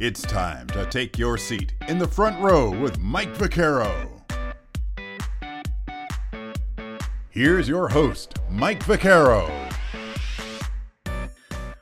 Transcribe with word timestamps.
It's 0.00 0.22
time 0.22 0.68
to 0.68 0.86
take 0.86 1.18
your 1.18 1.36
seat 1.36 1.72
in 1.88 1.98
the 1.98 2.06
front 2.06 2.40
row 2.40 2.70
with 2.70 3.00
Mike 3.00 3.34
Vaccaro. 3.34 4.08
Here's 7.30 7.68
your 7.68 7.88
host, 7.88 8.34
Mike 8.48 8.84
Vaccaro. 8.84 9.50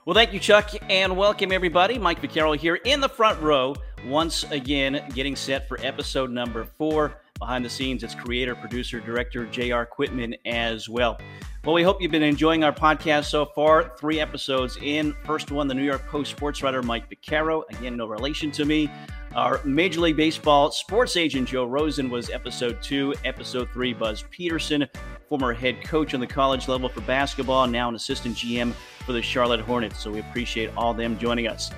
Well, 0.07 0.15
thank 0.15 0.33
you, 0.33 0.41
Chuck, 0.41 0.71
and 0.89 1.15
welcome 1.15 1.53
everybody. 1.53 1.99
Mike 1.99 2.23
Vaccaro 2.23 2.57
here 2.57 2.77
in 2.77 3.03
the 3.03 3.09
front 3.11 3.39
row, 3.43 3.77
once 4.07 4.45
again 4.45 5.07
getting 5.13 5.37
set 5.37 5.69
for 5.69 5.79
episode 5.85 6.31
number 6.31 6.65
four. 6.65 7.21
Behind 7.39 7.63
the 7.63 7.69
scenes, 7.69 8.03
it's 8.03 8.15
creator, 8.15 8.55
producer, 8.55 8.99
director 8.99 9.45
J.R. 9.45 9.85
Quitman 9.85 10.35
as 10.47 10.89
well. 10.89 11.19
Well, 11.67 11.75
we 11.75 11.83
hope 11.83 12.01
you've 12.01 12.13
been 12.13 12.23
enjoying 12.23 12.63
our 12.63 12.73
podcast 12.73 13.25
so 13.25 13.45
far. 13.45 13.93
Three 13.99 14.21
episodes 14.21 14.79
in. 14.81 15.13
First 15.25 15.51
one, 15.51 15.67
the 15.67 15.75
New 15.75 15.83
York 15.83 16.07
Post 16.07 16.31
sports 16.31 16.63
writer 16.63 16.81
Mike 16.81 17.11
Vaccaro. 17.11 17.65
Again, 17.71 17.97
no 17.97 18.07
relation 18.07 18.53
to 18.53 18.65
me. 18.65 18.89
Our 19.35 19.61
Major 19.65 19.99
League 20.03 20.17
Baseball 20.17 20.71
sports 20.71 21.17
agent 21.17 21.49
Joe 21.49 21.65
Rosen 21.65 22.09
was 22.09 22.31
episode 22.31 22.81
two. 22.85 23.15
Episode 23.25 23.69
three, 23.73 23.93
Buzz 23.93 24.23
Peterson, 24.31 24.87
former 25.29 25.53
head 25.53 25.83
coach 25.83 26.15
on 26.15 26.21
the 26.21 26.27
college 26.29 26.69
level 26.69 26.89
for 26.89 27.01
basketball, 27.01 27.67
now 27.67 27.89
an 27.89 27.97
assistant 27.97 28.37
GM 28.37 28.73
for 29.05 29.13
the 29.13 29.21
Charlotte 29.21 29.59
Hornets. 29.59 30.01
So 30.01 30.13
we 30.13 30.21
appreciate 30.21 30.71
all 30.77 30.95
them 30.95 31.19
joining 31.19 31.49
us. 31.49 31.73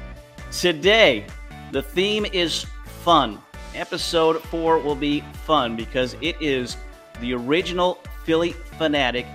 Today, 0.52 1.24
the 1.72 1.80
theme 1.80 2.26
is 2.26 2.66
fun. 2.84 3.38
Episode 3.74 4.42
four 4.42 4.80
will 4.80 4.94
be 4.94 5.22
fun 5.46 5.76
because 5.76 6.14
it 6.20 6.36
is 6.42 6.76
the 7.22 7.32
original 7.32 8.02
Phillie 8.26 8.52
Phanatic, 8.78 9.26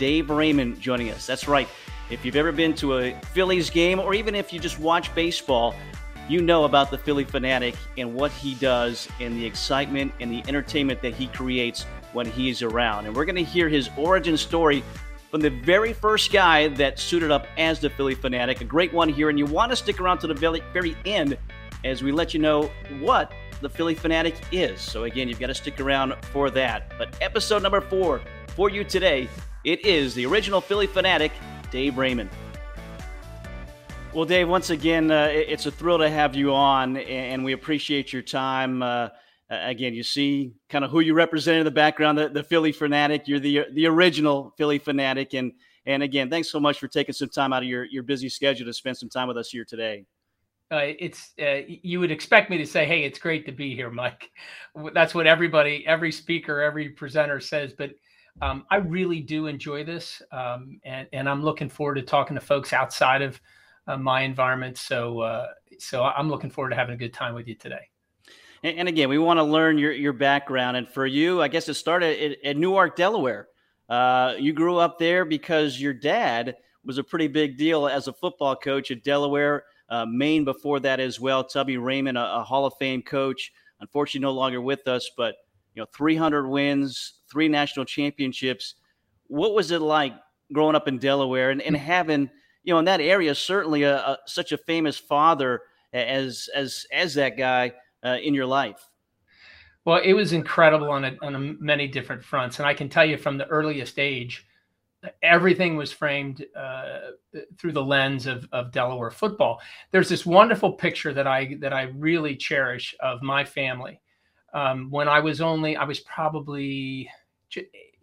Dave 0.00 0.30
Raymond, 0.30 0.80
joining 0.80 1.10
us. 1.10 1.26
That's 1.26 1.46
right. 1.46 1.68
If 2.08 2.24
you've 2.24 2.34
ever 2.34 2.52
been 2.52 2.74
to 2.76 3.00
a 3.00 3.20
Phillies 3.34 3.68
game, 3.68 4.00
or 4.00 4.14
even 4.14 4.34
if 4.34 4.50
you 4.50 4.58
just 4.58 4.80
watch 4.80 5.14
baseball, 5.14 5.74
you 6.26 6.40
know 6.40 6.64
about 6.64 6.90
the 6.90 6.96
Phillie 6.96 7.26
Phanatic 7.26 7.76
and 7.98 8.14
what 8.14 8.32
he 8.32 8.54
does, 8.54 9.08
and 9.20 9.36
the 9.36 9.44
excitement 9.44 10.10
and 10.18 10.32
the 10.32 10.42
entertainment 10.48 11.02
that 11.02 11.12
he 11.12 11.26
creates 11.26 11.84
when 12.14 12.24
he's 12.24 12.62
around. 12.62 13.04
And 13.04 13.14
we're 13.14 13.26
going 13.26 13.36
to 13.36 13.44
hear 13.44 13.68
his 13.68 13.90
origin 13.98 14.38
story 14.38 14.82
from 15.30 15.42
the 15.42 15.50
very 15.50 15.92
first 15.92 16.32
guy 16.32 16.68
that 16.68 16.98
suited 16.98 17.30
up 17.30 17.46
as 17.58 17.78
the 17.78 17.90
Phillie 17.90 18.16
Phanatic. 18.16 18.62
A 18.62 18.64
great 18.64 18.94
one 18.94 19.10
here, 19.10 19.28
and 19.28 19.38
you 19.38 19.44
want 19.44 19.70
to 19.70 19.76
stick 19.76 20.00
around 20.00 20.16
to 20.20 20.26
the 20.26 20.34
very, 20.34 20.62
very 20.72 20.96
end 21.04 21.36
as 21.84 22.02
we 22.02 22.10
let 22.10 22.32
you 22.32 22.40
know 22.40 22.70
what 23.00 23.32
the 23.60 23.68
Phillie 23.68 23.94
Phanatic 23.94 24.36
is. 24.50 24.80
So, 24.80 25.04
again, 25.04 25.28
you've 25.28 25.40
got 25.40 25.48
to 25.48 25.54
stick 25.54 25.78
around 25.78 26.14
for 26.32 26.48
that. 26.52 26.90
But 26.96 27.18
episode 27.20 27.62
number 27.62 27.82
four 27.82 28.22
for 28.56 28.70
you 28.70 28.82
today, 28.82 29.28
it 29.64 29.84
is 29.84 30.14
the 30.14 30.26
original 30.26 30.60
Phillie 30.60 30.86
Phanatic, 30.86 31.30
Dave 31.70 31.98
Raymond. 31.98 32.30
Well, 34.12 34.24
Dave, 34.24 34.48
once 34.48 34.70
again, 34.70 35.10
uh, 35.10 35.28
it's 35.30 35.66
a 35.66 35.70
thrill 35.70 35.98
to 35.98 36.10
have 36.10 36.34
you 36.34 36.52
on, 36.52 36.96
and 36.96 37.44
we 37.44 37.52
appreciate 37.52 38.12
your 38.12 38.22
time. 38.22 38.82
Uh, 38.82 39.08
again, 39.48 39.94
you 39.94 40.02
see 40.02 40.52
kind 40.68 40.84
of 40.84 40.90
who 40.90 41.00
you 41.00 41.14
represent 41.14 41.58
in 41.58 41.64
the 41.64 41.70
background, 41.70 42.18
the, 42.18 42.28
the 42.28 42.42
Phillie 42.42 42.72
Phanatic. 42.72 43.22
You're 43.26 43.38
the 43.38 43.66
the 43.72 43.86
original 43.86 44.52
Phillie 44.56 44.80
Phanatic, 44.80 45.38
and 45.38 45.52
and 45.86 46.02
again, 46.02 46.28
thanks 46.28 46.50
so 46.50 46.58
much 46.58 46.80
for 46.80 46.88
taking 46.88 47.12
some 47.12 47.28
time 47.28 47.52
out 47.52 47.62
of 47.62 47.68
your 47.68 47.84
your 47.84 48.02
busy 48.02 48.28
schedule 48.28 48.66
to 48.66 48.72
spend 48.72 48.96
some 48.96 49.08
time 49.08 49.28
with 49.28 49.36
us 49.36 49.50
here 49.50 49.64
today 49.64 50.06
uh, 50.70 50.94
it's 50.98 51.32
uh, 51.42 51.62
you 51.66 51.98
would 51.98 52.12
expect 52.12 52.48
me 52.48 52.56
to 52.58 52.66
say, 52.66 52.86
"Hey, 52.86 53.02
it's 53.02 53.18
great 53.18 53.44
to 53.46 53.52
be 53.52 53.74
here, 53.74 53.90
Mike." 53.90 54.30
That's 54.94 55.14
what 55.14 55.26
everybody, 55.26 55.84
every 55.86 56.12
speaker, 56.12 56.60
every 56.60 56.90
presenter 56.90 57.40
says. 57.40 57.72
But 57.76 57.90
um, 58.42 58.64
I 58.70 58.76
really 58.76 59.20
do 59.20 59.46
enjoy 59.46 59.84
this, 59.84 60.22
um, 60.32 60.80
and 60.84 61.06
and 61.12 61.28
I'm 61.28 61.42
looking 61.42 61.68
forward 61.68 61.96
to 61.96 62.02
talking 62.02 62.34
to 62.34 62.40
folks 62.40 62.72
outside 62.72 63.22
of 63.22 63.40
uh, 63.86 63.96
my 63.96 64.22
environment. 64.22 64.78
So 64.78 65.20
uh, 65.20 65.48
so 65.78 66.04
I'm 66.04 66.28
looking 66.28 66.50
forward 66.50 66.70
to 66.70 66.76
having 66.76 66.94
a 66.94 66.98
good 66.98 67.14
time 67.14 67.34
with 67.34 67.48
you 67.48 67.54
today. 67.54 67.88
And, 68.62 68.78
and 68.78 68.88
again, 68.88 69.08
we 69.08 69.18
want 69.18 69.38
to 69.38 69.44
learn 69.44 69.78
your 69.78 69.92
your 69.92 70.12
background, 70.12 70.76
and 70.76 70.88
for 70.88 71.06
you, 71.06 71.42
I 71.42 71.48
guess 71.48 71.68
it 71.68 71.74
started 71.74 72.32
at, 72.32 72.44
at 72.44 72.56
Newark, 72.56 72.96
Delaware. 72.96 73.48
Uh, 73.88 74.34
you 74.38 74.52
grew 74.52 74.78
up 74.78 74.98
there 74.98 75.24
because 75.24 75.80
your 75.80 75.92
dad 75.92 76.56
was 76.84 76.98
a 76.98 77.04
pretty 77.04 77.26
big 77.26 77.58
deal 77.58 77.86
as 77.86 78.08
a 78.08 78.12
football 78.12 78.56
coach 78.56 78.90
at 78.90 79.02
Delaware 79.02 79.64
uh, 79.90 80.06
Maine 80.06 80.44
before 80.44 80.80
that 80.80 81.00
as 81.00 81.18
well. 81.20 81.44
Tubby 81.44 81.76
Raymond, 81.76 82.16
a, 82.16 82.36
a, 82.36 82.42
Hall 82.44 82.64
of 82.64 82.74
Fame 82.78 83.02
coach, 83.02 83.52
unfortunately 83.80 84.24
no 84.24 84.32
longer 84.32 84.60
with 84.60 84.86
us, 84.86 85.10
but 85.16 85.34
you 85.74 85.82
know, 85.82 85.86
300 85.92 86.48
wins, 86.48 87.14
three 87.30 87.48
national 87.48 87.84
championships. 87.84 88.74
What 89.26 89.54
was 89.54 89.70
it 89.70 89.80
like 89.80 90.12
growing 90.52 90.74
up 90.74 90.88
in 90.88 90.98
Delaware 90.98 91.50
and, 91.50 91.62
and 91.62 91.76
having, 91.76 92.30
you 92.64 92.74
know, 92.74 92.78
in 92.78 92.84
that 92.86 93.00
area, 93.00 93.34
certainly 93.34 93.84
a, 93.84 93.96
a 93.98 94.18
such 94.26 94.52
a 94.52 94.58
famous 94.58 94.98
father 94.98 95.62
as 95.92 96.48
as 96.54 96.86
as 96.92 97.14
that 97.14 97.36
guy 97.36 97.72
uh, 98.04 98.16
in 98.22 98.34
your 98.34 98.46
life? 98.46 98.88
Well, 99.84 100.00
it 100.04 100.12
was 100.12 100.32
incredible 100.32 100.90
on 100.90 101.04
a, 101.04 101.16
on 101.22 101.34
a 101.34 101.38
many 101.38 101.88
different 101.88 102.22
fronts, 102.22 102.58
and 102.58 102.66
I 102.66 102.74
can 102.74 102.88
tell 102.88 103.04
you 103.04 103.16
from 103.16 103.38
the 103.38 103.46
earliest 103.46 103.98
age 103.98 104.46
everything 105.22 105.76
was 105.76 105.92
framed 105.92 106.44
uh, 106.56 106.98
through 107.58 107.72
the 107.72 107.82
lens 107.82 108.26
of, 108.26 108.46
of 108.52 108.72
Delaware 108.72 109.10
football. 109.10 109.60
There's 109.90 110.08
this 110.08 110.26
wonderful 110.26 110.72
picture 110.72 111.12
that 111.12 111.26
I 111.26 111.56
that 111.60 111.72
I 111.72 111.84
really 111.96 112.36
cherish 112.36 112.94
of 113.00 113.22
my 113.22 113.44
family. 113.44 114.00
Um, 114.52 114.90
when 114.90 115.08
I 115.08 115.20
was 115.20 115.40
only 115.40 115.76
I 115.76 115.84
was 115.84 116.00
probably 116.00 117.08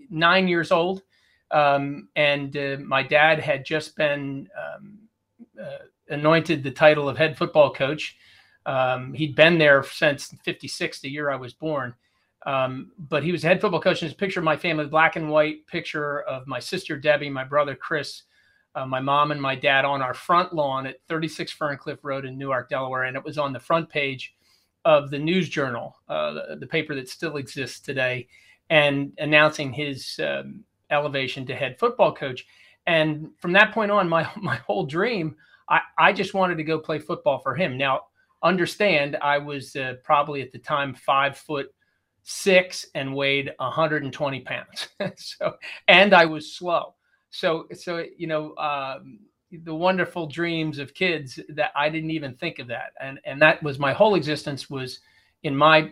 nine 0.09 0.47
years 0.47 0.71
old, 0.71 1.03
um, 1.51 2.09
and 2.15 2.55
uh, 2.55 2.77
my 2.79 3.03
dad 3.03 3.39
had 3.39 3.65
just 3.65 3.95
been 3.95 4.47
um, 4.57 4.97
uh, 5.61 5.85
anointed 6.09 6.63
the 6.63 6.71
title 6.71 7.07
of 7.09 7.17
head 7.17 7.37
football 7.37 7.73
coach. 7.73 8.17
Um, 8.65 9.13
he'd 9.13 9.35
been 9.35 9.57
there 9.57 9.83
since 9.83 10.33
'56, 10.43 10.99
the 10.99 11.09
year 11.09 11.29
I 11.29 11.35
was 11.35 11.53
born 11.53 11.93
um, 12.47 12.91
but 12.97 13.23
he 13.23 13.33
was 13.33 13.43
head 13.43 13.59
football 13.59 13.81
coach. 13.81 14.01
And 14.01 14.09
his 14.09 14.17
picture 14.17 14.39
of 14.39 14.45
my 14.45 14.55
family, 14.55 14.85
black 14.85 15.17
and 15.17 15.29
white 15.29 15.67
picture 15.67 16.21
of 16.21 16.47
my 16.47 16.59
sister 16.59 16.97
Debbie, 16.97 17.29
my 17.29 17.43
brother 17.43 17.75
Chris, 17.75 18.23
uh, 18.73 18.85
my 18.85 19.01
mom 19.01 19.31
and 19.31 19.41
my 19.41 19.53
dad 19.53 19.83
on 19.83 20.01
our 20.01 20.13
front 20.13 20.53
lawn 20.53 20.87
at 20.87 21.01
36 21.09 21.53
Ferncliff 21.53 21.99
Road 22.03 22.25
in 22.25 22.37
Newark, 22.37 22.69
Delaware. 22.69 23.03
And 23.03 23.17
it 23.17 23.23
was 23.23 23.37
on 23.37 23.51
the 23.51 23.59
front 23.59 23.89
page 23.89 24.33
of 24.85 25.09
the 25.09 25.19
News 25.19 25.49
Journal, 25.49 25.97
uh, 26.07 26.33
the, 26.33 26.57
the, 26.61 26.67
paper 26.67 26.95
that 26.95 27.09
still 27.09 27.35
exists 27.35 27.81
today, 27.81 28.29
and 28.69 29.11
announcing 29.17 29.71
his 29.71 30.19
um, 30.23 30.63
elevation 30.91 31.45
to 31.45 31.55
head 31.55 31.79
football 31.79 32.13
coach. 32.13 32.45
And 32.85 33.29
from 33.39 33.51
that 33.53 33.73
point 33.73 33.91
on, 33.91 34.07
my 34.09 34.29
my 34.37 34.57
whole 34.57 34.85
dream, 34.85 35.35
I, 35.69 35.81
I 35.97 36.13
just 36.13 36.33
wanted 36.33 36.57
to 36.57 36.63
go 36.63 36.79
play 36.79 36.99
football 36.99 37.39
for 37.39 37.55
him. 37.55 37.77
Now, 37.77 38.01
understand, 38.43 39.17
I 39.21 39.37
was 39.37 39.75
uh, 39.75 39.95
probably 40.03 40.41
at 40.41 40.51
the 40.51 40.59
time 40.59 40.93
five 40.93 41.37
foot 41.37 41.67
six 42.23 42.85
and 42.93 43.15
weighed 43.15 43.51
120 43.57 44.41
pounds. 44.41 44.89
so, 45.15 45.53
and 45.87 46.13
I 46.13 46.25
was 46.25 46.53
slow. 46.53 46.95
So, 47.29 47.67
so 47.73 48.03
you 48.17 48.27
know, 48.27 48.55
um, 48.57 49.19
the 49.51 49.73
wonderful 49.73 50.27
dreams 50.27 50.77
of 50.77 50.93
kids 50.93 51.39
that 51.49 51.71
I 51.75 51.89
didn't 51.89 52.11
even 52.11 52.35
think 52.35 52.59
of 52.59 52.67
that, 52.67 52.91
and 53.01 53.19
and 53.25 53.41
that 53.41 53.63
was 53.63 53.79
my 53.79 53.93
whole 53.93 54.15
existence 54.15 54.69
was 54.69 54.99
in 55.43 55.55
my 55.55 55.91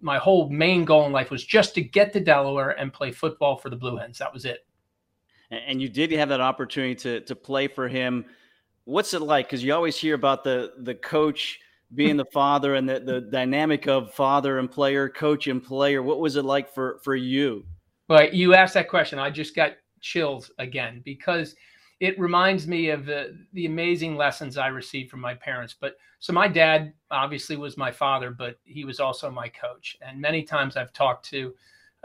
my 0.00 0.18
whole 0.18 0.48
main 0.50 0.84
goal 0.84 1.06
in 1.06 1.12
life 1.12 1.30
was 1.30 1.44
just 1.44 1.74
to 1.74 1.82
get 1.82 2.12
to 2.12 2.20
Delaware 2.20 2.70
and 2.70 2.92
play 2.92 3.10
football 3.10 3.56
for 3.56 3.70
the 3.70 3.76
Blue 3.76 3.96
Hens. 3.96 4.18
That 4.18 4.32
was 4.32 4.44
it. 4.44 4.66
And 5.50 5.80
you 5.80 5.88
did 5.88 6.12
have 6.12 6.28
that 6.28 6.40
opportunity 6.40 6.94
to 6.96 7.20
to 7.22 7.34
play 7.34 7.68
for 7.68 7.88
him. 7.88 8.26
What's 8.84 9.14
it 9.14 9.22
like? 9.22 9.46
Because 9.46 9.64
you 9.64 9.74
always 9.74 9.96
hear 9.96 10.14
about 10.14 10.44
the 10.44 10.74
the 10.78 10.94
coach 10.94 11.60
being 11.94 12.18
the 12.18 12.24
father 12.26 12.74
and 12.74 12.86
the, 12.86 13.00
the 13.00 13.22
dynamic 13.22 13.86
of 13.86 14.12
father 14.12 14.58
and 14.58 14.70
player, 14.70 15.08
coach 15.08 15.46
and 15.46 15.62
player. 15.62 16.02
What 16.02 16.20
was 16.20 16.36
it 16.36 16.44
like 16.44 16.72
for 16.72 17.00
for 17.02 17.16
you? 17.16 17.64
Well, 18.08 18.28
you 18.32 18.54
asked 18.54 18.74
that 18.74 18.88
question. 18.88 19.18
I 19.18 19.30
just 19.30 19.56
got 19.56 19.72
chills 20.00 20.50
again 20.58 21.02
because 21.04 21.54
it 22.00 22.18
reminds 22.18 22.66
me 22.66 22.90
of 22.90 23.06
the, 23.06 23.36
the 23.52 23.66
amazing 23.66 24.16
lessons 24.16 24.56
I 24.56 24.68
received 24.68 25.10
from 25.10 25.20
my 25.20 25.34
parents. 25.34 25.74
But 25.78 25.96
so 26.20 26.32
my 26.32 26.48
dad 26.48 26.92
obviously 27.10 27.56
was 27.56 27.76
my 27.76 27.90
father, 27.90 28.30
but 28.30 28.58
he 28.64 28.84
was 28.84 29.00
also 29.00 29.30
my 29.30 29.48
coach. 29.48 29.96
And 30.00 30.20
many 30.20 30.42
times 30.42 30.76
I've 30.76 30.92
talked 30.92 31.28
to 31.30 31.54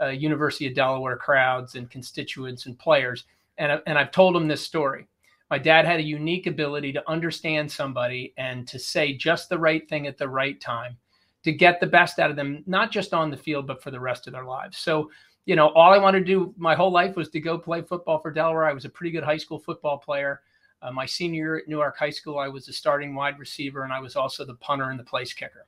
uh, 0.00 0.08
University 0.08 0.66
of 0.66 0.74
Delaware 0.74 1.16
crowds 1.16 1.76
and 1.76 1.90
constituents 1.90 2.66
and 2.66 2.78
players, 2.78 3.24
and, 3.58 3.80
and 3.86 3.96
I've 3.96 4.10
told 4.10 4.34
them 4.34 4.48
this 4.48 4.62
story 4.62 5.06
my 5.50 5.58
dad 5.58 5.84
had 5.84 6.00
a 6.00 6.02
unique 6.02 6.46
ability 6.46 6.92
to 6.92 7.08
understand 7.08 7.70
somebody 7.70 8.34
and 8.38 8.66
to 8.66 8.78
say 8.78 9.12
just 9.12 9.48
the 9.48 9.58
right 9.58 9.88
thing 9.88 10.06
at 10.06 10.18
the 10.18 10.28
right 10.28 10.60
time 10.60 10.96
to 11.44 11.52
get 11.52 11.78
the 11.78 11.86
best 11.86 12.18
out 12.18 12.30
of 12.30 12.36
them, 12.36 12.64
not 12.66 12.90
just 12.90 13.12
on 13.12 13.30
the 13.30 13.36
field, 13.36 13.66
but 13.66 13.82
for 13.82 13.90
the 13.90 14.00
rest 14.00 14.26
of 14.26 14.32
their 14.32 14.46
lives. 14.46 14.78
So, 14.78 15.10
you 15.46 15.56
know, 15.56 15.68
all 15.68 15.92
I 15.92 15.98
wanted 15.98 16.20
to 16.20 16.24
do 16.24 16.54
my 16.56 16.74
whole 16.74 16.90
life 16.90 17.16
was 17.16 17.28
to 17.30 17.40
go 17.40 17.58
play 17.58 17.82
football 17.82 18.18
for 18.18 18.30
Delaware. 18.30 18.64
I 18.64 18.72
was 18.72 18.84
a 18.84 18.88
pretty 18.88 19.10
good 19.10 19.24
high 19.24 19.36
school 19.36 19.58
football 19.58 19.98
player. 19.98 20.40
Uh, 20.82 20.90
my 20.90 21.06
senior 21.06 21.42
year 21.42 21.56
at 21.58 21.68
Newark 21.68 21.96
High 21.98 22.10
School, 22.10 22.38
I 22.38 22.48
was 22.48 22.68
a 22.68 22.72
starting 22.72 23.14
wide 23.14 23.38
receiver 23.38 23.84
and 23.84 23.92
I 23.92 24.00
was 24.00 24.16
also 24.16 24.44
the 24.44 24.54
punter 24.54 24.90
and 24.90 24.98
the 24.98 25.04
place 25.04 25.32
kicker. 25.32 25.66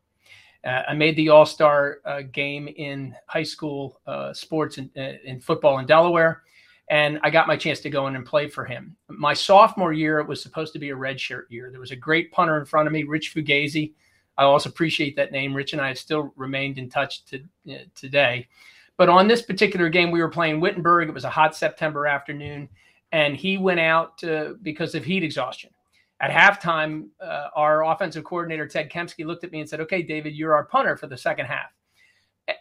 Uh, 0.64 0.82
I 0.88 0.94
made 0.94 1.16
the 1.16 1.28
All 1.28 1.46
Star 1.46 1.98
uh, 2.04 2.22
game 2.32 2.68
in 2.68 3.14
high 3.26 3.42
school 3.42 4.00
uh, 4.06 4.32
sports 4.32 4.78
and 4.78 4.90
in 4.96 5.40
football 5.40 5.78
in 5.78 5.86
Delaware 5.86 6.42
and 6.88 7.18
I 7.22 7.30
got 7.30 7.48
my 7.48 7.56
chance 7.56 7.80
to 7.80 7.90
go 7.90 8.06
in 8.06 8.14
and 8.14 8.24
play 8.24 8.48
for 8.48 8.64
him. 8.64 8.96
My 9.08 9.34
sophomore 9.34 9.92
year, 9.92 10.20
it 10.20 10.28
was 10.28 10.40
supposed 10.40 10.72
to 10.74 10.78
be 10.78 10.90
a 10.90 10.96
redshirt 10.96 11.44
year. 11.48 11.70
There 11.70 11.80
was 11.80 11.90
a 11.90 11.96
great 11.96 12.30
punter 12.30 12.58
in 12.58 12.64
front 12.64 12.86
of 12.86 12.92
me, 12.92 13.02
Rich 13.02 13.34
Fugazi, 13.34 13.92
I 14.38 14.44
also 14.44 14.68
appreciate 14.68 15.16
that 15.16 15.32
name. 15.32 15.54
Rich 15.54 15.72
and 15.72 15.82
I 15.82 15.88
have 15.88 15.98
still 15.98 16.32
remained 16.36 16.78
in 16.78 16.88
touch 16.88 17.24
to, 17.26 17.42
uh, 17.70 17.78
today. 17.94 18.48
But 18.96 19.08
on 19.08 19.28
this 19.28 19.42
particular 19.42 19.88
game, 19.88 20.10
we 20.10 20.20
were 20.20 20.28
playing 20.28 20.60
Wittenberg. 20.60 21.08
It 21.08 21.14
was 21.14 21.24
a 21.24 21.30
hot 21.30 21.54
September 21.54 22.06
afternoon, 22.06 22.68
and 23.12 23.36
he 23.36 23.58
went 23.58 23.80
out 23.80 24.22
because 24.62 24.94
of 24.94 25.04
heat 25.04 25.22
exhaustion. 25.22 25.70
At 26.18 26.30
halftime, 26.30 27.08
uh, 27.20 27.48
our 27.54 27.84
offensive 27.84 28.24
coordinator, 28.24 28.66
Ted 28.66 28.90
Kempski, 28.90 29.26
looked 29.26 29.44
at 29.44 29.52
me 29.52 29.60
and 29.60 29.68
said, 29.68 29.80
Okay, 29.80 30.02
David, 30.02 30.34
you're 30.34 30.54
our 30.54 30.64
punter 30.64 30.96
for 30.96 31.06
the 31.06 31.16
second 31.16 31.44
half. 31.44 31.70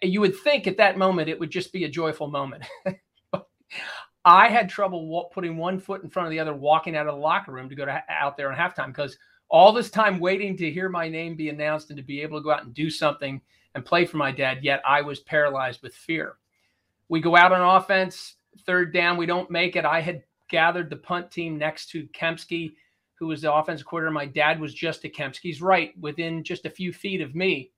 You 0.01 0.19
would 0.19 0.37
think 0.37 0.67
at 0.67 0.77
that 0.77 0.97
moment 0.97 1.29
it 1.29 1.39
would 1.39 1.51
just 1.51 1.71
be 1.71 1.85
a 1.85 1.89
joyful 1.89 2.27
moment. 2.27 2.63
I 4.25 4.49
had 4.49 4.67
trouble 4.67 5.29
putting 5.31 5.55
one 5.55 5.79
foot 5.79 6.03
in 6.03 6.09
front 6.09 6.25
of 6.25 6.31
the 6.31 6.39
other, 6.39 6.53
walking 6.53 6.95
out 6.97 7.07
of 7.07 7.13
the 7.13 7.21
locker 7.21 7.51
room 7.51 7.69
to 7.69 7.75
go 7.75 7.85
to, 7.85 8.03
out 8.09 8.35
there 8.35 8.51
on 8.51 8.57
halftime 8.57 8.87
because 8.87 9.17
all 9.49 9.71
this 9.71 9.91
time 9.91 10.19
waiting 10.19 10.57
to 10.57 10.71
hear 10.71 10.89
my 10.89 11.07
name 11.07 11.35
be 11.35 11.49
announced 11.49 11.91
and 11.91 11.97
to 11.97 12.03
be 12.03 12.21
able 12.21 12.39
to 12.39 12.43
go 12.43 12.51
out 12.51 12.63
and 12.63 12.73
do 12.73 12.89
something 12.89 13.39
and 13.75 13.85
play 13.85 14.05
for 14.05 14.17
my 14.17 14.31
dad, 14.31 14.63
yet 14.63 14.81
I 14.87 15.01
was 15.01 15.19
paralyzed 15.19 15.83
with 15.83 15.93
fear. 15.93 16.37
We 17.09 17.19
go 17.21 17.35
out 17.35 17.51
on 17.51 17.77
offense, 17.77 18.35
third 18.65 18.93
down, 18.93 19.17
we 19.17 19.25
don't 19.25 19.51
make 19.51 19.75
it. 19.75 19.85
I 19.85 20.01
had 20.01 20.23
gathered 20.49 20.89
the 20.89 20.95
punt 20.95 21.29
team 21.29 21.57
next 21.57 21.89
to 21.91 22.07
Kempski, 22.07 22.73
who 23.19 23.27
was 23.27 23.41
the 23.41 23.53
offensive 23.53 23.85
coordinator. 23.85 24.13
My 24.13 24.25
dad 24.25 24.59
was 24.59 24.73
just 24.73 25.05
at 25.05 25.13
Kempski's 25.13 25.61
right, 25.61 25.93
within 25.99 26.43
just 26.43 26.65
a 26.65 26.69
few 26.69 26.91
feet 26.91 27.21
of 27.21 27.35
me. 27.35 27.71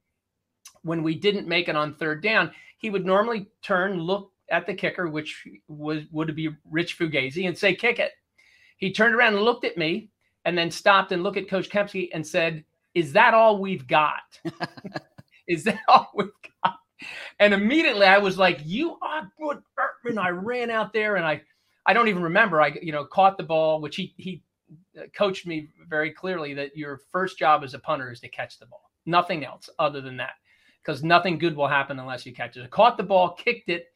When 0.83 1.03
we 1.03 1.15
didn't 1.15 1.47
make 1.47 1.67
it 1.67 1.75
on 1.75 1.95
third 1.95 2.21
down, 2.21 2.51
he 2.77 2.89
would 2.89 3.05
normally 3.05 3.47
turn, 3.61 3.99
look 3.99 4.31
at 4.49 4.65
the 4.65 4.73
kicker, 4.73 5.07
which 5.07 5.45
was 5.67 6.03
would 6.11 6.33
be 6.35 6.49
Rich 6.69 6.97
Fugazi, 6.97 7.47
and 7.47 7.57
say, 7.57 7.75
kick 7.75 7.99
it. 7.99 8.11
He 8.77 8.93
turned 8.93 9.15
around 9.15 9.33
and 9.33 9.43
looked 9.43 9.65
at 9.65 9.77
me 9.77 10.09
and 10.45 10.57
then 10.57 10.69
stopped 10.71 11.11
and 11.11 11.23
looked 11.23 11.37
at 11.37 11.49
Coach 11.49 11.69
Kempski 11.69 12.09
and 12.13 12.25
said, 12.25 12.63
Is 12.93 13.13
that 13.13 13.33
all 13.33 13.59
we've 13.59 13.87
got? 13.87 14.39
Is 15.47 15.63
that 15.65 15.79
all 15.87 16.11
we've 16.15 16.29
got? 16.63 16.75
And 17.39 17.53
immediately 17.53 18.05
I 18.05 18.17
was 18.17 18.37
like, 18.37 18.59
You 18.63 18.97
are 19.01 19.31
good, 19.39 19.61
Bertman. 19.77 20.17
I 20.17 20.29
ran 20.29 20.69
out 20.71 20.93
there 20.93 21.15
and 21.15 21.25
I 21.25 21.41
I 21.85 21.93
don't 21.93 22.09
even 22.09 22.23
remember. 22.23 22.61
I 22.61 22.75
you 22.81 22.91
know 22.91 23.05
caught 23.05 23.37
the 23.37 23.43
ball, 23.43 23.81
which 23.81 23.95
he 23.95 24.13
he 24.17 24.43
uh, 24.97 25.03
coached 25.15 25.47
me 25.47 25.69
very 25.87 26.11
clearly 26.11 26.53
that 26.53 26.75
your 26.75 26.99
first 27.11 27.37
job 27.37 27.63
as 27.63 27.73
a 27.73 27.79
punter 27.79 28.11
is 28.11 28.19
to 28.21 28.27
catch 28.27 28.59
the 28.59 28.65
ball. 28.65 28.91
Nothing 29.05 29.45
else 29.45 29.69
other 29.79 30.01
than 30.01 30.17
that. 30.17 30.33
Because 30.83 31.03
nothing 31.03 31.37
good 31.37 31.55
will 31.55 31.67
happen 31.67 31.99
unless 31.99 32.25
you 32.25 32.33
catch 32.33 32.55
it. 32.55 32.63
I 32.63 32.67
caught 32.67 32.97
the 32.97 33.03
ball, 33.03 33.33
kicked 33.33 33.69
it, 33.69 33.87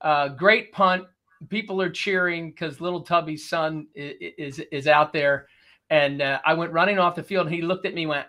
uh, 0.00 0.28
great 0.28 0.72
punt. 0.72 1.04
People 1.48 1.80
are 1.80 1.90
cheering 1.90 2.50
because 2.50 2.80
little 2.80 3.02
Tubby's 3.02 3.48
son 3.48 3.86
is, 3.94 4.34
is, 4.38 4.58
is 4.70 4.86
out 4.86 5.12
there. 5.12 5.46
And 5.90 6.22
uh, 6.22 6.40
I 6.44 6.54
went 6.54 6.72
running 6.72 6.98
off 6.98 7.14
the 7.14 7.22
field 7.22 7.46
and 7.46 7.54
he 7.54 7.62
looked 7.62 7.86
at 7.86 7.94
me, 7.94 8.06
went, 8.06 8.26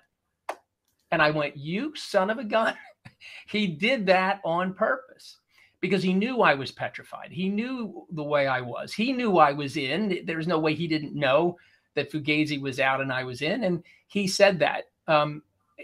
and 1.13 1.21
I 1.21 1.29
went, 1.29 1.55
You 1.55 1.95
son 1.95 2.31
of 2.31 2.39
a 2.39 2.43
gun. 2.43 2.75
he 3.47 3.67
did 3.67 4.07
that 4.07 4.41
on 4.43 4.73
purpose 4.73 5.37
because 5.79 6.01
he 6.01 6.11
knew 6.11 6.41
I 6.41 6.55
was 6.55 6.71
petrified. 6.71 7.31
He 7.31 7.49
knew 7.49 8.07
the 8.11 8.23
way 8.23 8.47
I 8.47 8.61
was. 8.61 8.93
He 8.93 9.13
knew 9.13 9.37
I 9.37 9.51
was 9.51 9.77
in. 9.77 10.23
There's 10.25 10.47
no 10.47 10.57
way 10.57 10.73
he 10.73 10.87
didn't 10.87 11.13
know 11.13 11.57
that 11.93 12.11
Fugazi 12.11 12.59
was 12.59 12.79
out 12.79 12.99
and 12.99 13.13
I 13.13 13.23
was 13.23 13.43
in. 13.43 13.63
And 13.63 13.83
he 14.07 14.27
said 14.27 14.57
that. 14.59 14.85
Um, 15.07 15.43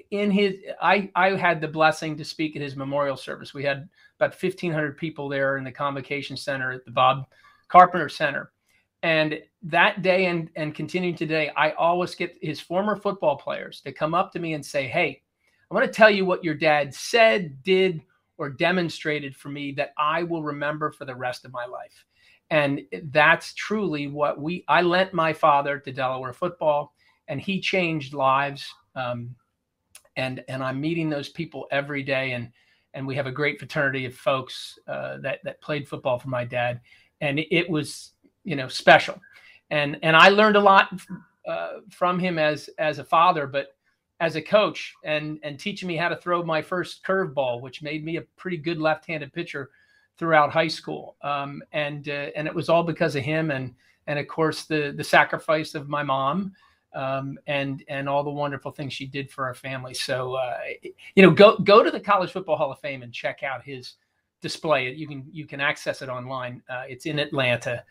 in 0.09 0.31
his, 0.31 0.55
I, 0.81 1.11
I 1.15 1.35
had 1.35 1.61
the 1.61 1.67
blessing 1.67 2.17
to 2.17 2.25
speak 2.25 2.55
at 2.55 2.61
his 2.61 2.75
memorial 2.75 3.17
service. 3.17 3.53
We 3.53 3.63
had 3.63 3.87
about 4.19 4.41
1,500 4.41 4.97
people 4.97 5.29
there 5.29 5.57
in 5.57 5.63
the 5.63 5.71
convocation 5.71 6.37
center 6.37 6.71
at 6.71 6.85
the 6.85 6.91
Bob 6.91 7.27
Carpenter 7.67 8.09
Center. 8.09 8.51
And 9.01 9.39
that 9.63 10.01
day 10.01 10.25
and, 10.25 10.49
and 10.55 10.75
continuing 10.75 11.15
today, 11.15 11.51
I 11.55 11.71
always 11.71 12.15
get 12.15 12.37
his 12.41 12.59
former 12.59 12.95
football 12.95 13.37
players 13.37 13.81
to 13.81 13.91
come 13.91 14.13
up 14.13 14.31
to 14.33 14.39
me 14.39 14.53
and 14.53 14.65
say, 14.65 14.87
Hey, 14.87 15.21
I 15.69 15.73
want 15.73 15.85
to 15.85 15.91
tell 15.91 16.09
you 16.09 16.25
what 16.25 16.43
your 16.43 16.55
dad 16.55 16.93
said, 16.93 17.63
did, 17.63 18.01
or 18.37 18.49
demonstrated 18.49 19.35
for 19.35 19.49
me 19.49 19.71
that 19.73 19.93
I 19.97 20.23
will 20.23 20.43
remember 20.43 20.91
for 20.91 21.05
the 21.05 21.15
rest 21.15 21.45
of 21.45 21.53
my 21.53 21.65
life. 21.65 22.05
And 22.49 22.81
that's 23.11 23.53
truly 23.53 24.07
what 24.07 24.41
we, 24.41 24.65
I 24.67 24.81
lent 24.81 25.13
my 25.13 25.33
father 25.33 25.79
to 25.79 25.91
Delaware 25.91 26.33
football 26.33 26.93
and 27.27 27.39
he 27.39 27.61
changed 27.61 28.13
lives. 28.13 28.73
Um, 28.95 29.35
and, 30.15 30.43
and 30.47 30.63
I'm 30.63 30.81
meeting 30.81 31.09
those 31.09 31.29
people 31.29 31.67
every 31.71 32.01
day. 32.01 32.31
And, 32.31 32.51
and 32.93 33.05
we 33.05 33.15
have 33.15 33.27
a 33.27 33.31
great 33.31 33.59
fraternity 33.59 34.05
of 34.05 34.15
folks 34.15 34.79
uh, 34.87 35.17
that 35.17 35.39
that 35.43 35.61
played 35.61 35.87
football 35.87 36.17
for 36.17 36.29
my 36.29 36.43
dad, 36.43 36.81
and 37.21 37.39
it, 37.39 37.69
was 37.69 38.11
you 38.49 38.55
know 38.55 38.67
special, 38.67 39.19
and 39.69 39.97
and 40.01 40.15
I 40.15 40.29
learned 40.29 40.55
a 40.55 40.61
lot 40.61 40.89
uh, 41.47 41.79
from 41.89 42.19
him 42.19 42.37
as 42.39 42.69
as 42.77 42.99
a 42.99 43.03
father, 43.03 43.47
but 43.47 43.75
as 44.19 44.35
a 44.35 44.41
coach, 44.41 44.93
and 45.03 45.39
and 45.43 45.59
teaching 45.59 45.87
me 45.87 45.95
how 45.95 46.09
to 46.09 46.15
throw 46.15 46.43
my 46.43 46.61
first 46.61 47.03
curveball, 47.05 47.61
which 47.61 47.81
made 47.81 48.03
me 48.03 48.17
a 48.17 48.21
pretty 48.37 48.57
good 48.57 48.79
left-handed 48.79 49.31
pitcher 49.33 49.69
throughout 50.17 50.51
high 50.51 50.67
school, 50.67 51.15
um, 51.21 51.61
and 51.71 52.09
uh, 52.09 52.29
and 52.35 52.47
it 52.47 52.55
was 52.55 52.69
all 52.69 52.83
because 52.83 53.15
of 53.15 53.23
him, 53.23 53.51
and 53.51 53.75
and 54.07 54.17
of 54.17 54.27
course 54.27 54.65
the 54.65 54.93
the 54.97 55.03
sacrifice 55.03 55.75
of 55.75 55.87
my 55.87 56.03
mom 56.03 56.53
um, 56.93 57.37
and 57.47 57.83
and 57.87 58.09
all 58.09 58.23
the 58.23 58.29
wonderful 58.29 58.71
things 58.71 58.93
she 58.93 59.05
did 59.05 59.29
for 59.29 59.45
our 59.45 59.53
family. 59.53 59.93
So 59.93 60.33
uh, 60.35 60.57
you 61.15 61.23
know, 61.23 61.31
go 61.31 61.57
go 61.57 61.83
to 61.83 61.91
the 61.91 61.99
College 61.99 62.31
Football 62.31 62.57
Hall 62.57 62.71
of 62.71 62.79
Fame 62.79 63.03
and 63.03 63.13
check 63.13 63.43
out 63.43 63.63
his 63.63 63.95
display. 64.41 64.91
You 64.93 65.07
can 65.07 65.25
you 65.31 65.45
can 65.45 65.61
access 65.61 66.01
it 66.01 66.09
online. 66.09 66.61
Uh, 66.69 66.83
it's 66.87 67.05
in 67.05 67.19
Atlanta, 67.19 67.83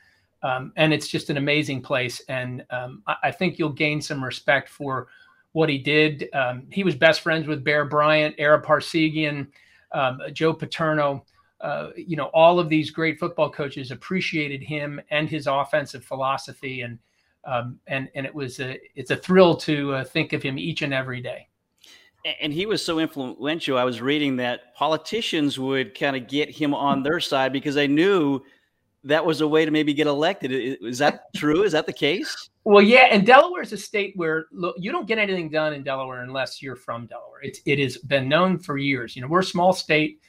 um, 0.42 0.72
and 0.76 0.92
it's 0.92 1.08
just 1.08 1.30
an 1.30 1.36
amazing 1.36 1.82
place. 1.82 2.22
And 2.28 2.64
um, 2.70 3.02
I, 3.06 3.16
I, 3.24 3.30
think 3.30 3.58
you'll 3.58 3.72
gain 3.72 4.00
some 4.00 4.22
respect 4.22 4.68
for 4.68 5.08
what 5.52 5.68
he 5.68 5.78
did. 5.78 6.28
Um, 6.32 6.66
he 6.70 6.84
was 6.84 6.94
best 6.94 7.22
friends 7.22 7.46
with 7.46 7.64
Bear 7.64 7.84
Bryant, 7.84 8.34
Ara 8.38 8.62
Parseghian, 8.62 9.48
um, 9.92 10.20
Joe 10.32 10.54
Paterno. 10.54 11.24
Uh, 11.60 11.90
you 11.96 12.16
know, 12.16 12.30
all 12.34 12.60
of 12.60 12.68
these 12.68 12.90
great 12.90 13.18
football 13.18 13.50
coaches 13.50 13.90
appreciated 13.90 14.62
him 14.62 15.00
and 15.10 15.28
his 15.28 15.48
offensive 15.48 16.04
philosophy 16.04 16.82
and 16.82 16.98
um, 17.44 17.80
and 17.86 18.08
and 18.14 18.26
it 18.26 18.34
was 18.34 18.60
a 18.60 18.78
it's 18.94 19.10
a 19.10 19.16
thrill 19.16 19.56
to 19.56 19.94
uh, 19.94 20.04
think 20.04 20.32
of 20.32 20.42
him 20.42 20.58
each 20.58 20.82
and 20.82 20.92
every 20.92 21.20
day. 21.20 21.48
And 22.40 22.52
he 22.52 22.66
was 22.66 22.84
so 22.84 22.98
influential. 22.98 23.78
I 23.78 23.84
was 23.84 24.00
reading 24.00 24.36
that 24.36 24.74
politicians 24.74 25.58
would 25.58 25.98
kind 25.98 26.16
of 26.16 26.26
get 26.28 26.50
him 26.50 26.74
on 26.74 27.02
their 27.02 27.20
side 27.20 27.52
because 27.52 27.74
they 27.76 27.88
knew 27.88 28.42
that 29.04 29.24
was 29.24 29.40
a 29.40 29.48
way 29.48 29.64
to 29.64 29.70
maybe 29.70 29.94
get 29.94 30.06
elected. 30.06 30.52
Is 30.52 30.98
that 30.98 31.22
true? 31.36 31.62
Is 31.62 31.72
that 31.72 31.86
the 31.86 31.92
case? 31.92 32.50
Well, 32.64 32.82
yeah. 32.82 33.08
And 33.10 33.24
Delaware 33.26 33.62
is 33.62 33.72
a 33.72 33.78
state 33.78 34.12
where 34.16 34.46
look, 34.52 34.76
you 34.78 34.92
don't 34.92 35.06
get 35.06 35.18
anything 35.18 35.50
done 35.50 35.72
in 35.72 35.82
Delaware 35.82 36.22
unless 36.22 36.60
you're 36.62 36.76
from 36.76 37.06
Delaware. 37.06 37.40
It's 37.42 37.60
it 37.64 37.78
has 37.78 37.98
been 37.98 38.28
known 38.28 38.58
for 38.58 38.76
years. 38.76 39.16
You 39.16 39.22
know, 39.22 39.28
we're 39.28 39.40
a 39.40 39.44
small 39.44 39.72
state. 39.72 40.20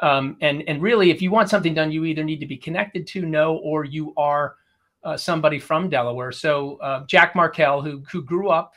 Um, 0.00 0.36
and 0.40 0.62
and 0.66 0.82
really, 0.82 1.10
if 1.10 1.22
you 1.22 1.30
want 1.30 1.48
something 1.48 1.74
done, 1.74 1.92
you 1.92 2.04
either 2.04 2.24
need 2.24 2.40
to 2.40 2.46
be 2.46 2.56
connected 2.56 3.06
to, 3.08 3.24
know, 3.24 3.56
or 3.58 3.84
you 3.84 4.12
are 4.16 4.56
uh, 5.04 5.16
somebody 5.16 5.58
from 5.58 5.88
Delaware. 5.88 6.32
So 6.32 6.76
uh, 6.76 7.06
Jack 7.06 7.34
Markell, 7.34 7.82
who 7.82 8.02
who 8.10 8.22
grew 8.22 8.48
up 8.48 8.74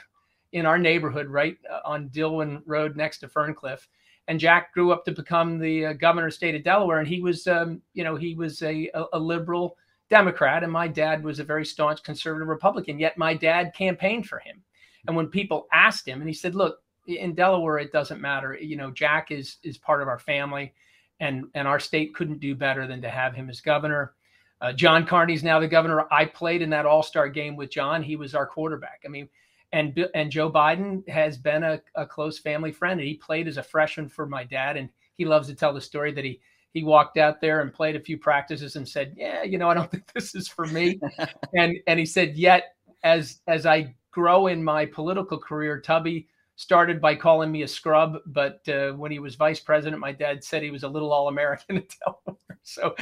in 0.53 0.65
our 0.65 0.77
neighborhood, 0.77 1.27
right 1.27 1.58
uh, 1.69 1.79
on 1.86 2.10
Dillwyn 2.10 2.62
Road 2.65 2.96
next 2.96 3.19
to 3.19 3.27
Ferncliff, 3.27 3.88
and 4.29 4.39
Jack 4.39 4.74
grew 4.75 4.91
up 4.91 5.03
to 5.05 5.12
become 5.12 5.57
the 5.57 5.88
uh, 5.88 5.93
governor 5.93 6.27
of 6.27 6.33
state 6.36 6.53
of 6.53 6.63
Delaware, 6.63 7.00
and 7.00 7.07
he 7.07 7.19
was, 7.19 7.48
um, 7.48 7.81
you 7.95 8.03
know, 8.03 8.15
he 8.15 8.36
was 8.36 8.62
a, 8.62 8.88
a, 8.93 9.05
a 9.13 9.19
liberal 9.19 9.75
Democrat, 10.12 10.63
and 10.63 10.71
my 10.71 10.88
dad 10.88 11.24
was 11.24 11.39
a 11.39 11.43
very 11.43 11.65
staunch 11.65 12.03
conservative 12.03 12.48
Republican. 12.48 13.00
Yet 13.00 13.17
my 13.17 13.33
dad 13.33 13.74
campaigned 13.75 14.27
for 14.27 14.38
him, 14.38 14.62
and 15.07 15.15
when 15.15 15.27
people 15.27 15.67
asked 15.74 16.07
him, 16.07 16.21
and 16.21 16.29
he 16.29 16.33
said, 16.33 16.53
"Look, 16.53 16.77
in 17.07 17.33
Delaware, 17.33 17.79
it 17.79 17.91
doesn't 17.91 18.21
matter. 18.21 18.55
You 18.55 18.75
know, 18.75 18.91
Jack 18.91 19.31
is 19.31 19.57
is 19.63 19.77
part 19.77 20.01
of 20.01 20.07
our 20.07 20.19
family." 20.19 20.74
And, 21.21 21.48
and 21.53 21.67
our 21.67 21.81
state 21.81 22.15
couldn't 22.15 22.39
do 22.39 22.55
better 22.55 22.88
than 22.88 23.01
to 23.01 23.09
have 23.09 23.36
him 23.36 23.50
as 23.50 23.59
governor. 23.59 24.13
Uh, 24.62 24.71
John 24.71 25.05
Carney's 25.05 25.43
now 25.43 25.59
the 25.59 25.67
governor. 25.67 26.07
I 26.13 26.24
played 26.24 26.62
in 26.62 26.69
that 26.69 26.86
All 26.86 27.03
Star 27.03 27.27
game 27.27 27.57
with 27.57 27.71
John. 27.71 28.01
He 28.01 28.15
was 28.15 28.33
our 28.33 28.48
quarterback. 28.48 29.01
I 29.05 29.09
mean, 29.09 29.27
and 29.72 30.08
and 30.14 30.32
Joe 30.32 30.52
Biden 30.52 31.08
has 31.08 31.38
been 31.38 31.64
a, 31.64 31.82
a 31.96 32.06
close 32.06 32.40
family 32.40 32.72
friend. 32.72 33.00
And 33.00 33.08
he 33.08 33.16
played 33.16 33.48
as 33.48 33.58
a 33.58 33.64
freshman 33.64 34.10
for 34.10 34.26
my 34.26 34.44
dad, 34.44 34.78
and 34.78 34.90
he 35.16 35.26
loves 35.26 35.48
to 35.48 35.56
tell 35.56 35.74
the 35.74 35.82
story 35.82 36.12
that 36.14 36.24
he 36.24 36.40
he 36.72 36.84
walked 36.84 37.18
out 37.18 37.42
there 37.42 37.62
and 37.62 37.74
played 37.74 37.96
a 37.96 38.00
few 38.00 38.18
practices 38.18 38.76
and 38.76 38.88
said, 38.88 39.14
"Yeah, 39.18 39.44
you 39.44 39.58
know, 39.58 39.70
I 39.70 39.74
don't 39.74 39.92
think 39.92 40.12
this 40.14 40.36
is 40.36 40.48
for 40.48 40.66
me." 40.66 41.00
and 41.54 41.78
and 41.88 42.00
he 42.00 42.06
said, 42.06 42.36
"Yet 42.36 42.76
as 43.04 43.42
as 43.48 43.66
I 43.66 43.96
grow 44.12 44.48
in 44.48 44.64
my 44.64 44.86
political 44.86 45.38
career, 45.38 45.80
Tubby." 45.80 46.28
Started 46.60 47.00
by 47.00 47.16
calling 47.16 47.50
me 47.50 47.62
a 47.62 47.68
scrub, 47.68 48.18
but 48.25 48.68
uh, 48.68 48.92
when 48.92 49.13
he 49.13 49.20
was 49.20 49.36
vice 49.36 49.62
president, 49.62 49.98
my 49.98 50.12
dad 50.12 50.44
said 50.44 50.62
he 50.62 50.72
was 50.72 50.84
a 50.84 50.88
little 50.89 51.13
all-American 51.13 51.78
in 51.78 51.88
Delaware. 52.04 52.60
So, 52.63 52.96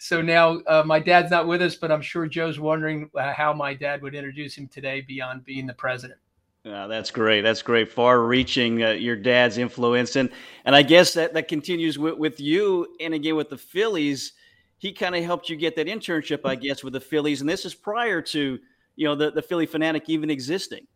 so 0.00 0.20
now 0.20 0.58
uh, 0.66 0.82
my 0.84 0.98
dad's 0.98 1.30
not 1.30 1.46
with 1.46 1.62
us, 1.62 1.76
but 1.76 1.92
I'm 1.92 2.02
sure 2.02 2.26
Joe's 2.26 2.58
wondering 2.58 3.08
uh, 3.16 3.32
how 3.32 3.52
my 3.52 3.72
dad 3.72 4.02
would 4.02 4.16
introduce 4.16 4.56
him 4.56 4.66
today 4.66 5.00
beyond 5.00 5.44
being 5.44 5.64
the 5.64 5.74
president. 5.74 6.18
Yeah, 6.64 6.88
that's 6.88 7.12
great. 7.12 7.42
That's 7.42 7.62
great. 7.62 7.92
Far-reaching 7.92 8.82
uh, 8.82 8.90
your 8.90 9.14
dad's 9.14 9.58
influence, 9.58 10.16
and 10.16 10.28
and 10.64 10.74
I 10.74 10.82
guess 10.82 11.14
that 11.14 11.34
that 11.34 11.46
continues 11.46 11.98
with, 11.98 12.18
with 12.18 12.40
you, 12.40 12.96
and 13.00 13.14
again 13.14 13.36
with 13.36 13.48
the 13.48 13.58
Phillies. 13.58 14.32
He 14.78 14.92
kind 14.92 15.14
of 15.14 15.22
helped 15.22 15.48
you 15.48 15.56
get 15.56 15.76
that 15.76 15.86
internship, 15.86 16.40
I 16.44 16.56
guess, 16.56 16.82
with 16.82 16.94
the 16.94 17.00
Phillies, 17.00 17.42
and 17.42 17.48
this 17.48 17.64
is 17.64 17.74
prior 17.74 18.20
to 18.22 18.58
you 18.96 19.06
know 19.06 19.14
the 19.14 19.30
the 19.30 19.42
Phillie 19.42 19.66
Phanatic 19.66 20.04
even 20.08 20.30
existing. 20.30 20.86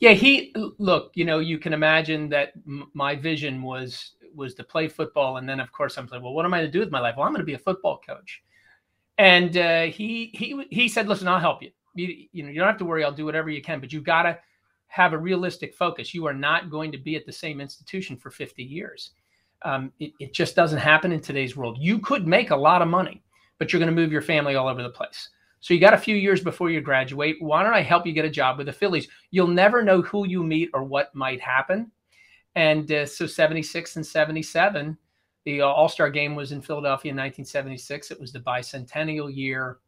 Yeah, 0.00 0.12
he 0.12 0.54
look. 0.78 1.12
You 1.14 1.24
know, 1.24 1.38
you 1.38 1.58
can 1.58 1.72
imagine 1.72 2.28
that 2.30 2.52
m- 2.66 2.90
my 2.94 3.14
vision 3.14 3.62
was 3.62 4.12
was 4.34 4.54
to 4.54 4.64
play 4.64 4.88
football, 4.88 5.38
and 5.38 5.48
then 5.48 5.60
of 5.60 5.72
course 5.72 5.96
I'm 5.96 6.06
like, 6.10 6.22
well, 6.22 6.34
what 6.34 6.44
am 6.44 6.54
I 6.54 6.60
to 6.60 6.68
do 6.68 6.80
with 6.80 6.90
my 6.90 7.00
life? 7.00 7.14
Well, 7.16 7.26
I'm 7.26 7.32
going 7.32 7.40
to 7.40 7.46
be 7.46 7.54
a 7.54 7.58
football 7.58 8.00
coach. 8.06 8.42
And 9.18 9.56
uh, 9.56 9.82
he 9.84 10.30
he 10.34 10.66
he 10.70 10.88
said, 10.88 11.08
listen, 11.08 11.28
I'll 11.28 11.40
help 11.40 11.62
you. 11.62 11.70
you. 11.94 12.26
You 12.32 12.42
know, 12.42 12.50
you 12.50 12.58
don't 12.58 12.68
have 12.68 12.78
to 12.78 12.84
worry. 12.84 13.04
I'll 13.04 13.12
do 13.12 13.24
whatever 13.24 13.48
you 13.50 13.62
can, 13.62 13.80
but 13.80 13.92
you've 13.92 14.04
got 14.04 14.22
to 14.24 14.38
have 14.88 15.12
a 15.12 15.18
realistic 15.18 15.74
focus. 15.74 16.14
You 16.14 16.26
are 16.26 16.34
not 16.34 16.70
going 16.70 16.92
to 16.92 16.98
be 16.98 17.16
at 17.16 17.26
the 17.26 17.32
same 17.32 17.60
institution 17.60 18.16
for 18.16 18.30
50 18.30 18.62
years. 18.62 19.12
Um, 19.62 19.92
it, 19.98 20.12
it 20.20 20.32
just 20.34 20.54
doesn't 20.54 20.78
happen 20.78 21.12
in 21.12 21.20
today's 21.20 21.56
world. 21.56 21.78
You 21.80 21.98
could 21.98 22.26
make 22.26 22.50
a 22.50 22.56
lot 22.56 22.82
of 22.82 22.88
money, 22.88 23.22
but 23.58 23.72
you're 23.72 23.80
going 23.80 23.94
to 23.94 24.00
move 24.00 24.12
your 24.12 24.22
family 24.22 24.54
all 24.54 24.68
over 24.68 24.82
the 24.82 24.90
place. 24.90 25.30
So 25.60 25.74
you 25.74 25.80
got 25.80 25.94
a 25.94 25.98
few 25.98 26.16
years 26.16 26.42
before 26.42 26.70
you 26.70 26.80
graduate. 26.80 27.36
Why 27.40 27.62
don't 27.62 27.74
I 27.74 27.82
help 27.82 28.06
you 28.06 28.12
get 28.12 28.24
a 28.24 28.30
job 28.30 28.58
with 28.58 28.66
the 28.66 28.72
Phillies? 28.72 29.08
You'll 29.30 29.48
never 29.48 29.82
know 29.82 30.02
who 30.02 30.26
you 30.26 30.42
meet 30.42 30.70
or 30.74 30.84
what 30.84 31.14
might 31.14 31.40
happen. 31.40 31.90
And 32.54 32.90
uh, 32.90 33.06
so 33.06 33.26
76 33.26 33.96
and 33.96 34.06
77, 34.06 34.96
the 35.44 35.60
All 35.60 35.88
Star 35.88 36.10
game 36.10 36.34
was 36.34 36.52
in 36.52 36.62
Philadelphia 36.62 37.10
in 37.10 37.16
1976. 37.16 38.10
It 38.10 38.20
was 38.20 38.32
the 38.32 38.40
bicentennial 38.40 39.34
year. 39.34 39.78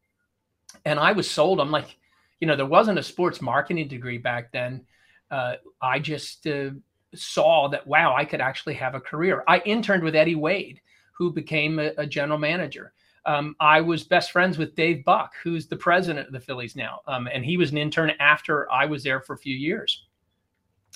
And 0.84 0.98
I 0.98 1.12
was 1.12 1.30
sold. 1.30 1.60
I'm 1.60 1.70
like, 1.70 1.96
you 2.40 2.46
know, 2.46 2.56
there 2.56 2.66
wasn't 2.66 2.98
a 2.98 3.02
sports 3.02 3.40
marketing 3.40 3.88
degree 3.88 4.18
back 4.18 4.52
then. 4.52 4.84
Uh, 5.30 5.54
I 5.80 5.98
just 5.98 6.46
uh, 6.46 6.70
saw 7.14 7.68
that, 7.68 7.86
wow, 7.86 8.14
I 8.14 8.24
could 8.24 8.40
actually 8.40 8.74
have 8.74 8.94
a 8.94 9.00
career. 9.00 9.44
I 9.48 9.58
interned 9.60 10.02
with 10.02 10.14
Eddie 10.14 10.34
Wade, 10.34 10.80
who 11.12 11.32
became 11.32 11.78
a, 11.78 11.92
a 11.98 12.06
general 12.06 12.38
manager. 12.38 12.92
Um, 13.28 13.54
I 13.60 13.82
was 13.82 14.04
best 14.04 14.32
friends 14.32 14.56
with 14.56 14.74
Dave 14.74 15.04
Buck, 15.04 15.34
who's 15.42 15.66
the 15.66 15.76
president 15.76 16.26
of 16.26 16.32
the 16.32 16.40
Phillies 16.40 16.74
now. 16.74 17.00
Um, 17.06 17.28
and 17.30 17.44
he 17.44 17.58
was 17.58 17.70
an 17.70 17.76
intern 17.76 18.10
after 18.20 18.70
I 18.72 18.86
was 18.86 19.04
there 19.04 19.20
for 19.20 19.34
a 19.34 19.38
few 19.38 19.54
years. 19.54 20.06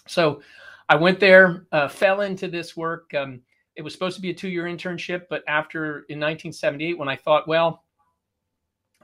So 0.09 0.41
I 0.89 0.97
went 0.97 1.21
there, 1.21 1.67
uh, 1.73 1.89
fell 1.89 2.23
into 2.23 2.49
this 2.49 2.75
work. 2.75 3.13
Um, 3.13 3.43
it 3.77 3.83
was 3.83 3.93
supposed 3.93 4.17
to 4.17 4.23
be 4.23 4.31
a 4.31 4.35
two 4.35 4.49
year 4.49 4.65
internship, 4.65 5.27
but 5.29 5.45
after 5.47 6.07
in 6.09 6.19
1978, 6.19 6.99
when 6.99 7.09
I 7.09 7.17
thought, 7.17 7.47
well, 7.47 7.85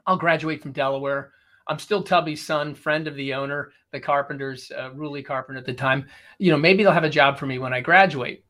I'll 0.06 0.16
graduate 0.16 0.62
from 0.62 0.72
Delaware. 0.72 1.32
I'm 1.66 1.78
still 1.78 2.02
Tubby's 2.02 2.44
son, 2.44 2.74
friend 2.74 3.06
of 3.06 3.14
the 3.14 3.34
owner, 3.34 3.72
the 3.92 4.00
Carpenters, 4.00 4.72
uh, 4.74 4.90
Ruly 4.94 5.22
Carpenter 5.22 5.58
at 5.58 5.66
the 5.66 5.74
time. 5.74 6.06
You 6.38 6.50
know, 6.50 6.56
maybe 6.56 6.82
they'll 6.82 6.92
have 6.92 7.04
a 7.04 7.10
job 7.10 7.38
for 7.38 7.44
me 7.44 7.58
when 7.58 7.74
I 7.74 7.82
graduate. 7.82 8.46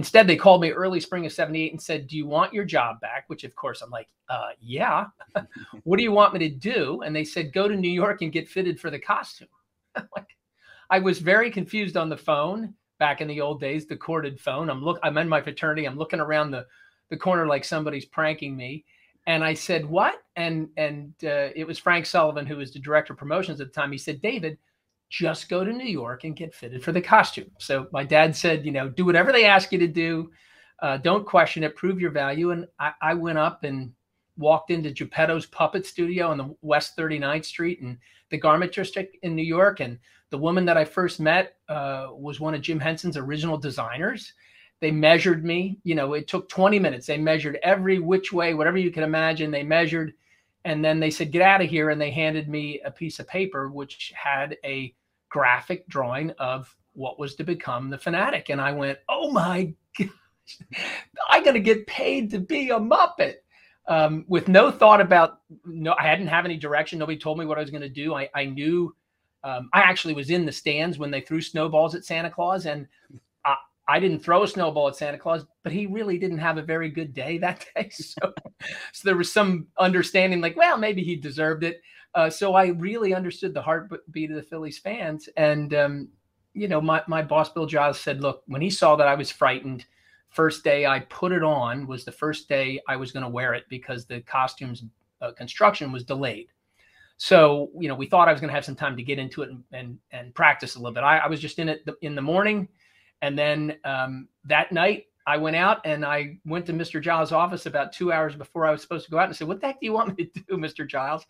Instead, 0.00 0.26
they 0.26 0.34
called 0.34 0.62
me 0.62 0.70
early 0.70 0.98
spring 0.98 1.26
of 1.26 1.32
78 1.32 1.72
and 1.72 1.82
said, 1.82 2.06
Do 2.06 2.16
you 2.16 2.26
want 2.26 2.54
your 2.54 2.64
job 2.64 3.02
back? 3.02 3.24
Which, 3.26 3.44
of 3.44 3.54
course, 3.54 3.82
I'm 3.82 3.90
like, 3.90 4.08
uh, 4.30 4.52
Yeah. 4.58 5.08
what 5.84 5.98
do 5.98 6.02
you 6.02 6.10
want 6.10 6.32
me 6.32 6.38
to 6.38 6.48
do? 6.48 7.02
And 7.02 7.14
they 7.14 7.22
said, 7.22 7.52
Go 7.52 7.68
to 7.68 7.76
New 7.76 7.90
York 7.90 8.22
and 8.22 8.32
get 8.32 8.48
fitted 8.48 8.80
for 8.80 8.88
the 8.88 8.98
costume. 8.98 9.48
I 10.90 11.00
was 11.00 11.18
very 11.18 11.50
confused 11.50 11.98
on 11.98 12.08
the 12.08 12.16
phone 12.16 12.72
back 12.98 13.20
in 13.20 13.28
the 13.28 13.42
old 13.42 13.60
days, 13.60 13.84
the 13.84 13.94
corded 13.94 14.40
phone. 14.40 14.70
I'm 14.70 14.82
look, 14.82 14.98
I'm 15.02 15.18
in 15.18 15.28
my 15.28 15.42
fraternity. 15.42 15.84
I'm 15.84 15.98
looking 15.98 16.18
around 16.18 16.50
the, 16.50 16.64
the 17.10 17.18
corner 17.18 17.46
like 17.46 17.66
somebody's 17.66 18.06
pranking 18.06 18.56
me. 18.56 18.86
And 19.26 19.44
I 19.44 19.52
said, 19.52 19.84
"What?" 19.84 20.22
And 20.36 20.70
and 20.78 21.12
uh, 21.24 21.52
it 21.54 21.66
was 21.66 21.78
Frank 21.78 22.06
Sullivan, 22.06 22.46
who 22.46 22.56
was 22.56 22.72
the 22.72 22.78
director 22.78 23.12
of 23.12 23.18
promotions 23.18 23.60
at 23.60 23.66
the 23.66 23.78
time. 23.78 23.92
He 23.92 23.98
said, 23.98 24.22
"David, 24.22 24.56
just 25.10 25.50
go 25.50 25.64
to 25.64 25.72
New 25.72 25.84
York 25.84 26.24
and 26.24 26.34
get 26.34 26.54
fitted 26.54 26.82
for 26.82 26.92
the 26.92 27.02
costume." 27.02 27.50
So 27.58 27.88
my 27.92 28.04
dad 28.04 28.34
said, 28.34 28.64
"You 28.64 28.72
know, 28.72 28.88
do 28.88 29.04
whatever 29.04 29.32
they 29.32 29.44
ask 29.44 29.72
you 29.72 29.78
to 29.78 29.88
do. 29.88 30.30
Uh, 30.78 30.96
don't 30.96 31.26
question 31.26 31.64
it. 31.64 31.76
Prove 31.76 32.00
your 32.00 32.10
value." 32.10 32.52
And 32.52 32.66
I, 32.78 32.92
I 33.02 33.14
went 33.14 33.38
up 33.38 33.64
and 33.64 33.92
walked 34.40 34.70
into 34.70 34.90
Geppetto's 34.90 35.46
Puppet 35.46 35.86
Studio 35.86 36.28
on 36.28 36.38
the 36.38 36.54
West 36.62 36.96
39th 36.96 37.44
Street 37.44 37.80
and 37.82 37.98
the 38.30 38.38
Garment 38.38 38.72
District 38.72 39.16
in 39.22 39.36
New 39.36 39.44
York. 39.44 39.80
And 39.80 39.98
the 40.30 40.38
woman 40.38 40.64
that 40.64 40.76
I 40.76 40.84
first 40.84 41.20
met 41.20 41.56
uh, 41.68 42.08
was 42.12 42.40
one 42.40 42.54
of 42.54 42.62
Jim 42.62 42.80
Henson's 42.80 43.16
original 43.16 43.58
designers. 43.58 44.32
They 44.80 44.90
measured 44.90 45.44
me. 45.44 45.78
You 45.84 45.94
know, 45.94 46.14
it 46.14 46.26
took 46.26 46.48
20 46.48 46.78
minutes. 46.78 47.06
They 47.06 47.18
measured 47.18 47.58
every 47.62 47.98
which 47.98 48.32
way, 48.32 48.54
whatever 48.54 48.78
you 48.78 48.90
can 48.90 49.02
imagine. 49.02 49.50
They 49.50 49.62
measured, 49.62 50.14
and 50.64 50.82
then 50.82 51.00
they 51.00 51.10
said, 51.10 51.32
"Get 51.32 51.42
out 51.42 51.60
of 51.60 51.68
here!" 51.68 51.90
And 51.90 52.00
they 52.00 52.10
handed 52.10 52.48
me 52.48 52.80
a 52.84 52.90
piece 52.90 53.18
of 53.18 53.28
paper 53.28 53.68
which 53.68 54.12
had 54.16 54.56
a 54.64 54.94
graphic 55.30 55.88
drawing 55.88 56.30
of 56.32 56.74
what 56.92 57.18
was 57.18 57.34
to 57.36 57.44
become 57.44 57.88
the 57.88 57.98
fanatic. 57.98 58.50
And 58.50 58.60
I 58.60 58.72
went, 58.72 58.98
"Oh 59.08 59.30
my 59.30 59.72
gosh, 59.98 60.58
I'm 61.28 61.42
going 61.42 61.54
to 61.54 61.60
get 61.60 61.86
paid 61.86 62.30
to 62.30 62.38
be 62.38 62.70
a 62.70 62.78
Muppet." 62.78 63.36
Um, 63.88 64.24
with 64.28 64.46
no 64.46 64.70
thought 64.70 65.00
about 65.00 65.40
no, 65.64 65.94
I 65.98 66.06
hadn't 66.06 66.28
have 66.28 66.44
any 66.44 66.56
direction. 66.56 66.98
Nobody 66.98 67.18
told 67.18 67.38
me 67.38 67.46
what 67.46 67.58
I 67.58 67.62
was 67.62 67.70
going 67.70 67.82
to 67.82 67.88
do. 67.88 68.14
I, 68.14 68.28
I 68.34 68.44
knew 68.44 68.94
um, 69.42 69.70
I 69.72 69.80
actually 69.80 70.14
was 70.14 70.30
in 70.30 70.44
the 70.44 70.52
stands 70.52 70.98
when 70.98 71.10
they 71.10 71.22
threw 71.22 71.40
snowballs 71.40 71.94
at 71.94 72.04
Santa 72.04 72.30
Claus, 72.30 72.66
and 72.66 72.86
I 73.90 73.98
didn't 73.98 74.20
throw 74.20 74.44
a 74.44 74.48
snowball 74.48 74.86
at 74.86 74.94
Santa 74.94 75.18
Claus, 75.18 75.44
but 75.64 75.72
he 75.72 75.86
really 75.86 76.16
didn't 76.16 76.38
have 76.38 76.58
a 76.58 76.62
very 76.62 76.88
good 76.90 77.12
day 77.12 77.38
that 77.38 77.66
day. 77.74 77.90
So, 77.90 78.32
so 78.92 79.02
there 79.04 79.16
was 79.16 79.32
some 79.32 79.66
understanding, 79.80 80.40
like, 80.40 80.56
well, 80.56 80.78
maybe 80.78 81.02
he 81.02 81.16
deserved 81.16 81.64
it. 81.64 81.82
Uh, 82.14 82.30
so 82.30 82.54
I 82.54 82.68
really 82.68 83.14
understood 83.14 83.54
the 83.54 83.62
heartbeat 83.62 84.30
of 84.30 84.36
the 84.36 84.42
Phillies 84.42 84.78
fans. 84.78 85.28
And, 85.36 85.74
um, 85.74 86.08
you 86.54 86.68
know, 86.68 86.80
my, 86.80 87.02
my 87.06 87.22
boss, 87.22 87.50
Bill 87.50 87.66
Giles, 87.66 88.00
said, 88.00 88.20
look, 88.20 88.42
when 88.46 88.62
he 88.62 88.70
saw 88.70 88.96
that 88.96 89.06
I 89.06 89.14
was 89.14 89.30
frightened, 89.30 89.84
first 90.28 90.64
day 90.64 90.86
I 90.86 91.00
put 91.00 91.32
it 91.32 91.42
on 91.42 91.86
was 91.86 92.04
the 92.04 92.12
first 92.12 92.48
day 92.48 92.80
I 92.88 92.96
was 92.96 93.12
going 93.12 93.24
to 93.24 93.28
wear 93.28 93.54
it 93.54 93.64
because 93.68 94.06
the 94.06 94.20
costumes 94.22 94.84
uh, 95.20 95.32
construction 95.32 95.92
was 95.92 96.04
delayed. 96.04 96.48
So, 97.16 97.70
you 97.78 97.88
know, 97.88 97.94
we 97.94 98.06
thought 98.06 98.28
I 98.28 98.32
was 98.32 98.40
going 98.40 98.48
to 98.48 98.54
have 98.54 98.64
some 98.64 98.76
time 98.76 98.96
to 98.96 99.02
get 99.02 99.18
into 99.18 99.42
it 99.42 99.50
and, 99.50 99.62
and, 99.72 99.98
and 100.10 100.34
practice 100.34 100.74
a 100.74 100.78
little 100.78 100.94
bit. 100.94 101.04
I, 101.04 101.18
I 101.18 101.28
was 101.28 101.38
just 101.38 101.58
in 101.58 101.68
it 101.68 101.86
in 102.00 102.14
the 102.14 102.22
morning 102.22 102.68
and 103.22 103.38
then 103.38 103.76
um, 103.84 104.28
that 104.44 104.72
night, 104.72 105.06
I 105.26 105.36
went 105.36 105.56
out 105.56 105.84
and 105.84 106.04
I 106.04 106.38
went 106.44 106.66
to 106.66 106.72
Mr. 106.72 107.00
Giles' 107.00 107.32
office 107.32 107.66
about 107.66 107.92
two 107.92 108.12
hours 108.12 108.34
before 108.34 108.66
I 108.66 108.70
was 108.70 108.80
supposed 108.80 109.04
to 109.04 109.10
go 109.10 109.18
out 109.18 109.26
and 109.26 109.36
said, 109.36 109.46
What 109.46 109.60
the 109.60 109.66
heck 109.68 109.80
do 109.80 109.86
you 109.86 109.92
want 109.92 110.16
me 110.16 110.26
to 110.26 110.40
do, 110.40 110.56
Mr. 110.56 110.88
Giles? 110.88 111.26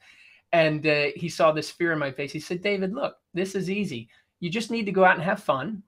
And 0.53 0.87
uh, 0.87 1.07
he 1.15 1.29
saw 1.29 1.53
this 1.53 1.71
fear 1.71 1.93
in 1.93 1.99
my 1.99 2.11
face. 2.11 2.33
He 2.33 2.41
said, 2.41 2.63
David, 2.63 2.93
look, 2.93 3.17
this 3.35 3.55
is 3.55 3.71
easy. 3.71 4.09
You 4.41 4.51
just 4.51 4.71
need 4.71 4.87
to 4.87 4.93
go 4.93 5.05
out 5.05 5.15
and 5.15 5.23
have 5.23 5.43
fun. 5.43 5.83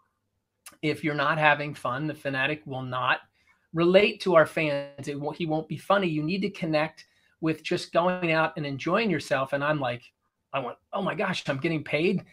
If 0.83 1.03
you're 1.03 1.15
not 1.15 1.39
having 1.39 1.75
fun, 1.75 2.07
the 2.07 2.15
fanatic 2.15 2.63
will 2.65 2.83
not 2.83 3.21
relate 3.73 4.21
to 4.23 4.35
our 4.35 4.47
fans. 4.47 5.09
Won't, 5.09 5.37
he 5.37 5.47
won't 5.47 5.69
be 5.69 5.77
funny. 5.77 6.09
You 6.09 6.23
need 6.23 6.43
to 6.43 6.51
connect 6.51 7.07
with 7.41 7.63
just 7.63 7.93
going 7.93 8.31
out 8.33 8.53
and 8.57 8.65
enjoying 8.65 9.11
yourself. 9.11 9.53
And 9.53 9.65
I'm 9.65 9.81
like, 9.81 10.03
I 10.53 10.61
went, 10.61 10.77
oh 10.93 11.03
my 11.03 11.15
gosh, 11.15 11.49
I'm 11.49 11.59
getting 11.59 11.83
paid 11.83 12.25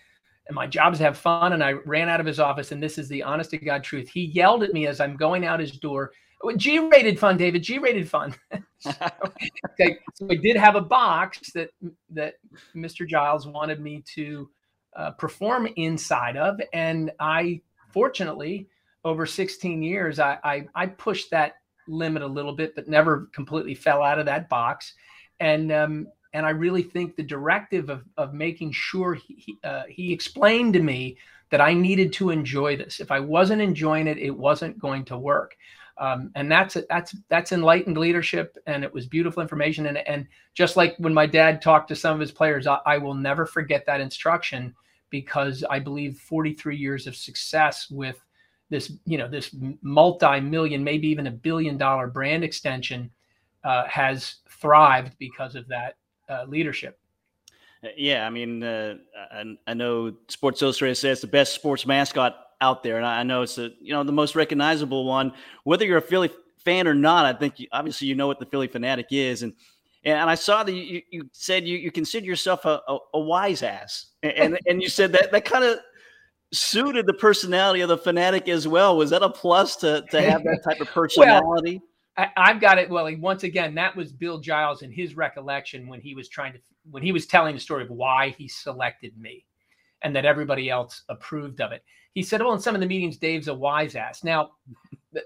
and 0.49 0.55
my 0.55 0.67
job 0.67 0.93
is 0.93 0.99
to 0.99 1.05
have 1.05 1.17
fun. 1.17 1.53
And 1.53 1.63
I 1.63 1.73
ran 1.85 2.09
out 2.09 2.19
of 2.19 2.25
his 2.25 2.39
office, 2.39 2.71
and 2.71 2.83
this 2.83 2.97
is 2.97 3.07
the 3.07 3.23
honest 3.23 3.51
to 3.51 3.57
God 3.57 3.83
truth. 3.83 4.09
He 4.09 4.25
yelled 4.25 4.63
at 4.63 4.73
me 4.73 4.87
as 4.87 4.99
I'm 4.99 5.15
going 5.15 5.45
out 5.45 5.59
his 5.59 5.71
door. 5.71 6.11
G-rated 6.55 7.19
fun, 7.19 7.37
David. 7.37 7.63
G-rated 7.63 8.09
fun. 8.09 8.33
so, 8.79 8.91
okay, 9.71 9.97
so 10.15 10.27
I 10.29 10.35
did 10.35 10.55
have 10.55 10.75
a 10.75 10.81
box 10.81 11.51
that 11.53 11.71
that 12.11 12.35
Mr. 12.75 13.07
Giles 13.07 13.45
wanted 13.45 13.79
me 13.79 14.03
to 14.15 14.49
uh, 14.95 15.11
perform 15.11 15.67
inside 15.75 16.37
of, 16.37 16.59
and 16.73 17.11
I 17.19 17.61
fortunately 17.91 18.67
over 19.05 19.25
16 19.25 19.81
years 19.81 20.19
I, 20.19 20.37
I 20.43 20.67
I 20.75 20.85
pushed 20.85 21.31
that 21.31 21.55
limit 21.87 22.21
a 22.21 22.27
little 22.27 22.53
bit, 22.53 22.75
but 22.75 22.87
never 22.87 23.29
completely 23.33 23.75
fell 23.75 24.01
out 24.03 24.19
of 24.19 24.25
that 24.27 24.47
box. 24.49 24.93
And 25.39 25.71
um, 25.71 26.07
and 26.33 26.45
I 26.45 26.51
really 26.51 26.83
think 26.83 27.15
the 27.15 27.23
directive 27.23 27.89
of, 27.89 28.03
of 28.17 28.33
making 28.33 28.71
sure 28.71 29.15
he, 29.15 29.57
uh, 29.63 29.83
he 29.89 30.13
explained 30.13 30.73
to 30.73 30.79
me 30.79 31.17
that 31.49 31.61
I 31.61 31.73
needed 31.73 32.13
to 32.13 32.29
enjoy 32.29 32.77
this. 32.77 32.99
If 32.99 33.11
I 33.11 33.19
wasn't 33.19 33.61
enjoying 33.61 34.07
it, 34.07 34.19
it 34.19 34.29
wasn't 34.29 34.77
going 34.77 35.05
to 35.05 35.17
work. 35.17 35.55
Um, 35.99 36.31
and 36.35 36.49
that's 36.49 36.77
that's 36.89 37.13
that's 37.27 37.51
enlightened 37.51 37.97
leadership, 37.97 38.57
and 38.67 38.83
it 38.83 38.93
was 38.93 39.05
beautiful 39.05 39.41
information. 39.41 39.85
And 39.87 39.97
and 40.07 40.25
just 40.53 40.77
like 40.77 40.95
when 40.97 41.13
my 41.13 41.25
dad 41.25 41.61
talked 41.61 41.89
to 41.89 41.95
some 41.95 42.13
of 42.13 42.21
his 42.21 42.31
players, 42.31 42.67
I, 42.67 42.79
I 42.85 42.97
will 42.97 43.13
never 43.13 43.45
forget 43.45 43.85
that 43.85 43.99
instruction 43.99 44.73
because 45.09 45.63
I 45.69 45.79
believe 45.79 46.17
43 46.17 46.77
years 46.77 47.05
of 47.05 47.15
success 47.15 47.89
with 47.89 48.17
this 48.69 48.93
you 49.05 49.17
know 49.17 49.27
this 49.27 49.53
multi-million, 49.81 50.83
maybe 50.83 51.09
even 51.09 51.27
a 51.27 51.31
billion-dollar 51.31 52.07
brand 52.07 52.45
extension 52.45 53.11
uh, 53.65 53.85
has 53.87 54.35
thrived 54.49 55.17
because 55.19 55.55
of 55.55 55.67
that 55.67 55.97
uh, 56.29 56.45
leadership. 56.47 56.97
Uh, 57.83 57.89
yeah, 57.97 58.25
I 58.25 58.29
mean, 58.29 58.63
uh, 58.63 58.95
I, 59.31 59.43
I, 59.67 59.73
know 59.73 60.13
Sports 60.27 60.61
Illustrated 60.61 60.95
says 60.95 61.21
the 61.21 61.27
best 61.27 61.55
sports 61.55 61.85
mascot 61.85 62.35
out 62.61 62.83
there, 62.83 62.97
and 62.97 63.05
I 63.05 63.23
know 63.23 63.41
it's 63.41 63.55
the 63.55 63.73
you 63.81 63.93
know 63.93 64.03
the 64.03 64.11
most 64.11 64.35
recognizable 64.35 65.05
one. 65.05 65.33
Whether 65.63 65.85
you're 65.85 65.97
a 65.97 66.01
Philly 66.01 66.29
fan 66.57 66.87
or 66.87 66.93
not, 66.93 67.25
I 67.25 67.33
think 67.37 67.59
you, 67.59 67.67
obviously 67.71 68.07
you 68.07 68.15
know 68.15 68.27
what 68.27 68.39
the 68.39 68.45
Phillie 68.45 68.67
Phanatic 68.67 69.05
is, 69.11 69.43
and 69.43 69.53
and 70.03 70.29
I 70.29 70.35
saw 70.35 70.63
that 70.63 70.71
you, 70.71 71.01
you 71.11 71.29
said 71.33 71.67
you, 71.67 71.77
you 71.77 71.91
consider 71.91 72.25
yourself 72.25 72.65
a, 72.65 72.81
a, 72.87 72.97
a 73.15 73.19
wise 73.19 73.63
ass, 73.63 74.07
and 74.23 74.57
and 74.67 74.81
you 74.81 74.89
said 74.89 75.11
that 75.13 75.31
that 75.31 75.45
kind 75.45 75.63
of 75.63 75.79
suited 76.51 77.05
the 77.05 77.13
personality 77.13 77.81
of 77.81 77.89
the 77.89 77.97
fanatic 77.97 78.47
as 78.49 78.67
well. 78.67 78.97
Was 78.97 79.09
that 79.11 79.23
a 79.23 79.29
plus 79.29 79.75
to 79.77 80.03
to 80.11 80.21
have 80.21 80.43
that 80.43 80.61
type 80.63 80.81
of 80.81 80.87
personality? 80.93 81.81
well, 82.17 82.31
I, 82.35 82.47
have 82.51 82.59
got 82.59 82.77
it. 82.77 82.89
Well, 82.89 83.09
once 83.17 83.43
again, 83.43 83.75
that 83.75 83.95
was 83.95 84.11
Bill 84.11 84.39
Giles 84.39 84.81
in 84.81 84.91
his 84.91 85.15
recollection 85.15 85.87
when 85.87 86.01
he 86.01 86.15
was 86.15 86.27
trying 86.27 86.53
to 86.53 86.59
when 86.89 87.03
he 87.03 87.11
was 87.11 87.25
telling 87.27 87.55
the 87.55 87.61
story 87.61 87.83
of 87.83 87.89
why 87.89 88.29
he 88.37 88.47
selected 88.47 89.17
me, 89.17 89.45
and 90.01 90.15
that 90.15 90.25
everybody 90.25 90.69
else 90.69 91.03
approved 91.09 91.61
of 91.61 91.71
it. 91.71 91.83
He 92.13 92.23
said, 92.23 92.41
"Well, 92.41 92.53
in 92.53 92.59
some 92.59 92.75
of 92.75 92.81
the 92.81 92.87
meetings, 92.87 93.17
Dave's 93.17 93.47
a 93.47 93.53
wise 93.53 93.95
ass." 93.95 94.23
Now, 94.23 94.51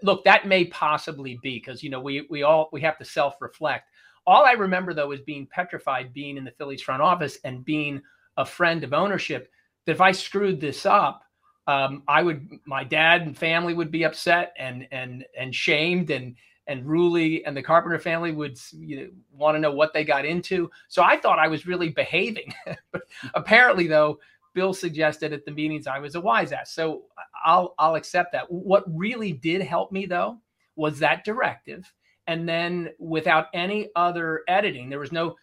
look, 0.02 0.24
that 0.26 0.48
may 0.48 0.66
possibly 0.66 1.40
be 1.42 1.56
because 1.60 1.84
you 1.84 1.90
know 1.90 2.00
we 2.00 2.28
we 2.30 2.44
all 2.44 2.70
we 2.72 2.82
have 2.82 2.98
to 2.98 3.06
self 3.06 3.42
reflect. 3.42 3.90
All 4.26 4.46
I 4.46 4.54
remember 4.54 4.94
though 4.94 5.12
is 5.12 5.22
being 5.22 5.48
petrified, 5.48 6.14
being 6.14 6.38
in 6.38 6.44
the 6.44 6.52
Phillies 6.52 6.82
front 6.82 7.02
office 7.02 7.38
and 7.44 7.66
being 7.66 8.02
a 8.38 8.46
friend 8.46 8.84
of 8.84 8.94
ownership. 8.94 9.52
That 9.86 9.94
if 9.94 10.02
I 10.02 10.12
screwed 10.12 10.62
this 10.62 10.86
up, 10.86 11.24
um, 11.68 12.04
I 12.08 12.24
would, 12.24 12.48
my 12.66 12.84
dad 12.84 13.24
and 13.24 13.38
family 13.38 13.74
would 13.74 13.92
be 13.92 14.04
upset 14.04 14.54
and 14.58 14.88
and 14.92 15.26
and 15.38 15.54
shamed, 15.54 16.10
and 16.10 16.36
and 16.68 16.86
Ruly 16.86 17.46
and 17.46 17.56
the 17.56 17.64
Carpenter 17.64 18.00
family 18.00 18.32
would 18.32 18.58
you 18.72 18.98
know, 18.98 19.10
want 19.32 19.56
to 19.56 19.60
know 19.60 19.72
what 19.72 19.94
they 19.94 20.04
got 20.04 20.26
into. 20.26 20.70
So 20.88 21.04
I 21.04 21.18
thought 21.18 21.40
I 21.40 21.48
was 21.48 21.68
really 21.68 21.90
behaving. 21.90 22.54
but 22.92 23.04
apparently, 23.34 23.88
though, 23.88 24.20
Bill 24.54 24.74
suggested 24.74 25.34
at 25.34 25.46
the 25.46 25.52
meetings 25.52 25.88
I 25.88 26.00
was 26.00 26.16
a 26.16 26.22
wise 26.22 26.52
ass. 26.52 26.74
So 26.74 27.04
I'll 27.46 27.74
I'll 27.80 27.96
accept 27.96 28.32
that. 28.34 28.50
What 28.50 28.84
really 28.88 29.34
did 29.34 29.62
help 29.62 29.92
me 29.92 30.06
though 30.06 30.40
was 30.76 31.00
that 31.00 31.26
directive. 31.26 31.92
And 32.28 32.48
then 32.48 32.90
without 33.00 33.48
any 33.54 33.90
other 33.96 34.42
editing, 34.48 34.90
there 34.90 35.00
was 35.00 35.12
no 35.12 35.36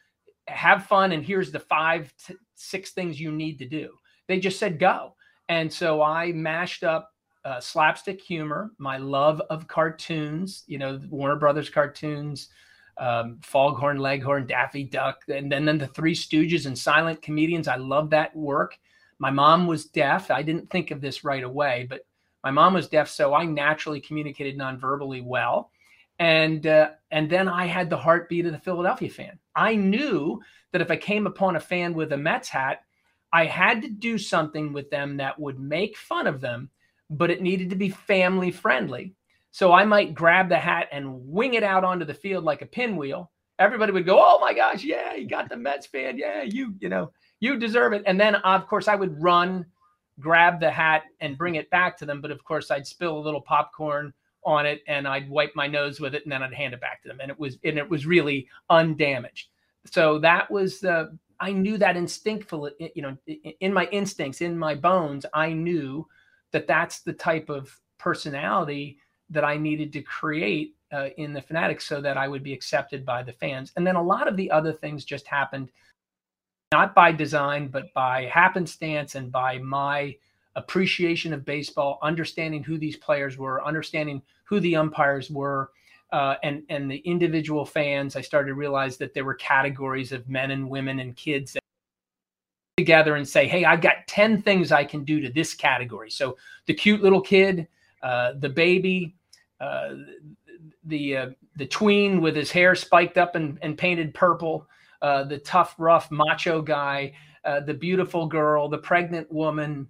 have 0.48 0.86
fun 0.86 1.12
and 1.12 1.24
here's 1.24 1.52
the 1.52 1.60
five 1.60 2.12
six 2.54 2.90
things 2.90 3.20
you 3.20 3.30
need 3.30 3.58
to 3.58 3.66
do. 3.68 3.90
They 4.28 4.40
just 4.40 4.58
said 4.58 4.78
go. 4.78 5.14
And 5.48 5.72
so 5.72 6.02
I 6.02 6.32
mashed 6.32 6.84
up 6.84 7.10
uh, 7.44 7.60
slapstick 7.60 8.20
humor, 8.20 8.70
my 8.78 8.98
love 8.98 9.40
of 9.50 9.66
cartoons, 9.66 10.64
you 10.66 10.78
know, 10.78 11.00
Warner 11.08 11.36
Brothers 11.36 11.70
cartoons, 11.70 12.48
um, 12.98 13.38
Foghorn 13.42 13.98
Leghorn, 13.98 14.46
Daffy 14.46 14.84
Duck, 14.84 15.22
and 15.28 15.50
then, 15.50 15.64
then 15.64 15.78
the 15.78 15.86
Three 15.88 16.14
Stooges 16.14 16.66
and 16.66 16.78
silent 16.78 17.22
comedians. 17.22 17.66
I 17.66 17.76
love 17.76 18.10
that 18.10 18.34
work. 18.36 18.78
My 19.20 19.30
mom 19.30 19.66
was 19.66 19.84
deaf. 19.84 20.30
I 20.30 20.42
didn't 20.42 20.70
think 20.70 20.90
of 20.90 21.02
this 21.02 21.24
right 21.24 21.44
away, 21.44 21.86
but 21.88 22.06
my 22.42 22.50
mom 22.50 22.72
was 22.72 22.88
deaf, 22.88 23.08
so 23.08 23.34
I 23.34 23.44
naturally 23.44 24.00
communicated 24.00 24.58
nonverbally 24.58 25.22
well. 25.22 25.70
And 26.18 26.66
uh, 26.66 26.90
and 27.10 27.30
then 27.30 27.46
I 27.46 27.66
had 27.66 27.90
the 27.90 27.98
heartbeat 27.98 28.46
of 28.46 28.52
the 28.52 28.58
Philadelphia 28.58 29.10
fan. 29.10 29.38
I 29.54 29.74
knew 29.74 30.40
that 30.72 30.80
if 30.80 30.90
I 30.90 30.96
came 30.96 31.26
upon 31.26 31.56
a 31.56 31.60
fan 31.60 31.92
with 31.92 32.12
a 32.12 32.16
Mets 32.16 32.48
hat, 32.48 32.82
I 33.32 33.44
had 33.44 33.82
to 33.82 33.88
do 33.88 34.16
something 34.16 34.72
with 34.72 34.90
them 34.90 35.18
that 35.18 35.38
would 35.38 35.60
make 35.60 35.96
fun 35.96 36.26
of 36.26 36.40
them, 36.40 36.70
but 37.10 37.30
it 37.30 37.42
needed 37.42 37.70
to 37.70 37.76
be 37.76 37.90
family 37.90 38.50
friendly. 38.50 39.14
So 39.50 39.72
I 39.72 39.84
might 39.84 40.14
grab 40.14 40.48
the 40.48 40.58
hat 40.58 40.88
and 40.92 41.26
wing 41.26 41.54
it 41.54 41.62
out 41.62 41.84
onto 41.84 42.06
the 42.06 42.14
field 42.14 42.44
like 42.44 42.62
a 42.62 42.66
pinwheel. 42.66 43.30
Everybody 43.58 43.92
would 43.92 44.06
go, 44.06 44.18
"Oh 44.18 44.38
my 44.40 44.54
gosh, 44.54 44.82
yeah, 44.82 45.14
you 45.14 45.28
got 45.28 45.50
the 45.50 45.56
Mets 45.56 45.86
fan. 45.86 46.16
Yeah, 46.16 46.42
you, 46.42 46.74
you 46.80 46.88
know, 46.88 47.12
you 47.40 47.56
deserve 47.58 47.92
it. 47.92 48.02
And 48.06 48.20
then, 48.20 48.36
of 48.36 48.66
course, 48.66 48.86
I 48.88 48.94
would 48.94 49.20
run, 49.20 49.66
grab 50.20 50.60
the 50.60 50.70
hat, 50.70 51.04
and 51.20 51.36
bring 51.36 51.56
it 51.56 51.68
back 51.70 51.96
to 51.98 52.06
them. 52.06 52.20
But 52.20 52.30
of 52.30 52.44
course, 52.44 52.70
I'd 52.70 52.86
spill 52.86 53.18
a 53.18 53.20
little 53.20 53.40
popcorn 53.40 54.12
on 54.44 54.66
it, 54.66 54.82
and 54.86 55.08
I'd 55.08 55.28
wipe 55.28 55.52
my 55.54 55.66
nose 55.66 56.00
with 56.00 56.14
it, 56.14 56.22
and 56.24 56.32
then 56.32 56.42
I'd 56.42 56.54
hand 56.54 56.74
it 56.74 56.80
back 56.80 57.02
to 57.02 57.08
them. 57.08 57.18
And 57.20 57.30
it 57.30 57.38
was 57.38 57.58
and 57.64 57.78
it 57.78 57.88
was 57.88 58.06
really 58.06 58.46
undamaged. 58.68 59.48
So 59.86 60.18
that 60.20 60.50
was 60.50 60.80
the 60.80 61.18
I 61.40 61.52
knew 61.52 61.78
that 61.78 61.96
instinctfully, 61.96 62.72
you 62.94 63.02
know, 63.02 63.16
in 63.60 63.72
my 63.72 63.86
instincts, 63.86 64.42
in 64.42 64.58
my 64.58 64.74
bones, 64.74 65.24
I 65.32 65.52
knew 65.54 66.06
that 66.52 66.66
that's 66.66 67.00
the 67.00 67.14
type 67.14 67.48
of 67.48 67.74
personality 67.98 68.98
that 69.30 69.44
I 69.44 69.56
needed 69.56 69.92
to 69.94 70.02
create 70.02 70.74
uh, 70.92 71.08
in 71.16 71.32
the 71.32 71.40
Fanatics 71.40 71.86
so 71.86 72.00
that 72.02 72.18
I 72.18 72.28
would 72.28 72.42
be 72.42 72.52
accepted 72.52 73.06
by 73.06 73.22
the 73.22 73.32
fans. 73.32 73.72
And 73.76 73.86
then 73.86 73.96
a 73.96 74.02
lot 74.02 74.28
of 74.28 74.36
the 74.36 74.50
other 74.50 74.72
things 74.72 75.04
just 75.04 75.26
happened 75.26 75.70
not 76.72 76.94
by 76.94 77.10
design, 77.10 77.66
but 77.66 77.92
by 77.94 78.26
happenstance 78.26 79.16
and 79.16 79.32
by 79.32 79.58
my 79.58 80.14
appreciation 80.54 81.32
of 81.32 81.44
baseball, 81.44 81.98
understanding 82.02 82.62
who 82.62 82.78
these 82.78 82.96
players 82.96 83.36
were, 83.36 83.64
understanding 83.64 84.22
who 84.44 84.60
the 84.60 84.76
umpires 84.76 85.30
were, 85.30 85.70
uh, 86.12 86.36
and 86.44 86.62
and 86.68 86.90
the 86.90 86.98
individual 86.98 87.64
fans. 87.64 88.14
I 88.14 88.20
started 88.20 88.48
to 88.48 88.54
realize 88.54 88.96
that 88.98 89.14
there 89.14 89.24
were 89.24 89.34
categories 89.34 90.12
of 90.12 90.28
men 90.28 90.52
and 90.52 90.68
women 90.68 91.00
and 91.00 91.16
kids 91.16 91.54
that 91.54 91.62
together 92.76 93.16
and 93.16 93.28
say, 93.28 93.48
"Hey, 93.48 93.64
I've 93.64 93.80
got 93.80 94.06
ten 94.06 94.40
things 94.40 94.70
I 94.70 94.84
can 94.84 95.04
do 95.04 95.20
to 95.20 95.28
this 95.30 95.54
category." 95.54 96.10
So 96.10 96.36
the 96.66 96.74
cute 96.74 97.02
little 97.02 97.20
kid, 97.20 97.66
uh, 98.02 98.34
the 98.38 98.48
baby, 98.48 99.16
uh, 99.60 99.94
the 100.84 101.16
uh, 101.16 101.30
the 101.56 101.66
tween 101.66 102.20
with 102.20 102.36
his 102.36 102.52
hair 102.52 102.76
spiked 102.76 103.18
up 103.18 103.34
and, 103.34 103.58
and 103.60 103.76
painted 103.76 104.14
purple 104.14 104.68
uh, 105.02 105.24
the 105.24 105.38
tough, 105.38 105.74
rough, 105.78 106.10
macho 106.10 106.60
guy, 106.60 107.12
uh, 107.44 107.60
the 107.60 107.74
beautiful 107.74 108.26
girl, 108.26 108.68
the 108.68 108.78
pregnant 108.78 109.30
woman, 109.32 109.88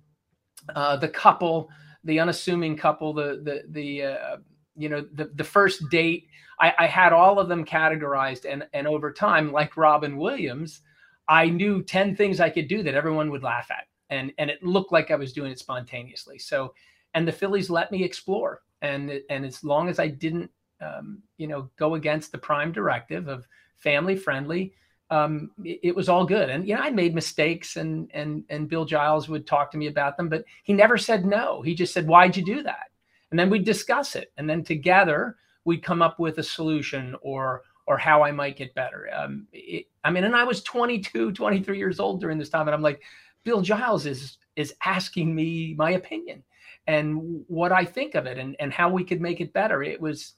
uh, 0.74 0.96
the 0.96 1.08
couple, 1.08 1.68
the 2.04 2.20
unassuming 2.20 2.76
couple, 2.76 3.12
the 3.12 3.40
the 3.42 3.62
the 3.70 4.02
uh, 4.02 4.36
you 4.76 4.88
know 4.88 5.04
the 5.14 5.30
the 5.34 5.44
first 5.44 5.88
date. 5.90 6.26
I, 6.60 6.74
I 6.80 6.86
had 6.86 7.12
all 7.12 7.38
of 7.38 7.48
them 7.48 7.64
categorized, 7.64 8.50
and 8.50 8.66
and 8.72 8.86
over 8.86 9.12
time, 9.12 9.52
like 9.52 9.76
Robin 9.76 10.16
Williams, 10.16 10.82
I 11.28 11.48
knew 11.48 11.82
ten 11.82 12.14
things 12.14 12.40
I 12.40 12.50
could 12.50 12.68
do 12.68 12.82
that 12.82 12.94
everyone 12.94 13.30
would 13.30 13.42
laugh 13.42 13.70
at, 13.70 13.86
and 14.10 14.32
and 14.38 14.50
it 14.50 14.62
looked 14.62 14.92
like 14.92 15.10
I 15.10 15.16
was 15.16 15.32
doing 15.32 15.50
it 15.50 15.58
spontaneously. 15.58 16.38
So, 16.38 16.74
and 17.14 17.26
the 17.26 17.32
Phillies 17.32 17.70
let 17.70 17.90
me 17.90 18.04
explore, 18.04 18.62
and 18.82 19.20
and 19.28 19.44
as 19.44 19.64
long 19.64 19.88
as 19.88 19.98
I 19.98 20.08
didn't, 20.08 20.50
um, 20.80 21.22
you 21.36 21.48
know, 21.48 21.68
go 21.76 21.96
against 21.96 22.30
the 22.30 22.38
prime 22.38 22.70
directive 22.70 23.26
of 23.26 23.46
family 23.76 24.14
friendly 24.14 24.74
um, 25.10 25.50
it, 25.64 25.80
it, 25.82 25.96
was 25.96 26.08
all 26.08 26.24
good. 26.24 26.48
And 26.50 26.66
you 26.66 26.74
know, 26.74 26.82
I 26.82 26.90
made 26.90 27.14
mistakes, 27.14 27.76
and 27.76 28.10
and 28.14 28.44
and 28.48 28.68
Bill 28.68 28.84
Giles 28.84 29.28
would 29.28 29.46
talk 29.46 29.70
to 29.72 29.78
me 29.78 29.88
about 29.88 30.16
them, 30.16 30.28
but 30.28 30.44
he 30.62 30.72
never 30.72 30.96
said 30.96 31.26
no. 31.26 31.62
He 31.62 31.74
just 31.74 31.92
said, 31.92 32.06
"Why'd 32.06 32.36
you 32.36 32.44
do 32.44 32.62
that?" 32.62 32.90
And 33.30 33.38
then 33.38 33.50
we'd 33.50 33.64
discuss 33.64 34.14
it, 34.14 34.32
and 34.38 34.48
then 34.48 34.62
together 34.62 35.36
we'd 35.64 35.82
come 35.82 36.00
up 36.00 36.18
with 36.18 36.38
a 36.38 36.42
solution 36.42 37.16
or 37.22 37.62
or 37.86 37.98
how 37.98 38.22
I 38.22 38.30
might 38.30 38.56
get 38.56 38.74
better. 38.74 39.08
Um, 39.12 39.48
it, 39.52 39.86
I 40.04 40.10
mean, 40.10 40.22
and 40.22 40.36
I 40.36 40.44
was 40.44 40.62
22, 40.62 41.32
23 41.32 41.76
years 41.76 41.98
old 41.98 42.20
during 42.20 42.38
this 42.38 42.48
time, 42.48 42.68
and 42.68 42.74
I'm 42.74 42.82
like, 42.82 43.02
Bill 43.42 43.62
Giles 43.62 44.06
is 44.06 44.38
is 44.54 44.74
asking 44.84 45.34
me 45.34 45.74
my 45.76 45.92
opinion 45.92 46.44
and 46.86 47.44
what 47.48 47.72
I 47.72 47.84
think 47.84 48.14
of 48.14 48.26
it, 48.26 48.38
and 48.38 48.54
and 48.60 48.72
how 48.72 48.90
we 48.90 49.02
could 49.02 49.20
make 49.20 49.40
it 49.40 49.52
better. 49.52 49.82
It 49.82 50.00
was 50.00 50.34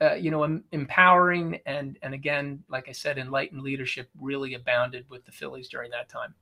uh, 0.00 0.14
you 0.14 0.30
know, 0.30 0.42
em- 0.42 0.64
empowering 0.72 1.60
and 1.66 1.98
and 2.02 2.14
again, 2.14 2.62
like 2.68 2.88
I 2.88 2.92
said, 2.92 3.18
enlightened 3.18 3.62
leadership 3.62 4.10
really 4.20 4.54
abounded 4.54 5.06
with 5.08 5.24
the 5.24 5.32
Phillies 5.32 5.68
during 5.68 5.90
that 5.92 6.08
time. 6.08 6.34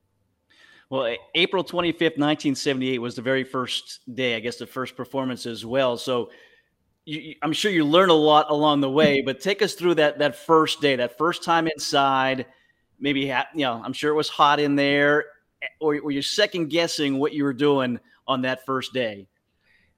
Well, 0.91 1.17
April 1.35 1.65
25th, 1.65 2.19
1978 2.19 2.99
was 2.99 3.15
the 3.15 3.23
very 3.23 3.45
first 3.45 4.01
day, 4.15 4.37
I 4.37 4.41
guess 4.41 4.57
the 4.57 4.67
first 4.67 4.97
performance 4.97 5.47
as 5.47 5.65
well. 5.65 5.97
So 5.97 6.31
you, 7.05 7.35
I'm 7.43 7.53
sure 7.53 7.71
you 7.71 7.85
learned 7.85 8.11
a 8.11 8.15
lot 8.15 8.51
along 8.51 8.81
the 8.81 8.91
way, 8.91 9.23
but 9.23 9.41
take 9.41 9.63
us 9.63 9.75
through 9.75 9.95
that 9.97 10.19
that 10.19 10.37
first 10.37 10.81
day, 10.81 10.97
that 10.97 11.17
first 11.19 11.43
time 11.43 11.69
inside. 11.69 12.47
Maybe 12.99 13.21
you 13.21 13.43
know, 13.55 13.83
I'm 13.85 13.93
sure 13.93 14.11
it 14.11 14.17
was 14.17 14.29
hot 14.29 14.61
in 14.61 14.77
there, 14.77 15.25
or 15.81 16.01
were 16.03 16.11
you 16.11 16.23
second 16.23 16.69
guessing 16.69 17.19
what 17.19 17.33
you 17.33 17.45
were 17.45 17.53
doing 17.53 17.99
on 18.27 18.43
that 18.43 18.65
first 18.65 18.93
day? 18.93 19.29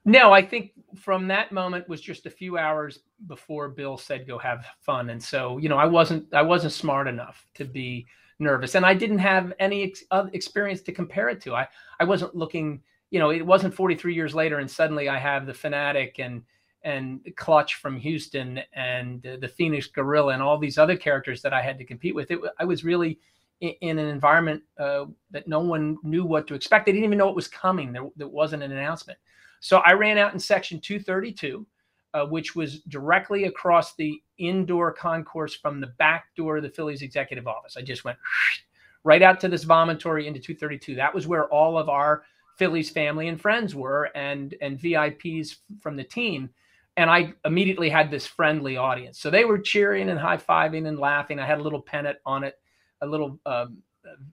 No, 0.06 0.32
I 0.32 0.40
think 0.40 0.70
from 0.94 1.26
that 1.28 1.50
moment 1.50 1.88
was 1.88 2.00
just 2.00 2.26
a 2.26 2.30
few 2.30 2.58
hours 2.58 3.00
before 3.26 3.68
Bill 3.68 3.98
said 3.98 4.24
go 4.24 4.38
have 4.38 4.64
fun, 4.80 5.10
and 5.10 5.20
so 5.22 5.58
you 5.58 5.68
know 5.68 5.78
I 5.78 5.84
wasn't 5.84 6.32
I 6.32 6.42
wasn't 6.42 6.72
smart 6.72 7.08
enough 7.08 7.44
to 7.54 7.64
be 7.64 8.06
nervous, 8.38 8.76
and 8.76 8.86
I 8.86 8.94
didn't 8.94 9.18
have 9.18 9.52
any 9.58 9.82
ex- 9.82 10.04
experience 10.32 10.80
to 10.82 10.92
compare 10.92 11.28
it 11.28 11.40
to. 11.42 11.56
I 11.56 11.66
I 11.98 12.04
wasn't 12.04 12.36
looking, 12.36 12.82
you 13.10 13.18
know, 13.18 13.30
it 13.30 13.44
wasn't 13.44 13.74
43 13.74 14.14
years 14.14 14.32
later, 14.32 14.60
and 14.60 14.70
suddenly 14.70 15.08
I 15.08 15.18
have 15.18 15.44
the 15.44 15.54
fanatic 15.54 16.20
and 16.20 16.42
and 16.82 17.20
Clutch 17.34 17.74
from 17.74 17.96
Houston 17.98 18.60
and 18.74 19.26
uh, 19.26 19.38
the 19.40 19.48
Phoenix 19.48 19.88
Gorilla 19.88 20.34
and 20.34 20.42
all 20.42 20.56
these 20.56 20.78
other 20.78 20.96
characters 20.96 21.42
that 21.42 21.52
I 21.52 21.62
had 21.62 21.78
to 21.78 21.84
compete 21.84 22.14
with. 22.14 22.30
It 22.30 22.38
I 22.60 22.64
was 22.64 22.84
really 22.84 23.18
in, 23.60 23.74
in 23.80 23.98
an 23.98 24.06
environment 24.06 24.62
uh, 24.78 25.06
that 25.32 25.48
no 25.48 25.58
one 25.58 25.98
knew 26.04 26.24
what 26.24 26.46
to 26.46 26.54
expect. 26.54 26.86
They 26.86 26.92
didn't 26.92 27.06
even 27.06 27.18
know 27.18 27.28
it 27.28 27.34
was 27.34 27.48
coming. 27.48 27.92
There, 27.92 28.08
there 28.14 28.28
wasn't 28.28 28.62
an 28.62 28.70
announcement. 28.70 29.18
So 29.66 29.78
I 29.78 29.94
ran 29.94 30.16
out 30.16 30.32
in 30.32 30.38
section 30.38 30.78
232, 30.78 31.66
uh, 32.14 32.26
which 32.26 32.54
was 32.54 32.82
directly 32.82 33.46
across 33.46 33.96
the 33.96 34.22
indoor 34.38 34.92
concourse 34.92 35.56
from 35.56 35.80
the 35.80 35.88
back 35.98 36.26
door 36.36 36.58
of 36.58 36.62
the 36.62 36.70
Phillies 36.70 37.02
executive 37.02 37.48
office. 37.48 37.76
I 37.76 37.82
just 37.82 38.04
went 38.04 38.16
right 39.02 39.22
out 39.22 39.40
to 39.40 39.48
this 39.48 39.64
vomitory 39.64 40.28
into 40.28 40.38
232. 40.38 40.94
That 40.94 41.12
was 41.12 41.26
where 41.26 41.46
all 41.46 41.78
of 41.78 41.88
our 41.88 42.22
Phillies 42.56 42.90
family 42.90 43.26
and 43.26 43.40
friends 43.40 43.74
were 43.74 44.04
and 44.14 44.54
and 44.60 44.78
VIPs 44.78 45.56
from 45.80 45.96
the 45.96 46.04
team. 46.04 46.48
And 46.96 47.10
I 47.10 47.34
immediately 47.44 47.90
had 47.90 48.08
this 48.08 48.24
friendly 48.24 48.76
audience. 48.76 49.18
So 49.18 49.30
they 49.30 49.44
were 49.44 49.58
cheering 49.58 50.10
and 50.10 50.18
high 50.18 50.36
fiving 50.36 50.86
and 50.86 50.96
laughing. 50.96 51.40
I 51.40 51.46
had 51.46 51.58
a 51.58 51.62
little 51.62 51.82
pennant 51.82 52.18
on 52.24 52.44
it, 52.44 52.54
a 53.00 53.06
little 53.06 53.40
um, 53.44 53.78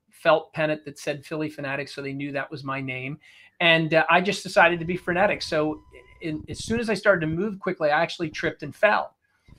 felt 0.10 0.54
pennant 0.54 0.86
that 0.86 0.98
said 0.98 1.26
Phillie 1.26 1.50
Phanatic, 1.50 1.90
so 1.90 2.02
they 2.02 2.14
knew 2.14 2.32
that 2.32 2.50
was 2.50 2.64
my 2.64 2.82
name 2.82 3.20
and 3.64 3.94
uh, 3.94 4.06
I 4.10 4.20
just 4.20 4.44
decided 4.44 4.80
to 4.80 4.86
be 4.86 4.98
frenetic. 4.98 5.42
So 5.42 5.82
in, 6.22 6.44
as 6.50 6.64
soon 6.64 6.82
as 6.82 6.90
I 6.90 6.94
started 6.96 7.22
to 7.22 7.28
move 7.28 7.60
quickly, 7.60 7.92
I 7.92 8.02
actually 8.02 8.30
tripped 8.30 8.62
and 8.62 8.76
fell 8.76 9.16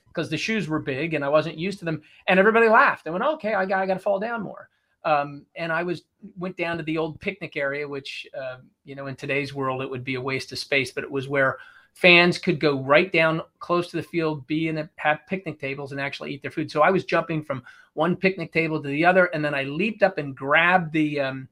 because 0.08 0.28
the 0.28 0.36
shoes 0.36 0.68
were 0.68 0.78
big 0.78 1.14
and 1.14 1.24
I 1.24 1.28
wasn't 1.28 1.56
used 1.56 1.78
to 1.78 1.86
them. 1.86 2.02
And 2.28 2.38
everybody 2.38 2.68
laughed. 2.68 3.06
I 3.06 3.10
went, 3.10 3.24
okay, 3.24 3.54
I 3.54 3.64
got, 3.64 3.80
I 3.80 3.86
got 3.86 3.94
to 3.94 4.00
fall 4.00 4.20
down 4.20 4.42
more. 4.42 4.68
Um, 5.06 5.46
and 5.56 5.72
I 5.72 5.82
was 5.82 6.02
went 6.38 6.56
down 6.56 6.78
to 6.78 6.82
the 6.82 6.96
old 6.96 7.20
picnic 7.20 7.56
area, 7.56 7.86
which 7.86 8.26
uh, 8.38 8.56
you 8.84 8.94
know 8.94 9.06
in 9.06 9.16
today's 9.16 9.52
world 9.52 9.82
it 9.82 9.90
would 9.90 10.02
be 10.02 10.14
a 10.14 10.20
waste 10.20 10.50
of 10.52 10.58
space, 10.58 10.92
but 10.92 11.04
it 11.04 11.10
was 11.10 11.28
where 11.28 11.58
fans 11.94 12.38
could 12.38 12.60
go 12.60 12.82
right 12.82 13.10
down 13.12 13.40
close 13.60 13.88
to 13.90 13.96
the 13.96 14.02
field, 14.02 14.46
be 14.46 14.68
in 14.68 14.78
a, 14.78 14.90
have 14.96 15.20
picnic 15.28 15.58
tables, 15.58 15.92
and 15.92 16.00
actually 16.00 16.34
eat 16.34 16.42
their 16.42 16.50
food. 16.50 16.70
So 16.70 16.82
I 16.82 16.90
was 16.90 17.04
jumping 17.04 17.42
from 17.42 17.62
one 17.94 18.16
picnic 18.16 18.52
table 18.52 18.82
to 18.82 18.88
the 18.88 19.04
other, 19.04 19.26
and 19.26 19.44
then 19.44 19.54
I 19.54 19.62
leaped 19.62 20.02
up 20.02 20.18
and 20.18 20.36
grabbed 20.36 20.92
the 20.92 21.20
um, 21.20 21.48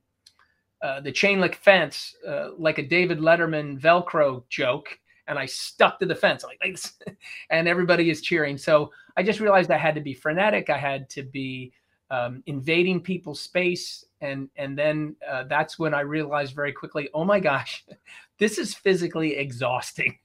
uh, 0.83 1.01
the 1.01 1.13
chain 1.13 1.41
link 1.41 1.55
fence 1.55 2.17
uh, 2.29 2.51
like 2.59 2.79
a 2.79 2.83
David 2.83 3.19
Letterman 3.19 3.81
Velcro 3.81 4.43
joke, 4.49 4.99
and 5.29 5.39
I 5.39 5.47
stuck 5.47 6.01
to 6.01 6.07
the 6.07 6.15
fence 6.15 6.43
like, 6.43 6.59
like 6.61 6.73
this, 6.73 6.93
and 7.51 7.69
everybody 7.69 8.11
is 8.11 8.21
cheering. 8.21 8.59
So 8.59 8.91
I 9.17 9.23
just 9.23 9.39
realized 9.39 9.71
I 9.71 9.79
had 9.79 9.95
to 9.95 10.01
be 10.01 10.13
frenetic. 10.13 10.71
I 10.71 10.79
had 10.79 11.09
to 11.11 11.23
be 11.23 11.73
um, 12.11 12.43
invading 12.47 13.01
people's 13.01 13.41
space, 13.41 14.05
and 14.21 14.51
and 14.57 14.77
then 14.77 15.15
uh, 15.27 15.45
that's 15.45 15.79
when 15.79 15.95
I 15.95 16.01
realized 16.01 16.57
very 16.57 16.73
quickly, 16.73 17.09
oh 17.15 17.25
my 17.25 17.39
gosh, 17.39 17.85
this 18.39 18.59
is 18.59 18.75
physically 18.75 19.37
exhausting. 19.37 20.19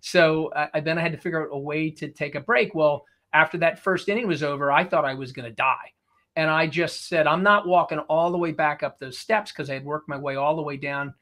So 0.00 0.52
I, 0.74 0.80
then 0.80 0.98
I 0.98 1.02
had 1.02 1.12
to 1.12 1.18
figure 1.18 1.42
out 1.42 1.54
a 1.54 1.58
way 1.58 1.90
to 1.90 2.08
take 2.08 2.34
a 2.34 2.40
break. 2.40 2.74
Well, 2.74 3.04
after 3.32 3.58
that 3.58 3.78
first 3.78 4.08
inning 4.08 4.26
was 4.26 4.42
over, 4.42 4.72
I 4.72 4.84
thought 4.84 5.04
I 5.04 5.14
was 5.14 5.32
going 5.32 5.48
to 5.48 5.54
die. 5.54 5.92
And 6.36 6.50
I 6.50 6.66
just 6.66 7.08
said, 7.08 7.26
I'm 7.26 7.42
not 7.42 7.66
walking 7.66 7.98
all 8.00 8.30
the 8.30 8.38
way 8.38 8.52
back 8.52 8.82
up 8.82 8.98
those 8.98 9.18
steps 9.18 9.50
because 9.50 9.70
I 9.70 9.74
had 9.74 9.84
worked 9.84 10.08
my 10.08 10.16
way 10.16 10.36
all 10.36 10.56
the 10.56 10.62
way 10.62 10.76
down 10.76 11.12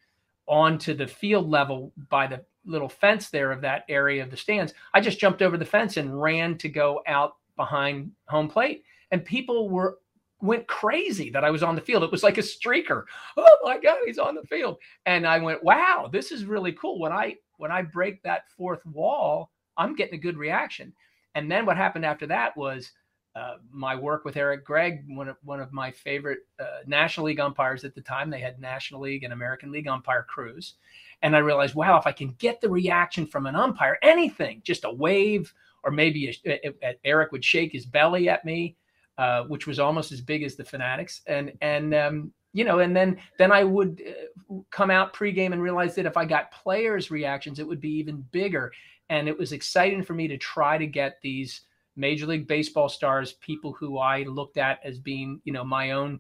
onto 0.47 0.95
the 0.95 1.07
field 1.07 1.49
level 1.49 1.93
by 2.11 2.27
the 2.27 2.45
little 2.65 2.89
fence 2.89 3.31
there 3.31 3.51
of 3.51 3.61
that 3.63 3.85
area 3.89 4.23
of 4.23 4.31
the 4.31 4.37
stands. 4.37 4.75
I 4.93 5.01
just 5.01 5.19
jumped 5.19 5.43
over 5.43 5.57
the 5.57 5.65
fence 5.65 5.97
and 5.97 6.21
ran 6.21 6.59
to 6.59 6.69
go 6.69 7.01
out 7.07 7.37
behind 7.57 8.11
home 8.29 8.49
plate. 8.49 8.85
And 9.11 9.25
people 9.25 9.69
were 9.71 9.99
went 10.43 10.67
crazy 10.67 11.31
that 11.31 11.45
I 11.45 11.51
was 11.51 11.63
on 11.63 11.75
the 11.75 11.81
field. 11.81 12.03
It 12.03 12.13
was 12.13 12.23
like 12.23 12.39
a 12.39 12.43
streaker. 12.43 13.05
Oh 13.39 13.59
my 13.65 13.79
God, 13.79 13.99
he's 14.07 14.19
on 14.19 14.35
the 14.35 14.43
field. 14.43 14.77
And 15.07 15.27
I 15.27 15.39
went, 15.39 15.65
wow, 15.65 16.09
this 16.13 16.31
is 16.31 16.45
really 16.45 16.73
cool. 16.73 17.01
When 17.01 17.13
I 17.13 17.37
when 17.59 17.71
I 17.73 17.83
break 17.83 18.23
that 18.23 18.49
fourth 18.57 18.85
wall, 18.87 19.51
I'm 19.77 19.95
getting 19.95 20.15
a 20.15 20.23
good 20.23 20.37
reaction. 20.37 20.93
And 21.35 21.51
then 21.51 21.67
what 21.67 21.77
happened 21.77 22.05
after 22.05 22.27
that 22.29 22.57
was 22.57 22.93
uh, 23.37 23.57
my 23.71 23.95
work 23.95 24.25
with 24.25 24.39
Eric 24.39 24.65
Gregg, 24.65 25.05
one 25.09 25.29
of 25.29 25.37
one 25.45 25.61
of 25.61 25.71
my 25.71 25.91
favorite 25.91 26.41
uh, 26.59 26.79
National 26.87 27.27
League 27.27 27.39
umpires 27.39 27.85
at 27.85 27.95
the 27.95 28.01
time. 28.01 28.31
They 28.31 28.41
had 28.41 28.59
National 28.59 29.03
League 29.03 29.25
and 29.25 29.33
American 29.35 29.71
League 29.71 29.87
umpire 29.87 30.23
crews, 30.27 30.75
and 31.21 31.37
I 31.37 31.41
realized, 31.41 31.75
wow, 31.75 31.99
if 31.99 32.07
I 32.07 32.13
can 32.13 32.35
get 32.39 32.63
the 32.63 32.71
reaction 32.71 33.27
from 33.27 33.45
an 33.45 33.55
umpire, 33.55 33.99
anything, 34.03 34.63
just 34.65 34.85
a 34.85 34.91
wave, 34.91 35.53
or 35.85 35.91
maybe 35.91 36.31
a, 36.47 36.51
a, 36.51 36.75
a, 36.83 36.95
Eric 37.05 37.31
would 37.31 37.45
shake 37.45 37.73
his 37.73 37.85
belly 37.85 38.31
at 38.31 38.47
me, 38.47 38.75
uh, 39.19 39.43
which 39.43 39.67
was 39.67 39.79
almost 39.79 40.13
as 40.13 40.23
big 40.23 40.43
as 40.43 40.57
the 40.57 40.65
Fanatics, 40.65 41.21
and 41.27 41.53
and 41.61 41.95
um, 41.95 42.33
you 42.57 42.65
know, 42.65 42.79
and 42.79 42.97
then 42.97 43.19
then 43.37 43.53
I 43.53 43.65
would 43.65 44.03
uh, 44.09 44.55
come 44.71 44.91
out 44.91 45.13
pregame 45.13 45.53
and 45.53 45.63
realize 45.63 45.95
that 45.95 46.07
if 46.07 46.17
I 46.17 46.25
got 46.25 46.51
players' 46.51 47.11
reactions, 47.11 47.59
it 47.59 47.69
would 47.69 47.83
be 47.83 47.99
even 47.99 48.25
bigger. 48.33 48.73
And 49.11 49.29
it 49.29 49.39
was 49.39 49.53
exciting 49.53 50.03
for 50.03 50.15
me 50.15 50.27
to 50.29 50.39
try 50.39 50.79
to 50.79 50.87
get 50.87 51.19
these 51.21 51.61
Major 51.97 52.25
League 52.25 52.49
Baseball 52.49 52.89
stars, 52.89 53.35
people 53.35 53.75
who 53.75 53.99
I 53.99 54.23
looked 54.23 54.57
at 54.57 54.81
as 54.83 54.99
being, 54.99 55.39
you 55.45 55.53
know, 55.53 55.65
my 55.65 55.91
own, 55.91 56.19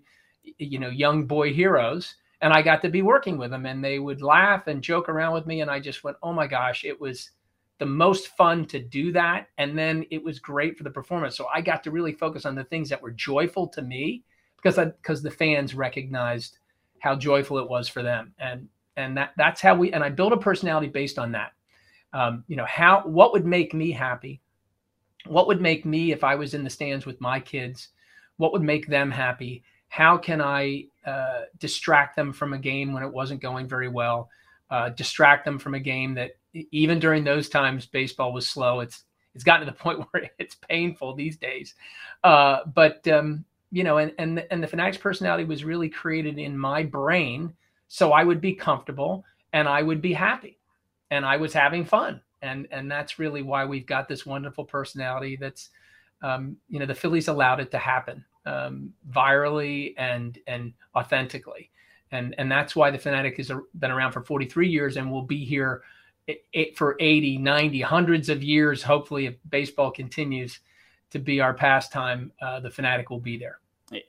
you 0.58 0.78
know, 0.78 0.90
young 0.90 1.26
boy 1.26 1.54
heroes. 1.54 2.16
And 2.42 2.52
I 2.52 2.60
got 2.60 2.82
to 2.82 2.90
be 2.90 3.00
working 3.00 3.38
with 3.38 3.50
them, 3.50 3.64
and 3.64 3.82
they 3.82 3.98
would 3.98 4.20
laugh 4.20 4.66
and 4.66 4.82
joke 4.82 5.08
around 5.08 5.32
with 5.32 5.46
me. 5.46 5.62
And 5.62 5.70
I 5.70 5.80
just 5.80 6.04
went, 6.04 6.18
oh 6.22 6.34
my 6.34 6.46
gosh, 6.46 6.84
it 6.84 7.00
was 7.00 7.30
the 7.78 7.86
most 7.86 8.28
fun 8.36 8.66
to 8.66 8.78
do 8.78 9.10
that. 9.12 9.48
And 9.56 9.76
then 9.76 10.04
it 10.10 10.22
was 10.22 10.38
great 10.38 10.76
for 10.76 10.84
the 10.84 10.90
performance. 10.90 11.34
So 11.34 11.46
I 11.46 11.62
got 11.62 11.82
to 11.84 11.90
really 11.90 12.12
focus 12.12 12.44
on 12.44 12.54
the 12.54 12.64
things 12.64 12.90
that 12.90 13.00
were 13.00 13.12
joyful 13.12 13.68
to 13.68 13.80
me 13.80 14.22
because 14.56 14.76
because 14.76 15.22
the 15.22 15.30
fans 15.30 15.74
recognized 15.74 16.58
how 16.98 17.14
joyful 17.14 17.58
it 17.58 17.68
was 17.68 17.88
for 17.88 18.02
them, 18.02 18.32
and 18.38 18.68
and 18.96 19.16
that 19.16 19.32
that's 19.36 19.60
how 19.60 19.74
we 19.74 19.92
and 19.92 20.02
I 20.02 20.08
built 20.08 20.32
a 20.32 20.38
personality 20.38 20.88
based 20.88 21.18
on 21.18 21.32
that. 21.32 21.52
Um, 22.12 22.44
you 22.48 22.56
know 22.56 22.66
how 22.66 23.02
what 23.04 23.32
would 23.32 23.46
make 23.46 23.74
me 23.74 23.90
happy, 23.90 24.40
what 25.26 25.46
would 25.46 25.60
make 25.60 25.84
me 25.84 26.12
if 26.12 26.24
I 26.24 26.34
was 26.34 26.54
in 26.54 26.64
the 26.64 26.70
stands 26.70 27.06
with 27.06 27.20
my 27.20 27.40
kids, 27.40 27.88
what 28.36 28.52
would 28.52 28.62
make 28.62 28.86
them 28.86 29.10
happy. 29.10 29.62
How 29.88 30.18
can 30.18 30.40
I 30.40 30.86
uh, 31.06 31.42
distract 31.58 32.16
them 32.16 32.32
from 32.32 32.52
a 32.52 32.58
game 32.58 32.92
when 32.92 33.02
it 33.02 33.12
wasn't 33.12 33.40
going 33.40 33.68
very 33.68 33.88
well? 33.88 34.28
Uh, 34.68 34.88
distract 34.90 35.44
them 35.44 35.58
from 35.58 35.74
a 35.74 35.80
game 35.80 36.14
that 36.14 36.32
even 36.72 36.98
during 36.98 37.22
those 37.22 37.48
times 37.48 37.86
baseball 37.86 38.32
was 38.32 38.48
slow. 38.48 38.80
It's 38.80 39.04
it's 39.34 39.44
gotten 39.44 39.66
to 39.66 39.72
the 39.72 39.78
point 39.82 40.04
where 40.10 40.30
it's 40.38 40.54
painful 40.54 41.14
these 41.14 41.36
days. 41.36 41.74
Uh, 42.24 42.60
but 42.74 43.06
um, 43.08 43.44
you 43.76 43.84
know, 43.84 43.98
and 43.98 44.10
and 44.16 44.42
and 44.50 44.62
the 44.62 44.66
Fanatics 44.66 44.96
personality 44.96 45.44
was 45.44 45.62
really 45.62 45.90
created 45.90 46.38
in 46.38 46.56
my 46.56 46.82
brain, 46.82 47.52
so 47.88 48.10
I 48.10 48.24
would 48.24 48.40
be 48.40 48.54
comfortable 48.54 49.22
and 49.52 49.68
I 49.68 49.82
would 49.82 50.00
be 50.00 50.14
happy, 50.14 50.58
and 51.10 51.26
I 51.26 51.36
was 51.36 51.52
having 51.52 51.84
fun, 51.84 52.22
and 52.40 52.66
and 52.70 52.90
that's 52.90 53.18
really 53.18 53.42
why 53.42 53.66
we've 53.66 53.84
got 53.84 54.08
this 54.08 54.24
wonderful 54.24 54.64
personality. 54.64 55.36
That's, 55.36 55.68
um, 56.22 56.56
you 56.70 56.78
know, 56.78 56.86
the 56.86 56.94
Phillies 56.94 57.28
allowed 57.28 57.60
it 57.60 57.70
to 57.72 57.76
happen 57.76 58.24
um, 58.46 58.94
virally 59.10 59.92
and 59.98 60.38
and 60.46 60.72
authentically, 60.94 61.70
and 62.12 62.34
and 62.38 62.50
that's 62.50 62.74
why 62.74 62.90
the 62.90 62.98
Fanatic 62.98 63.36
has 63.36 63.52
been 63.78 63.90
around 63.90 64.12
for 64.12 64.22
43 64.22 64.70
years 64.70 64.96
and 64.96 65.12
will 65.12 65.20
be 65.20 65.44
here 65.44 65.82
for 66.76 66.96
80, 66.98 67.36
90, 67.36 67.82
hundreds 67.82 68.30
of 68.30 68.42
years. 68.42 68.82
Hopefully, 68.82 69.26
if 69.26 69.34
baseball 69.50 69.90
continues 69.90 70.60
to 71.10 71.18
be 71.18 71.42
our 71.42 71.52
pastime, 71.52 72.32
uh, 72.40 72.58
the 72.60 72.70
fanatic 72.70 73.10
will 73.10 73.20
be 73.20 73.36
there. 73.36 73.58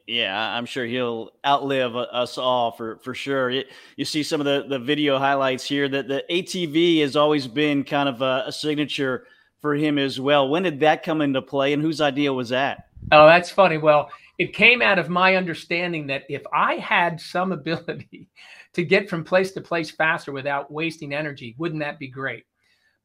Yeah, 0.07 0.35
I'm 0.35 0.65
sure 0.65 0.85
he'll 0.85 1.31
outlive 1.45 1.95
uh, 1.95 1.99
us 2.11 2.39
all 2.39 2.71
for 2.71 2.97
for 2.97 3.13
sure. 3.13 3.51
You, 3.51 3.63
you 3.95 4.05
see 4.05 4.23
some 4.23 4.41
of 4.41 4.45
the 4.45 4.65
the 4.67 4.79
video 4.79 5.19
highlights 5.19 5.65
here 5.65 5.87
that 5.87 6.07
the 6.07 6.23
ATV 6.31 7.01
has 7.01 7.15
always 7.15 7.47
been 7.47 7.83
kind 7.83 8.09
of 8.09 8.21
a, 8.23 8.45
a 8.47 8.51
signature 8.51 9.27
for 9.61 9.75
him 9.75 9.99
as 9.99 10.19
well. 10.19 10.49
When 10.49 10.63
did 10.63 10.79
that 10.79 11.03
come 11.03 11.21
into 11.21 11.43
play, 11.43 11.73
and 11.73 11.81
whose 11.81 12.01
idea 12.01 12.33
was 12.33 12.49
that? 12.49 12.87
Oh, 13.11 13.27
that's 13.27 13.51
funny. 13.51 13.77
Well, 13.77 14.09
it 14.39 14.53
came 14.53 14.81
out 14.81 14.97
of 14.97 15.09
my 15.09 15.35
understanding 15.35 16.07
that 16.07 16.23
if 16.27 16.41
I 16.51 16.75
had 16.75 17.21
some 17.21 17.51
ability 17.51 18.29
to 18.73 18.83
get 18.83 19.09
from 19.09 19.23
place 19.23 19.51
to 19.51 19.61
place 19.61 19.91
faster 19.91 20.31
without 20.31 20.71
wasting 20.71 21.13
energy, 21.13 21.55
wouldn't 21.59 21.81
that 21.81 21.99
be 21.99 22.07
great? 22.07 22.45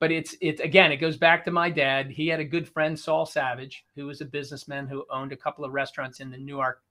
But 0.02 0.10
it's 0.10 0.34
it's 0.40 0.60
again 0.60 0.90
it 0.90 0.96
goes 0.96 1.16
back 1.16 1.44
to 1.44 1.52
my 1.52 1.70
dad. 1.70 2.10
He 2.10 2.26
had 2.26 2.40
a 2.40 2.44
good 2.44 2.68
friend 2.68 2.98
saul 2.98 3.24
savage 3.24 3.84
who 3.94 4.06
was 4.06 4.20
a 4.20 4.24
businessman 4.24 4.88
who 4.88 5.04
owned 5.08 5.30
a 5.30 5.36
couple 5.36 5.64
of 5.64 5.72
restaurants 5.72 6.18
in 6.18 6.28
the 6.28 6.38
newark 6.38 6.82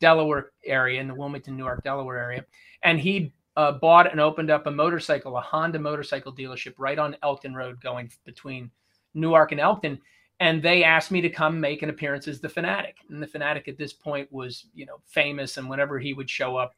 delaware 0.00 0.50
area 0.66 1.00
in 1.00 1.08
the 1.08 1.14
wilmington 1.14 1.56
newark 1.56 1.82
delaware 1.82 2.18
area. 2.18 2.44
And 2.82 3.00
he 3.00 3.32
uh, 3.56 3.72
bought 3.72 4.12
and 4.12 4.20
opened 4.20 4.50
up 4.50 4.66
a 4.66 4.70
motorcycle 4.70 5.38
a 5.38 5.40
honda 5.40 5.78
motorcycle 5.78 6.30
dealership 6.30 6.74
right 6.76 6.98
on 6.98 7.16
elkton 7.22 7.54
road 7.54 7.80
going 7.80 8.12
between 8.26 8.70
newark 9.14 9.50
and 9.50 9.62
elkton. 9.62 9.98
And 10.38 10.62
they 10.62 10.84
asked 10.84 11.10
me 11.10 11.22
to 11.22 11.30
come 11.30 11.58
make 11.58 11.82
an 11.82 11.88
appearance 11.88 12.28
as 12.28 12.38
the 12.38 12.50
fanatic. 12.50 12.96
And 13.08 13.22
the 13.22 13.26
fanatic 13.26 13.66
at 13.68 13.78
this 13.78 13.94
point 13.94 14.30
was 14.30 14.66
you 14.74 14.84
know 14.84 15.00
famous 15.06 15.56
and 15.56 15.70
whenever 15.70 15.98
he 15.98 16.12
would 16.12 16.28
show 16.28 16.58
up 16.58 16.74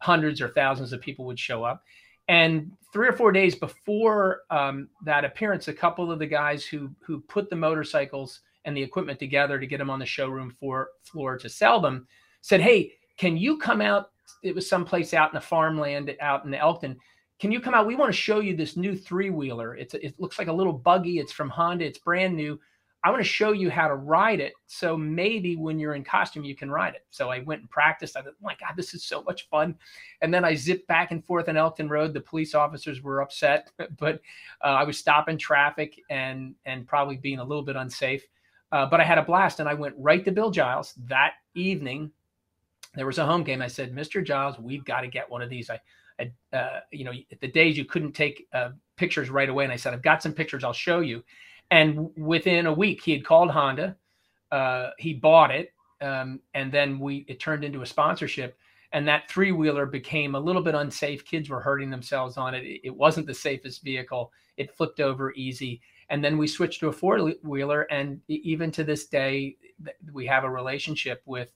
hundreds 0.00 0.42
or 0.42 0.48
thousands 0.48 0.92
of 0.92 1.00
people 1.00 1.24
would 1.24 1.38
show 1.38 1.64
up 1.64 1.82
and 2.30 2.70
three 2.92 3.08
or 3.08 3.12
four 3.12 3.32
days 3.32 3.56
before 3.56 4.42
um, 4.50 4.88
that 5.04 5.24
appearance, 5.24 5.66
a 5.66 5.72
couple 5.72 6.12
of 6.12 6.20
the 6.20 6.26
guys 6.26 6.64
who 6.64 6.88
who 7.00 7.20
put 7.22 7.50
the 7.50 7.56
motorcycles 7.56 8.40
and 8.64 8.76
the 8.76 8.82
equipment 8.82 9.18
together 9.18 9.58
to 9.58 9.66
get 9.66 9.78
them 9.78 9.90
on 9.90 9.98
the 9.98 10.06
showroom 10.06 10.50
floor 10.50 10.90
floor 11.02 11.36
to 11.36 11.48
sell 11.48 11.80
them 11.80 12.06
said, 12.40 12.60
"Hey, 12.60 12.92
can 13.18 13.36
you 13.36 13.58
come 13.58 13.80
out? 13.80 14.12
It 14.44 14.54
was 14.54 14.68
someplace 14.68 15.12
out 15.12 15.30
in 15.30 15.34
the 15.34 15.40
farmland 15.40 16.14
out 16.20 16.44
in 16.44 16.54
Elkton. 16.54 16.96
Can 17.40 17.50
you 17.50 17.60
come 17.60 17.74
out? 17.74 17.86
We 17.86 17.96
want 17.96 18.12
to 18.12 18.20
show 18.20 18.38
you 18.38 18.54
this 18.54 18.76
new 18.76 18.94
three 18.94 19.30
wheeler. 19.30 19.74
It 19.74 19.92
looks 20.20 20.38
like 20.38 20.48
a 20.48 20.52
little 20.52 20.72
buggy. 20.72 21.18
It's 21.18 21.32
from 21.32 21.48
Honda. 21.48 21.84
It's 21.84 21.98
brand 21.98 22.36
new. 22.36 22.60
I 23.02 23.10
want 23.10 23.22
to 23.22 23.28
show 23.28 23.52
you 23.52 23.70
how 23.70 23.88
to 23.88 23.94
ride 23.94 24.40
it. 24.40 24.52
So 24.66 24.96
maybe 24.96 25.56
when 25.56 25.78
you're 25.78 25.94
in 25.94 26.04
costume, 26.04 26.44
you 26.44 26.54
can 26.54 26.70
ride 26.70 26.94
it. 26.94 27.06
So 27.08 27.30
I 27.30 27.40
went 27.40 27.62
and 27.62 27.70
practiced. 27.70 28.16
I 28.16 28.20
thought, 28.20 28.34
oh 28.34 28.44
my 28.44 28.56
God, 28.60 28.74
this 28.76 28.92
is 28.92 29.04
so 29.04 29.22
much 29.22 29.48
fun. 29.48 29.74
And 30.20 30.32
then 30.32 30.44
I 30.44 30.54
zipped 30.54 30.86
back 30.86 31.10
and 31.10 31.24
forth 31.24 31.48
on 31.48 31.56
Elkton 31.56 31.88
Road. 31.88 32.12
The 32.12 32.20
police 32.20 32.54
officers 32.54 33.02
were 33.02 33.22
upset, 33.22 33.70
but 33.98 34.20
uh, 34.62 34.68
I 34.68 34.84
was 34.84 34.98
stopping 34.98 35.38
traffic 35.38 35.98
and 36.10 36.54
and 36.66 36.86
probably 36.86 37.16
being 37.16 37.38
a 37.38 37.44
little 37.44 37.64
bit 37.64 37.76
unsafe. 37.76 38.26
Uh, 38.72 38.86
but 38.86 39.00
I 39.00 39.04
had 39.04 39.18
a 39.18 39.22
blast 39.22 39.60
and 39.60 39.68
I 39.68 39.74
went 39.74 39.94
right 39.98 40.24
to 40.24 40.30
Bill 40.30 40.50
Giles 40.50 40.94
that 41.08 41.34
evening. 41.54 42.10
There 42.94 43.06
was 43.06 43.18
a 43.18 43.26
home 43.26 43.44
game. 43.44 43.62
I 43.62 43.66
said, 43.66 43.94
Mr. 43.94 44.24
Giles, 44.24 44.58
we've 44.58 44.84
got 44.84 45.00
to 45.00 45.08
get 45.08 45.28
one 45.28 45.42
of 45.42 45.50
these. 45.50 45.70
I, 45.70 45.80
I 46.20 46.56
uh, 46.56 46.80
you 46.92 47.04
know, 47.04 47.12
the 47.40 47.48
days 47.48 47.78
you 47.78 47.84
couldn't 47.84 48.12
take 48.12 48.46
uh, 48.52 48.70
pictures 48.96 49.30
right 49.30 49.48
away. 49.48 49.64
And 49.64 49.72
I 49.72 49.76
said, 49.76 49.94
I've 49.94 50.02
got 50.02 50.22
some 50.22 50.32
pictures. 50.32 50.64
I'll 50.64 50.72
show 50.72 51.00
you. 51.00 51.24
And 51.70 52.10
within 52.16 52.66
a 52.66 52.72
week, 52.72 53.02
he 53.02 53.12
had 53.12 53.24
called 53.24 53.50
Honda. 53.50 53.96
Uh, 54.50 54.90
he 54.98 55.14
bought 55.14 55.52
it, 55.52 55.72
um, 56.00 56.40
and 56.54 56.72
then 56.72 56.98
we 56.98 57.24
it 57.28 57.38
turned 57.38 57.64
into 57.64 57.82
a 57.82 57.86
sponsorship. 57.86 58.58
And 58.92 59.06
that 59.06 59.30
three 59.30 59.52
wheeler 59.52 59.86
became 59.86 60.34
a 60.34 60.40
little 60.40 60.62
bit 60.62 60.74
unsafe. 60.74 61.24
Kids 61.24 61.48
were 61.48 61.60
hurting 61.60 61.90
themselves 61.90 62.36
on 62.36 62.54
it. 62.54 62.80
It 62.82 62.94
wasn't 62.94 63.28
the 63.28 63.34
safest 63.34 63.84
vehicle. 63.84 64.32
It 64.56 64.74
flipped 64.74 64.98
over 64.98 65.32
easy. 65.34 65.80
And 66.08 66.24
then 66.24 66.36
we 66.36 66.48
switched 66.48 66.80
to 66.80 66.88
a 66.88 66.92
four 66.92 67.20
wheeler. 67.44 67.82
And 67.82 68.20
even 68.26 68.72
to 68.72 68.82
this 68.82 69.06
day, 69.06 69.56
we 70.12 70.26
have 70.26 70.42
a 70.42 70.50
relationship 70.50 71.22
with 71.24 71.52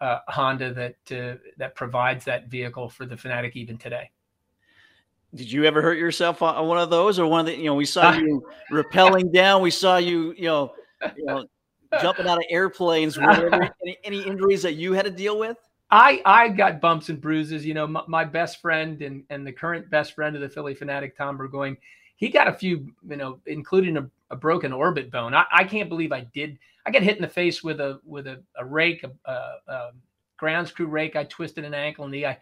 uh, 0.00 0.18
Honda 0.28 0.74
that 0.74 1.18
uh, 1.18 1.38
that 1.56 1.74
provides 1.74 2.26
that 2.26 2.48
vehicle 2.48 2.90
for 2.90 3.06
the 3.06 3.16
Fanatic 3.16 3.56
even 3.56 3.78
today. 3.78 4.10
Did 5.34 5.50
you 5.50 5.64
ever 5.64 5.82
hurt 5.82 5.98
yourself 5.98 6.42
on 6.42 6.66
one 6.68 6.78
of 6.78 6.90
those, 6.90 7.18
or 7.18 7.26
one 7.26 7.40
of 7.40 7.46
the? 7.46 7.56
You 7.56 7.64
know, 7.64 7.74
we 7.74 7.86
saw 7.86 8.06
ah. 8.06 8.16
you 8.16 8.44
rappelling 8.70 9.32
down. 9.32 9.62
We 9.62 9.70
saw 9.70 9.96
you, 9.96 10.34
you 10.36 10.44
know, 10.44 10.74
you 11.16 11.24
know, 11.24 11.46
jumping 12.00 12.26
out 12.26 12.38
of 12.38 12.44
airplanes. 12.50 13.18
any, 13.82 13.98
any 14.04 14.22
injuries 14.22 14.62
that 14.62 14.74
you 14.74 14.92
had 14.92 15.04
to 15.04 15.10
deal 15.10 15.38
with? 15.38 15.56
I 15.90 16.22
I 16.24 16.48
got 16.48 16.80
bumps 16.80 17.08
and 17.08 17.20
bruises. 17.20 17.64
You 17.66 17.74
know, 17.74 17.86
my, 17.86 18.02
my, 18.06 18.24
best 18.24 18.60
friend 18.60 19.00
and 19.02 19.24
and 19.30 19.46
the 19.46 19.52
current 19.52 19.90
best 19.90 20.14
friend 20.14 20.34
of 20.34 20.42
the 20.42 20.48
Phillie 20.48 20.74
Phanatic, 20.74 21.16
Tom 21.16 21.36
Burgoyne, 21.36 21.76
he 22.16 22.28
got 22.28 22.48
a 22.48 22.52
few, 22.52 22.92
you 23.08 23.16
know, 23.16 23.40
including 23.46 23.96
a, 23.96 24.08
a 24.30 24.36
broken 24.36 24.72
orbit 24.72 25.10
bone. 25.10 25.34
I, 25.34 25.44
I, 25.52 25.64
can't 25.64 25.88
believe 25.88 26.12
I 26.12 26.26
did. 26.32 26.58
I 26.86 26.90
got 26.90 27.02
hit 27.02 27.16
in 27.16 27.22
the 27.22 27.28
face 27.28 27.62
with 27.62 27.80
a 27.80 28.00
with 28.04 28.26
a, 28.26 28.42
a 28.56 28.64
rake, 28.64 29.04
a, 29.04 29.30
a, 29.70 29.90
ground 30.36 30.68
screw 30.68 30.86
rake. 30.86 31.16
I 31.16 31.24
twisted 31.24 31.64
an 31.64 31.74
ankle 31.74 32.04
and 32.04 32.12
knee. 32.12 32.26
I 32.26 32.38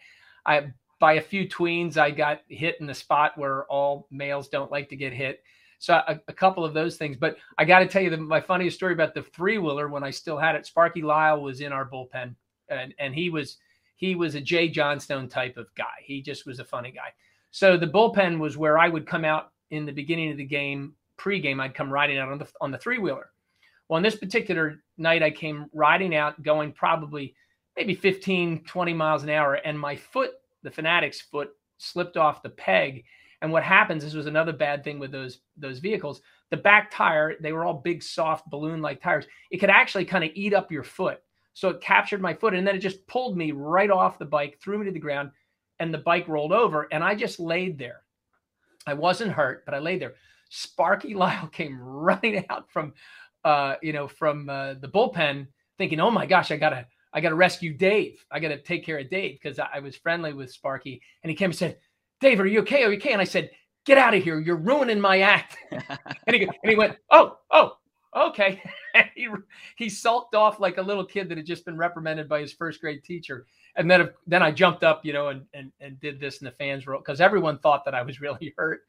I 0.46 0.72
by 1.02 1.14
a 1.14 1.20
few 1.20 1.48
tweens, 1.48 1.96
I 1.96 2.12
got 2.12 2.42
hit 2.46 2.76
in 2.78 2.86
the 2.86 2.94
spot 2.94 3.36
where 3.36 3.64
all 3.64 4.06
males 4.12 4.46
don't 4.46 4.70
like 4.70 4.88
to 4.90 4.94
get 4.94 5.12
hit. 5.12 5.42
So 5.80 5.94
a, 5.94 6.20
a 6.28 6.32
couple 6.32 6.64
of 6.64 6.74
those 6.74 6.96
things. 6.96 7.16
But 7.16 7.38
I 7.58 7.64
got 7.64 7.80
to 7.80 7.86
tell 7.86 8.02
you 8.02 8.10
the, 8.10 8.18
my 8.18 8.40
funniest 8.40 8.76
story 8.76 8.92
about 8.92 9.12
the 9.12 9.24
three 9.24 9.58
wheeler 9.58 9.88
when 9.88 10.04
I 10.04 10.10
still 10.10 10.38
had 10.38 10.54
it. 10.54 10.64
Sparky 10.64 11.02
Lyle 11.02 11.42
was 11.42 11.60
in 11.60 11.72
our 11.72 11.90
bullpen 11.90 12.36
and 12.68 12.94
and 13.00 13.12
he 13.12 13.30
was 13.30 13.56
he 13.96 14.14
was 14.14 14.36
a 14.36 14.40
Jay 14.40 14.68
Johnstone 14.68 15.28
type 15.28 15.56
of 15.56 15.66
guy. 15.74 15.98
He 16.04 16.22
just 16.22 16.46
was 16.46 16.60
a 16.60 16.64
funny 16.64 16.92
guy. 16.92 17.12
So 17.50 17.76
the 17.76 17.88
bullpen 17.88 18.38
was 18.38 18.56
where 18.56 18.78
I 18.78 18.88
would 18.88 19.04
come 19.04 19.24
out 19.24 19.50
in 19.72 19.84
the 19.84 19.90
beginning 19.90 20.30
of 20.30 20.36
the 20.36 20.44
game, 20.44 20.94
pregame. 21.18 21.60
I'd 21.60 21.74
come 21.74 21.92
riding 21.92 22.18
out 22.18 22.28
on 22.28 22.38
the 22.38 22.46
on 22.60 22.70
the 22.70 22.78
three 22.78 22.98
wheeler. 22.98 23.30
Well, 23.88 23.96
on 23.96 24.04
this 24.04 24.14
particular 24.14 24.84
night, 24.98 25.24
I 25.24 25.32
came 25.32 25.66
riding 25.72 26.14
out, 26.14 26.40
going 26.44 26.70
probably 26.70 27.34
maybe 27.76 27.96
15, 27.96 28.62
20 28.62 28.94
miles 28.94 29.24
an 29.24 29.30
hour, 29.30 29.54
and 29.54 29.76
my 29.76 29.96
foot, 29.96 30.30
the 30.62 30.70
Fanatic's 30.70 31.20
foot, 31.20 31.50
slipped 31.78 32.16
off 32.16 32.42
the 32.42 32.50
peg. 32.50 33.04
And 33.40 33.52
what 33.52 33.64
happens? 33.64 34.04
This 34.04 34.14
was 34.14 34.26
another 34.26 34.52
bad 34.52 34.84
thing 34.84 34.98
with 34.98 35.10
those 35.10 35.40
those 35.56 35.78
vehicles. 35.78 36.22
The 36.50 36.56
back 36.56 36.90
tire, 36.90 37.34
they 37.40 37.52
were 37.52 37.64
all 37.64 37.74
big, 37.74 38.02
soft 38.02 38.48
balloon-like 38.50 39.02
tires. 39.02 39.26
It 39.50 39.58
could 39.58 39.70
actually 39.70 40.04
kind 40.04 40.22
of 40.22 40.30
eat 40.34 40.54
up 40.54 40.70
your 40.70 40.84
foot. 40.84 41.20
So 41.54 41.68
it 41.68 41.80
captured 41.80 42.22
my 42.22 42.34
foot 42.34 42.54
and 42.54 42.66
then 42.66 42.76
it 42.76 42.80
just 42.80 43.06
pulled 43.06 43.36
me 43.36 43.52
right 43.52 43.90
off 43.90 44.18
the 44.18 44.24
bike, 44.24 44.58
threw 44.60 44.78
me 44.78 44.86
to 44.86 44.92
the 44.92 44.98
ground, 44.98 45.30
and 45.80 45.92
the 45.92 45.98
bike 45.98 46.28
rolled 46.28 46.52
over. 46.52 46.88
And 46.92 47.02
I 47.02 47.14
just 47.14 47.40
laid 47.40 47.78
there. 47.78 48.02
I 48.86 48.94
wasn't 48.94 49.32
hurt, 49.32 49.64
but 49.64 49.74
I 49.74 49.78
laid 49.78 50.00
there. 50.00 50.14
Sparky 50.48 51.14
Lyle 51.14 51.48
came 51.48 51.80
running 51.80 52.44
out 52.50 52.70
from, 52.70 52.92
uh, 53.44 53.76
you 53.82 53.92
know, 53.92 54.06
from 54.06 54.48
uh, 54.48 54.74
the 54.74 54.88
bullpen, 54.88 55.46
thinking, 55.78 56.00
"Oh 56.00 56.10
my 56.10 56.26
gosh, 56.26 56.50
I 56.50 56.56
gotta, 56.56 56.86
I 57.12 57.20
gotta 57.20 57.34
rescue 57.34 57.72
Dave. 57.72 58.24
I 58.30 58.40
gotta 58.40 58.58
take 58.58 58.84
care 58.84 58.98
of 58.98 59.10
Dave 59.10 59.38
because 59.40 59.58
I, 59.58 59.68
I 59.74 59.80
was 59.80 59.96
friendly 59.96 60.32
with 60.32 60.52
Sparky." 60.52 61.00
And 61.22 61.30
he 61.30 61.36
came 61.36 61.50
and 61.50 61.58
said, 61.58 61.78
"Dave, 62.20 62.40
are 62.40 62.46
you 62.46 62.60
okay? 62.60 62.84
Are 62.84 62.90
you 62.90 62.98
okay?" 62.98 63.12
And 63.12 63.20
I 63.20 63.24
said, 63.24 63.50
"Get 63.84 63.98
out 63.98 64.14
of 64.14 64.22
here! 64.22 64.40
You're 64.40 64.56
ruining 64.56 65.00
my 65.00 65.20
act." 65.20 65.56
and 65.70 66.36
he 66.36 66.42
and 66.42 66.70
he 66.70 66.76
went, 66.76 66.96
"Oh, 67.10 67.38
oh, 67.50 67.76
okay. 68.14 68.62
he, 69.14 69.28
he 69.76 69.88
sulked 69.88 70.34
off 70.34 70.60
like 70.60 70.78
a 70.78 70.82
little 70.82 71.04
kid 71.04 71.28
that 71.28 71.38
had 71.38 71.46
just 71.46 71.64
been 71.64 71.76
reprimanded 71.76 72.28
by 72.28 72.40
his 72.40 72.52
first 72.52 72.80
grade 72.80 73.02
teacher. 73.04 73.46
And 73.76 73.90
then, 73.90 74.10
then 74.26 74.42
I 74.42 74.50
jumped 74.50 74.84
up, 74.84 75.04
you 75.04 75.12
know, 75.12 75.28
and, 75.28 75.42
and, 75.54 75.72
and 75.80 75.98
did 76.00 76.20
this 76.20 76.40
and 76.40 76.46
the 76.46 76.52
fans 76.52 76.86
wrote 76.86 77.04
because 77.04 77.20
everyone 77.20 77.58
thought 77.58 77.84
that 77.84 77.94
I 77.94 78.02
was 78.02 78.20
really 78.20 78.54
hurt. 78.56 78.82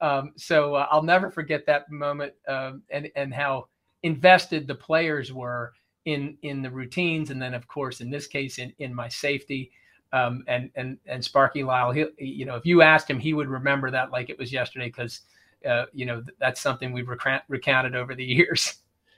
Um, 0.00 0.32
so 0.36 0.76
uh, 0.76 0.86
I'll 0.90 1.02
never 1.02 1.30
forget 1.30 1.66
that 1.66 1.90
moment 1.90 2.32
um, 2.46 2.82
and, 2.90 3.10
and 3.16 3.34
how 3.34 3.66
invested 4.04 4.68
the 4.68 4.74
players 4.74 5.32
were 5.32 5.72
in, 6.08 6.36
in 6.42 6.62
the 6.62 6.70
routines. 6.70 7.30
And 7.30 7.40
then 7.40 7.54
of 7.54 7.68
course, 7.68 8.00
in 8.00 8.10
this 8.10 8.26
case, 8.26 8.58
in, 8.58 8.72
in 8.78 8.94
my 8.94 9.08
safety, 9.08 9.70
um, 10.12 10.42
and, 10.46 10.70
and, 10.74 10.98
and 11.06 11.22
Sparky 11.22 11.62
Lyle, 11.62 11.92
he, 11.92 12.06
you 12.18 12.46
know, 12.46 12.56
if 12.56 12.64
you 12.64 12.80
asked 12.80 13.10
him, 13.10 13.18
he 13.18 13.34
would 13.34 13.48
remember 13.48 13.90
that 13.90 14.10
like 14.10 14.30
it 14.30 14.38
was 14.38 14.52
yesterday 14.52 14.86
because 14.86 15.20
uh, 15.66 15.84
you 15.92 16.06
know, 16.06 16.22
that's 16.38 16.60
something 16.60 16.92
we've 16.92 17.08
recount- 17.08 17.42
recounted 17.48 17.94
over 17.94 18.14
the 18.14 18.24
years. 18.36 18.76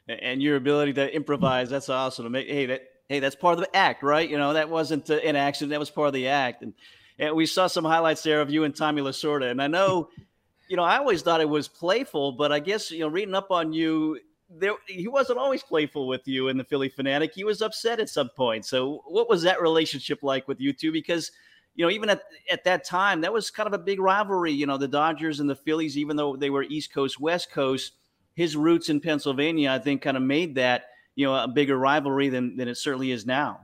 And 0.09 0.43
your 0.43 0.57
ability 0.57 0.95
to 0.95 1.15
improvise, 1.15 1.71
that's 1.71 1.89
awesome. 1.89 2.25
To 2.25 2.31
make, 2.31 2.49
hey, 2.49 2.67
that, 2.67 2.83
hey, 3.09 3.21
that's 3.21 3.37
part 3.37 3.55
of 3.55 3.61
the 3.61 3.77
act, 3.77 4.03
right? 4.03 4.29
You 4.29 4.39
know, 4.39 4.53
that 4.55 4.69
wasn't 4.69 5.09
uh, 5.09 5.17
an 5.17 5.37
accident. 5.37 5.71
That 5.71 5.79
was 5.79 5.91
part 5.91 6.09
of 6.09 6.15
the 6.15 6.27
act. 6.27 6.63
And, 6.63 6.75
and 7.19 7.37
we 7.37 7.47
saw 7.47 7.67
some 7.67 7.85
highlights 7.85 8.23
there 8.23 8.41
of 8.41 8.51
you 8.51 8.65
and 8.65 8.75
Tommy 8.75 9.03
Lasorda. 9.03 9.51
And 9.51 9.63
I 9.63 9.69
know, 9.69 10.09
you 10.69 10.77
know, 10.77 10.83
I 10.83 10.97
always 10.97 11.23
thought 11.23 11.41
it 11.41 11.49
was 11.49 11.69
playful, 11.69 12.33
but 12.33 12.51
I 12.51 12.59
guess, 12.59 12.91
you 12.91 13.01
know, 13.01 13.09
reading 13.09 13.35
up 13.35 13.51
on 13.51 13.73
you, 13.73 14.19
there, 14.59 14.73
he 14.87 15.09
wasn't 15.09 15.39
always 15.39 15.63
playful 15.63 16.09
with 16.09 16.27
you 16.27 16.49
in 16.49 16.57
the 16.57 16.65
Phillie 16.65 16.91
Phanatic. 16.91 17.33
He 17.33 17.45
was 17.45 17.63
upset 17.63 18.01
at 18.01 18.09
some 18.09 18.31
point. 18.31 18.67
So, 18.67 19.03
what 19.07 19.29
was 19.29 19.43
that 19.43 19.63
relationship 19.63 20.23
like 20.23 20.49
with 20.49 20.61
you 20.61 20.73
two? 20.73 20.93
Because 20.93 21.31
you 21.77 21.85
know, 21.85 21.91
even 21.91 22.11
at, 22.11 22.23
at 22.51 22.65
that 22.65 22.85
time, 22.85 23.21
that 23.21 23.33
was 23.33 23.51
kind 23.51 23.67
of 23.67 23.73
a 23.73 23.79
big 23.79 24.01
rivalry. 24.01 24.53
You 24.53 24.67
know, 24.67 24.77
the 24.77 24.89
Dodgers 24.89 25.41
and 25.41 25.49
the 25.49 25.55
Phillies, 25.55 25.97
even 25.97 26.17
though 26.17 26.37
they 26.37 26.51
were 26.51 26.65
East 26.65 26.93
Coast, 26.93 27.21
West 27.21 27.51
Coast, 27.51 27.93
his 28.35 28.57
roots 28.57 28.89
in 28.89 29.01
Pennsylvania, 29.01 29.71
I 29.71 29.79
think, 29.79 30.03
kind 30.03 30.17
of 30.17 30.23
made 30.23 30.55
that, 30.57 30.87
you 31.15 31.27
know, 31.27 31.35
a 31.35 31.49
bigger 31.49 31.79
rivalry 31.79 32.29
than, 32.29 32.57
than 32.57 32.69
it 32.69 32.77
certainly 32.77 33.13
is 33.13 33.25
now. 33.25 33.61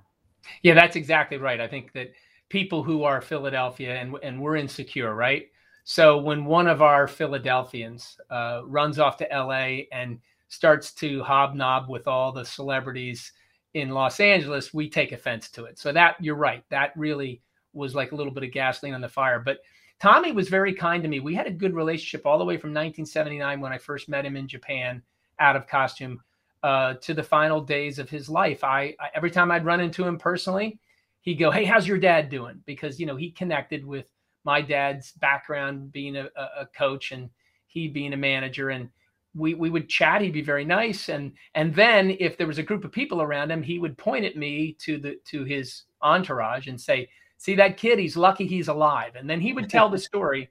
Yeah, 0.63 0.75
that's 0.75 0.97
exactly 0.97 1.39
right. 1.39 1.61
I 1.61 1.67
think 1.67 1.93
that 1.93 2.13
people 2.49 2.83
who 2.83 3.03
are 3.03 3.21
Philadelphia 3.21 3.97
and, 3.97 4.17
and 4.23 4.41
we're 4.41 4.57
insecure, 4.57 5.15
right? 5.15 5.49
So 5.85 6.19
when 6.19 6.45
one 6.45 6.69
of 6.69 6.83
our 6.83 7.07
Philadelphians 7.07 8.17
uh, 8.31 8.63
runs 8.65 8.99
off 8.99 9.17
to 9.19 9.29
LA 9.33 9.85
and 9.93 10.19
starts 10.49 10.93
to 10.95 11.23
hobnob 11.23 11.89
with 11.89 12.07
all 12.07 12.33
the 12.33 12.45
celebrities 12.45 13.33
in 13.75 13.91
Los 13.91 14.21
Angeles, 14.21 14.73
we 14.73 14.89
take 14.89 15.13
offense 15.13 15.51
to 15.51 15.65
it. 15.65 15.79
So 15.79 15.93
that 15.93 16.17
you're 16.21 16.35
right. 16.35 16.65
That 16.71 16.93
really 16.97 17.43
was 17.73 17.95
like 17.95 18.13
a 18.13 18.15
little 18.15 18.33
bit 18.33 18.45
of 18.45 18.53
gasoline 18.53 18.95
on 18.95 19.01
the 19.01 19.09
fire. 19.09 19.39
But 19.39 19.59
Tommy 20.01 20.33
was 20.33 20.49
very 20.49 20.73
kind 20.73 21.03
to 21.03 21.09
me. 21.09 21.21
We 21.21 21.35
had 21.35 21.47
a 21.47 21.51
good 21.51 21.75
relationship 21.75 22.27
all 22.27 22.39
the 22.39 22.45
way 22.45 22.57
from 22.57 22.71
1979 22.71 23.61
when 23.61 23.73
I 23.73 23.79
first 23.79 24.09
met 24.09 24.25
him 24.25 24.37
in 24.37 24.49
Japan 24.49 25.03
out 25.39 25.57
of 25.57 25.67
costume 25.67 26.23
uh, 26.63 26.95
to 26.95 27.15
the 27.15 27.23
final 27.23 27.61
days 27.61 27.99
of 27.99 28.09
his 28.09 28.29
life. 28.29 28.65
I, 28.65 28.95
I, 28.99 29.09
every 29.15 29.31
time 29.31 29.51
I'd 29.51 29.65
run 29.65 29.81
into 29.81 30.05
him 30.05 30.19
personally, 30.19 30.79
he'd 31.21 31.37
go, 31.37 31.51
"Hey, 31.51 31.65
how's 31.65 31.87
your 31.87 31.99
dad 31.99 32.29
doing?" 32.29 32.63
Because 32.67 32.99
you 32.99 33.07
know 33.07 33.17
he 33.17 33.31
connected 33.31 33.85
with 33.85 34.07
my 34.45 34.61
dad's 34.61 35.13
background 35.13 35.93
being 35.93 36.17
a, 36.17 36.29
a 36.59 36.67
coach 36.67 37.13
and 37.13 37.29
he 37.67 37.89
being 37.89 38.13
a 38.13 38.17
manager 38.17 38.71
and 38.71 38.89
we 39.37 39.55
we 39.55 39.71
would 39.71 39.89
chat 39.89 40.23
he'd 40.23 40.33
be 40.33 40.43
very 40.43 40.65
nice 40.65 41.09
and 41.09 41.33
and 41.55 41.75
then 41.75 42.17
if 42.19 42.39
there 42.39 42.47
was 42.47 42.59
a 42.59 42.63
group 42.63 42.85
of 42.85 42.93
people 42.93 43.21
around 43.21 43.51
him 43.51 43.63
he 43.63 43.79
would 43.79 43.99
point 43.99 44.25
at 44.25 44.37
me 44.37 44.77
to 44.81 44.99
the 44.99 45.17
to 45.25 45.45
his 45.45 45.83
entourage 46.03 46.69
and 46.69 46.81
say 46.81 47.09
see 47.39 47.55
that 47.57 47.77
kid, 47.77 47.99
he's 47.99 48.17
lucky 48.17 48.47
he's 48.47 48.69
alive. 48.69 49.15
And 49.17 49.29
then 49.29 49.41
he 49.41 49.53
would 49.53 49.69
tell 49.69 49.89
the 49.89 49.99
story 50.11 50.51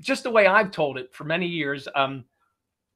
just 0.00 0.24
the 0.24 0.30
way 0.30 0.46
I've 0.46 0.70
told 0.70 0.98
it 0.98 1.12
for 1.14 1.24
many 1.24 1.46
years. 1.46 1.88
Um, 1.94 2.24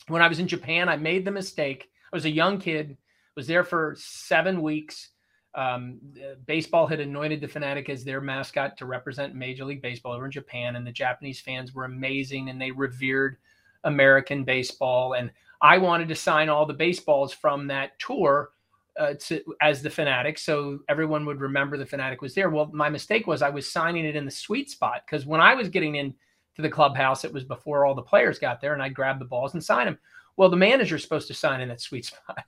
when 0.09 0.23
I 0.23 0.29
was 0.29 0.39
in 0.39 0.49
Japan, 0.49 0.89
I 0.89 0.97
made 0.97 1.25
the 1.25 1.31
mistake. 1.31 1.91
I 2.13 2.17
was 2.17 2.25
a 2.25 2.31
young 2.31 2.59
kid, 2.59 2.97
was 3.37 3.47
there 3.47 3.65
for 3.65 3.95
seven 3.99 4.63
weeks. 4.63 5.11
Um, 5.55 5.99
baseball 6.47 6.87
had 6.87 7.01
anointed 7.01 7.41
the 7.41 7.49
fanatic 7.49 7.89
as 7.89 8.05
their 8.05 8.21
mascot 8.21 8.77
to 8.79 8.87
represent 8.87 9.35
Major 9.35 9.65
League 9.65 9.83
Baseball 9.83 10.13
over 10.13 10.27
in 10.27 10.31
Japan, 10.31 10.77
and 10.77 10.87
the 10.87 10.93
Japanese 10.93 11.41
fans 11.41 11.75
were 11.75 11.85
amazing 11.85 12.49
and 12.49 12.61
they 12.61 12.71
revered 12.71 13.39
American 13.85 14.45
baseball. 14.45 15.15
And 15.15 15.31
I 15.61 15.79
wanted 15.79 16.09
to 16.09 16.15
sign 16.15 16.49
all 16.49 16.67
the 16.67 16.75
baseballs 16.75 17.33
from 17.33 17.67
that 17.69 17.99
tour 17.99 18.51
uh, 18.99 19.15
to, 19.15 19.43
as 19.61 19.81
the 19.83 19.91
Fanatic. 19.91 20.39
so 20.39 20.81
everyone 20.89 21.25
would 21.25 21.41
remember 21.41 21.77
the 21.77 21.87
Fanatic 21.87 22.21
was 22.21 22.35
there. 22.35 22.51
Well, 22.51 22.71
my 22.73 22.89
mistake 22.89 23.27
was 23.27 23.43
I 23.43 23.49
was 23.49 23.71
signing 23.71 24.05
it 24.05 24.17
in 24.17 24.25
the 24.25 24.31
sweet 24.31 24.71
spot 24.71 25.03
because 25.07 25.25
when 25.25 25.41
I 25.41 25.55
was 25.55 25.69
getting 25.69 25.97
in 25.97 26.15
to 26.57 26.63
the 26.63 26.69
clubhouse, 26.69 27.25
it 27.25 27.33
was 27.33 27.45
before 27.45 27.85
all 27.85 27.95
the 27.95 28.03
players 28.03 28.39
got 28.39 28.61
there, 28.61 28.73
and 28.73 28.83
I'd 28.83 28.95
grab 28.95 29.21
the 29.21 29.25
balls 29.25 29.55
and 29.55 29.63
sign 29.63 29.87
them. 29.87 29.99
Well, 30.37 30.49
the 30.49 30.57
manager's 30.57 31.03
supposed 31.03 31.29
to 31.29 31.35
sign 31.35 31.61
in 31.61 31.69
that 31.69 31.81
sweet 31.81 32.05
spot, 32.07 32.45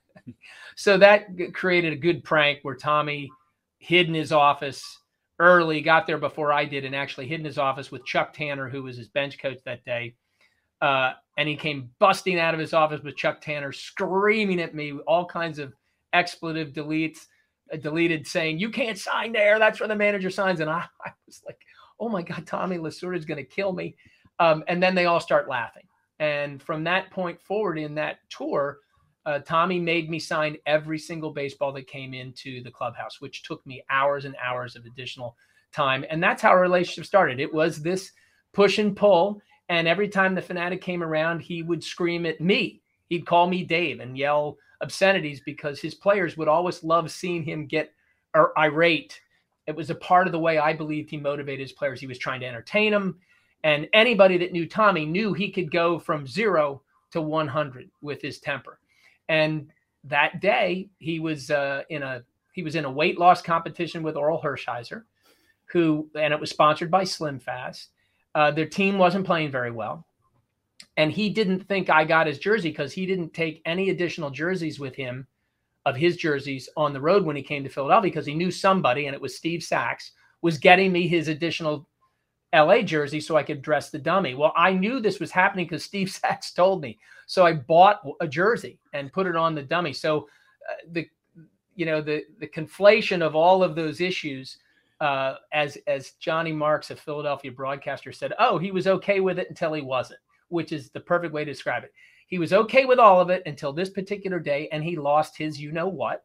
so 0.75 0.97
that 0.97 1.27
created 1.53 1.93
a 1.93 1.97
good 1.97 2.23
prank 2.23 2.59
where 2.63 2.75
Tommy 2.75 3.29
hid 3.79 4.07
in 4.07 4.13
his 4.13 4.33
office 4.33 4.99
early, 5.39 5.81
got 5.81 6.05
there 6.05 6.17
before 6.17 6.51
I 6.51 6.65
did, 6.65 6.85
and 6.85 6.95
actually 6.95 7.27
hid 7.27 7.39
in 7.39 7.45
his 7.45 7.57
office 7.57 7.91
with 7.91 8.05
Chuck 8.05 8.33
Tanner, 8.33 8.69
who 8.69 8.83
was 8.83 8.97
his 8.97 9.07
bench 9.07 9.39
coach 9.39 9.59
that 9.65 9.83
day. 9.85 10.15
Uh, 10.81 11.13
and 11.37 11.47
he 11.47 11.55
came 11.55 11.89
busting 11.99 12.39
out 12.39 12.53
of 12.53 12.59
his 12.59 12.73
office 12.73 13.01
with 13.03 13.15
Chuck 13.15 13.41
Tanner, 13.41 13.71
screaming 13.71 14.59
at 14.59 14.75
me 14.75 14.93
all 15.07 15.25
kinds 15.25 15.59
of 15.59 15.73
expletive 16.13 16.73
deletes 16.73 17.19
uh, 17.71 17.77
deleted 17.77 18.27
saying 18.27 18.59
you 18.59 18.69
can't 18.69 18.97
sign 18.97 19.31
there. 19.31 19.59
That's 19.59 19.79
where 19.79 19.87
the 19.87 19.95
manager 19.95 20.29
signs. 20.29 20.59
And 20.59 20.69
i, 20.69 20.83
I 21.05 21.11
was 21.25 21.41
like 21.45 21.59
oh 21.99 22.09
my 22.09 22.21
god 22.21 22.45
tommy 22.45 22.77
lasorda 22.77 23.17
is 23.17 23.25
going 23.25 23.37
to 23.37 23.43
kill 23.43 23.73
me. 23.73 23.95
Um, 24.39 24.63
and 24.67 24.81
then 24.81 24.95
they 24.95 25.05
all 25.05 25.19
start 25.19 25.47
laughing. 25.47 25.83
And 26.19 26.61
from 26.61 26.83
that 26.83 27.11
point 27.11 27.41
forward 27.41 27.77
in 27.77 27.95
that 27.95 28.17
tour 28.29 28.79
uh, 29.25 29.39
tommy 29.39 29.79
made 29.79 30.09
me 30.09 30.19
sign 30.19 30.57
every 30.65 30.97
single 30.97 31.31
baseball 31.31 31.71
that 31.73 31.87
came 31.87 32.13
into 32.13 32.61
the 32.63 32.71
clubhouse 32.71 33.21
which 33.21 33.43
took 33.43 33.65
me 33.65 33.83
hours 33.89 34.25
and 34.25 34.35
hours 34.43 34.75
of 34.75 34.85
additional 34.85 35.35
time. 35.71 36.03
And 36.09 36.21
that's 36.21 36.41
how 36.41 36.49
our 36.49 36.59
relationship 36.59 37.05
started. 37.05 37.39
It 37.39 37.53
was 37.53 37.81
this 37.81 38.11
push 38.51 38.79
and 38.79 38.95
pull 38.95 39.41
and 39.69 39.87
every 39.87 40.07
time 40.07 40.35
the 40.35 40.41
fanatic 40.41 40.81
came 40.81 41.03
around 41.03 41.39
he 41.39 41.63
would 41.63 41.83
scream 41.83 42.25
at 42.25 42.41
me 42.41 42.81
he'd 43.09 43.25
call 43.25 43.47
me 43.47 43.63
dave 43.63 43.99
and 43.99 44.17
yell 44.17 44.57
obscenities 44.81 45.41
because 45.41 45.79
his 45.79 45.93
players 45.93 46.35
would 46.37 46.47
always 46.47 46.83
love 46.83 47.11
seeing 47.11 47.43
him 47.43 47.67
get 47.67 47.93
or 48.33 48.57
irate. 48.57 49.19
It 49.67 49.75
was 49.75 49.89
a 49.89 49.95
part 49.95 50.27
of 50.27 50.33
the 50.33 50.39
way 50.39 50.57
I 50.57 50.73
believed 50.73 51.09
he 51.09 51.17
motivated 51.17 51.59
his 51.59 51.71
players. 51.71 51.99
He 51.99 52.07
was 52.07 52.17
trying 52.17 52.39
to 52.41 52.47
entertain 52.47 52.91
them. 52.91 53.19
And 53.63 53.87
anybody 53.93 54.37
that 54.37 54.51
knew 54.51 54.67
Tommy 54.67 55.05
knew 55.05 55.33
he 55.33 55.51
could 55.51 55.71
go 55.71 55.99
from 55.99 56.27
zero 56.27 56.81
to 57.11 57.21
100 57.21 57.89
with 58.01 58.21
his 58.21 58.39
temper. 58.39 58.79
And 59.29 59.71
that 60.05 60.41
day, 60.41 60.89
he 60.97 61.19
was 61.19 61.51
uh, 61.51 61.83
in 61.89 62.01
a 62.01 62.23
he 62.53 62.63
was 62.63 62.75
in 62.75 62.85
a 62.85 62.91
weight 62.91 63.19
loss 63.19 63.41
competition 63.41 64.03
with 64.03 64.15
Orel 64.15 64.43
Hershiser, 64.43 65.03
who 65.65 66.09
and 66.15 66.33
it 66.33 66.39
was 66.39 66.49
sponsored 66.49 66.89
by 66.89 67.03
Slim 67.03 67.39
Fast. 67.39 67.89
Uh, 68.33 68.51
their 68.51 68.65
team 68.65 68.97
wasn't 68.97 69.25
playing 69.25 69.51
very 69.51 69.71
well, 69.71 70.05
and 70.97 71.11
he 71.11 71.29
didn't 71.29 71.67
think 71.67 71.89
I 71.89 72.05
got 72.05 72.27
his 72.27 72.39
jersey 72.39 72.69
because 72.69 72.93
he 72.93 73.05
didn't 73.05 73.33
take 73.33 73.61
any 73.65 73.89
additional 73.89 74.29
jerseys 74.29 74.79
with 74.79 74.95
him 74.95 75.27
of 75.85 75.95
his 75.95 76.15
jerseys 76.15 76.69
on 76.77 76.93
the 76.93 77.01
road 77.01 77.25
when 77.25 77.35
he 77.35 77.41
came 77.41 77.63
to 77.63 77.69
Philadelphia 77.69 78.11
because 78.11 78.25
he 78.25 78.35
knew 78.35 78.51
somebody, 78.51 79.07
and 79.07 79.15
it 79.15 79.21
was 79.21 79.35
Steve 79.35 79.63
Sax, 79.63 80.11
was 80.41 80.57
getting 80.57 80.91
me 80.91 81.07
his 81.07 81.27
additional 81.27 81.87
LA 82.53 82.81
jersey 82.81 83.19
so 83.19 83.37
I 83.37 83.43
could 83.43 83.61
dress 83.61 83.89
the 83.89 83.99
dummy. 83.99 84.35
Well, 84.35 84.53
I 84.55 84.73
knew 84.73 84.99
this 84.99 85.19
was 85.19 85.31
happening 85.31 85.65
because 85.65 85.83
Steve 85.83 86.09
Sax 86.11 86.51
told 86.51 86.81
me. 86.81 86.99
So 87.25 87.45
I 87.45 87.53
bought 87.53 88.01
a 88.19 88.27
jersey 88.27 88.77
and 88.93 89.13
put 89.13 89.27
it 89.27 89.35
on 89.35 89.55
the 89.55 89.63
dummy. 89.63 89.93
So 89.93 90.27
uh, 90.69 90.75
the 90.91 91.07
you 91.75 91.85
know 91.85 92.01
the 92.01 92.25
the 92.39 92.47
conflation 92.47 93.21
of 93.21 93.35
all 93.35 93.63
of 93.63 93.75
those 93.75 94.01
issues 94.01 94.57
uh, 95.01 95.37
as 95.51 95.77
as 95.87 96.11
Johnny 96.19 96.53
Marks, 96.53 96.91
a 96.91 96.95
Philadelphia 96.95 97.51
broadcaster, 97.51 98.11
said, 98.11 98.33
"Oh, 98.39 98.59
he 98.59 98.71
was 98.71 98.85
okay 98.87 99.19
with 99.19 99.39
it 99.39 99.49
until 99.49 99.73
he 99.73 99.81
wasn't," 99.81 100.19
which 100.49 100.71
is 100.71 100.91
the 100.91 100.99
perfect 100.99 101.33
way 101.33 101.43
to 101.43 101.51
describe 101.51 101.83
it. 101.83 101.91
He 102.27 102.37
was 102.37 102.53
okay 102.53 102.85
with 102.85 102.99
all 102.99 103.19
of 103.19 103.31
it 103.31 103.41
until 103.47 103.73
this 103.73 103.89
particular 103.89 104.39
day, 104.39 104.69
and 104.71 104.83
he 104.83 104.95
lost 104.95 105.35
his 105.35 105.59
you 105.59 105.71
know 105.71 105.87
what, 105.87 106.23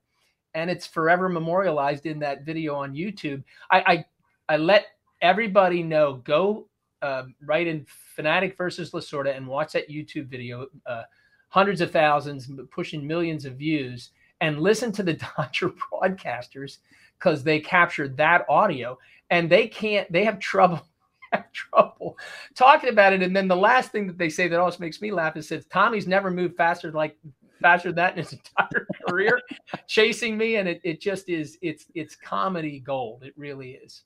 and 0.54 0.70
it's 0.70 0.86
forever 0.86 1.28
memorialized 1.30 2.04
in 2.04 2.18
that 2.18 2.44
video 2.44 2.74
on 2.74 2.94
YouTube. 2.94 3.42
I 3.70 4.04
I, 4.48 4.54
I 4.54 4.56
let 4.58 4.86
everybody 5.22 5.82
know 5.82 6.20
go 6.24 6.68
uh, 7.00 7.24
right 7.46 7.66
in 7.66 7.86
Phanatic 8.16 8.58
versus 8.58 8.90
Lasorda 8.90 9.34
and 9.34 9.46
watch 9.46 9.72
that 9.72 9.88
YouTube 9.88 10.26
video, 10.26 10.66
uh, 10.84 11.04
hundreds 11.48 11.80
of 11.80 11.90
thousands, 11.90 12.50
pushing 12.70 13.06
millions 13.06 13.46
of 13.46 13.54
views, 13.54 14.10
and 14.42 14.60
listen 14.60 14.92
to 14.92 15.02
the 15.02 15.14
Dodger 15.38 15.70
broadcasters 15.70 16.78
because 17.18 17.42
they 17.42 17.60
captured 17.60 18.16
that 18.16 18.44
audio 18.48 18.98
and 19.30 19.50
they 19.50 19.66
can't, 19.66 20.10
they 20.12 20.24
have 20.24 20.38
trouble. 20.38 20.86
Trouble 21.52 22.16
talking 22.54 22.88
about 22.88 23.12
it, 23.12 23.22
and 23.22 23.34
then 23.34 23.48
the 23.48 23.56
last 23.56 23.90
thing 23.90 24.06
that 24.06 24.16
they 24.16 24.28
say 24.28 24.48
that 24.48 24.58
always 24.58 24.78
makes 24.78 25.02
me 25.02 25.10
laugh 25.10 25.36
is 25.36 25.48
says 25.48 25.66
Tommy's 25.66 26.06
never 26.06 26.30
moved 26.30 26.56
faster 26.56 26.92
like 26.92 27.18
faster 27.60 27.88
than 27.88 27.96
that 27.96 28.12
in 28.12 28.24
his 28.24 28.32
entire 28.58 28.86
career, 29.06 29.40
chasing 29.86 30.38
me, 30.38 30.56
and 30.56 30.68
it, 30.68 30.80
it 30.84 31.00
just 31.00 31.28
is 31.28 31.58
it's 31.62 31.86
it's 31.94 32.16
comedy 32.16 32.80
gold. 32.80 33.24
It 33.24 33.34
really 33.36 33.72
is. 33.72 34.04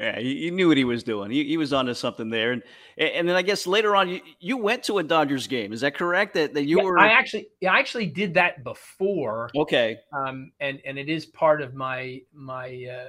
Yeah, 0.00 0.18
he, 0.18 0.44
he, 0.44 0.50
knew 0.50 0.68
what 0.68 0.78
he 0.78 0.84
was 0.84 1.04
doing. 1.04 1.30
He, 1.30 1.44
he 1.44 1.58
was 1.58 1.74
onto 1.74 1.92
something 1.92 2.30
there, 2.30 2.52
and 2.52 2.62
and 2.96 3.28
then 3.28 3.36
I 3.36 3.42
guess 3.42 3.66
later 3.66 3.94
on 3.94 4.08
you, 4.08 4.22
you 4.40 4.56
went 4.56 4.82
to 4.84 4.96
a 4.96 5.02
Dodgers 5.02 5.46
game. 5.46 5.74
Is 5.74 5.82
that 5.82 5.94
correct? 5.94 6.32
That 6.32 6.54
that 6.54 6.64
you 6.64 6.78
yeah, 6.78 6.84
were? 6.84 6.98
I 6.98 7.08
actually 7.08 7.48
I 7.62 7.78
actually 7.78 8.06
did 8.06 8.32
that 8.32 8.64
before. 8.64 9.50
Okay. 9.54 9.98
Um, 10.14 10.52
and 10.60 10.80
and 10.86 10.98
it 10.98 11.10
is 11.10 11.26
part 11.26 11.60
of 11.60 11.74
my 11.74 12.22
my 12.32 12.86
uh, 12.90 13.08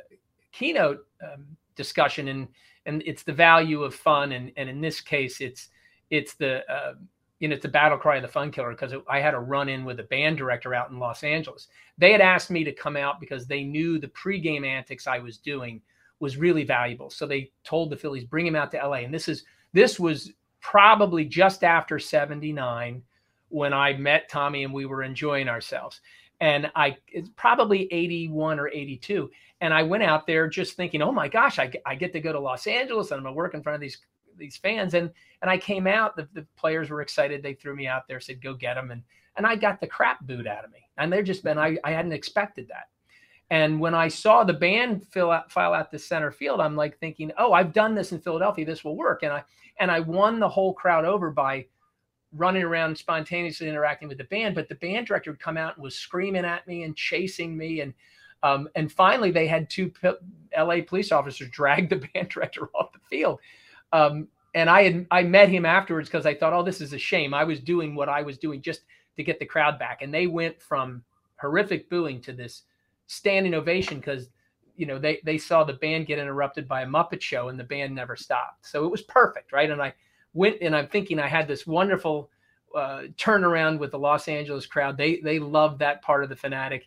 keynote 0.52 1.08
um, 1.24 1.46
discussion, 1.78 2.28
and 2.28 2.50
and 2.86 3.02
it's 3.06 3.24
the 3.24 3.32
value 3.32 3.84
of 3.84 3.96
fun, 3.96 4.34
and 4.34 4.52
and 4.58 4.70
in 4.70 4.82
this 4.82 5.00
case, 5.00 5.40
it's 5.40 5.70
it's 6.10 6.34
the 6.34 6.70
uh, 6.70 6.96
you 7.40 7.48
know 7.48 7.56
it's 7.56 7.64
the 7.64 7.70
battle 7.70 7.98
cry 7.98 8.18
of 8.18 8.22
the 8.22 8.28
fun 8.28 8.52
killer 8.52 8.72
because 8.72 8.94
I 9.10 9.22
had 9.22 9.34
a 9.34 9.40
run 9.40 9.70
in 9.70 9.86
with 9.86 10.02
a 10.02 10.04
band 10.04 10.38
director 10.38 10.76
out 10.76 10.90
in 10.90 11.00
Los 11.00 11.24
Angeles. 11.24 11.70
They 11.98 12.12
had 12.12 12.20
asked 12.20 12.52
me 12.52 12.66
to 12.66 12.74
come 12.74 12.98
out 12.98 13.22
because 13.22 13.48
they 13.48 13.64
knew 13.64 13.98
the 13.98 14.10
pregame 14.10 14.68
antics 14.68 15.08
I 15.08 15.20
was 15.20 15.38
doing 15.38 15.82
was 16.22 16.38
really 16.38 16.64
valuable. 16.64 17.10
So 17.10 17.26
they 17.26 17.52
told 17.64 17.90
the 17.90 17.98
Phillies, 17.98 18.24
bring 18.24 18.46
him 18.46 18.56
out 18.56 18.72
to 18.72 18.78
LA. 18.78 18.98
And 18.98 19.14
this 19.14 19.28
is 19.28 19.44
this 19.74 20.00
was 20.00 20.32
probably 20.62 21.26
just 21.26 21.64
after 21.64 21.98
79 21.98 23.02
when 23.50 23.74
I 23.74 23.94
met 23.94 24.30
Tommy 24.30 24.64
and 24.64 24.74
we 24.74 24.86
were 24.86 25.02
enjoying 25.02 25.50
ourselves. 25.50 26.00
And 26.40 26.72
I 26.76 26.96
it's 27.08 27.30
probably 27.36 27.92
81 27.92 28.60
or 28.60 28.70
82. 28.70 29.30
And 29.62 29.74
I 29.74 29.82
went 29.84 30.04
out 30.04 30.28
there 30.28 30.48
just 30.48 30.78
thinking, 30.78 31.02
oh 31.02 31.12
my 31.12 31.28
gosh, 31.28 31.58
I, 31.58 31.72
I 31.86 31.96
get 31.96 32.14
to 32.14 32.20
go 32.20 32.32
to 32.32 32.40
Los 32.40 32.68
Angeles 32.68 33.10
and 33.10 33.18
I'm 33.18 33.24
gonna 33.24 33.36
work 33.36 33.56
in 33.56 33.64
front 33.64 33.76
of 33.76 33.82
these 33.82 33.98
these 34.38 34.58
fans. 34.58 34.94
And 34.94 35.10
and 35.42 35.50
I 35.50 35.58
came 35.58 35.88
out, 35.88 36.16
the, 36.16 36.28
the 36.34 36.46
players 36.56 36.92
were 36.92 37.02
excited. 37.02 37.42
They 37.42 37.56
threw 37.56 37.76
me 37.76 37.88
out 37.88 38.08
there, 38.08 38.20
said, 38.20 38.44
go 38.44 38.54
get 38.54 38.76
them. 38.76 38.92
And 38.92 39.02
and 39.38 39.48
I 39.48 39.56
got 39.56 39.82
the 39.82 39.88
crap 39.88 40.22
boot 40.22 40.46
out 40.46 40.66
of 40.66 40.72
me. 40.72 40.88
And 41.00 41.12
they're 41.12 41.24
just 41.24 41.44
been 41.44 41.58
I, 41.58 41.78
I 41.84 41.92
hadn't 41.92 42.14
expected 42.14 42.68
that. 42.68 42.90
And 43.52 43.82
when 43.82 43.94
I 43.94 44.08
saw 44.08 44.46
the 44.46 44.54
band 44.54 45.06
fill 45.12 45.30
out, 45.30 45.52
file 45.52 45.74
out 45.74 45.92
the 45.92 46.00
center 46.00 46.32
field, 46.32 46.62
I'm 46.62 46.78
like 46.78 46.98
thinking, 46.98 47.34
oh, 47.38 47.52
I've 47.52 47.74
done 47.74 47.94
this 47.94 48.14
in 48.14 48.22
Philadelphia. 48.22 48.66
This 48.66 48.86
will 48.86 48.96
work. 48.96 49.24
And 49.24 49.34
I 49.34 49.44
and 49.78 49.92
I 49.92 50.00
won 50.00 50.40
the 50.40 50.48
whole 50.48 50.74
crowd 50.74 51.04
over 51.04 51.30
by 51.30 51.66
running 52.34 52.64
around 52.64 52.98
spontaneously 52.98 53.68
interacting 53.68 54.08
with 54.08 54.18
the 54.18 54.24
band. 54.24 54.56
But 54.56 54.70
the 54.70 54.76
band 54.76 55.06
director 55.06 55.32
would 55.32 55.42
come 55.42 55.58
out 55.58 55.76
and 55.76 55.84
was 55.84 55.96
screaming 55.96 56.46
at 56.46 56.66
me 56.66 56.84
and 56.84 56.96
chasing 56.96 57.58
me. 57.58 57.82
And 57.82 57.94
um, 58.42 58.70
and 58.76 58.90
finally, 58.90 59.32
they 59.32 59.48
had 59.48 59.70
two 59.70 59.90
P- 59.90 60.14
L.A. 60.54 60.82
police 60.82 61.12
officers 61.12 61.50
drag 61.52 61.90
the 61.90 62.08
band 62.14 62.30
director 62.30 62.70
off 62.74 62.94
the 62.94 63.00
field. 63.10 63.40
Um, 63.92 64.30
and 64.56 64.70
I 64.70 64.84
had 64.84 65.08
I 65.12 65.24
met 65.24 65.50
him 65.50 65.66
afterwards 65.66 66.08
because 66.08 66.26
I 66.26 66.36
thought, 66.36 66.54
oh, 66.54 66.64
this 66.64 66.80
is 66.80 66.94
a 66.94 66.98
shame. 66.98 67.34
I 67.34 67.44
was 67.44 67.60
doing 67.60 67.96
what 67.96 68.08
I 68.08 68.22
was 68.22 68.38
doing 68.38 68.62
just 68.62 68.84
to 69.18 69.24
get 69.26 69.40
the 69.40 69.46
crowd 69.46 69.78
back, 69.78 70.02
and 70.02 70.14
they 70.14 70.28
went 70.28 70.62
from 70.62 71.04
horrific 71.36 71.90
booing 71.90 72.22
to 72.22 72.32
this 72.32 72.64
standing 73.12 73.54
ovation 73.54 74.00
because 74.00 74.30
you 74.76 74.86
know 74.86 74.98
they 74.98 75.20
they 75.26 75.38
saw 75.38 75.64
the 75.64 75.74
band 75.74 76.08
get 76.08 76.18
interrupted 76.18 76.68
by 76.68 76.82
a 76.82 76.88
Muppet 76.88 77.22
show 77.22 77.50
and 77.50 77.60
the 77.60 77.64
band 77.64 77.94
never 77.94 78.16
stopped. 78.16 78.66
So 78.66 78.86
it 78.86 78.92
was 78.92 79.02
perfect, 79.02 79.52
right? 79.52 79.70
And 79.70 79.82
I 79.82 79.94
went 80.34 80.58
and 80.62 80.76
I'm 80.76 80.88
thinking 80.88 81.20
I 81.20 81.28
had 81.28 81.48
this 81.48 81.68
wonderful 81.68 82.30
uh, 82.76 83.04
turnaround 83.18 83.80
with 83.80 83.92
the 83.92 84.00
Los 84.00 84.28
Angeles 84.28 84.66
crowd. 84.66 84.98
They 84.98 85.20
they 85.20 85.40
loved 85.40 85.80
that 85.80 86.02
part 86.02 86.24
of 86.24 86.30
the 86.30 86.36
Phanatic. 86.36 86.84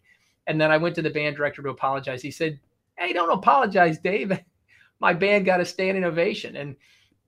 And 0.46 0.60
then 0.60 0.70
I 0.70 0.78
went 0.78 0.94
to 0.96 1.02
the 1.02 1.10
band 1.10 1.36
director 1.36 1.62
to 1.62 1.68
apologize. 1.68 2.22
He 2.22 2.30
said, 2.30 2.58
"Hey, 2.96 3.12
don't 3.12 3.30
apologize, 3.30 3.98
Dave. 3.98 4.32
My 5.00 5.12
band 5.12 5.44
got 5.44 5.60
a 5.60 5.64
standing 5.64 6.04
ovation." 6.04 6.56
And 6.56 6.76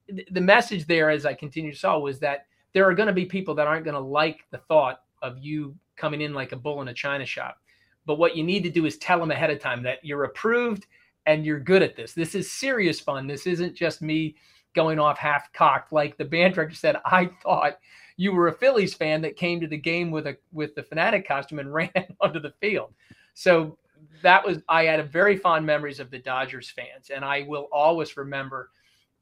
th- 0.09 0.29
the 0.31 0.41
message 0.41 0.87
there, 0.87 1.11
as 1.11 1.27
I 1.27 1.35
continue 1.35 1.73
to 1.73 1.79
saw, 1.79 1.99
was 1.99 2.19
that 2.21 2.47
there 2.73 2.89
are 2.89 2.95
going 2.95 3.09
to 3.09 3.13
be 3.13 3.27
people 3.27 3.55
that 3.57 3.67
aren't 3.67 3.85
going 3.85 3.95
to 3.95 4.01
like 4.01 4.45
the 4.51 4.59
thought 4.59 5.03
of 5.23 5.39
you 5.39 5.77
coming 5.97 6.21
in 6.23 6.35
like 6.35 6.53
a 6.53 6.57
bull 6.57 6.81
in 6.83 6.89
a 6.89 6.95
china 6.95 7.27
shop. 7.27 7.59
But 8.07 8.19
what 8.19 8.37
you 8.37 8.45
need 8.45 8.63
to 8.63 8.71
do 8.71 8.87
is 8.87 8.97
tell 8.97 9.19
them 9.19 9.31
ahead 9.31 9.51
of 9.51 9.61
time 9.61 9.83
that 9.83 10.05
you're 10.05 10.25
approved 10.25 10.87
and 11.27 11.45
you're 11.45 11.61
good 11.61 11.83
at 11.83 11.97
this. 11.97 12.13
This 12.13 12.35
is 12.35 12.51
serious 12.51 13.01
fun. 13.01 13.27
This 13.27 13.47
isn't 13.47 13.75
just 13.75 14.01
me 14.01 14.37
going 14.75 14.99
off 14.99 15.19
half 15.19 15.53
cocked. 15.53 15.93
Like 15.93 16.17
the 16.17 16.25
band 16.25 16.55
director 16.55 16.77
said, 16.77 16.97
I 17.05 17.27
thought 17.43 17.79
you 18.17 18.33
were 18.33 18.49
a 18.49 18.53
Phillies 18.53 18.95
fan 18.95 19.21
that 19.23 19.37
came 19.37 19.61
to 19.61 19.67
the 19.67 19.77
game 19.77 20.11
with 20.11 20.27
a 20.27 20.37
with 20.53 20.75
the 20.75 20.83
Phanatic 20.83 21.27
costume 21.27 21.59
and 21.59 21.73
ran 21.75 21.91
onto 22.21 22.41
the 22.41 22.55
field. 22.61 22.95
So 23.35 23.77
that 24.23 24.45
was 24.45 24.59
I 24.69 24.85
had 24.85 25.01
a 25.01 25.05
very 25.05 25.37
fond 25.37 25.67
memories 25.67 26.01
of 26.01 26.11
the 26.11 26.19
Dodgers 26.19 26.71
fans, 26.71 27.11
and 27.15 27.25
I 27.25 27.43
will 27.43 27.69
always 27.73 28.17
remember, 28.17 28.71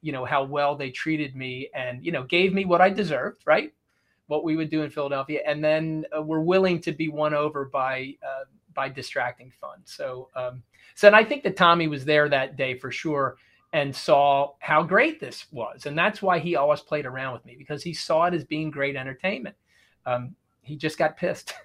you 0.03 0.12
know, 0.12 0.25
how 0.25 0.44
well 0.44 0.77
they 0.77 0.90
treated 0.90 1.35
me 1.35 1.70
and 1.75 2.05
you 2.05 2.12
know 2.12 2.25
gave 2.25 2.53
me 2.53 2.64
what 2.64 2.81
I 2.81 2.90
deserved, 2.90 3.42
right? 3.47 3.73
What 4.27 4.44
we 4.44 4.57
would 4.57 4.70
do 4.70 4.83
in 4.83 4.90
Philadelphia, 4.90 5.40
and 5.47 5.62
then 5.62 6.05
uh, 6.16 6.23
were 6.23 6.42
willing 6.42 6.81
to 6.83 6.92
be 6.92 7.09
won 7.09 7.35
over 7.35 7.66
by 7.66 8.14
uh, 8.23 8.44
by 8.75 8.89
distracting 8.89 9.53
fun. 9.61 9.79
So, 9.85 10.29
um, 10.35 10.63
so 10.95 11.07
and 11.09 11.17
I 11.17 11.25
think 11.25 11.43
that 11.45 11.57
Tommy 11.57 11.89
was 11.89 12.05
there 12.05 12.29
that 12.29 12.57
day 12.57 12.79
for 12.79 12.91
sure 12.91 13.37
and 13.73 13.95
saw 13.95 14.53
how 14.61 14.83
great 14.83 15.21
this 15.21 15.47
was, 15.51 15.87
and 15.87 15.99
that's 15.99 16.23
why 16.23 16.39
he 16.39 16.57
always 16.57 16.81
played 16.81 17.07
around 17.07 17.33
with 17.33 17.45
me 17.45 17.57
because 17.59 17.83
he 17.83 17.93
saw 17.93 18.25
it 18.27 18.35
as 18.35 18.45
being 18.45 18.71
great 18.71 18.97
entertainment. 18.97 19.57
Um, 20.07 20.35
he 20.63 20.77
just 20.77 20.99
got 20.99 21.17
pissed. 21.17 21.55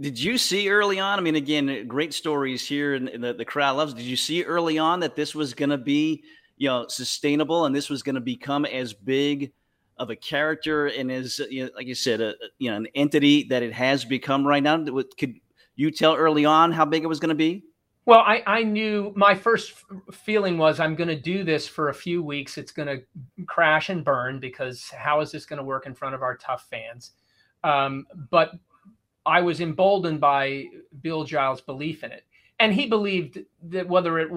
Did 0.00 0.18
you 0.18 0.38
see 0.38 0.68
early 0.68 0.98
on? 1.00 1.18
I 1.18 1.22
mean, 1.22 1.36
again, 1.36 1.86
great 1.86 2.14
stories 2.14 2.66
here, 2.66 2.94
and 2.94 3.08
the, 3.22 3.34
the 3.34 3.44
crowd 3.44 3.76
loves. 3.76 3.94
Did 3.94 4.04
you 4.04 4.16
see 4.16 4.44
early 4.44 4.78
on 4.78 5.00
that 5.00 5.16
this 5.16 5.34
was 5.34 5.54
going 5.54 5.70
to 5.70 5.78
be, 5.78 6.22
you 6.56 6.68
know, 6.68 6.86
sustainable, 6.88 7.64
and 7.64 7.74
this 7.74 7.88
was 7.88 8.02
going 8.02 8.14
to 8.14 8.20
become 8.20 8.64
as 8.64 8.92
big 8.92 9.52
of 9.98 10.10
a 10.10 10.16
character 10.16 10.86
and 10.86 11.10
is 11.10 11.40
uh, 11.40 11.46
you 11.50 11.64
know, 11.64 11.70
like 11.74 11.86
you 11.86 11.94
said 11.94 12.20
a, 12.20 12.34
you 12.58 12.70
know 12.70 12.76
an 12.76 12.86
entity 12.94 13.44
that 13.44 13.62
it 13.62 13.72
has 13.72 14.04
become 14.04 14.46
right 14.46 14.62
now 14.62 14.84
could 15.18 15.34
you 15.76 15.90
tell 15.90 16.14
early 16.14 16.44
on 16.44 16.72
how 16.72 16.84
big 16.84 17.04
it 17.04 17.06
was 17.06 17.20
going 17.20 17.28
to 17.28 17.34
be? 17.34 17.64
Well 18.06 18.20
I, 18.20 18.42
I 18.46 18.62
knew 18.62 19.12
my 19.16 19.34
first 19.34 19.74
feeling 20.12 20.56
was 20.56 20.80
i'm 20.80 20.94
going 20.94 21.08
to 21.08 21.20
do 21.20 21.44
this 21.44 21.66
for 21.68 21.88
a 21.88 21.94
few 21.94 22.22
weeks. 22.22 22.58
It's 22.58 22.72
going 22.72 22.88
to 22.88 23.44
crash 23.46 23.90
and 23.90 24.04
burn 24.04 24.40
because 24.40 24.88
how 24.90 25.20
is 25.20 25.30
this 25.30 25.44
going 25.44 25.58
to 25.58 25.64
work 25.64 25.86
in 25.86 25.94
front 25.94 26.14
of 26.14 26.22
our 26.22 26.36
tough 26.36 26.66
fans? 26.70 27.12
Um, 27.64 28.06
but 28.30 28.52
i 29.26 29.40
was 29.40 29.60
emboldened 29.60 30.20
by 30.20 30.64
Bill 31.02 31.24
Giles 31.24 31.60
belief 31.60 32.02
in 32.02 32.12
it. 32.12 32.24
And 32.60 32.72
he 32.72 32.86
believed 32.86 33.40
that 33.64 33.86
whether 33.86 34.18
it 34.18 34.30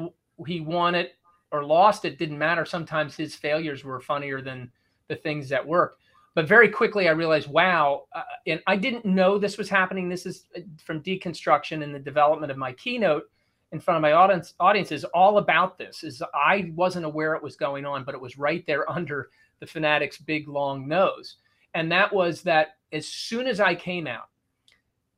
he 0.47 0.59
won 0.59 0.95
it 0.95 1.15
or 1.51 1.63
lost 1.63 2.05
it 2.05 2.17
didn't 2.17 2.37
matter. 2.37 2.65
Sometimes 2.65 3.15
his 3.15 3.35
failures 3.35 3.83
were 3.83 3.99
funnier 3.99 4.41
than 4.41 4.71
the 5.11 5.17
things 5.17 5.49
that 5.49 5.67
work. 5.67 5.97
but 6.33 6.47
very 6.47 6.69
quickly 6.69 7.09
I 7.09 7.11
realized, 7.11 7.49
wow, 7.49 8.05
uh, 8.15 8.23
and 8.47 8.61
I 8.65 8.77
didn't 8.77 9.03
know 9.03 9.37
this 9.37 9.57
was 9.57 9.67
happening. 9.67 10.07
This 10.07 10.25
is 10.25 10.45
uh, 10.55 10.61
from 10.85 11.03
deconstruction 11.03 11.83
and 11.83 11.93
the 11.93 11.99
development 11.99 12.49
of 12.49 12.57
my 12.57 12.71
keynote 12.71 13.29
in 13.73 13.81
front 13.81 13.97
of 13.97 14.01
my 14.01 14.13
audience. 14.13 14.53
Audience 14.61 14.93
is 14.93 15.03
all 15.03 15.37
about 15.37 15.77
this. 15.77 16.05
Is 16.05 16.23
I 16.33 16.71
wasn't 16.73 17.05
aware 17.05 17.35
it 17.35 17.43
was 17.43 17.57
going 17.57 17.85
on, 17.85 18.05
but 18.05 18.15
it 18.15 18.21
was 18.21 18.37
right 18.37 18.65
there 18.65 18.89
under 18.99 19.29
the 19.59 19.65
Phanatic's 19.65 20.17
big 20.17 20.47
long 20.47 20.87
nose, 20.87 21.35
and 21.73 21.91
that 21.91 22.13
was 22.13 22.41
that 22.43 22.77
as 22.93 23.05
soon 23.05 23.45
as 23.45 23.59
I 23.59 23.75
came 23.75 24.07
out, 24.07 24.29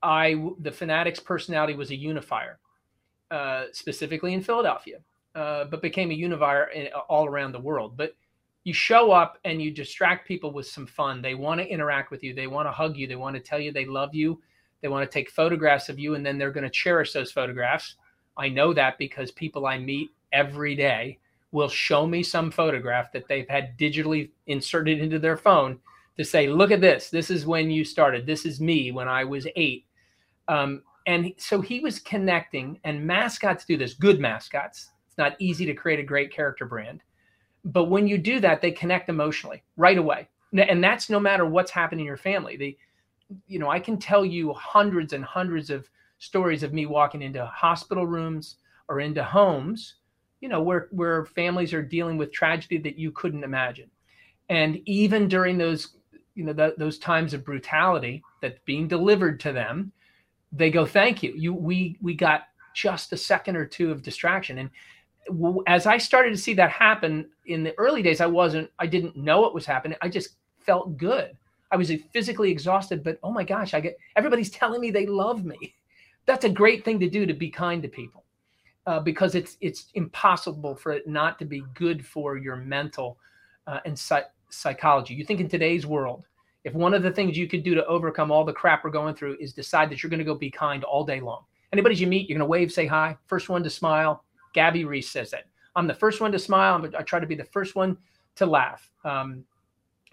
I 0.02 0.34
the 0.60 0.72
Phanatic's 0.72 1.20
personality 1.20 1.76
was 1.76 1.92
a 1.92 1.96
unifier, 1.96 2.58
uh, 3.30 3.66
specifically 3.72 4.34
in 4.34 4.42
Philadelphia, 4.42 4.98
uh, 5.36 5.66
but 5.66 5.84
became 5.84 6.10
a 6.10 6.16
unifier 6.16 6.66
in, 6.70 6.88
all 7.08 7.28
around 7.28 7.52
the 7.52 7.60
world. 7.60 7.96
But 7.96 8.16
you 8.64 8.74
show 8.74 9.12
up 9.12 9.38
and 9.44 9.62
you 9.62 9.72
distract 9.72 10.28
people 10.28 10.52
with 10.52 10.68
some 10.68 10.88
fun. 10.88 11.22
They 11.22 11.36
want 11.36 11.60
to 11.60 11.68
interact 11.68 12.12
with 12.12 12.24
you. 12.24 12.34
They 12.34 12.48
want 12.48 12.68
to 12.68 12.72
hug 12.72 12.96
you. 12.96 13.08
They 13.08 13.16
want 13.16 13.36
to 13.36 13.42
tell 13.42 13.60
you 13.60 13.72
they 13.72 13.86
love 13.86 14.14
you. 14.14 14.42
They 14.82 14.88
want 14.88 15.10
to 15.10 15.14
take 15.14 15.30
photographs 15.30 15.90
of 15.90 16.00
you, 16.00 16.16
and 16.16 16.26
then 16.26 16.38
they're 16.38 16.52
going 16.52 16.66
to 16.66 16.70
cherish 16.70 17.14
those 17.14 17.32
photographs. 17.32 17.96
I 18.38 18.50
know 18.50 18.74
that 18.74 18.98
because 18.98 19.32
people 19.32 19.66
I 19.66 19.78
meet 19.78 20.12
every 20.32 20.76
day 20.76 21.20
will 21.52 21.70
show 21.70 22.06
me 22.06 22.24
some 22.24 22.52
photograph 22.52 23.12
that 23.14 23.28
they've 23.28 23.48
had 23.48 23.78
digitally 23.78 24.32
inserted 24.48 25.00
into 25.00 25.20
their 25.20 25.38
phone 25.38 25.80
to 26.18 26.24
say, 26.24 26.48
look 26.48 26.72
at 26.72 26.82
this. 26.82 27.10
This 27.10 27.30
is 27.30 27.46
when 27.46 27.70
you 27.70 27.86
started. 27.86 28.26
This 28.26 28.46
is 28.46 28.60
me 28.60 28.92
when 28.92 29.08
I 29.08 29.24
was 29.24 29.48
eight. 29.56 29.86
Um, 30.48 30.84
and 31.06 31.34
so 31.38 31.62
he 31.62 31.80
was 31.80 32.00
connecting, 32.00 32.80
and 32.84 33.06
mascots 33.06 33.66
do 33.66 33.78
this, 33.78 33.94
good 33.94 34.20
mascots. 34.20 34.92
It's 35.08 35.18
not 35.18 35.36
easy 35.40 35.66
to 35.66 35.74
create 35.74 36.00
a 36.00 36.04
great 36.04 36.34
character 36.34 36.66
brand 36.66 37.02
but 37.66 37.86
when 37.86 38.08
you 38.08 38.18
do 38.18 38.40
that, 38.40 38.62
they 38.62 38.72
connect 38.72 39.10
emotionally 39.10 39.64
right 39.78 39.98
away. 39.98 40.28
And 40.56 40.84
that's 40.84 41.10
no 41.10 41.20
matter 41.20 41.46
what's 41.46 41.72
happened 41.72 42.02
in 42.02 42.06
your 42.06 42.18
family. 42.18 42.58
They, 42.58 42.78
you 43.48 43.58
know, 43.58 43.70
I 43.70 43.80
can 43.80 43.98
tell 43.98 44.24
you 44.24 44.54
hundreds 44.54 45.14
and 45.14 45.24
hundreds 45.24 45.70
of 45.70 45.90
stories 46.20 46.64
of 46.64 46.74
me 46.74 46.86
walking 46.86 47.22
into 47.22 47.46
hospital 47.46 48.06
rooms 48.06 48.58
or 48.88 49.00
into 49.00 49.24
homes, 49.24 49.96
you 50.42 50.50
know, 50.50 50.62
where 50.62 50.90
where 50.92 51.26
families 51.26 51.74
are 51.74 51.82
dealing 51.82 52.18
with 52.18 52.32
tragedy 52.32 52.78
that 52.80 53.00
you 53.00 53.12
couldn't 53.12 53.44
imagine. 53.44 53.90
And 54.50 54.80
even 54.86 55.28
during 55.28 55.58
those, 55.58 55.96
you 56.36 56.44
know, 56.44 56.54
the, 56.54 56.76
those 56.78 57.00
times 57.00 57.34
of 57.34 57.46
brutality 57.46 58.22
that's 58.42 58.60
being 58.66 58.88
delivered 58.88 59.40
to 59.42 59.54
them, 59.54 59.92
they 60.52 60.70
go, 60.70 60.86
"Thank 60.86 61.24
you. 61.24 61.34
You 61.36 61.54
we 61.54 61.98
we 62.02 62.14
got 62.14 62.44
just 62.76 63.14
a 63.14 63.18
second 63.18 63.56
or 63.56 63.66
two 63.66 63.92
of 63.92 64.04
distraction." 64.04 64.60
And 64.60 64.70
as 65.68 65.86
I 65.86 65.98
started 65.98 66.32
to 66.32 66.38
see 66.38 66.54
that 66.56 66.72
happen 66.72 67.30
in 67.46 67.64
the 67.64 67.78
early 67.78 68.02
days, 68.02 68.22
I 68.22 68.26
wasn't, 68.26 68.70
I 68.80 68.88
didn't 68.88 69.16
know 69.16 69.46
it 69.46 69.54
was 69.54 69.66
happening. 69.66 69.98
I 70.02 70.10
just 70.10 70.36
felt 70.60 70.98
good. 70.98 71.38
I 71.72 71.76
was 71.76 71.92
physically 72.12 72.52
exhausted, 72.52 73.04
but 73.04 73.18
oh 73.24 73.32
my 73.32 73.44
gosh, 73.44 73.74
I 73.74 73.80
get 73.80 73.98
everybody's 74.16 74.52
telling 74.52 74.80
me 74.80 74.92
they 74.92 75.08
love 75.08 75.44
me. 75.44 75.76
That's 76.26 76.46
a 76.46 76.50
great 76.50 76.86
thing 76.86 77.00
to 77.00 77.10
do 77.10 77.26
to 77.26 77.34
be 77.34 77.50
kind 77.50 77.82
to 77.82 77.90
people, 77.90 78.24
uh, 78.86 79.00
because 79.00 79.36
it's 79.36 79.58
it's 79.60 79.88
impossible 79.96 80.76
for 80.76 80.94
it 80.94 81.08
not 81.08 81.40
to 81.40 81.46
be 81.46 81.64
good 81.74 82.06
for 82.06 82.38
your 82.38 82.56
mental 82.56 83.18
uh, 83.68 83.80
and 83.86 83.98
psych- 83.98 84.32
psychology. 84.50 85.16
You 85.16 85.26
think 85.26 85.42
in 85.42 85.50
today's 85.50 85.86
world, 85.86 86.26
if 86.64 86.74
one 86.74 86.94
of 86.94 87.04
the 87.04 87.12
things 87.12 87.38
you 87.38 87.48
could 87.48 87.64
do 87.64 87.76
to 87.76 87.86
overcome 87.88 88.32
all 88.32 88.46
the 88.46 88.54
crap 88.54 88.84
we're 88.84 88.92
going 88.92 89.16
through 89.16 89.38
is 89.40 89.52
decide 89.52 89.90
that 89.90 90.02
you're 90.02 90.10
going 90.10 90.20
to 90.20 90.24
go 90.24 90.36
be 90.36 90.52
kind 90.52 90.84
all 90.84 91.04
day 91.04 91.20
long. 91.20 91.44
Anybody 91.74 91.96
you 91.96 92.08
meet, 92.08 92.30
you're 92.30 92.38
going 92.38 92.48
to 92.48 92.50
wave, 92.50 92.72
say 92.72 92.86
hi, 92.86 93.18
first 93.26 93.50
one 93.50 93.64
to 93.64 93.70
smile, 93.70 94.24
Gabby 94.54 94.86
Reece 94.86 95.10
says 95.10 95.32
that. 95.32 95.46
I'm 95.76 95.88
the 95.88 95.94
first 95.94 96.22
one 96.22 96.32
to 96.32 96.40
smile. 96.40 96.86
I 96.98 97.02
try 97.02 97.20
to 97.20 97.26
be 97.26 97.36
the 97.36 97.44
first 97.46 97.76
one 97.76 97.98
to 98.36 98.46
laugh. 98.46 98.90
Um, 99.04 99.44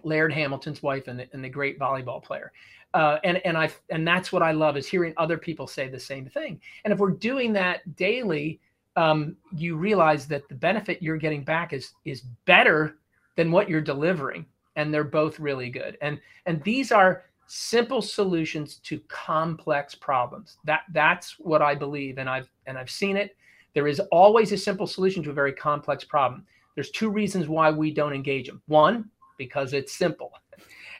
Laird 0.03 0.33
Hamilton's 0.33 0.83
wife 0.83 1.09
and 1.09 1.21
the, 1.21 1.29
and 1.33 1.45
the 1.45 1.49
great 1.49 1.79
volleyball 1.79 2.23
player. 2.23 2.53
Uh, 2.93 3.19
and 3.23 3.39
and 3.47 3.57
I 3.57 3.71
and 3.91 4.07
that's 4.07 4.33
what 4.33 4.43
I 4.43 4.51
love 4.51 4.77
is 4.77 4.87
hearing 4.87 5.15
other 5.17 5.39
people 5.39 5.67
say 5.67 5.89
the 5.89 6.01
same 6.01 6.27
thing. 6.27 6.61
And 6.85 6.93
if 6.93 6.99
we're 6.99 7.11
doing 7.11 7.53
that 7.53 7.95
daily, 7.95 8.61
um, 8.97 9.37
you 9.55 9.77
realize 9.77 10.27
that 10.27 10.49
the 10.49 10.57
benefit 10.57 11.01
you're 11.01 11.17
getting 11.17 11.45
back 11.45 11.73
is 11.73 11.93
is 12.05 12.23
better 12.47 12.97
than 13.37 13.53
what 13.53 13.69
you're 13.69 13.81
delivering, 13.81 14.45
and 14.75 14.93
they're 14.93 15.05
both 15.05 15.39
really 15.39 15.71
good. 15.71 15.99
And 16.03 16.21
and 16.47 16.63
these 16.65 16.91
are 16.91 17.25
simple 17.47 18.03
solutions 18.03 18.77
to 18.77 18.99
complex 19.07 19.95
problems. 19.95 20.57
That 20.65 20.81
that's 20.93 21.39
what 21.39 21.63
I 21.63 21.77
believe, 21.77 22.19
and 22.19 22.29
I've 22.29 22.51
and 22.67 22.77
I've 22.77 22.91
seen 22.91 23.17
it. 23.17 23.37
There 23.75 23.87
is 23.87 24.01
always 24.11 24.53
a 24.53 24.57
simple 24.57 24.87
solution 24.87 25.23
to 25.25 25.31
a 25.31 25.35
very 25.35 25.53
complex 25.53 26.05
problem. 26.05 26.45
There's 26.75 26.91
two 26.91 27.11
reasons 27.11 27.49
why 27.49 27.71
we 27.71 27.93
don't 27.93 28.13
engage 28.13 28.47
them. 28.47 28.63
One, 28.67 29.11
because 29.39 29.73
it's 29.73 29.93
simple, 29.93 30.33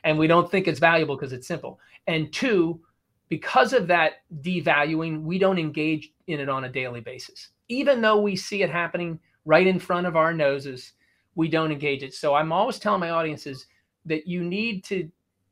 and 0.03 0.17
we 0.17 0.27
don't 0.27 0.49
think 0.49 0.67
it's 0.67 0.79
valuable 0.79 1.15
because 1.15 1.33
it's 1.33 1.47
simple. 1.47 1.79
And 2.07 2.31
two, 2.33 2.81
because 3.29 3.73
of 3.73 3.87
that 3.87 4.23
devaluing, 4.41 5.21
we 5.21 5.37
don't 5.37 5.59
engage 5.59 6.11
in 6.27 6.39
it 6.39 6.49
on 6.49 6.65
a 6.65 6.69
daily 6.69 7.01
basis. 7.01 7.49
Even 7.69 8.01
though 8.01 8.19
we 8.19 8.35
see 8.35 8.63
it 8.63 8.69
happening 8.69 9.19
right 9.45 9.67
in 9.67 9.79
front 9.79 10.07
of 10.07 10.15
our 10.15 10.33
noses, 10.33 10.93
we 11.35 11.47
don't 11.47 11.71
engage 11.71 12.03
it. 12.03 12.13
So 12.13 12.35
I'm 12.35 12.51
always 12.51 12.79
telling 12.79 12.99
my 12.99 13.11
audiences 13.11 13.67
that 14.05 14.27
you 14.27 14.43
need 14.43 14.83
to 14.85 15.09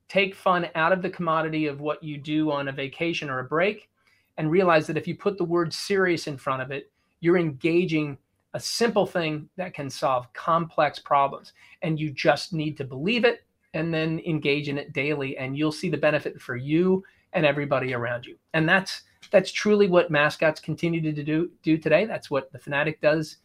take 0.09 0.35
fun 0.35 0.67
out 0.75 0.91
of 0.91 1.01
the 1.01 1.09
commodity 1.09 1.67
of 1.67 1.79
what 1.79 2.03
you 2.03 2.17
do 2.17 2.51
on 2.51 2.67
a 2.67 2.71
vacation 2.71 3.29
or 3.29 3.39
a 3.39 3.45
break 3.45 3.89
and 4.37 4.51
realize 4.51 4.87
that 4.87 4.97
if 4.97 5.07
you 5.07 5.15
put 5.15 5.37
the 5.37 5.43
word 5.43 5.73
serious 5.73 6.27
in 6.27 6.37
front 6.37 6.61
of 6.61 6.71
it, 6.71 6.91
you're 7.19 7.37
engaging 7.37 8.17
a 8.53 8.59
simple 8.59 9.05
thing 9.05 9.47
that 9.57 9.73
can 9.73 9.89
solve 9.89 10.31
complex 10.33 10.99
problems. 10.99 11.53
And 11.81 11.99
you 11.99 12.11
just 12.11 12.53
need 12.53 12.77
to 12.77 12.83
believe 12.83 13.25
it 13.25 13.43
and 13.73 13.93
then 13.93 14.19
engage 14.25 14.69
in 14.69 14.77
it 14.77 14.93
daily. 14.93 15.37
And 15.37 15.57
you'll 15.57 15.71
see 15.71 15.89
the 15.89 15.97
benefit 15.97 16.41
for 16.41 16.55
you 16.55 17.03
and 17.33 17.45
everybody 17.45 17.93
around 17.93 18.25
you. 18.25 18.37
And 18.53 18.67
that's 18.67 19.03
that's 19.31 19.51
truly 19.51 19.87
what 19.87 20.09
mascots 20.09 20.59
continue 20.59 21.01
to 21.01 21.23
do 21.23 21.51
do 21.61 21.77
today. 21.77 22.05
That's 22.05 22.31
what 22.31 22.51
the 22.51 22.59
Phanatic 22.59 22.99
does 23.01 23.37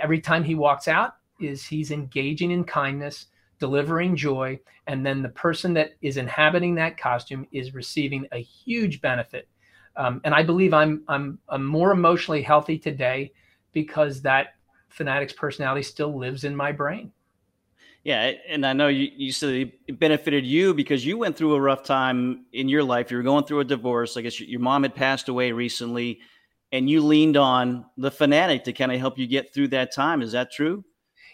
every 0.00 0.20
time 0.20 0.44
he 0.44 0.54
walks 0.54 0.88
out 0.88 1.16
is 1.40 1.66
he's 1.66 1.90
engaging 1.90 2.50
in 2.50 2.64
kindness, 2.64 3.26
delivering 3.58 4.16
joy, 4.16 4.58
and 4.86 5.04
then 5.04 5.22
the 5.22 5.28
person 5.30 5.74
that 5.74 5.92
is 6.00 6.16
inhabiting 6.16 6.74
that 6.76 6.96
costume 6.96 7.46
is 7.52 7.74
receiving 7.74 8.26
a 8.32 8.38
huge 8.38 9.00
benefit 9.00 9.48
um, 9.96 10.20
and 10.24 10.34
I 10.34 10.42
believe 10.42 10.74
I'm, 10.74 11.02
I'm 11.08 11.38
I'm 11.48 11.64
more 11.64 11.92
emotionally 11.92 12.42
healthy 12.42 12.78
today 12.78 13.32
because 13.72 14.22
that 14.22 14.54
Phanatic's 14.96 15.32
personality 15.32 15.82
still 15.82 16.16
lives 16.16 16.44
in 16.44 16.54
my 16.54 16.72
brain. 16.72 17.12
Yeah, 18.04 18.32
and 18.48 18.64
I 18.64 18.72
know 18.72 18.86
you, 18.86 19.10
you 19.16 19.32
said 19.32 19.72
it 19.88 19.98
benefited 19.98 20.46
you 20.46 20.74
because 20.74 21.04
you 21.04 21.18
went 21.18 21.36
through 21.36 21.54
a 21.54 21.60
rough 21.60 21.82
time 21.82 22.44
in 22.52 22.68
your 22.68 22.84
life. 22.84 23.10
You 23.10 23.16
were 23.16 23.22
going 23.22 23.44
through 23.44 23.60
a 23.60 23.64
divorce. 23.64 24.16
I 24.16 24.20
guess 24.20 24.38
your 24.38 24.60
mom 24.60 24.84
had 24.84 24.94
passed 24.94 25.28
away 25.28 25.50
recently, 25.50 26.20
and 26.70 26.88
you 26.88 27.02
leaned 27.02 27.36
on 27.36 27.84
the 27.96 28.10
Phanatic 28.10 28.64
to 28.64 28.72
kind 28.72 28.92
of 28.92 29.00
help 29.00 29.18
you 29.18 29.26
get 29.26 29.52
through 29.52 29.68
that 29.68 29.92
time. 29.92 30.22
Is 30.22 30.32
that 30.32 30.52
true? 30.52 30.84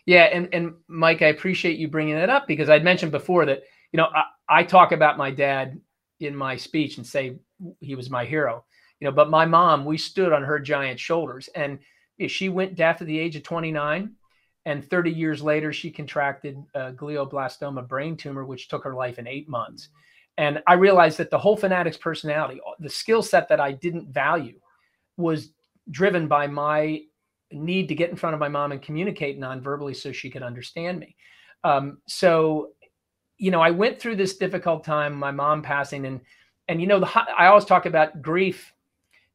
Yeah, 0.07 0.25
and 0.25 0.49
and 0.53 0.75
Mike, 0.89 1.21
I 1.21 1.27
appreciate 1.27 1.79
you 1.79 1.89
bringing 1.89 2.15
that 2.15 2.31
up 2.31 2.47
because 2.47 2.71
I'd 2.71 2.85
mentioned 2.85 3.13
before 3.13 3.45
that 3.47 3.65
you 3.93 3.99
know 3.99 4.07
I, 4.07 4.25
I 4.49 4.63
talk 4.65 4.93
about 4.93 5.19
my 5.19 5.31
dad 5.31 5.79
in 6.21 6.35
my 6.35 6.57
speech 6.57 6.97
and 6.97 7.07
say 7.07 7.37
he 7.81 7.95
was 7.95 8.11
my 8.11 8.25
hero. 8.25 8.65
You 9.01 9.07
know, 9.07 9.13
but 9.13 9.31
my 9.31 9.45
mom, 9.45 9.85
we 9.85 9.99
stood 9.99 10.33
on 10.33 10.45
her 10.45 10.59
giant 10.59 11.01
shoulders, 11.01 11.49
and 11.55 11.79
she 12.29 12.49
went 12.49 12.77
deaf 12.77 13.01
at 13.01 13.07
the 13.07 13.19
age 13.19 13.37
of 13.37 13.43
29. 13.43 14.13
And 14.65 14.89
30 14.89 15.11
years 15.11 15.43
later, 15.43 15.73
she 15.73 15.91
contracted 15.91 16.63
a 16.75 16.93
glioblastoma 16.93 17.89
brain 17.89 18.17
tumor, 18.17 18.45
which 18.45 18.69
took 18.69 18.85
her 18.85 18.95
life 18.95 19.19
in 19.19 19.27
eight 19.27 19.49
months. 19.49 19.89
And 20.39 20.63
I 20.67 20.75
realized 20.75 21.19
that 21.19 21.31
the 21.31 21.39
whole 21.39 21.59
Phanatic's 21.59 21.97
personality, 21.97 22.61
the 22.79 22.89
skill 22.89 23.23
set 23.23 23.49
that 23.49 23.61
I 23.61 23.73
didn't 23.73 24.13
value, 24.13 24.61
was 25.17 25.51
driven 25.91 26.29
by 26.29 26.47
my 26.47 27.03
need 27.51 27.89
to 27.89 27.95
get 27.95 28.11
in 28.11 28.17
front 28.17 28.35
of 28.35 28.41
my 28.41 28.49
mom 28.49 28.73
and 28.73 28.81
communicate 28.81 29.39
non-verbally 29.39 29.95
so 29.95 30.13
she 30.13 30.31
could 30.31 30.43
understand 30.43 30.99
me. 30.99 31.17
Um, 31.65 31.99
so, 32.07 32.71
you 33.37 33.51
know, 33.51 33.61
I 33.61 33.71
went 33.71 34.01
through 34.01 34.17
this 34.17 34.37
difficult 34.37 34.85
time, 34.85 35.15
my 35.15 35.31
mom 35.31 35.63
passing, 35.63 36.07
and 36.07 36.21
and 36.73 36.81
you 36.81 36.87
know 36.87 37.01
the 37.01 37.25
I 37.39 37.49
always 37.49 37.67
talk 37.67 37.85
about 37.85 38.23
grief 38.23 38.73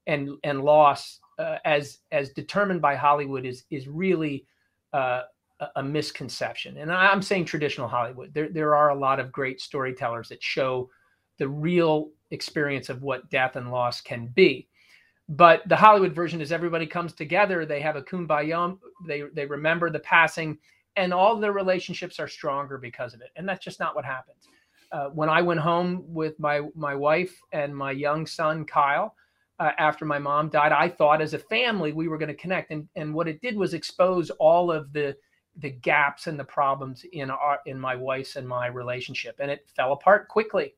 and 0.07 0.37
and 0.43 0.63
loss 0.63 1.19
uh, 1.37 1.57
as 1.65 1.99
as 2.11 2.31
determined 2.31 2.81
by 2.81 2.95
Hollywood 2.95 3.45
is 3.45 3.63
is 3.69 3.87
really 3.87 4.47
uh, 4.91 5.21
a 5.75 5.83
misconception. 5.83 6.77
And 6.77 6.91
I'm 6.91 7.21
saying 7.21 7.45
traditional 7.45 7.87
Hollywood. 7.87 8.33
There 8.33 8.49
there 8.49 8.75
are 8.75 8.89
a 8.89 8.95
lot 8.95 9.19
of 9.19 9.31
great 9.31 9.61
storytellers 9.61 10.29
that 10.29 10.41
show 10.41 10.89
the 11.37 11.47
real 11.47 12.09
experience 12.31 12.89
of 12.89 13.03
what 13.03 13.29
death 13.29 13.55
and 13.55 13.71
loss 13.71 14.01
can 14.01 14.27
be. 14.33 14.67
But 15.29 15.61
the 15.67 15.75
Hollywood 15.75 16.15
version 16.15 16.41
is 16.41 16.51
everybody 16.51 16.87
comes 16.87 17.13
together, 17.13 17.67
they 17.67 17.81
have 17.81 17.97
a 17.97 18.01
kumbaya, 18.01 18.79
they 19.05 19.25
they 19.35 19.45
remember 19.45 19.91
the 19.91 19.99
passing, 19.99 20.57
and 20.95 21.13
all 21.13 21.39
their 21.39 21.51
relationships 21.51 22.19
are 22.19 22.27
stronger 22.27 22.79
because 22.79 23.13
of 23.13 23.21
it. 23.21 23.29
And 23.35 23.47
that's 23.47 23.63
just 23.63 23.79
not 23.79 23.93
what 23.93 24.05
happens 24.05 24.47
uh, 24.91 25.09
when 25.09 25.29
I 25.29 25.41
went 25.41 25.59
home 25.59 26.03
with 26.07 26.39
my 26.39 26.61
my 26.75 26.95
wife 26.95 27.39
and 27.51 27.75
my 27.75 27.91
young 27.91 28.25
son 28.25 28.65
Kyle 28.65 29.15
uh, 29.59 29.71
after 29.77 30.05
my 30.05 30.19
mom 30.19 30.49
died, 30.49 30.71
I 30.71 30.89
thought 30.89 31.21
as 31.21 31.33
a 31.33 31.39
family 31.39 31.91
we 31.91 32.07
were 32.07 32.17
going 32.17 32.27
to 32.29 32.35
connect, 32.35 32.71
and 32.71 32.87
and 32.95 33.13
what 33.13 33.27
it 33.27 33.41
did 33.41 33.57
was 33.57 33.73
expose 33.73 34.29
all 34.31 34.71
of 34.71 34.93
the 34.93 35.15
the 35.59 35.71
gaps 35.71 36.27
and 36.27 36.39
the 36.39 36.43
problems 36.43 37.05
in 37.13 37.31
our 37.31 37.59
in 37.65 37.79
my 37.79 37.95
wife's 37.95 38.35
and 38.35 38.47
my 38.47 38.67
relationship, 38.67 39.35
and 39.39 39.51
it 39.51 39.67
fell 39.75 39.93
apart 39.93 40.27
quickly. 40.27 40.73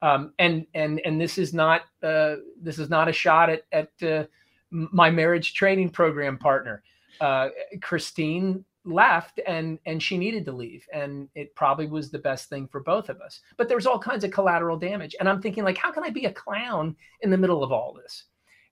Um, 0.00 0.32
and 0.38 0.66
and 0.74 1.00
and 1.04 1.20
this 1.20 1.38
is 1.38 1.52
not 1.52 1.82
uh, 2.02 2.36
this 2.60 2.78
is 2.78 2.88
not 2.88 3.08
a 3.08 3.12
shot 3.12 3.50
at 3.50 3.64
at 3.72 4.02
uh, 4.02 4.24
my 4.70 5.10
marriage 5.10 5.54
training 5.54 5.90
program 5.90 6.38
partner. 6.38 6.82
Uh, 7.20 7.50
Christine 7.82 8.64
left 8.84 9.40
and 9.46 9.78
and 9.86 10.02
she 10.02 10.18
needed 10.18 10.44
to 10.44 10.52
leave 10.52 10.84
and 10.92 11.28
it 11.36 11.54
probably 11.54 11.86
was 11.86 12.10
the 12.10 12.18
best 12.18 12.48
thing 12.48 12.66
for 12.66 12.80
both 12.80 13.08
of 13.08 13.20
us. 13.20 13.40
But 13.56 13.68
there 13.68 13.76
was 13.76 13.86
all 13.86 13.98
kinds 13.98 14.24
of 14.24 14.32
collateral 14.32 14.76
damage 14.76 15.14
and 15.20 15.28
i'm 15.28 15.40
thinking 15.40 15.64
like 15.64 15.78
how 15.78 15.92
can 15.92 16.04
i 16.04 16.10
be 16.10 16.26
a 16.26 16.32
clown 16.32 16.96
in 17.20 17.30
the 17.30 17.38
middle 17.38 17.62
of 17.62 17.70
all 17.70 17.94
this? 17.94 18.24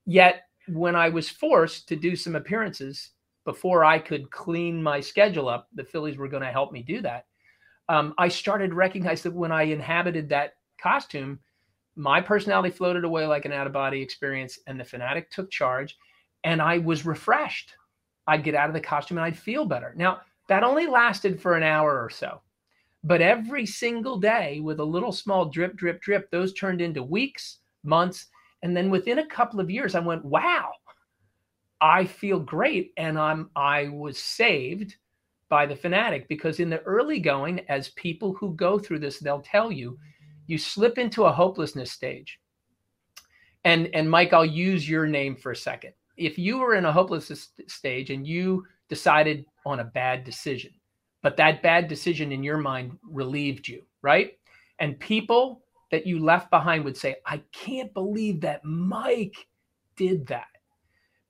Yet 0.07 0.43
when 0.69 0.95
i 0.95 1.09
was 1.09 1.29
forced 1.29 1.89
to 1.89 1.97
do 1.97 2.15
some 2.15 2.37
appearances 2.37 3.11
before 3.45 3.85
i 3.85 3.99
could 3.99 4.31
clean 4.31 4.83
my 4.83 5.01
schedule 5.01 5.49
up 5.49 5.69
the 5.75 5.85
phillies 5.85 6.17
were 6.17 6.29
going 6.29 6.43
to 6.43 6.53
help 6.53 6.73
me 6.73 6.83
do 6.83 7.01
that 7.01 7.27
um, 7.89 8.15
i 8.19 8.29
started 8.29 8.75
recognizing 8.75 9.31
that 9.31 9.39
when 9.39 9.53
i 9.53 9.63
inhabited 9.63 10.29
that 10.29 10.55
costume 10.81 11.39
my 11.97 12.21
personality 12.21 12.71
floated 12.71 13.05
away 13.05 13.27
like 13.27 13.45
an 13.45 13.53
out 13.53 13.67
of 13.67 13.73
body 13.73 14.01
experience 14.01 14.59
and 14.67 14.79
the 14.79 14.85
Phanatic 14.85 15.29
took 15.31 15.51
charge 15.51 15.97
and 16.45 16.61
i 16.61 16.79
was 16.79 17.07
refreshed 17.07 17.75
I'd 18.31 18.45
get 18.45 18.55
out 18.55 18.69
of 18.69 18.75
the 18.75 18.81
costume 18.81 19.19
and 19.19 19.25
I'd 19.25 19.37
feel 19.37 19.65
better. 19.65 19.93
Now, 19.97 20.21
that 20.49 20.63
only 20.63 20.87
lasted 20.87 21.43
for 21.43 21.57
an 21.57 21.65
hour 21.65 22.01
or 22.01 22.09
so. 22.09 22.41
But 23.03 23.21
every 23.21 23.67
single 23.67 24.21
day 24.21 24.61
with 24.61 24.79
a 24.79 24.85
little 24.85 25.11
small 25.11 25.47
drip, 25.47 25.77
drip, 25.77 26.01
drip, 26.01 26.31
those 26.31 26.53
turned 26.53 26.81
into 26.81 27.03
weeks, 27.03 27.59
months. 27.83 28.29
And 28.63 28.77
then 28.77 28.89
within 28.89 29.19
a 29.19 29.27
couple 29.27 29.59
of 29.59 29.69
years, 29.69 29.97
I 29.97 30.01
went, 30.01 30.25
wow, 30.25 30.71
I 31.81 32.05
feel 32.05 32.39
great. 32.39 32.93
And 32.97 33.19
I'm 33.19 33.51
I 33.57 33.89
was 33.89 34.17
saved 34.17 34.95
by 35.49 35.67
the 35.67 35.75
Phanatic 35.75 36.29
because 36.29 36.61
in 36.61 36.71
the 36.71 36.83
early 36.83 37.19
going, 37.19 37.69
as 37.69 37.89
people 37.91 38.33
who 38.35 38.55
go 38.55 38.79
through 38.79 39.01
this, 39.01 39.19
they'll 39.19 39.43
tell 39.43 39.73
you, 39.73 39.99
you 40.47 40.57
slip 40.57 40.99
into 40.99 41.25
a 41.25 41.33
hopelessness 41.33 41.91
stage. 41.91 42.39
And 43.65 43.89
and 43.93 44.09
Mike, 44.09 44.33
I'll 44.33 44.47
use 44.47 44.89
your 44.89 45.09
name 45.09 45.35
for 45.35 45.51
a 45.51 45.57
second 45.57 45.95
if 46.21 46.39
you 46.39 46.59
were 46.59 46.75
in 46.75 46.85
a 46.85 46.93
hopeless 46.93 47.51
stage 47.67 48.11
and 48.11 48.27
you 48.27 48.67
decided 48.89 49.47
on 49.65 49.81
a 49.81 49.85
bad 49.85 50.23
decision, 50.23 50.71
but 51.23 51.37
that 51.39 51.63
bad 51.63 51.89
decision 51.89 52.31
in 52.31 52.43
your 52.43 52.59
mind 52.59 52.99
relieved 53.03 53.67
you, 53.67 53.83
right? 54.03 54.33
And 54.79 55.01
people 55.01 55.63
that 55.91 56.07
you 56.07 56.19
left 56.19 56.51
behind 56.51 56.85
would 56.85 56.97
say, 56.97 57.17
I 57.25 57.43
can't 57.53 57.93
believe 57.95 58.43
that 58.43 58.65
Mike 58.65 59.47
did 59.97 60.27
that. 60.27 60.47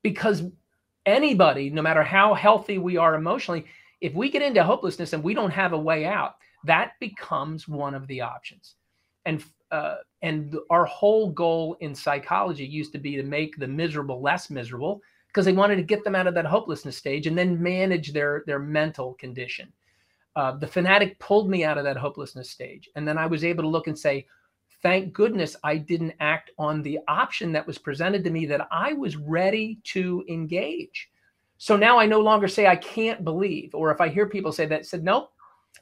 Because 0.02 0.42
anybody, 1.06 1.70
no 1.70 1.82
matter 1.82 2.02
how 2.02 2.34
healthy 2.34 2.78
we 2.78 2.96
are 2.96 3.14
emotionally, 3.14 3.66
if 4.00 4.12
we 4.14 4.28
get 4.28 4.42
into 4.42 4.64
hopelessness 4.64 5.12
and 5.12 5.22
we 5.22 5.34
don't 5.34 5.50
have 5.50 5.72
a 5.72 5.78
way 5.78 6.04
out, 6.04 6.34
that 6.64 6.92
becomes 7.00 7.68
one 7.68 7.94
of 7.94 8.06
the 8.06 8.20
options. 8.20 8.74
And 9.24 9.44
uh, 9.70 9.96
and 10.22 10.56
our 10.70 10.84
whole 10.84 11.30
goal 11.30 11.76
in 11.80 11.94
psychology 11.94 12.64
used 12.64 12.92
to 12.92 12.98
be 12.98 13.16
to 13.16 13.22
make 13.22 13.56
the 13.56 13.66
miserable 13.66 14.20
less 14.20 14.50
miserable 14.50 15.00
because 15.28 15.44
they 15.44 15.52
wanted 15.52 15.76
to 15.76 15.82
get 15.82 16.02
them 16.02 16.16
out 16.16 16.26
of 16.26 16.34
that 16.34 16.44
hopelessness 16.44 16.96
stage 16.96 17.26
and 17.26 17.38
then 17.38 17.62
manage 17.62 18.12
their 18.12 18.42
their 18.46 18.58
mental 18.58 19.14
condition. 19.14 19.72
Uh, 20.36 20.52
the 20.52 20.66
Phanatic 20.66 21.18
pulled 21.18 21.48
me 21.48 21.64
out 21.64 21.78
of 21.78 21.84
that 21.84 21.96
hopelessness 21.96 22.50
stage, 22.50 22.88
and 22.96 23.06
then 23.06 23.18
I 23.18 23.26
was 23.26 23.44
able 23.44 23.62
to 23.62 23.68
look 23.68 23.86
and 23.86 23.98
say, 23.98 24.26
"Thank 24.82 25.12
goodness 25.12 25.56
I 25.64 25.76
didn't 25.76 26.14
act 26.20 26.50
on 26.58 26.82
the 26.82 26.98
option 27.08 27.52
that 27.52 27.66
was 27.66 27.78
presented 27.78 28.24
to 28.24 28.30
me 28.30 28.46
that 28.46 28.66
I 28.70 28.92
was 28.92 29.16
ready 29.16 29.78
to 29.84 30.24
engage." 30.28 31.10
So 31.58 31.76
now 31.76 31.98
I 31.98 32.06
no 32.06 32.20
longer 32.20 32.48
say 32.48 32.66
I 32.66 32.76
can't 32.76 33.22
believe, 33.24 33.74
or 33.74 33.90
if 33.90 34.00
I 34.00 34.08
hear 34.08 34.26
people 34.26 34.52
say 34.52 34.66
that, 34.66 34.86
said, 34.86 35.04
"Nope, 35.04 35.30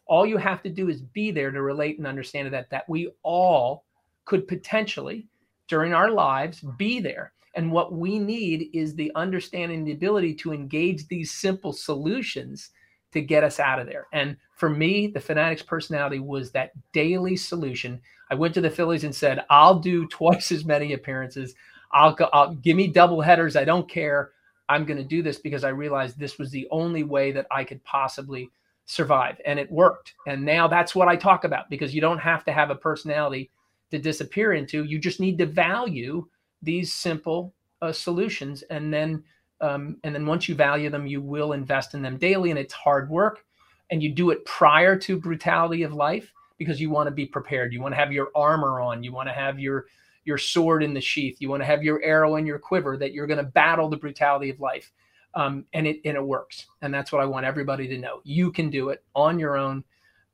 all 0.09 0.27
you 0.27 0.39
have 0.39 0.63
to 0.63 0.71
do 0.71 0.89
is 0.89 1.01
be 1.01 1.31
there 1.31 1.51
to 1.51 1.63
relate 1.63 1.99
and 1.99 2.07
understand 2.07 2.53
that 2.53 2.71
that 2.71 2.89
we 2.89 3.11
all 3.23 3.85
could 4.25 4.49
potentially 4.49 5.27
during 5.69 5.93
our 5.93 6.11
lives 6.11 6.65
be 6.77 6.99
there. 6.99 7.33
And 7.55 7.71
what 7.71 7.93
we 7.93 8.19
need 8.19 8.71
is 8.73 8.95
the 8.95 9.13
understanding, 9.15 9.85
the 9.85 9.93
ability 9.93 10.35
to 10.37 10.53
engage 10.53 11.07
these 11.09 11.33
simple 11.33 11.73
solutions 11.73 12.71
to 13.13 13.21
get 13.21 13.45
us 13.45 13.59
out 13.59 13.79
of 13.79 13.87
there. 13.87 14.07
And 14.13 14.37
for 14.55 14.69
me, 14.69 15.07
the 15.07 15.21
Phanatic's 15.21 15.63
personality 15.63 16.21
was 16.21 16.51
that 16.53 16.73
daily 16.93 17.37
solution. 17.37 18.01
I 18.31 18.35
went 18.35 18.55
to 18.55 18.61
the 18.61 18.71
Phillies 18.71 19.05
and 19.05 19.15
said, 19.15 19.45
I'll 19.51 19.79
do 19.79 20.07
twice 20.09 20.53
as 20.53 20.65
many 20.65 20.93
appearances. 20.93 21.55
I'll 21.93 22.13
go, 22.15 22.29
I'll, 22.33 22.55
give 22.55 22.77
me 22.77 22.89
double 22.89 23.21
headers. 23.21 23.57
I 23.57 23.65
don't 23.65 23.89
care. 23.89 24.33
I'm 24.69 24.85
going 24.85 24.99
to 24.99 25.05
do 25.05 25.23
this 25.23 25.39
because 25.39 25.65
I 25.65 25.71
realized 25.71 26.19
this 26.19 26.39
was 26.39 26.51
the 26.51 26.69
only 26.71 27.03
way 27.03 27.33
that 27.33 27.47
I 27.51 27.65
could 27.65 27.83
possibly 27.85 28.51
survive 28.89 29.39
and 29.45 29.59
it 29.59 29.71
worked. 29.71 30.15
And 30.27 30.45
now 30.45 30.67
that's 30.67 30.95
what 30.95 31.09
i 31.09 31.15
talk 31.15 31.45
about 31.45 31.69
because 31.69 31.95
you 31.95 32.01
don't 32.01 32.19
have 32.19 32.43
to 32.47 32.53
have 32.53 32.71
a 32.71 32.75
personality 32.75 33.51
to 33.91 33.99
disappear 33.99 34.55
into. 34.55 34.85
You 34.85 34.99
just 34.99 35.21
need 35.21 35.39
to 35.39 35.47
value 35.47 36.27
these 36.63 36.93
simple 36.93 37.55
uh, 37.83 37.93
solutions 37.93 38.63
and 38.71 38.93
then 38.93 39.23
um, 39.61 39.97
and 40.05 40.15
then 40.15 40.25
once 40.25 40.49
you 40.49 40.55
value 40.55 40.89
them 40.89 41.07
you 41.07 41.21
will 41.21 41.53
invest 41.53 41.95
in 41.95 42.03
them 42.03 42.17
daily 42.17 42.51
and 42.51 42.59
it's 42.59 42.73
hard 42.73 43.11
work 43.11 43.45
and 43.91 44.03
you 44.03 44.13
do 44.13 44.31
it 44.31 44.45
prior 44.45 44.97
to 44.97 45.19
brutality 45.19 45.83
of 45.83 45.93
life 45.93 46.33
because 46.59 46.81
you 46.81 46.91
want 46.91 47.07
to 47.07 47.13
be 47.13 47.27
prepared. 47.27 47.73
You 47.73 47.81
want 47.81 47.93
to 47.93 47.99
have 47.99 48.13
your 48.13 48.31
armor 48.35 48.81
on. 48.81 49.05
You 49.05 49.13
want 49.13 49.29
to 49.29 49.35
have 49.35 49.61
your 49.61 49.87
your 50.25 50.39
sword 50.39 50.83
in 50.83 50.95
the 50.95 51.01
sheath. 51.01 51.37
You 51.41 51.49
want 51.49 51.63
to 51.63 51.67
have 51.67 51.83
your 51.83 52.03
arrow 52.03 52.37
in 52.37 52.47
your 52.47 52.59
quiver 52.59 52.97
that 52.99 53.13
you're 53.13 53.27
going 53.27 53.39
to 53.39 53.51
battle 53.51 53.89
the 53.89 53.97
brutality 53.97 54.51
of 54.51 54.61
life 54.61 54.91
um, 55.39 55.65
and 55.73 55.87
it 55.87 56.01
and 56.05 56.17
it 56.17 56.25
works. 56.25 56.67
And 56.83 56.93
that's 56.93 57.13
what 57.13 57.23
I 57.23 57.25
want 57.25 57.47
everybody 57.47 57.87
to 57.87 57.97
know. 57.97 58.21
You 58.25 58.51
can 58.51 58.71
do 58.71 58.89
it 58.89 59.05
on 59.15 59.39
your 59.39 59.57
own, 59.57 59.85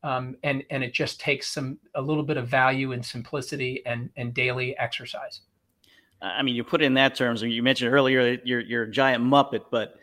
um, 0.02 0.34
and 0.42 0.64
and 0.70 0.82
it 0.82 0.94
just 0.94 1.20
takes 1.20 1.48
some 1.48 1.78
a 1.94 2.00
little 2.00 2.22
bit 2.22 2.38
of 2.38 2.48
value 2.48 2.92
and 2.92 3.04
simplicity 3.04 3.82
and 3.84 4.08
and 4.16 4.32
daily 4.32 4.76
exercise. 4.78 5.42
I 6.22 6.42
mean, 6.42 6.54
you 6.54 6.64
put 6.64 6.80
it 6.80 6.86
in 6.86 6.94
that 6.94 7.14
terms. 7.14 7.42
You 7.42 7.62
mentioned 7.62 7.92
earlier 7.92 8.38
you're 8.44 8.60
you're 8.60 8.84
a 8.84 8.90
giant 8.90 9.22
muppet, 9.22 9.66
but 9.70 9.96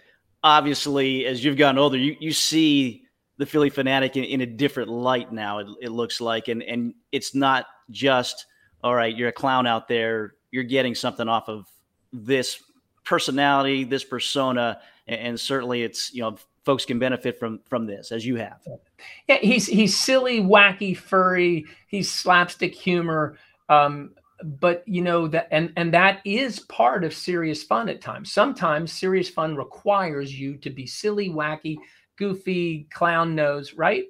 obviously, 0.43 1.25
as 1.25 1.43
you've 1.43 1.57
gotten 1.57 1.79
older, 1.79 1.97
you 1.97 2.15
you 2.19 2.31
see 2.31 3.03
the 3.37 3.47
Phillie 3.47 3.71
Phanatic 3.71 4.17
in, 4.17 4.23
in 4.23 4.41
a 4.41 4.45
different 4.45 4.89
light 4.89 5.31
now. 5.31 5.57
It, 5.57 5.67
it 5.81 5.89
looks 5.89 6.21
like, 6.21 6.47
and 6.47 6.61
and 6.61 6.93
it's 7.11 7.33
not 7.33 7.65
just 7.89 8.45
all 8.83 8.93
right. 8.93 9.17
You're 9.17 9.29
a 9.29 9.33
clown 9.33 9.65
out 9.65 9.87
there. 9.87 10.35
You're 10.51 10.63
getting 10.63 10.93
something 10.93 11.27
off 11.27 11.49
of 11.49 11.65
this 12.13 12.61
personality, 13.03 13.83
this 13.83 14.03
persona, 14.03 14.79
and 15.07 15.39
certainly 15.39 15.83
it's 15.83 16.13
you 16.13 16.21
know 16.21 16.37
folks 16.63 16.85
can 16.85 16.99
benefit 16.99 17.39
from 17.39 17.59
from 17.67 17.85
this 17.85 18.11
as 18.11 18.25
you 18.25 18.35
have. 18.35 18.59
Yeah, 19.27 19.37
he's 19.41 19.67
he's 19.67 19.97
silly, 19.97 20.41
wacky, 20.41 20.95
furry. 20.95 21.65
He's 21.87 22.11
slapstick 22.11 22.73
humor. 22.73 23.37
Um, 23.69 24.11
but 24.43 24.83
you 24.87 25.01
know 25.01 25.27
that 25.27 25.47
and 25.51 25.71
and 25.75 25.93
that 25.93 26.21
is 26.25 26.61
part 26.61 27.03
of 27.03 27.13
serious 27.13 27.63
fun 27.63 27.89
at 27.89 28.01
times. 28.01 28.31
Sometimes 28.31 28.91
serious 28.91 29.29
fun 29.29 29.55
requires 29.55 30.37
you 30.37 30.57
to 30.57 30.69
be 30.69 30.85
silly, 30.85 31.29
wacky, 31.29 31.77
goofy, 32.17 32.87
clown 32.91 33.35
nose, 33.35 33.73
right? 33.73 34.05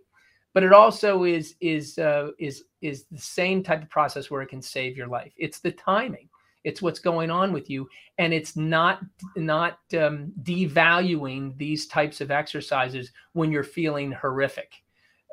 But 0.54 0.64
it 0.64 0.74
also 0.74 1.24
is 1.24 1.56
is 1.62 1.98
uh, 1.98 2.30
is 2.40 2.64
is 2.82 3.06
the 3.12 3.18
same 3.18 3.64
type 3.64 3.82
of 3.82 3.90
process 3.90 4.30
where 4.30 4.42
it 4.42 4.50
can 4.50 4.62
save 4.62 4.98
your 4.98 5.08
life. 5.08 5.34
It's 5.38 5.60
the 5.60 5.72
timing 5.72 6.30
it's 6.64 6.82
what's 6.82 7.00
going 7.00 7.32
on 7.32 7.52
with 7.52 7.70
you 7.70 7.90
and 8.18 8.34
it's 8.34 8.56
not 8.56 9.02
not 9.36 9.80
um, 9.98 10.32
devaluing 10.44 11.58
these 11.58 11.88
types 11.88 12.22
of 12.22 12.32
exercises 12.32 13.12
when 13.34 13.52
you're 13.52 13.64
feeling 13.64 14.12
horrific. 14.12 14.74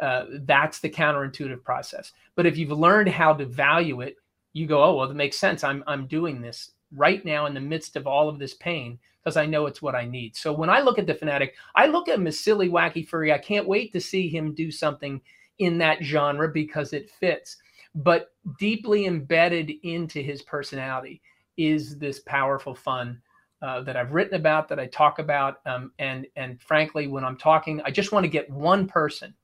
Uh, 0.01 0.27
that's 0.43 0.79
the 0.79 0.89
counterintuitive 0.89 1.63
process. 1.65 2.13
But 2.37 2.47
if 2.47 2.57
you've 2.57 2.71
learned 2.71 3.09
how 3.09 3.35
to 3.35 3.45
value 3.45 4.01
it 4.01 4.17
you 4.53 4.67
go 4.67 4.83
oh 4.83 4.97
well 4.97 5.09
that 5.09 5.15
makes 5.15 5.39
sense. 5.39 5.65
I'm 5.65 5.85
i'm 5.87 6.07
doing 6.07 6.41
this 6.41 6.73
right 6.95 7.25
now 7.25 7.47
in 7.47 7.55
the 7.55 7.61
midst 7.61 7.97
of 7.97 8.07
all 8.07 8.29
of 8.29 8.39
this 8.39 8.55
pain 8.55 8.99
because 9.23 9.37
i 9.37 9.45
know 9.45 9.67
it's 9.67 9.83
what 9.83 9.95
i 9.95 10.05
need. 10.05 10.37
So 10.37 10.53
when 10.53 10.71
i 10.71 10.81
look 10.81 10.99
at 10.99 11.07
the 11.07 11.15
Phanatic 11.15 11.51
i 11.75 11.87
look 11.87 12.09
at 12.09 12.19
him 12.19 12.27
as 12.27 12.41
silly 12.41 12.69
wacky 12.69 13.07
furry. 13.07 13.33
I 13.33 13.39
can't 13.39 13.69
wait 13.69 13.93
to 13.93 14.01
see 14.01 14.29
him 14.29 14.55
do 14.55 14.71
something 14.71 15.21
in 15.59 15.79
that 15.79 16.03
genre 16.03 16.49
because 16.49 16.93
it 16.93 17.11
fits 17.11 17.59
but 17.99 18.31
deeply 18.59 19.07
embedded 19.07 19.73
into 19.83 20.21
his 20.21 20.43
personality 20.43 21.21
is 21.57 21.99
this 21.99 22.21
powerful 22.21 22.75
fun 22.75 23.21
uh, 23.61 23.81
that 23.83 23.97
I've 23.97 24.13
written 24.13 24.35
about, 24.35 24.69
that 24.69 24.79
I 24.79 24.87
talk 24.87 25.19
about, 25.19 25.57
um, 25.67 25.91
and 25.99 26.27
and 26.37 26.63
frankly, 26.63 27.09
when 27.09 27.25
I'm 27.25 27.37
talking, 27.37 27.83
I 27.85 27.91
just 27.91 28.13
want 28.13 28.23
to 28.23 28.31
get 28.31 28.49
one 28.49 28.87
person 28.87 29.35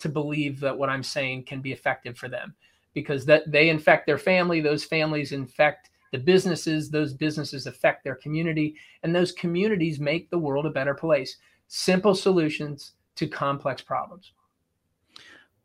to 0.00 0.08
believe 0.10 0.60
that 0.60 0.76
what 0.76 0.90
I'm 0.90 1.02
saying 1.02 1.44
can 1.44 1.62
be 1.62 1.72
effective 1.72 2.18
for 2.18 2.28
them, 2.28 2.54
because 2.92 3.24
that 3.24 3.50
they 3.50 3.70
infect 3.70 4.06
their 4.06 4.18
family, 4.18 4.60
those 4.60 4.84
families 4.84 5.32
infect 5.32 5.88
the 6.12 6.18
businesses, 6.18 6.90
those 6.90 7.14
businesses 7.14 7.66
affect 7.66 8.04
their 8.04 8.16
community, 8.16 8.76
and 9.02 9.14
those 9.14 9.32
communities 9.32 9.98
make 9.98 10.28
the 10.28 10.38
world 10.38 10.66
a 10.66 10.70
better 10.70 10.94
place. 10.94 11.38
Simple 11.68 12.14
solutions 12.14 12.92
to 13.16 13.26
complex 13.26 13.80
problems. 13.80 14.32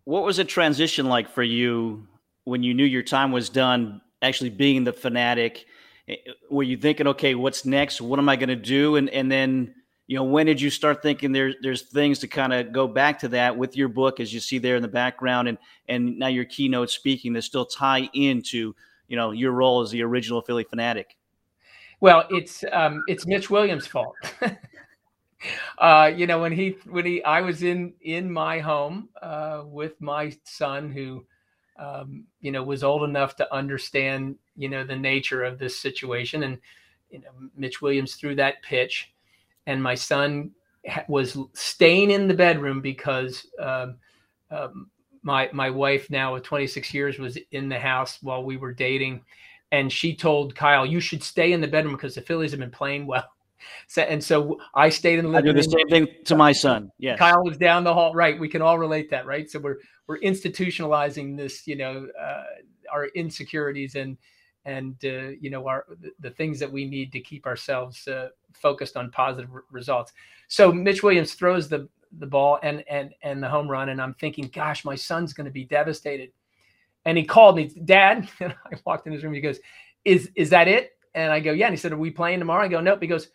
What 0.06 0.24
was 0.24 0.40
a 0.40 0.46
transition 0.46 1.08
like 1.08 1.30
for 1.30 1.44
you 1.44 2.08
when 2.50 2.64
you 2.64 2.74
knew 2.74 2.86
your 2.86 3.04
time 3.04 3.32
was 3.32 3.50
done 3.50 4.02
actually 4.22 4.50
being 4.50 4.84
the 4.84 4.94
Phanatic 4.94 5.66
eh, 6.08 6.16
were 6.50 6.64
you 6.64 6.78
thinking 6.78 7.08
okay 7.08 7.36
what's 7.36 7.66
next 7.66 8.02
what 8.02 8.20
am 8.20 8.28
i 8.28 8.36
going 8.36 8.50
to 8.50 8.56
do 8.56 8.96
and 8.98 9.10
and 9.10 9.32
then 9.32 9.74
you 10.10 10.16
know, 10.16 10.24
when 10.24 10.48
did 10.48 10.60
you 10.60 10.72
start 10.72 11.04
thinking 11.04 11.32
there's 11.32 11.54
there's 11.62 11.84
things 11.84 12.18
to 12.20 12.28
kind 12.28 12.52
of 12.52 12.72
go 12.72 12.88
back 12.88 13.20
to 13.20 13.28
that 13.28 13.56
with 13.56 13.78
your 13.78 13.90
book, 13.90 14.20
as 14.20 14.34
you 14.34 14.40
see 14.40 14.58
there 14.58 14.76
in 14.76 14.82
the 14.82 14.88
background, 14.88 15.48
and 15.48 15.60
and 15.88 16.18
now 16.18 16.26
your 16.26 16.46
keynote 16.46 16.90
speaking 16.90 17.32
that 17.34 17.44
still 17.44 17.68
tie 17.68 18.10
into 18.14 18.74
you 19.08 19.16
know 19.16 19.30
your 19.30 19.52
role 19.52 19.82
as 19.82 19.92
the 19.92 20.02
original 20.02 20.42
Phillie 20.42 20.66
Phanatic? 20.66 21.06
Well, 22.00 22.24
it's 22.32 22.64
um, 22.72 23.04
it's 23.06 23.28
Mitch 23.28 23.52
Williams' 23.52 23.86
fault. 23.86 24.16
uh, 25.78 26.12
you 26.16 26.26
know, 26.26 26.42
when 26.42 26.54
he 26.54 26.76
when 26.88 27.06
he 27.06 27.24
I 27.24 27.42
was 27.42 27.62
in 27.62 27.94
in 28.02 28.32
my 28.32 28.58
home 28.58 29.10
uh, 29.22 29.62
with 29.64 30.02
my 30.02 30.36
son 30.44 30.90
who 30.90 31.24
um, 31.80 32.26
you 32.42 32.52
know 32.52 32.64
was 32.64 32.84
old 32.84 33.04
enough 33.04 33.36
to 33.38 33.54
understand 33.54 34.36
you 34.56 34.70
know 34.70 34.84
the 34.84 34.96
nature 34.96 35.44
of 35.44 35.58
this 35.58 35.78
situation. 35.78 36.44
And 36.44 36.58
you 37.10 37.20
know 37.20 37.50
Mitch 37.56 37.82
Williams 37.82 38.16
threw 38.16 38.36
that 38.36 38.62
pitch 38.62 39.14
and 39.70 39.82
my 39.82 39.96
son 39.96 40.52
was 41.08 41.38
staying 41.54 42.12
in 42.12 42.28
the 42.28 42.34
bedroom 42.34 42.82
because 42.82 43.48
um, 43.60 43.96
um, 44.52 44.90
my 45.22 45.50
my 45.54 45.70
wife 45.70 46.10
now 46.10 46.34
with 46.34 46.44
26 46.44 46.94
years 46.94 47.20
was 47.20 47.38
in 47.52 47.70
the 47.70 47.80
house 47.80 48.18
while 48.22 48.44
we 48.44 48.58
were 48.58 48.74
dating. 48.74 49.22
And 49.72 49.92
she 49.92 50.16
told 50.16 50.56
Kyle 50.56 50.86
you 50.86 51.00
should 51.00 51.22
stay 51.22 51.52
in 51.52 51.62
the 51.62 51.68
bedroom 51.68 51.96
because 51.96 52.16
the 52.16 52.22
Phillies 52.22 52.52
have 52.52 52.60
been 52.60 52.72
playing 52.72 53.06
well 53.06 53.30
so, 53.88 54.02
and 54.02 54.24
so 54.24 54.60
I 54.74 54.90
stayed 54.90 55.20
in 55.20 55.26
the 55.26 55.32
living 55.32 55.50
I 55.50 55.54
do 55.54 55.58
the 55.58 55.64
same 55.64 55.88
thing 55.90 56.08
to 56.26 56.36
my 56.36 56.52
son. 56.52 56.92
Yeah. 56.98 57.18
Kyle 57.18 57.44
was 57.44 57.58
down 57.58 57.84
the 57.84 57.94
hall. 57.94 58.14
Right. 58.14 58.40
We 58.40 58.50
can 58.50 58.62
all 58.62 58.78
relate 58.78 59.10
that. 59.12 59.26
Right. 59.26 59.50
So 59.50 59.60
we're, 59.60 59.78
we're 60.08 60.20
institutionalizing 60.20 61.38
this, 61.38 61.68
you 61.68 61.76
know, 61.76 62.08
uh, 62.20 62.44
our 62.92 63.08
insecurities 63.08 63.96
and, 63.96 64.18
and, 64.66 64.96
uh, 65.04 65.30
you 65.40 65.50
know, 65.50 65.68
our, 65.68 65.86
the, 66.02 66.12
the, 66.20 66.30
things 66.32 66.60
that 66.60 66.72
we 66.72 66.86
need 66.86 67.12
to 67.14 67.20
keep 67.20 67.46
ourselves 67.46 68.08
uh, 68.08 68.30
focused 68.54 68.98
on 68.98 69.10
positive 69.12 69.50
r- 69.54 69.64
results. 69.72 70.14
So 70.48 70.72
Mitch 70.72 71.04
Williams 71.04 71.34
throws 71.34 71.70
the, 71.70 71.88
the 72.18 72.28
ball 72.28 72.60
and, 72.64 72.84
and, 72.90 73.14
and 73.24 73.42
the 73.42 73.48
home 73.48 73.70
run. 73.70 73.90
And 73.90 74.02
I'm 74.02 74.14
thinking, 74.16 74.50
gosh, 74.54 74.84
my 74.84 74.96
son's 74.96 75.34
going 75.34 75.46
to 75.46 75.52
be 75.52 75.64
devastated. 75.64 76.32
And 77.06 77.18
he 77.18 77.24
called 77.24 77.56
me, 77.56 77.72
dad. 77.86 78.30
And 78.40 78.54
I 78.66 78.78
walked 78.86 79.08
in 79.08 79.14
his 79.14 79.24
room. 79.24 79.34
He 79.34 79.42
goes, 79.42 79.60
is, 80.06 80.30
is 80.36 80.50
that 80.50 80.68
it? 80.68 80.98
And 81.16 81.32
I 81.32 81.40
go, 81.40 81.52
yeah. 81.52 81.68
And 81.68 81.74
he 81.74 81.78
said, 81.78 81.92
are 81.92 81.98
we 81.98 82.12
playing 82.12 82.40
tomorrow? 82.40 82.64
I 82.64 82.68
go, 82.68 82.82
nope. 82.82 83.02
He 83.02 83.08
goes, 83.08 83.30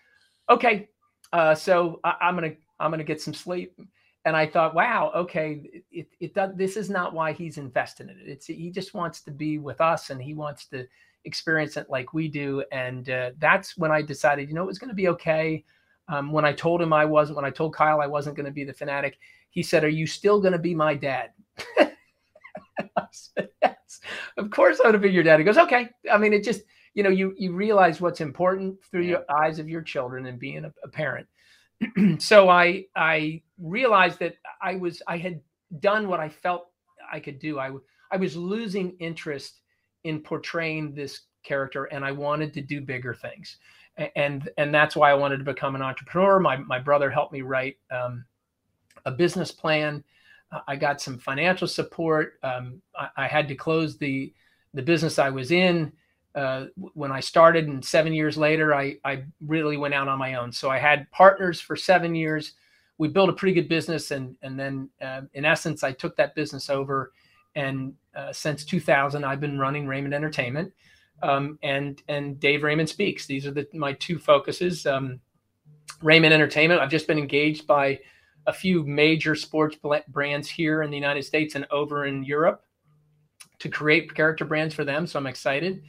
okay, 0.48 0.88
uh, 1.32 1.54
so 1.54 2.00
I, 2.04 2.14
am 2.22 2.34
gonna 2.34 2.54
I'm 2.78 2.90
gonna 2.90 3.04
get 3.04 3.20
some 3.20 3.34
sleep. 3.34 3.78
And 4.26 4.34
I 4.34 4.46
thought, 4.46 4.74
wow, 4.74 5.12
okay, 5.14 5.82
it, 5.92 6.08
it 6.18 6.32
does. 6.32 6.52
This 6.56 6.78
is 6.78 6.88
not 6.88 7.12
why 7.12 7.32
he's 7.32 7.58
invested 7.58 8.08
in 8.08 8.16
it. 8.16 8.26
It's 8.26 8.46
he 8.46 8.70
just 8.70 8.94
wants 8.94 9.20
to 9.22 9.30
be 9.30 9.58
with 9.58 9.82
us, 9.82 10.08
and 10.08 10.22
he 10.22 10.32
wants 10.32 10.66
to 10.68 10.86
experience 11.24 11.76
it 11.76 11.90
like 11.90 12.14
we 12.14 12.28
do. 12.28 12.64
And 12.72 13.08
uh, 13.10 13.30
that's 13.38 13.76
when 13.76 13.90
I 13.90 14.02
decided, 14.02 14.48
you 14.48 14.54
know, 14.54 14.62
it 14.62 14.66
was 14.66 14.78
to 14.78 14.94
be 14.94 15.08
okay. 15.08 15.64
Um, 16.08 16.32
when 16.32 16.44
I 16.44 16.52
told 16.52 16.82
him 16.82 16.92
I 16.92 17.04
wasn't, 17.04 17.36
when 17.36 17.44
I 17.44 17.50
told 17.50 17.74
Kyle 17.74 18.00
I 18.00 18.06
wasn't 18.06 18.36
going 18.36 18.46
to 18.46 18.52
be 18.52 18.64
the 18.64 18.74
Phanatic, 18.74 19.14
he 19.50 19.62
said, 19.62 19.84
"Are 19.84 19.88
you 19.88 20.06
still 20.06 20.40
going 20.40 20.52
to 20.52 20.58
be 20.58 20.74
my 20.74 20.94
dad?" 20.94 21.30
I 21.78 23.06
said, 23.10 23.48
"Yes, 23.62 24.00
of 24.36 24.50
course 24.50 24.78
I'm 24.80 24.92
going 24.92 25.02
to 25.02 25.08
be 25.08 25.12
your 25.12 25.22
dad." 25.22 25.38
He 25.38 25.44
goes, 25.44 25.58
"Okay." 25.58 25.88
I 26.10 26.18
mean, 26.18 26.32
it 26.32 26.44
just 26.44 26.62
you 26.94 27.02
know 27.02 27.10
you 27.10 27.34
you 27.36 27.52
realize 27.52 28.00
what's 28.00 28.20
important 28.20 28.82
through 28.90 29.02
yeah. 29.02 29.10
your 29.10 29.24
eyes 29.28 29.58
of 29.58 29.68
your 29.68 29.82
children 29.82 30.26
and 30.26 30.38
being 30.38 30.64
a, 30.64 30.72
a 30.82 30.88
parent. 30.88 31.26
So 32.18 32.48
i 32.48 32.84
i 32.96 33.42
realized 33.58 34.20
that 34.20 34.36
i 34.62 34.76
was 34.76 35.02
i 35.06 35.18
had 35.18 35.40
done 35.80 36.08
what 36.08 36.20
i 36.20 36.28
felt 36.28 36.68
i 37.12 37.20
could 37.20 37.38
do. 37.38 37.58
I 37.58 37.72
i 38.10 38.16
was 38.16 38.36
losing 38.36 38.96
interest 39.00 39.60
in 40.04 40.20
portraying 40.20 40.94
this 40.94 41.22
character 41.42 41.84
and 41.84 42.04
i 42.04 42.12
wanted 42.12 42.54
to 42.54 42.62
do 42.62 42.80
bigger 42.80 43.12
things. 43.12 43.58
And 44.16 44.48
and 44.56 44.74
that's 44.74 44.96
why 44.96 45.10
i 45.10 45.14
wanted 45.14 45.38
to 45.38 45.44
become 45.44 45.74
an 45.74 45.82
entrepreneur. 45.82 46.38
My 46.38 46.56
my 46.56 46.78
brother 46.78 47.10
helped 47.10 47.32
me 47.32 47.42
write 47.42 47.76
um, 47.90 48.24
a 49.04 49.10
business 49.10 49.50
plan. 49.50 50.04
I 50.68 50.76
got 50.76 51.00
some 51.00 51.18
financial 51.18 51.66
support. 51.66 52.34
Um, 52.44 52.80
I, 52.96 53.08
I 53.16 53.26
had 53.26 53.48
to 53.48 53.56
close 53.56 53.98
the 53.98 54.32
the 54.74 54.82
business 54.82 55.20
i 55.20 55.30
was 55.30 55.52
in 55.52 55.92
uh, 56.34 56.66
when 56.76 57.12
I 57.12 57.20
started, 57.20 57.68
and 57.68 57.84
seven 57.84 58.12
years 58.12 58.36
later, 58.36 58.74
I, 58.74 58.96
I 59.04 59.24
really 59.46 59.76
went 59.76 59.94
out 59.94 60.08
on 60.08 60.18
my 60.18 60.34
own. 60.34 60.50
So 60.50 60.68
I 60.68 60.78
had 60.78 61.10
partners 61.10 61.60
for 61.60 61.76
seven 61.76 62.14
years. 62.14 62.52
We 62.98 63.08
built 63.08 63.28
a 63.28 63.34
pretty 63.34 63.54
good 63.54 63.68
business, 63.68 64.10
and 64.10 64.36
and 64.42 64.58
then 64.58 64.88
uh, 65.00 65.22
in 65.34 65.44
essence, 65.44 65.82
I 65.84 65.92
took 65.92 66.16
that 66.16 66.34
business 66.34 66.70
over. 66.70 67.12
And 67.56 67.94
uh, 68.16 68.32
since 68.32 68.64
2000, 68.64 69.24
I've 69.24 69.40
been 69.40 69.58
running 69.58 69.86
Raymond 69.86 70.12
Entertainment, 70.12 70.72
um, 71.22 71.58
and 71.62 72.02
and 72.08 72.40
Dave 72.40 72.62
Raymond 72.62 72.88
Speaks. 72.88 73.26
These 73.26 73.46
are 73.46 73.52
the, 73.52 73.66
my 73.72 73.92
two 73.94 74.18
focuses. 74.18 74.86
Um, 74.86 75.20
Raymond 76.02 76.34
Entertainment. 76.34 76.80
I've 76.80 76.90
just 76.90 77.06
been 77.06 77.18
engaged 77.18 77.66
by 77.66 78.00
a 78.46 78.52
few 78.52 78.84
major 78.84 79.34
sports 79.34 79.76
brands 80.08 80.48
here 80.48 80.82
in 80.82 80.90
the 80.90 80.96
United 80.96 81.22
States 81.22 81.54
and 81.54 81.66
over 81.70 82.06
in 82.06 82.24
Europe 82.24 82.62
to 83.60 83.68
create 83.68 84.14
character 84.14 84.44
brands 84.44 84.74
for 84.74 84.84
them. 84.84 85.06
So 85.06 85.18
I'm 85.18 85.26
excited. 85.26 85.82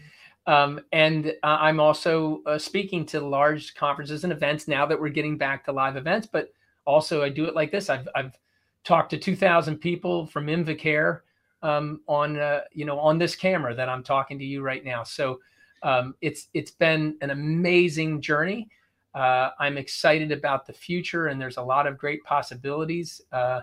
Um, 0.47 0.79
and 0.91 1.27
uh, 1.43 1.57
I'm 1.59 1.79
also 1.79 2.41
uh, 2.45 2.57
speaking 2.57 3.05
to 3.07 3.19
large 3.19 3.73
conferences 3.75 4.23
and 4.23 4.31
events 4.31 4.67
now 4.67 4.85
that 4.85 4.99
we're 4.99 5.09
getting 5.09 5.37
back 5.37 5.65
to 5.65 5.71
live 5.71 5.97
events. 5.97 6.27
But 6.31 6.53
also, 6.85 7.23
I 7.23 7.29
do 7.29 7.45
it 7.45 7.55
like 7.55 7.71
this. 7.71 7.89
I've, 7.89 8.07
I've 8.15 8.37
talked 8.83 9.09
to 9.09 9.17
2,000 9.17 9.77
people 9.77 10.27
from 10.27 10.47
Invacare 10.47 11.21
um, 11.65 12.01
on 12.07 12.37
uh, 12.37 12.61
you 12.71 12.85
know 12.85 12.99
on 12.99 13.17
this 13.17 13.35
camera 13.35 13.73
that 13.73 13.89
I'm 13.89 14.03
talking 14.03 14.37
to 14.39 14.45
you 14.45 14.61
right 14.61 14.85
now. 14.85 15.03
So 15.03 15.39
um, 15.83 16.15
it's 16.21 16.47
it's 16.53 16.71
been 16.71 17.17
an 17.21 17.31
amazing 17.31 18.21
journey. 18.21 18.69
Uh, 19.13 19.49
I'm 19.59 19.77
excited 19.77 20.31
about 20.31 20.67
the 20.67 20.73
future, 20.73 21.27
and 21.27 21.41
there's 21.41 21.57
a 21.57 21.61
lot 21.63 21.87
of 21.87 21.97
great 21.97 22.23
possibilities. 22.23 23.21
Uh, 23.31 23.61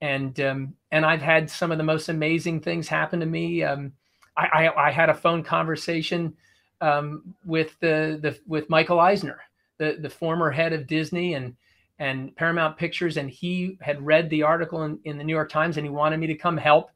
and 0.00 0.38
um, 0.40 0.74
and 0.90 1.06
I've 1.06 1.22
had 1.22 1.48
some 1.48 1.70
of 1.70 1.78
the 1.78 1.84
most 1.84 2.08
amazing 2.08 2.60
things 2.60 2.88
happen 2.88 3.20
to 3.20 3.26
me. 3.26 3.62
I, 4.36 4.46
I, 4.46 4.88
I 4.88 4.90
had 4.90 5.10
a 5.10 5.14
phone 5.14 5.42
conversation 5.42 6.34
um, 6.80 7.34
with 7.44 7.78
the, 7.80 8.18
the 8.20 8.38
with 8.46 8.68
Michael 8.68 9.00
Eisner, 9.00 9.40
the 9.78 9.98
the 10.00 10.10
former 10.10 10.50
head 10.50 10.72
of 10.72 10.86
Disney 10.86 11.34
and 11.34 11.54
and 11.98 12.34
Paramount 12.36 12.76
Pictures, 12.76 13.16
and 13.16 13.30
he 13.30 13.78
had 13.80 14.04
read 14.04 14.28
the 14.28 14.42
article 14.42 14.82
in, 14.82 14.98
in 15.04 15.16
the 15.16 15.24
New 15.24 15.32
York 15.32 15.50
Times, 15.50 15.76
and 15.76 15.86
he 15.86 15.90
wanted 15.90 16.18
me 16.18 16.26
to 16.26 16.34
come 16.34 16.56
help 16.56 16.90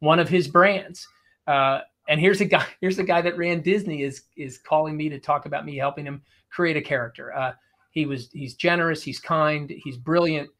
one 0.00 0.18
of 0.18 0.28
his 0.28 0.46
brands. 0.46 1.08
Uh, 1.46 1.80
and 2.08 2.20
here's 2.20 2.40
a 2.40 2.44
guy 2.44 2.66
here's 2.80 2.96
the 2.96 3.04
guy 3.04 3.22
that 3.22 3.36
ran 3.36 3.60
Disney 3.60 4.02
is 4.02 4.24
is 4.36 4.58
calling 4.58 4.96
me 4.96 5.08
to 5.08 5.18
talk 5.18 5.46
about 5.46 5.64
me 5.64 5.76
helping 5.76 6.06
him 6.06 6.22
create 6.50 6.76
a 6.76 6.82
character. 6.82 7.34
Uh, 7.34 7.52
he 7.90 8.06
was 8.06 8.30
he's 8.32 8.54
generous, 8.54 9.02
he's 9.02 9.20
kind, 9.20 9.72
he's 9.84 9.96
brilliant. 9.96 10.50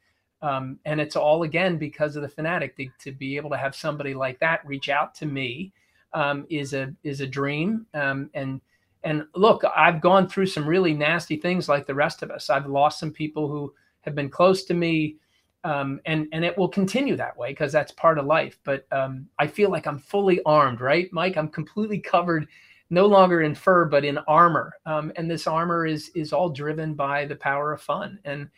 Um, 0.41 0.81
and 0.85 1.01
it's 1.01 1.15
all 1.15 1.45
again 1.45 1.79
because 1.79 2.17
of 2.17 2.23
the 2.23 2.29
Phanatic 2.29 2.75
to, 2.75 2.89
to, 3.05 3.13
be 3.13 3.37
able 3.37 3.51
to 3.51 3.57
have 3.57 3.77
somebody 3.77 4.13
like 4.13 4.41
that 4.41 4.67
reach 4.67 4.89
out 4.89 5.15
to 5.17 5.27
me 5.27 5.73
um, 6.15 6.47
is 6.51 6.75
a 6.75 6.95
is 7.03 7.21
a 7.21 7.27
dream. 7.27 7.87
Um, 7.95 8.31
and 8.35 8.61
and 9.05 9.25
look, 9.35 9.65
I've 9.77 10.01
gone 10.01 10.29
through 10.29 10.47
some 10.47 10.67
really 10.67 10.95
nasty 10.95 11.37
things 11.37 11.69
like 11.69 11.87
the 11.87 11.95
rest 11.95 12.23
of 12.23 12.31
us. 12.31 12.51
I've 12.51 12.67
lost 12.67 13.01
some 13.01 13.11
people 13.11 13.49
who 13.49 13.73
have 14.03 14.15
been 14.15 14.31
close 14.31 14.65
to 14.65 14.75
me, 14.75 15.17
um, 15.65 16.01
and 16.07 16.29
and 16.33 16.45
it 16.45 16.57
will 16.57 16.69
continue 16.69 17.17
that 17.17 17.37
way 17.37 17.51
because 17.51 17.73
that's 17.73 17.93
part 17.93 18.19
of 18.19 18.27
life. 18.27 18.59
But 18.65 18.87
um, 18.93 19.27
I 19.39 19.47
feel 19.47 19.71
like 19.71 19.87
I'm 19.87 19.99
fully 19.99 20.41
armed, 20.45 20.81
right, 20.81 21.09
Mike? 21.13 21.37
I'm 21.37 21.49
completely 21.49 21.99
covered, 21.99 22.47
no 22.91 23.07
longer 23.07 23.43
in 23.43 23.55
fur 23.55 23.87
but 23.87 24.05
in 24.05 24.19
armor, 24.29 24.73
um, 24.87 25.13
and 25.17 25.31
this 25.31 25.47
armor 25.47 25.87
is 25.87 26.11
is 26.15 26.33
all 26.33 26.51
driven 26.51 26.95
by 26.95 27.25
the 27.25 27.37
power 27.37 27.73
of 27.73 27.83
fun 27.83 28.19
and. 28.25 28.49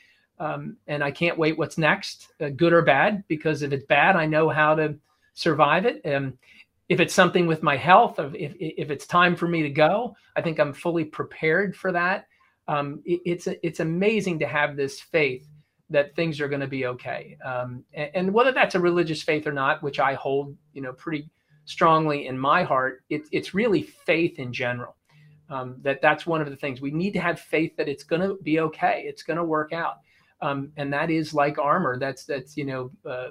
Um, 0.41 0.77
and 0.89 1.05
I 1.05 1.13
can't 1.13 1.39
wait 1.39 1.57
what's 1.57 1.79
next, 1.79 2.33
uh, 2.41 2.49
good 2.49 2.73
or 2.73 2.83
bad, 2.83 3.23
because 3.29 3.63
if 3.63 3.73
it's 3.73 3.87
bad, 3.87 4.17
I 4.17 4.27
know 4.27 4.49
how 4.49 4.75
to 4.75 4.97
survive 5.35 5.87
it. 5.87 6.05
Um, 6.13 6.37
if 6.89 7.01
it's 7.01 7.15
something 7.15 7.47
with 7.47 7.63
my 7.63 7.77
health, 7.77 8.19
if, 8.19 8.55
if 8.59 8.91
it's 8.91 9.07
time 9.07 9.37
for 9.37 9.49
me 9.49 9.63
to 9.63 9.71
go, 9.71 10.17
I 10.37 10.43
think 10.43 10.59
I'm 10.59 10.75
fully 10.75 11.05
prepared 11.05 11.77
for 11.77 11.93
that. 11.93 12.27
Um, 12.69 13.03
it, 13.05 13.21
it's 13.25 13.47
it's 13.63 13.81
amazing 13.81 14.39
to 14.39 14.47
have 14.47 14.77
this 14.77 15.01
faith 15.01 15.47
that 15.91 16.17
things 16.17 16.41
are 16.41 16.49
going 16.49 16.61
to 16.61 16.67
be 16.67 16.87
okay. 16.87 17.37
Um, 17.45 17.85
and, 17.93 18.11
and, 18.15 18.35
whether 18.35 18.53
that's 18.53 18.75
a 18.75 18.81
religious 18.81 19.23
faith 19.23 19.47
or 19.47 19.53
not, 19.53 19.83
which 19.83 20.01
I 20.01 20.15
hold, 20.15 20.57
you 20.73 20.81
know, 20.81 20.95
pretty 20.95 21.29
strongly 21.67 22.27
in 22.27 22.39
my 22.39 22.63
heart, 22.63 23.03
it, 23.11 23.23
it's 23.33 23.53
really 23.53 23.83
faith 23.83 24.39
in 24.39 24.53
general. 24.53 24.97
Um, 25.51 25.77
that 25.83 26.01
that's 26.01 26.27
one 26.27 26.41
of 26.41 26.49
the 26.49 26.57
things 26.57 26.81
we 26.81 26.91
need 26.91 27.13
to 27.13 27.21
have 27.21 27.39
faith 27.39 27.77
that 27.77 27.87
it's 27.87 28.03
going 28.03 28.23
to 28.23 28.39
be 28.43 28.61
okay. 28.61 29.05
It's 29.07 29.23
going 29.23 29.37
to 29.37 29.45
work 29.45 29.75
out. 29.75 29.97
Um, 30.41 30.73
and 30.79 30.91
that 30.93 31.11
is 31.11 31.35
like 31.35 31.59
armor. 31.59 31.99
That's 31.99 32.25
that's 32.25 32.57
you 32.57 32.65
know, 32.65 32.91
uh, 33.09 33.29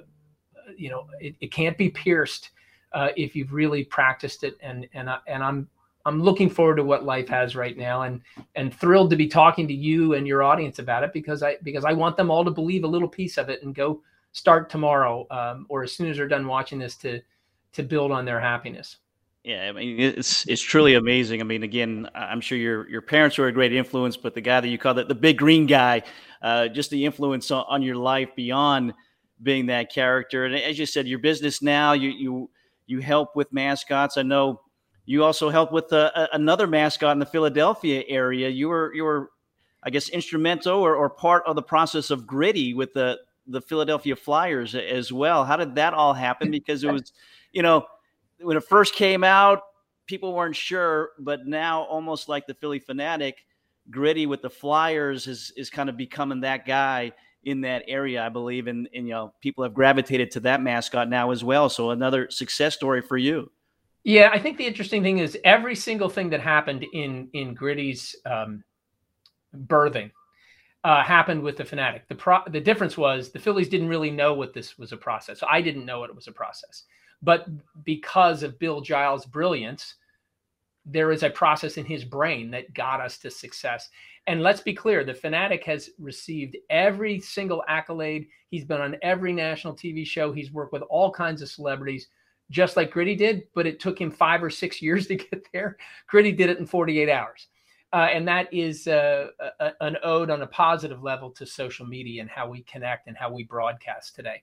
you 0.76 0.90
know, 0.90 1.06
it, 1.20 1.34
it 1.40 1.52
can't 1.52 1.76
be 1.76 1.90
pierced 1.90 2.50
uh, 2.94 3.08
if 3.16 3.36
you've 3.36 3.52
really 3.52 3.84
practiced 3.84 4.44
it. 4.44 4.56
And 4.62 4.88
and 4.94 5.10
I, 5.10 5.18
and 5.26 5.42
I'm 5.42 5.68
I'm 6.06 6.22
looking 6.22 6.50
forward 6.50 6.76
to 6.76 6.84
what 6.84 7.04
life 7.04 7.28
has 7.28 7.56
right 7.56 7.76
now, 7.76 8.02
and 8.02 8.20
and 8.54 8.74
thrilled 8.74 9.10
to 9.10 9.16
be 9.16 9.26
talking 9.26 9.68
to 9.68 9.74
you 9.74 10.14
and 10.14 10.26
your 10.26 10.42
audience 10.42 10.78
about 10.78 11.04
it 11.04 11.12
because 11.12 11.42
I 11.42 11.56
because 11.62 11.84
I 11.84 11.92
want 11.92 12.16
them 12.16 12.30
all 12.30 12.44
to 12.44 12.50
believe 12.50 12.84
a 12.84 12.88
little 12.88 13.08
piece 13.08 13.36
of 13.36 13.48
it 13.48 13.62
and 13.62 13.74
go 13.74 14.02
start 14.32 14.68
tomorrow 14.68 15.26
um, 15.30 15.66
or 15.68 15.82
as 15.82 15.92
soon 15.92 16.08
as 16.08 16.16
they're 16.16 16.28
done 16.28 16.46
watching 16.46 16.78
this 16.78 16.96
to 16.96 17.20
to 17.72 17.82
build 17.82 18.12
on 18.12 18.24
their 18.24 18.40
happiness. 18.40 18.98
Yeah, 19.44 19.66
I 19.68 19.72
mean 19.72 20.00
it's 20.00 20.46
it's 20.48 20.62
truly 20.62 20.94
amazing. 20.94 21.40
I 21.40 21.44
mean, 21.44 21.62
again, 21.62 22.08
I'm 22.14 22.40
sure 22.40 22.56
your 22.56 22.88
your 22.88 23.02
parents 23.02 23.36
were 23.36 23.48
a 23.48 23.52
great 23.52 23.72
influence, 23.72 24.16
but 24.16 24.34
the 24.34 24.40
guy 24.40 24.60
that 24.60 24.68
you 24.68 24.78
call 24.78 24.94
the, 24.94 25.04
the 25.04 25.14
big 25.14 25.38
green 25.38 25.66
guy, 25.66 26.02
uh, 26.42 26.68
just 26.68 26.90
the 26.90 27.04
influence 27.04 27.50
on, 27.50 27.64
on, 27.68 27.82
your 27.82 27.96
life 27.96 28.30
beyond 28.36 28.94
being 29.42 29.66
that 29.66 29.92
character. 29.92 30.46
And 30.46 30.54
as 30.54 30.78
you 30.78 30.86
said, 30.86 31.06
your 31.06 31.18
business 31.18 31.60
now, 31.60 31.92
you 31.92 32.08
you 32.08 32.50
you 32.86 33.00
help 33.00 33.36
with 33.36 33.52
mascots. 33.52 34.16
I 34.16 34.22
know 34.22 34.60
you 35.06 35.24
also 35.24 35.50
help 35.50 35.72
with 35.72 35.92
uh, 35.92 36.28
another 36.32 36.66
mascot 36.66 37.12
in 37.12 37.18
the 37.18 37.26
Philadelphia 37.26 38.04
area. 38.08 38.48
You 38.48 38.68
were 38.68 38.92
you 38.94 39.04
were, 39.04 39.30
I 39.82 39.90
guess, 39.90 40.08
instrumental 40.08 40.80
or, 40.80 40.96
or 40.96 41.10
part 41.10 41.44
of 41.46 41.56
the 41.56 41.62
process 41.62 42.10
of 42.10 42.26
Gritty 42.26 42.74
with 42.74 42.92
the 42.94 43.18
the 43.46 43.60
Philadelphia 43.60 44.16
Flyers 44.16 44.74
as 44.74 45.12
well. 45.12 45.44
How 45.44 45.56
did 45.56 45.74
that 45.74 45.92
all 45.92 46.14
happen? 46.14 46.50
Because 46.50 46.82
it 46.82 46.90
was, 46.90 47.12
you 47.52 47.62
know 47.62 47.86
when 48.40 48.56
it 48.56 48.64
first 48.64 48.94
came 48.94 49.24
out, 49.24 49.62
people 50.06 50.34
weren't 50.34 50.56
sure, 50.56 51.10
but 51.18 51.46
now 51.46 51.82
almost 51.82 52.28
like 52.28 52.46
the 52.46 52.54
Phillie 52.54 52.80
Phanatic, 52.80 53.34
gritty 53.90 54.26
with 54.26 54.42
the 54.42 54.50
Flyers 54.50 55.26
is 55.26 55.52
is 55.56 55.70
kind 55.70 55.88
of 55.88 55.96
becoming 55.96 56.40
that 56.40 56.66
guy 56.66 57.12
in 57.44 57.62
that 57.62 57.84
area, 57.88 58.24
I 58.24 58.28
believe, 58.28 58.66
and, 58.66 58.88
and 58.94 59.06
you 59.06 59.12
know 59.12 59.32
people 59.40 59.64
have 59.64 59.74
gravitated 59.74 60.30
to 60.32 60.40
that 60.40 60.62
mascot 60.62 61.08
now 61.08 61.30
as 61.30 61.44
well. 61.44 61.68
So 61.68 61.90
another 61.90 62.30
success 62.30 62.74
story 62.74 63.02
for 63.02 63.16
you. 63.16 63.50
Yeah, 64.04 64.30
I 64.32 64.38
think 64.38 64.58
the 64.58 64.66
interesting 64.66 65.02
thing 65.02 65.18
is 65.18 65.38
every 65.44 65.74
single 65.74 66.08
thing 66.08 66.30
that 66.30 66.40
happened 66.40 66.84
in 66.92 67.28
in 67.32 67.54
Gritty's 67.54 68.14
um, 68.26 68.62
birthing 69.66 70.10
uh, 70.84 71.02
happened 71.02 71.42
with 71.42 71.56
the 71.56 71.64
Phanatic. 71.64 72.02
The 72.08 72.14
pro- 72.14 72.44
the 72.48 72.60
difference 72.60 72.98
was 72.98 73.30
the 73.30 73.38
Phillies 73.38 73.68
didn't 73.68 73.88
really 73.88 74.10
know 74.10 74.34
what 74.34 74.52
this 74.52 74.78
was 74.78 74.92
a 74.92 74.96
process. 74.96 75.40
So 75.40 75.46
I 75.50 75.62
didn't 75.62 75.86
know 75.86 76.04
it 76.04 76.14
was 76.14 76.28
a 76.28 76.32
process. 76.32 76.84
But 77.22 77.46
because 77.84 78.42
of 78.42 78.58
Bill 78.58 78.82
Giles' 78.82 79.24
brilliance, 79.24 79.94
there 80.86 81.12
is 81.12 81.22
a 81.22 81.30
process 81.30 81.76
in 81.76 81.84
his 81.84 82.04
brain 82.04 82.50
that 82.50 82.74
got 82.74 83.00
us 83.00 83.18
to 83.18 83.30
success. 83.30 83.88
And 84.26 84.42
let's 84.42 84.60
be 84.60 84.74
clear 84.74 85.04
the 85.04 85.14
Phanatic 85.14 85.64
has 85.64 85.90
received 85.98 86.56
every 86.70 87.20
single 87.20 87.62
accolade. 87.68 88.26
He's 88.50 88.64
been 88.64 88.80
on 88.80 88.96
every 89.02 89.32
national 89.32 89.74
TV 89.74 90.06
show. 90.06 90.32
He's 90.32 90.52
worked 90.52 90.72
with 90.72 90.82
all 90.82 91.10
kinds 91.10 91.42
of 91.42 91.48
celebrities, 91.48 92.08
just 92.50 92.76
like 92.76 92.90
Gritty 92.90 93.16
did, 93.16 93.44
but 93.54 93.66
it 93.66 93.80
took 93.80 93.98
him 93.98 94.10
five 94.10 94.42
or 94.42 94.50
six 94.50 94.82
years 94.82 95.06
to 95.06 95.16
get 95.16 95.46
there. 95.52 95.76
Gritty 96.06 96.32
did 96.32 96.50
it 96.50 96.58
in 96.58 96.66
48 96.66 97.08
hours. 97.08 97.48
Uh, 97.92 98.08
and 98.12 98.26
that 98.26 98.52
is 98.52 98.88
uh, 98.88 99.28
a, 99.60 99.70
an 99.80 99.96
ode 100.02 100.28
on 100.28 100.42
a 100.42 100.46
positive 100.48 101.02
level 101.02 101.30
to 101.30 101.46
social 101.46 101.86
media 101.86 102.20
and 102.20 102.28
how 102.28 102.48
we 102.48 102.62
connect 102.64 103.06
and 103.06 103.16
how 103.16 103.32
we 103.32 103.44
broadcast 103.44 104.16
today. 104.16 104.42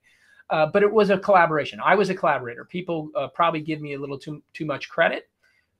Uh, 0.49 0.65
but 0.65 0.83
it 0.83 0.91
was 0.91 1.09
a 1.09 1.17
collaboration. 1.17 1.79
I 1.83 1.95
was 1.95 2.09
a 2.09 2.15
collaborator. 2.15 2.63
People 2.63 3.09
uh, 3.15 3.27
probably 3.27 3.59
give 3.59 3.81
me 3.81 3.93
a 3.93 3.99
little 3.99 4.17
too 4.17 4.41
too 4.53 4.65
much 4.65 4.89
credit 4.89 5.29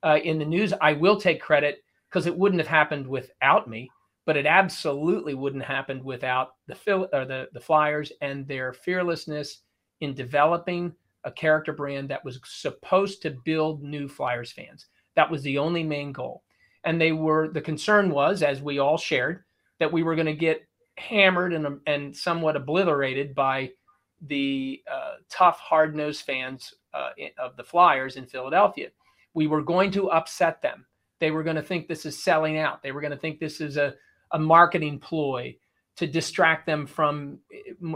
uh, 0.04 0.20
in 0.24 0.40
the 0.40 0.46
news. 0.46 0.74
I 0.82 0.94
will 0.94 1.20
take 1.20 1.42
credit 1.42 1.84
because 2.10 2.28
it 2.28 2.38
wouldn't 2.38 2.62
have 2.62 2.68
happened 2.68 3.08
without 3.08 3.70
me, 3.70 3.90
but 4.26 4.38
it 4.38 4.46
absolutely 4.46 5.34
wouldn't 5.34 5.64
have 5.64 5.76
happened 5.76 6.04
without 6.04 6.56
the 6.68 6.76
or 7.14 7.26
the 7.26 7.48
the 7.54 7.60
Flyers 7.60 8.12
and 8.22 8.48
their 8.48 8.74
fearlessness 8.74 9.62
in 10.02 10.14
developing 10.14 10.94
a 11.24 11.32
character 11.32 11.74
brand 11.74 12.10
that 12.10 12.26
was 12.26 12.40
supposed 12.44 13.22
to 13.22 13.38
build 13.46 13.84
new 13.84 14.08
Flyers 14.08 14.52
fans. 14.52 14.88
That 15.16 15.30
was 15.30 15.44
the 15.44 15.58
only 15.58 15.84
main 15.84 16.12
goal. 16.12 16.44
And 16.84 17.00
they 17.00 17.12
were 17.12 17.50
the 17.50 17.62
concern 17.62 18.10
was, 18.10 18.42
as 18.42 18.62
we 18.62 18.80
all 18.80 18.98
shared, 18.98 19.44
that 19.80 19.92
we 19.92 20.04
were 20.04 20.16
going 20.16 20.26
to 20.26 20.34
get 20.34 20.68
hammered 20.98 21.54
and 21.54 21.80
and 21.86 22.16
somewhat 22.16 22.56
obliterated 22.56 23.36
by 23.36 23.72
the 24.28 24.82
uh, 24.92 25.16
tough, 25.30 25.60
hard 25.60 25.96
nosed 25.96 26.24
fans 26.24 26.74
uh, 26.94 27.10
of 27.40 27.56
the 27.58 27.64
Flyers 27.64 28.18
in 28.18 28.26
Philadelphia. 28.26 28.90
We 29.34 29.48
were 29.48 29.62
going 29.62 29.92
to 29.92 30.12
upset 30.12 30.62
them. 30.62 30.86
They 31.20 31.32
were 31.32 31.44
going 31.44 31.56
to 31.56 31.62
think 31.62 31.88
this 31.88 32.06
is 32.06 32.22
selling 32.22 32.58
out. 32.58 32.82
They 32.82 32.92
were 32.92 33.02
going 33.02 33.12
to 33.12 33.18
think 33.18 33.40
this 33.40 33.62
is 33.62 33.78
a, 33.78 33.94
a 34.32 34.40
marketing 34.40 35.00
ploy 35.00 35.56
to 35.98 36.08
distract 36.08 36.66
them 36.66 36.88
from, 36.88 37.38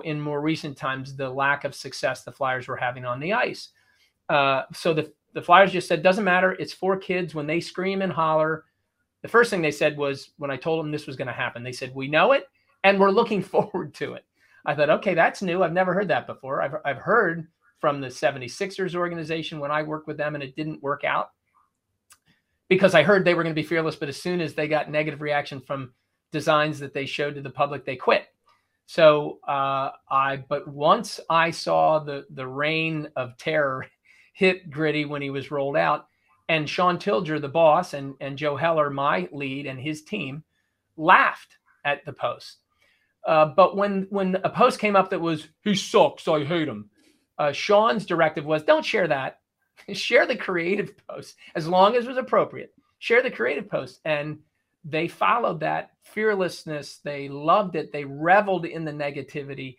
in 0.04 0.20
more 0.20 0.42
recent 0.42 0.78
times, 0.78 1.16
the 1.16 1.30
lack 1.30 1.64
of 1.64 1.74
success 1.74 2.24
the 2.24 2.32
Flyers 2.32 2.68
were 2.68 2.76
having 2.76 3.06
on 3.06 3.20
the 3.20 3.34
ice. 3.34 3.70
Uh, 4.30 4.64
so 4.74 4.94
the, 4.94 5.12
the 5.34 5.42
Flyers 5.42 5.72
just 5.72 5.88
said, 5.88 6.04
doesn't 6.04 6.24
matter. 6.24 6.54
It's 6.54 6.74
for 6.74 6.98
kids. 6.98 7.34
When 7.34 7.48
they 7.48 7.60
scream 7.60 8.02
and 8.02 8.12
holler, 8.12 8.66
the 9.22 9.28
first 9.28 9.50
thing 9.50 9.62
they 9.62 9.72
said 9.72 9.98
was, 9.98 10.32
when 10.38 10.52
I 10.52 10.58
told 10.58 10.80
them 10.80 10.92
this 10.92 11.08
was 11.08 11.16
going 11.16 11.28
to 11.28 11.34
happen, 11.34 11.64
they 11.64 11.72
said, 11.72 11.96
we 11.96 12.08
know 12.08 12.34
it 12.34 12.48
and 12.84 13.00
we're 13.00 13.10
looking 13.10 13.42
forward 13.44 13.94
to 13.96 14.14
it. 14.14 14.26
I 14.66 14.76
thought, 14.76 14.90
okay, 14.90 15.14
that's 15.14 15.42
new. 15.42 15.64
I've 15.64 15.74
never 15.74 15.94
heard 15.94 16.10
that 16.10 16.28
before. 16.28 16.62
I've, 16.62 16.76
I've 16.86 16.98
heard 16.98 17.48
from 17.86 18.02
the 18.02 18.08
76ers 18.08 18.96
organization 18.96 19.60
when 19.60 19.70
I 19.70 19.84
worked 19.84 20.08
with 20.08 20.18
them 20.18 20.34
and 20.34 20.44
it 20.44 20.56
didn't 20.56 20.82
work 20.82 21.04
out 21.04 21.30
because 22.68 22.96
I 22.96 23.04
heard 23.04 23.24
they 23.24 23.36
were 23.36 23.44
going 23.44 23.54
to 23.54 23.62
be 23.62 23.68
fearless. 23.68 23.96
But 23.96 24.10
as 24.10 24.20
soon 24.20 24.42
as 24.42 24.56
they 24.56 24.68
got 24.68 24.90
negative 24.90 25.22
reaction 25.22 25.62
from 25.62 25.94
designs 26.32 26.80
that 26.80 26.96
they 26.96 27.06
showed 27.06 27.36
to 27.36 27.44
the 27.44 27.52
public, 27.52 27.86
they 27.86 27.96
quit. 27.96 28.26
So 28.88 29.38
uh, 29.48 29.92
I, 30.10 30.44
but 30.50 30.68
once 30.68 31.20
I 31.30 31.52
saw 31.52 32.00
the 32.00 32.26
the 32.32 32.48
reign 32.48 33.08
of 33.16 33.38
terror 33.38 33.86
hit 34.34 34.72
Gritty 34.72 35.06
when 35.06 35.22
he 35.22 35.30
was 35.30 35.52
rolled 35.52 35.78
out, 35.78 36.08
and 36.50 36.68
Shawn 36.68 36.98
Tilger, 36.98 37.38
the 37.38 37.50
boss, 37.50 37.94
and 37.94 38.16
and 38.20 38.36
Joe 38.36 38.56
Heller, 38.56 38.90
my 38.90 39.30
lead, 39.32 39.68
and 39.68 39.80
his 39.80 40.02
team, 40.02 40.44
laughed 40.98 41.60
at 41.84 42.04
the 42.04 42.14
post 42.14 42.58
uh, 43.26 43.46
but 43.46 43.76
when 43.76 44.08
when 44.10 44.36
a 44.44 44.50
post 44.50 44.80
came 44.80 44.96
up 44.96 45.10
that 45.10 45.22
was 45.22 45.48
he 45.64 45.76
sucks, 45.76 46.28
I 46.28 46.44
hate 46.44 46.68
him, 46.68 46.90
uh, 47.38 47.52
Shawn's 47.52 48.06
directive 48.06 48.46
was 48.46 48.64
don't 48.64 48.86
share 48.86 49.08
that, 49.08 49.40
share 49.94 50.26
the 50.26 50.36
creative 50.36 50.94
post 51.08 51.36
as 51.56 51.68
long 51.68 51.96
as 51.96 52.06
it 52.06 52.10
was 52.10 52.18
appropriate. 52.18 52.74
Share 53.00 53.22
the 53.22 53.32
creative 53.32 53.70
post, 53.70 54.00
and 54.06 54.40
they 54.84 55.08
followed 55.08 55.60
that 55.60 55.92
fearlessness. 56.04 57.00
They 57.04 57.28
loved 57.28 57.76
it. 57.76 57.92
They 57.92 58.06
reveled 58.06 58.66
in 58.66 58.86
the 58.86 58.92
negativity. 58.92 59.76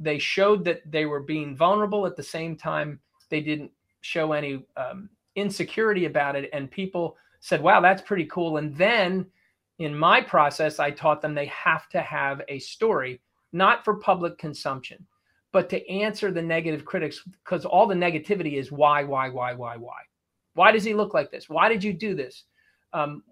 They 0.00 0.18
showed 0.18 0.64
that 0.64 0.90
they 0.90 1.06
were 1.06 1.20
being 1.20 1.56
vulnerable 1.56 2.06
at 2.06 2.16
the 2.16 2.22
same 2.22 2.56
time. 2.56 3.00
They 3.28 3.40
didn't 3.40 3.70
show 4.00 4.32
any 4.32 4.64
um, 4.76 5.08
insecurity 5.36 6.06
about 6.06 6.36
it, 6.36 6.48
and 6.52 6.70
people 6.70 7.16
said, 7.40 7.62
"Wow, 7.62 7.80
that's 7.80 8.02
pretty 8.02 8.26
cool." 8.26 8.56
And 8.56 8.74
then 8.76 9.26
in 9.78 9.96
my 9.96 10.20
process, 10.20 10.78
I 10.78 10.90
taught 10.90 11.20
them 11.20 11.34
they 11.34 11.46
have 11.46 11.88
to 11.90 12.00
have 12.00 12.40
a 12.48 12.58
story, 12.60 13.20
not 13.52 13.84
for 13.84 13.96
public 13.96 14.38
consumption, 14.38 15.04
but 15.54 15.70
to 15.70 15.88
answer 15.88 16.32
the 16.32 16.42
negative 16.42 16.84
critics, 16.84 17.22
because 17.44 17.64
all 17.64 17.86
the 17.86 17.94
negativity 17.94 18.58
is 18.58 18.72
why, 18.72 19.04
why, 19.04 19.28
why, 19.28 19.54
why, 19.54 19.76
why? 19.76 20.00
Why 20.54 20.72
does 20.72 20.82
he 20.82 20.94
look 20.94 21.14
like 21.14 21.30
this? 21.30 21.48
Why 21.48 21.68
did 21.68 21.84
you 21.84 21.92
do 21.92 22.16
this? 22.16 22.42
Um, 22.92 23.22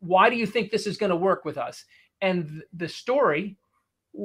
why 0.00 0.28
do 0.28 0.36
you 0.36 0.44
think 0.46 0.70
this 0.70 0.86
is 0.86 0.98
going 0.98 1.08
to 1.08 1.16
work 1.16 1.46
with 1.46 1.56
us? 1.56 1.82
And 2.20 2.62
the 2.74 2.86
story, 2.86 3.56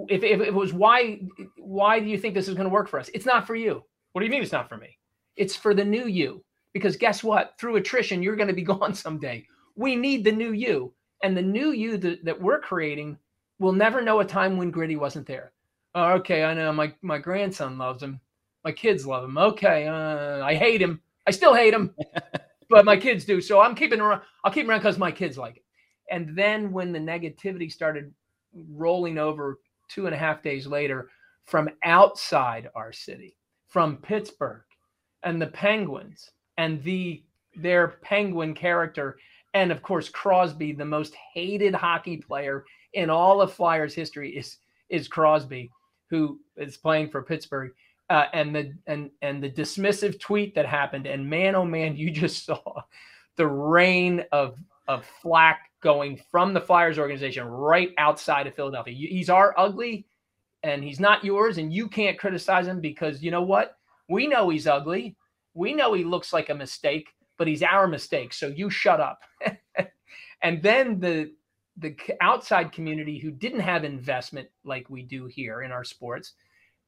if, 0.10 0.22
if 0.22 0.42
it 0.42 0.54
was 0.54 0.74
why, 0.74 1.22
why 1.58 2.02
do 2.02 2.08
you 2.08 2.18
think 2.18 2.34
this 2.34 2.50
is 2.50 2.56
going 2.56 2.68
to 2.68 2.74
work 2.74 2.90
for 2.90 3.00
us? 3.00 3.10
It's 3.14 3.26
not 3.26 3.48
for 3.48 3.56
you. 3.56 3.82
What 4.12 4.20
do 4.20 4.26
you 4.26 4.32
mean 4.32 4.44
it's 4.44 4.52
not 4.52 4.68
for 4.68 4.76
me? 4.76 5.00
It's 5.38 5.56
for 5.56 5.74
the 5.74 5.86
new 5.86 6.08
you. 6.08 6.44
Because 6.74 6.98
guess 6.98 7.24
what? 7.24 7.54
Through 7.58 7.78
attrition, 7.78 8.22
you're 8.22 8.36
going 8.36 8.50
to 8.50 8.54
be 8.54 8.64
gone 8.74 8.94
someday. 8.94 9.48
We 9.78 9.96
need 9.96 10.26
the 10.26 10.32
new 10.34 10.52
you. 10.52 10.94
And 11.24 11.38
the 11.38 11.42
new 11.42 11.72
you 11.72 11.96
that, 12.00 12.26
that 12.26 12.42
we're 12.42 12.60
creating 12.60 13.18
will 13.60 13.72
never 13.72 14.02
know 14.02 14.20
a 14.20 14.26
time 14.26 14.58
when 14.58 14.72
Gritty 14.72 14.98
wasn't 14.98 15.26
there. 15.26 15.54
Oh, 15.96 16.14
okay, 16.16 16.44
I 16.44 16.54
know 16.54 16.72
my 16.74 16.94
my 17.02 17.18
grandson 17.18 17.78
loves 17.78 18.04
him. 18.04 18.20
My 18.64 18.72
kids 18.72 19.08
love 19.08 19.24
him. 19.24 19.38
Okay, 19.38 19.88
uh, 19.88 20.44
I 20.44 20.54
hate 20.56 20.82
him. 20.82 21.02
I 21.26 21.32
still 21.32 21.54
hate 21.54 21.74
him, 21.74 21.96
but 22.70 22.86
my 22.86 22.98
kids 22.98 23.26
do. 23.26 23.42
So 23.42 23.62
I'm 23.62 23.76
keeping 23.76 24.02
around. 24.02 24.22
I'll 24.44 24.52
keep 24.52 24.66
him 24.66 24.72
around 24.72 24.80
because 24.80 24.98
my 24.98 25.12
kids 25.12 25.38
like 25.38 25.58
it. 25.58 25.64
And 26.12 26.38
then 26.38 26.72
when 26.72 26.92
the 26.92 27.00
negativity 27.00 27.72
started 27.72 28.14
rolling 28.54 29.18
over 29.18 29.60
two 29.88 30.06
and 30.06 30.14
a 30.14 30.18
half 30.18 30.44
days 30.44 30.68
later 30.68 31.10
from 31.46 31.70
outside 31.84 32.70
our 32.76 32.92
city, 32.92 33.38
from 33.68 33.98
Pittsburgh 33.98 34.64
and 35.24 35.42
the 35.42 35.48
Penguins 35.48 36.32
and 36.58 36.84
the 36.84 37.24
their 37.56 37.88
penguin 38.04 38.54
character 38.54 39.18
and 39.56 39.72
of 39.72 39.82
course, 39.82 40.10
Crosby, 40.10 40.74
the 40.74 40.84
most 40.84 41.16
hated 41.34 41.74
hockey 41.74 42.18
player 42.18 42.66
in 42.92 43.10
all 43.10 43.42
of 43.42 43.54
Flyers 43.54 43.96
history, 43.96 44.36
is 44.36 44.58
is 44.90 45.08
Crosby, 45.08 45.72
who 46.10 46.40
is 46.58 46.78
playing 46.78 47.10
for 47.10 47.22
Pittsburgh. 47.22 47.72
Uh, 48.10 48.26
and 48.34 48.56
the 48.56 48.72
and 48.86 49.10
and 49.24 49.42
the 49.42 49.50
dismissive 49.50 50.20
tweet 50.20 50.54
that 50.54 50.68
happened, 50.68 51.08
and 51.08 51.28
man, 51.28 51.56
oh 51.56 51.66
man, 51.66 51.98
you 51.98 52.12
just 52.12 52.46
saw 52.46 52.82
the 53.36 53.48
rain 53.48 54.24
of 54.32 54.58
of 54.88 55.06
flack 55.22 55.72
going 55.82 56.20
from 56.30 56.54
the 56.54 56.62
Flyers 56.62 57.00
organization 57.00 57.46
right 57.46 57.92
outside 57.98 58.48
of 58.48 58.56
Philadelphia. 58.56 58.94
He's 58.94 59.30
our 59.30 59.54
ugly, 59.58 60.06
and 60.64 60.84
he's 60.84 61.00
not 61.00 61.24
yours, 61.24 61.58
and 61.58 61.74
you 61.74 61.88
can't 61.88 62.20
criticize 62.20 62.68
him 62.68 62.80
because 62.80 63.24
you 63.24 63.32
know 63.32 63.42
what? 63.42 63.78
We 64.08 64.28
know 64.28 64.50
he's 64.50 64.68
ugly. 64.68 65.16
We 65.54 65.74
know 65.74 65.94
he 65.94 66.04
looks 66.04 66.34
like 66.34 66.50
a 66.50 66.56
mistake, 66.56 67.08
but 67.38 67.48
he's 67.48 67.64
our 67.64 67.88
mistake. 67.88 68.34
So 68.34 68.48
you 68.48 68.70
shut 68.70 69.00
up. 69.00 69.22
and 70.42 70.62
then 70.62 71.00
the 71.00 71.32
the 71.78 71.96
outside 72.22 72.72
community 72.72 73.20
who 73.20 73.32
didn't 73.32 73.60
have 73.60 73.84
investment 73.84 74.48
like 74.64 74.90
we 74.90 75.02
do 75.02 75.26
here 75.26 75.62
in 75.64 75.72
our 75.72 75.84
sports, 75.84 76.34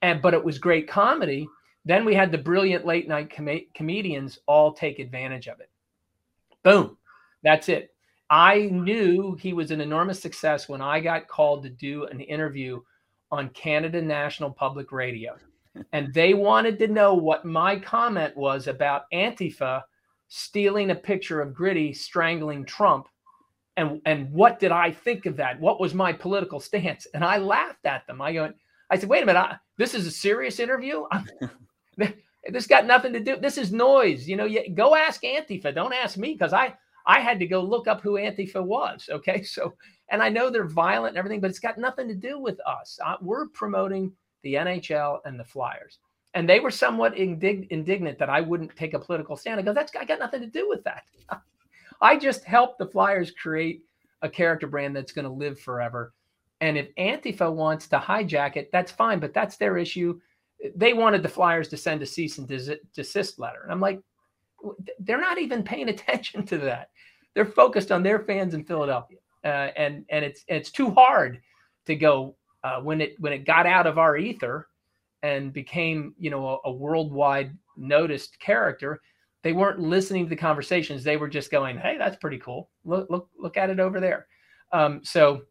and 0.01 0.21
but 0.21 0.33
it 0.33 0.43
was 0.43 0.59
great 0.59 0.87
comedy. 0.87 1.47
Then 1.85 2.05
we 2.05 2.13
had 2.13 2.31
the 2.31 2.37
brilliant 2.37 2.85
late 2.85 3.07
night 3.07 3.33
com- 3.33 3.61
comedians 3.73 4.39
all 4.45 4.73
take 4.73 4.99
advantage 4.99 5.47
of 5.47 5.59
it. 5.59 5.69
Boom. 6.63 6.97
That's 7.43 7.69
it. 7.69 7.93
I 8.29 8.69
knew 8.71 9.35
he 9.35 9.53
was 9.53 9.71
an 9.71 9.79
enormous 9.79 10.21
success 10.21 10.67
when 10.67 10.81
I 10.81 10.99
got 10.99 11.29
called 11.29 11.63
to 11.63 11.69
do 11.69 12.05
an 12.05 12.19
interview 12.19 12.81
on 13.31 13.49
Canada 13.49 14.01
National 14.01 14.51
Public 14.51 14.91
Radio. 14.91 15.37
And 15.93 16.13
they 16.13 16.33
wanted 16.33 16.79
to 16.79 16.87
know 16.87 17.13
what 17.13 17.45
my 17.45 17.77
comment 17.77 18.35
was 18.35 18.67
about 18.67 19.03
Antifa 19.13 19.83
stealing 20.27 20.91
a 20.91 20.95
picture 20.95 21.39
of 21.41 21.53
Gritty 21.53 21.93
strangling 21.93 22.65
Trump. 22.65 23.07
And, 23.77 24.01
and 24.05 24.31
what 24.31 24.59
did 24.59 24.71
I 24.71 24.91
think 24.91 25.25
of 25.25 25.37
that? 25.37 25.59
What 25.59 25.79
was 25.79 25.93
my 25.93 26.11
political 26.11 26.59
stance? 26.59 27.07
And 27.13 27.23
I 27.23 27.37
laughed 27.37 27.85
at 27.85 28.05
them. 28.07 28.21
I 28.21 28.33
go, 28.33 28.51
I 28.89 28.97
said, 28.97 29.07
wait 29.07 29.23
a 29.23 29.25
minute, 29.25 29.39
I, 29.39 29.57
this 29.77 29.93
is 29.93 30.07
a 30.07 30.11
serious 30.11 30.59
interview. 30.59 31.03
this 32.49 32.67
got 32.67 32.85
nothing 32.85 33.13
to 33.13 33.19
do. 33.19 33.37
This 33.37 33.57
is 33.57 33.71
noise. 33.71 34.27
You 34.27 34.35
know, 34.35 34.45
you, 34.45 34.69
go 34.73 34.95
ask 34.95 35.21
Antifa. 35.21 35.73
Don't 35.73 35.93
ask 35.93 36.17
me 36.17 36.33
because 36.33 36.53
I 36.53 36.73
I 37.05 37.21
had 37.21 37.39
to 37.39 37.47
go 37.47 37.61
look 37.61 37.87
up 37.87 38.01
who 38.01 38.13
Antifa 38.13 38.63
was. 38.63 39.09
Okay. 39.17 39.41
So, 39.43 39.73
and 40.09 40.21
I 40.21 40.29
know 40.29 40.49
they're 40.49 40.67
violent 40.67 41.11
and 41.11 41.17
everything, 41.17 41.41
but 41.41 41.49
it's 41.49 41.59
got 41.59 41.77
nothing 41.77 42.07
to 42.07 42.15
do 42.15 42.39
with 42.39 42.59
us. 42.67 42.99
Uh, 43.03 43.15
we're 43.21 43.47
promoting 43.47 44.11
the 44.43 44.55
NHL 44.55 45.19
and 45.25 45.39
the 45.39 45.43
Flyers. 45.43 45.99
And 46.33 46.47
they 46.47 46.59
were 46.59 46.71
somewhat 46.71 47.15
indig- 47.15 47.67
indignant 47.69 48.19
that 48.19 48.29
I 48.29 48.41
wouldn't 48.41 48.75
take 48.75 48.93
a 48.93 48.99
political 48.99 49.35
stand. 49.35 49.59
I 49.59 49.63
go, 49.63 49.73
that's 49.73 49.91
I 49.99 50.05
got 50.05 50.19
nothing 50.19 50.41
to 50.41 50.47
do 50.47 50.69
with 50.69 50.83
that. 50.83 51.03
I 52.01 52.17
just 52.17 52.43
helped 52.43 52.79
the 52.79 52.87
Flyers 52.87 53.31
create 53.31 53.83
a 54.21 54.29
character 54.29 54.67
brand 54.67 54.95
that's 54.95 55.11
going 55.11 55.25
to 55.25 55.31
live 55.31 55.59
forever. 55.59 56.13
And 56.61 56.77
if 56.77 56.93
Antifa 56.95 57.51
wants 57.51 57.87
to 57.89 57.99
hijack 57.99 58.55
it, 58.55 58.69
that's 58.71 58.91
fine, 58.91 59.19
but 59.19 59.33
that's 59.33 59.57
their 59.57 59.77
issue. 59.77 60.19
They 60.75 60.93
wanted 60.93 61.21
the 61.21 61.29
Flyers 61.29 61.67
to 61.69 61.77
send 61.77 62.01
a 62.01 62.05
cease 62.05 62.39
and 62.39 62.47
desist 62.47 63.39
letter. 63.39 63.61
And 63.63 63.71
I'm 63.71 63.79
like, 63.79 64.01
they're 64.99 65.21
not 65.21 65.37
even 65.37 65.63
paying 65.63 65.89
attention 65.89 66.45
to 66.47 66.57
that. 66.59 66.89
They're 67.33 67.45
focused 67.45 67.91
on 67.91 68.03
their 68.03 68.19
fans 68.19 68.53
in 68.53 68.63
Philadelphia, 68.63 69.19
uh, 69.43 69.69
and 69.77 70.05
and 70.09 70.25
it's 70.25 70.43
it's 70.47 70.71
too 70.71 70.89
hard 70.89 71.39
to 71.85 71.95
go 71.95 72.35
uh, 72.63 72.81
when 72.81 72.99
it 72.99 73.15
when 73.19 73.31
it 73.31 73.45
got 73.45 73.67
out 73.67 73.85
of 73.85 73.99
our 73.99 74.17
ether 74.17 74.69
and 75.21 75.53
became 75.53 76.15
you 76.17 76.31
know 76.31 76.59
a, 76.65 76.69
a, 76.69 76.71
worldwide 76.71 77.55
noticed 77.75 78.39
character. 78.39 79.01
They 79.43 79.53
weren't 79.53 79.79
listening 79.79 80.25
to 80.25 80.29
the 80.29 80.35
conversations. 80.35 81.03
They 81.03 81.17
were 81.17 81.29
just 81.29 81.51
going, 81.51 81.77
"Hey, 81.77 81.97
that's 81.97 82.17
pretty 82.17 82.39
cool. 82.39 82.69
Look 82.85 83.09
look 83.09 83.29
look 83.37 83.57
at 83.57 83.69
it 83.69 83.79
over 83.79 83.99
there." 83.99 84.27
Um, 84.73 85.01
so, 85.03 85.43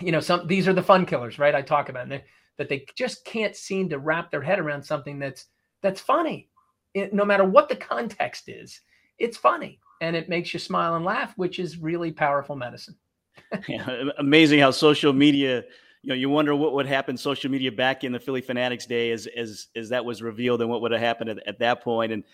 you 0.00 0.12
know, 0.12 0.20
some 0.20 0.46
these 0.46 0.68
are 0.68 0.72
the 0.72 0.82
fun 0.82 1.04
killers, 1.06 1.38
right? 1.38 1.54
I 1.54 1.62
talk 1.62 1.88
about 1.88 2.08
they, 2.08 2.24
that 2.58 2.68
they 2.68 2.86
just 2.96 3.24
can't 3.24 3.56
seem 3.56 3.88
to 3.90 3.98
wrap 3.98 4.30
their 4.30 4.42
head 4.42 4.58
around 4.58 4.82
something 4.82 5.18
that's 5.18 5.46
that's 5.82 6.00
funny 6.00 6.48
it, 6.96 7.12
no 7.12 7.24
matter 7.24 7.44
what 7.44 7.68
the 7.68 7.76
context 7.76 8.48
is, 8.48 8.80
it's 9.18 9.36
funny 9.36 9.78
and 10.00 10.16
it 10.16 10.28
makes 10.28 10.52
you 10.52 10.58
smile 10.58 10.96
and 10.96 11.04
laugh, 11.04 11.34
which 11.36 11.58
is 11.58 11.78
really 11.78 12.10
powerful 12.10 12.56
medicine. 12.56 12.96
yeah, 13.68 14.04
amazing 14.18 14.60
how 14.60 14.70
social 14.70 15.12
media, 15.12 15.62
you 16.02 16.08
know, 16.08 16.14
you 16.14 16.30
wonder 16.30 16.56
what 16.56 16.72
would 16.72 16.86
happen 16.86 17.16
social 17.16 17.50
media 17.50 17.70
back 17.70 18.02
in 18.02 18.12
the 18.12 18.18
Phillie 18.18 18.42
Phanatic's 18.42 18.86
day 18.86 19.10
as 19.10 19.26
as 19.36 19.66
as 19.76 19.90
that 19.90 20.04
was 20.04 20.22
revealed 20.22 20.62
and 20.62 20.70
what 20.70 20.80
would 20.80 20.92
have 20.92 21.00
happened 21.00 21.30
at, 21.30 21.46
at 21.46 21.58
that 21.58 21.82
point. 21.82 22.12
And 22.12 22.24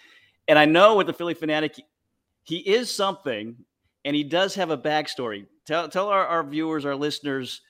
and 0.49 0.59
I 0.59 0.64
know 0.64 0.97
with 0.97 1.07
the 1.07 1.12
Phillie 1.12 1.34
Phanatic, 1.34 1.80
he 2.45 2.59
is 2.59 2.90
something 2.95 3.57
and 4.05 4.16
he 4.16 4.24
does 4.24 4.55
have 4.55 4.70
a 4.70 4.78
backstory. 4.78 5.47
Tell 5.66 5.88
tell 5.88 6.09
our, 6.09 6.26
our 6.26 6.45
viewers, 6.45 6.84
our 6.84 6.97
listeners, 6.97 7.61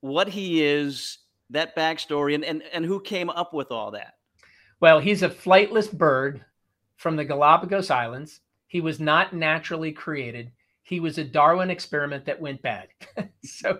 what 0.00 0.28
he 0.28 0.62
is, 0.62 1.18
that 1.50 1.74
backstory, 1.76 2.34
and, 2.34 2.44
and 2.44 2.62
and 2.72 2.84
who 2.84 3.00
came 3.00 3.30
up 3.30 3.54
with 3.54 3.70
all 3.70 3.92
that. 3.92 4.14
Well, 4.80 5.00
he's 5.00 5.22
a 5.22 5.30
flightless 5.30 5.90
bird 5.90 6.44
from 6.96 7.16
the 7.16 7.24
Galapagos 7.24 7.90
Islands. 7.90 8.40
He 8.66 8.80
was 8.80 9.00
not 9.00 9.32
naturally 9.32 9.92
created. 9.92 10.52
He 10.82 11.00
was 11.00 11.18
a 11.18 11.24
Darwin 11.24 11.70
experiment 11.70 12.26
that 12.26 12.40
went 12.40 12.62
bad. 12.62 12.88
so 13.44 13.78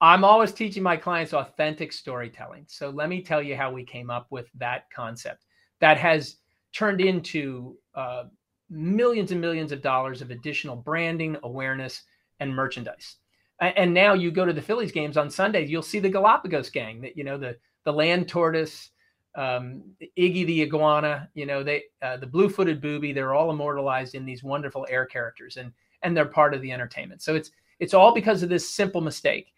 I'm 0.00 0.24
always 0.24 0.52
teaching 0.52 0.82
my 0.82 0.96
clients 0.96 1.32
authentic 1.32 1.92
storytelling. 1.92 2.64
So 2.68 2.90
let 2.90 3.08
me 3.08 3.22
tell 3.22 3.42
you 3.42 3.56
how 3.56 3.72
we 3.72 3.84
came 3.84 4.10
up 4.10 4.26
with 4.30 4.46
that 4.56 4.90
concept 4.90 5.44
that 5.80 5.98
has 5.98 6.36
turned 6.72 7.00
into 7.00 7.76
uh, 7.94 8.24
millions 8.68 9.32
and 9.32 9.40
millions 9.40 9.72
of 9.72 9.82
dollars 9.82 10.22
of 10.22 10.30
additional 10.30 10.76
branding, 10.76 11.36
awareness, 11.42 12.02
and 12.38 12.54
merchandise. 12.54 13.16
And 13.60 13.92
now 13.92 14.14
you 14.14 14.30
go 14.30 14.46
to 14.46 14.54
the 14.54 14.62
Phillies 14.62 14.92
games 14.92 15.18
on 15.18 15.28
Sunday, 15.28 15.66
you'll 15.66 15.82
see 15.82 15.98
the 15.98 16.08
Galapagos 16.08 16.70
gang 16.70 17.02
that, 17.02 17.16
you 17.16 17.24
know, 17.24 17.36
the, 17.36 17.58
the 17.84 17.92
land 17.92 18.26
tortoise, 18.26 18.90
um, 19.34 19.82
Iggy 20.18 20.46
the 20.46 20.62
iguana, 20.62 21.28
you 21.34 21.46
know, 21.46 21.62
they 21.62 21.84
uh, 22.02 22.16
the 22.16 22.26
blue-footed 22.26 22.80
booby, 22.80 23.12
they're 23.12 23.34
all 23.34 23.50
immortalized 23.50 24.14
in 24.14 24.24
these 24.24 24.42
wonderful 24.42 24.86
air 24.90 25.06
characters, 25.06 25.56
and 25.56 25.72
and 26.02 26.16
they're 26.16 26.24
part 26.24 26.54
of 26.54 26.62
the 26.62 26.72
entertainment. 26.72 27.22
So 27.22 27.34
it's 27.34 27.50
it's 27.78 27.94
all 27.94 28.12
because 28.12 28.42
of 28.42 28.48
this 28.48 28.68
simple 28.68 29.00
mistake. 29.00 29.52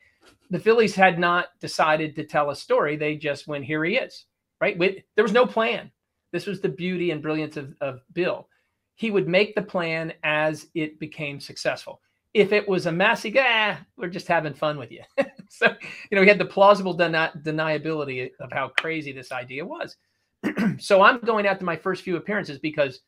The 0.50 0.58
Phillies 0.58 0.94
had 0.94 1.18
not 1.18 1.58
decided 1.60 2.14
to 2.16 2.24
tell 2.24 2.50
a 2.50 2.56
story; 2.56 2.96
they 2.96 3.16
just 3.16 3.46
went, 3.46 3.64
"Here 3.64 3.84
he 3.84 3.96
is." 3.96 4.26
Right? 4.60 4.76
With, 4.78 4.96
there 5.16 5.24
was 5.24 5.32
no 5.32 5.46
plan. 5.46 5.90
This 6.32 6.46
was 6.46 6.60
the 6.60 6.68
beauty 6.68 7.10
and 7.10 7.22
brilliance 7.22 7.56
of, 7.56 7.74
of 7.80 8.00
Bill. 8.12 8.48
He 8.94 9.10
would 9.10 9.28
make 9.28 9.54
the 9.54 9.62
plan 9.62 10.12
as 10.22 10.66
it 10.74 10.98
became 10.98 11.40
successful 11.40 12.00
if 12.34 12.52
it 12.52 12.66
was 12.66 12.86
a 12.86 12.92
mess, 12.92 13.22
he 13.22 13.34
ah, 13.38 13.78
we're 13.96 14.08
just 14.08 14.28
having 14.28 14.54
fun 14.54 14.78
with 14.78 14.90
you. 14.90 15.02
so, 15.50 15.66
you 16.10 16.16
know, 16.16 16.22
he 16.22 16.28
had 16.28 16.38
the 16.38 16.44
plausible 16.44 16.96
deni- 16.96 17.42
deniability 17.42 18.30
of 18.40 18.50
how 18.50 18.68
crazy 18.78 19.12
this 19.12 19.32
idea 19.32 19.64
was. 19.64 19.96
so 20.78 21.02
I'm 21.02 21.20
going 21.20 21.46
out 21.46 21.58
to 21.58 21.64
my 21.64 21.76
first 21.76 22.02
few 22.02 22.16
appearances 22.16 22.58
because, 22.58 23.00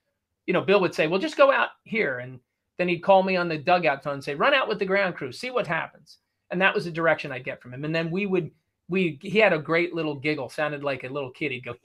you 0.46 0.52
know, 0.52 0.60
Bill 0.60 0.80
would 0.80 0.94
say, 0.94 1.06
well, 1.06 1.20
just 1.20 1.38
go 1.38 1.50
out 1.50 1.70
here. 1.84 2.18
And 2.18 2.38
then 2.76 2.88
he'd 2.88 3.00
call 3.00 3.22
me 3.22 3.36
on 3.36 3.48
the 3.48 3.56
dugout 3.56 4.04
phone 4.04 4.14
and 4.14 4.24
say, 4.24 4.34
run 4.34 4.54
out 4.54 4.68
with 4.68 4.78
the 4.78 4.84
ground 4.84 5.14
crew, 5.14 5.32
see 5.32 5.50
what 5.50 5.66
happens. 5.66 6.18
And 6.50 6.60
that 6.60 6.74
was 6.74 6.84
the 6.84 6.90
direction 6.90 7.32
I'd 7.32 7.44
get 7.44 7.62
from 7.62 7.72
him. 7.72 7.84
And 7.84 7.94
then 7.94 8.10
we 8.10 8.26
would, 8.26 8.50
we, 8.88 9.18
he 9.22 9.38
had 9.38 9.54
a 9.54 9.58
great 9.58 9.94
little 9.94 10.14
giggle, 10.14 10.50
sounded 10.50 10.84
like 10.84 11.04
a 11.04 11.08
little 11.08 11.30
kid. 11.30 11.52
He'd 11.52 11.64
go, 11.64 11.74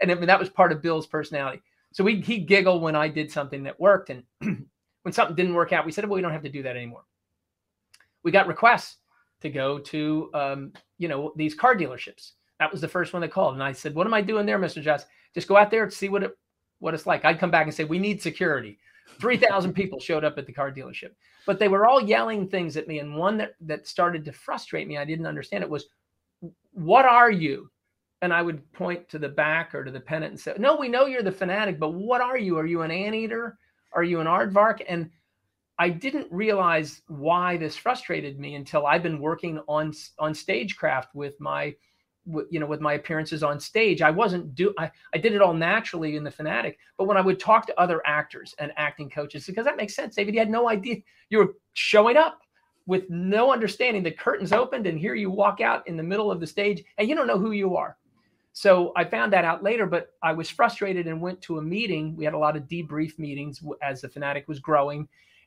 and 0.00 0.10
that 0.10 0.38
was 0.38 0.48
part 0.48 0.72
of 0.72 0.82
Bill's 0.82 1.06
personality. 1.06 1.62
So 1.92 2.04
we, 2.04 2.20
he'd 2.20 2.46
giggle 2.46 2.80
when 2.80 2.94
I 2.94 3.08
did 3.08 3.30
something 3.30 3.62
that 3.62 3.80
worked. 3.80 4.10
And 4.10 4.22
when 4.40 5.12
something 5.12 5.36
didn't 5.36 5.54
work 5.54 5.72
out, 5.72 5.86
we 5.86 5.92
said, 5.92 6.04
well, 6.04 6.16
we 6.16 6.22
don't 6.22 6.32
have 6.32 6.42
to 6.42 6.50
do 6.50 6.62
that 6.62 6.76
anymore. 6.76 7.04
We 8.22 8.30
got 8.30 8.48
requests 8.48 8.96
to 9.40 9.48
go 9.48 9.78
to, 9.78 10.30
um, 10.34 10.72
you 10.98 11.08
know, 11.08 11.32
these 11.36 11.54
car 11.54 11.74
dealerships. 11.74 12.32
That 12.58 12.72
was 12.72 12.80
the 12.80 12.88
first 12.88 13.12
one 13.12 13.22
they 13.22 13.28
called. 13.28 13.54
And 13.54 13.62
I 13.62 13.72
said, 13.72 13.94
what 13.94 14.06
am 14.06 14.14
I 14.14 14.20
doing 14.20 14.46
there, 14.46 14.58
Mr. 14.58 14.82
Joss? 14.82 15.06
Just 15.34 15.48
go 15.48 15.56
out 15.56 15.70
there 15.70 15.84
and 15.84 15.92
see 15.92 16.08
what 16.08 16.22
it, 16.22 16.36
what 16.80 16.94
it's 16.94 17.06
like. 17.06 17.24
I'd 17.24 17.38
come 17.38 17.50
back 17.50 17.66
and 17.66 17.74
say, 17.74 17.84
we 17.84 17.98
need 17.98 18.20
security. 18.20 18.78
3,000 19.20 19.72
people 19.72 20.00
showed 20.00 20.24
up 20.24 20.36
at 20.36 20.46
the 20.46 20.52
car 20.52 20.70
dealership, 20.70 21.12
but 21.46 21.58
they 21.58 21.68
were 21.68 21.86
all 21.86 22.02
yelling 22.02 22.48
things 22.48 22.76
at 22.76 22.88
me. 22.88 22.98
And 22.98 23.16
one 23.16 23.38
that, 23.38 23.54
that 23.60 23.86
started 23.86 24.24
to 24.24 24.32
frustrate 24.32 24.88
me, 24.88 24.98
I 24.98 25.04
didn't 25.04 25.26
understand 25.26 25.62
it 25.62 25.70
was, 25.70 25.86
what 26.72 27.06
are 27.06 27.30
you? 27.30 27.70
And 28.22 28.32
I 28.32 28.42
would 28.42 28.72
point 28.72 29.08
to 29.10 29.18
the 29.18 29.28
back 29.28 29.74
or 29.74 29.84
to 29.84 29.90
the 29.90 30.00
pennant 30.00 30.32
and 30.32 30.40
say, 30.40 30.54
no, 30.58 30.76
we 30.76 30.88
know 30.88 31.06
you're 31.06 31.22
the 31.22 31.30
Phanatic, 31.30 31.78
but 31.78 31.90
what 31.90 32.20
are 32.20 32.38
you? 32.38 32.58
Are 32.58 32.66
you 32.66 32.82
an 32.82 32.90
anteater? 32.90 33.58
Are 33.92 34.02
you 34.02 34.20
an 34.20 34.26
aardvark? 34.26 34.82
And 34.88 35.10
I 35.78 35.90
didn't 35.90 36.26
realize 36.30 37.02
why 37.08 37.58
this 37.58 37.76
frustrated 37.76 38.40
me 38.40 38.54
until 38.54 38.86
I've 38.86 39.02
been 39.02 39.20
working 39.20 39.60
on 39.68 39.92
on 40.18 40.34
stagecraft 40.34 41.14
with 41.14 41.38
my 41.38 41.74
you 42.50 42.58
know 42.58 42.66
with 42.66 42.80
my 42.80 42.94
appearances 42.94 43.42
on 43.44 43.60
stage 43.60 44.02
i 44.02 44.10
wasn't 44.10 44.54
do 44.54 44.74
I, 44.78 44.90
I 45.14 45.18
did 45.18 45.32
it 45.32 45.40
all 45.42 45.54
naturally 45.54 46.16
in 46.16 46.24
the 46.24 46.30
Phanatic 46.30 46.74
but 46.98 47.04
when 47.04 47.16
i 47.16 47.20
would 47.20 47.38
talk 47.38 47.66
to 47.66 47.80
other 47.80 48.02
actors 48.04 48.54
and 48.58 48.72
acting 48.76 49.08
coaches 49.08 49.46
because 49.46 49.64
that 49.64 49.76
makes 49.76 49.94
sense 49.94 50.16
david 50.16 50.34
you 50.34 50.40
had 50.40 50.50
no 50.50 50.68
idea 50.68 50.96
you 51.30 51.38
were 51.38 51.54
showing 51.74 52.16
up 52.16 52.40
with 52.86 53.08
no 53.10 53.52
understanding 53.52 54.02
the 54.02 54.10
curtains 54.10 54.52
opened 54.52 54.88
and 54.88 54.98
here 54.98 55.14
you 55.14 55.30
walk 55.30 55.60
out 55.60 55.86
in 55.86 55.96
the 55.96 56.02
middle 56.02 56.30
of 56.32 56.40
the 56.40 56.46
stage 56.46 56.82
and 56.98 57.08
you 57.08 57.14
don't 57.14 57.28
know 57.28 57.38
who 57.38 57.52
you 57.52 57.76
are 57.76 57.96
so 58.56 58.90
I 58.96 59.04
found 59.04 59.34
that 59.34 59.44
out 59.44 59.62
later, 59.62 59.84
but 59.84 60.14
I 60.22 60.32
was 60.32 60.48
frustrated 60.48 61.06
and 61.06 61.20
went 61.20 61.42
to 61.42 61.58
a 61.58 61.62
meeting. 61.62 62.16
We 62.16 62.24
had 62.24 62.32
a 62.32 62.38
lot 62.38 62.56
of 62.56 62.62
debrief 62.62 63.18
meetings 63.18 63.62
as 63.82 64.00
the 64.00 64.08
Phanatic 64.08 64.48
was 64.48 64.60
growing. 64.60 65.06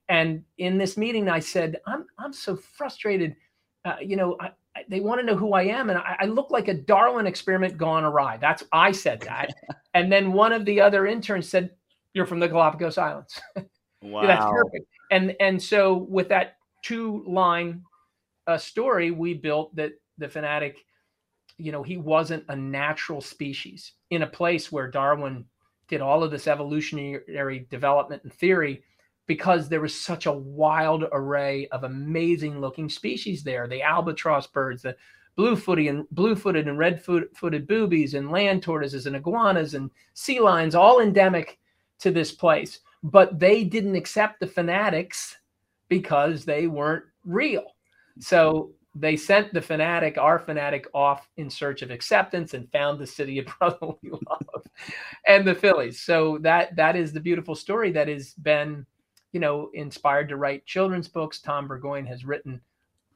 And 0.09 0.43
in 0.59 0.77
this 0.77 0.95
meeting, 0.95 1.27
I 1.27 1.39
said, 1.39 1.77
I'm, 1.87 2.05
I'm 2.19 2.31
so 2.31 2.55
frustrated. 2.55 3.35
Uh, 3.83 3.95
you 3.99 4.15
know, 4.15 4.37
I, 4.39 4.51
I, 4.75 4.83
they 4.89 4.99
want 4.99 5.19
to 5.21 5.25
know 5.25 5.35
who 5.35 5.53
I 5.53 5.63
am. 5.63 5.89
And 5.89 5.97
I, 5.97 6.17
I, 6.19 6.25
look 6.25 6.51
like 6.51 6.67
a 6.67 6.75
Darwin 6.75 7.25
experiment 7.25 7.77
gone 7.77 8.03
awry. 8.03 8.37
That's, 8.37 8.63
I 8.71 8.91
said 8.91 9.21
that. 9.21 9.55
and 9.95 10.11
then 10.11 10.31
one 10.31 10.53
of 10.53 10.63
the 10.65 10.79
other 10.79 11.07
interns 11.07 11.49
said, 11.49 11.71
you're 12.13 12.27
from 12.27 12.39
the 12.39 12.47
Galapagos 12.47 12.99
Islands. 12.99 13.41
Wow. 14.01 14.25
That's 14.25 14.45
perfect. 14.45 14.85
And, 15.11 15.35
and 15.41 15.61
so 15.61 15.93
with 15.93 16.29
that 16.29 16.55
two 16.85 17.25
line 17.27 17.83
uh, 18.47 18.57
story, 18.57 19.11
we 19.11 19.33
built 19.33 19.75
that 19.75 19.91
the 20.17 20.27
Phanatic 20.27 20.75
you 21.59 21.71
know, 21.71 21.83
he 21.83 21.97
wasn't 21.97 22.45
a 22.47 22.55
natural 22.55 23.21
species 23.21 23.93
in 24.09 24.23
a 24.23 24.27
place 24.27 24.71
where 24.71 24.89
Darwin 24.89 25.45
did 25.87 26.01
all 26.01 26.23
of 26.23 26.31
this 26.31 26.47
evolutionary 26.47 27.67
development 27.69 28.23
and 28.23 28.33
theory 28.33 28.83
because 29.27 29.69
there 29.69 29.81
was 29.81 29.93
such 29.93 30.25
a 30.25 30.31
wild 30.31 31.03
array 31.11 31.67
of 31.67 31.83
amazing 31.83 32.59
looking 32.59 32.89
species 32.89 33.43
there 33.43 33.67
the 33.67 33.81
albatross 33.81 34.47
birds 34.47 34.83
the 34.83 34.95
blue-footed 35.35 35.87
and 35.87 36.09
blue-footed 36.11 36.67
and 36.67 36.77
red-footed 36.77 37.67
boobies 37.67 38.13
and 38.13 38.31
land 38.31 38.61
tortoises 38.61 39.07
and 39.07 39.15
iguanas 39.15 39.73
and 39.73 39.89
sea 40.13 40.39
lions 40.39 40.75
all 40.75 40.99
endemic 40.99 41.59
to 41.97 42.11
this 42.11 42.31
place 42.31 42.81
but 43.03 43.39
they 43.39 43.63
didn't 43.63 43.95
accept 43.95 44.39
the 44.39 44.47
fanatics 44.47 45.37
because 45.87 46.45
they 46.45 46.67
weren't 46.67 47.05
real. 47.25 47.75
So 48.19 48.71
they 48.95 49.15
sent 49.15 49.53
the 49.53 49.61
Phanatic, 49.61 50.17
our 50.17 50.39
Phanatic, 50.39 50.85
off 50.93 51.27
in 51.37 51.49
search 51.49 51.81
of 51.81 51.91
acceptance 51.91 52.53
and 52.53 52.71
found 52.71 52.99
the 52.99 53.07
city 53.07 53.39
of 53.39 53.45
brotherly 53.59 53.97
love 54.03 54.65
and 55.27 55.47
the 55.47 55.55
Phillies. 55.55 56.01
So 56.01 56.39
that 56.41 56.75
that 56.75 56.95
is 56.95 57.13
the 57.13 57.19
beautiful 57.19 57.55
story 57.55 57.91
that 57.91 58.07
has 58.07 58.33
been, 58.33 58.85
you 59.31 59.39
know, 59.39 59.69
inspired 59.73 60.29
to 60.29 60.37
write 60.37 60.65
children's 60.65 61.07
books. 61.07 61.39
Tom 61.39 61.67
Burgoyne 61.67 62.07
has 62.07 62.25
written 62.25 62.61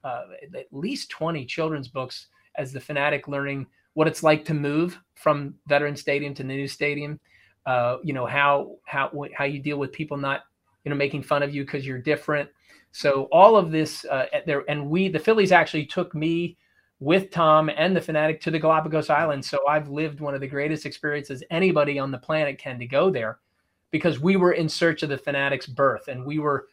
uh, 0.04 0.24
at 0.56 0.68
least 0.72 1.10
20 1.10 1.46
children's 1.46 1.88
books 1.88 2.28
as 2.56 2.72
the 2.72 2.80
Phanatic 2.80 3.28
learning 3.28 3.66
what 3.94 4.08
it's 4.08 4.24
like 4.24 4.44
to 4.46 4.54
move 4.54 5.00
from 5.16 5.56
veteran 5.68 5.96
stadium 5.96 6.34
to 6.36 6.44
the 6.44 6.48
new 6.48 6.68
stadium. 6.68 7.20
Uh, 7.66 7.98
you 8.04 8.14
know 8.14 8.26
how 8.26 8.76
how 8.86 9.10
how 9.36 9.46
you 9.46 9.60
deal 9.60 9.78
with 9.78 9.92
people 9.92 10.18
not 10.18 10.42
you 10.84 10.90
know 10.90 10.96
making 10.96 11.24
fun 11.24 11.44
of 11.44 11.54
you 11.54 11.64
because 11.64 11.86
you're 11.86 12.00
different 12.00 12.50
so 12.94 13.28
all 13.32 13.58
of 13.58 13.72
this 13.72 14.06
uh, 14.06 14.28
there, 14.46 14.64
and 14.70 14.88
we, 14.88 15.08
the 15.10 15.20
Phillies, 15.20 15.52
actually 15.52 15.88
took 15.88 16.14
me 16.14 16.58
with 17.00 17.32
Tom 17.32 17.70
and 17.76 17.96
the 17.96 18.00
Phanatic 18.00 18.40
to 18.42 18.52
the 18.52 18.60
Galapagos 18.60 19.10
Islands. 19.10 19.50
So 19.50 19.68
I've 19.68 19.90
lived 19.90 20.22
one 20.22 20.36
of 20.36 20.42
the 20.42 20.48
greatest 20.48 20.86
experiences 20.86 21.44
anybody 21.50 21.98
on 21.98 22.12
the 22.12 22.20
planet 22.20 22.60
can 22.60 22.78
to 22.78 22.86
go 22.86 23.10
there, 23.10 23.40
because 23.90 24.20
we 24.20 24.36
were 24.36 24.54
in 24.54 24.70
search 24.70 25.02
of 25.02 25.10
the 25.10 25.18
Phanatic's 25.18 25.66
birth, 25.66 26.08
and 26.08 26.24
we 26.24 26.38
were 26.38 26.68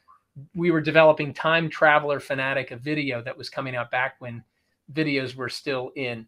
we 0.54 0.70
were 0.70 0.82
developing 0.82 1.32
Time 1.32 1.70
Traveler 1.70 2.20
Phanatic, 2.20 2.70
a 2.70 2.76
video 2.76 3.22
that 3.22 3.36
was 3.36 3.48
coming 3.48 3.74
out 3.74 3.90
back 3.90 4.16
when 4.18 4.44
videos 4.92 5.34
were 5.34 5.48
still 5.48 5.90
in. 5.96 6.26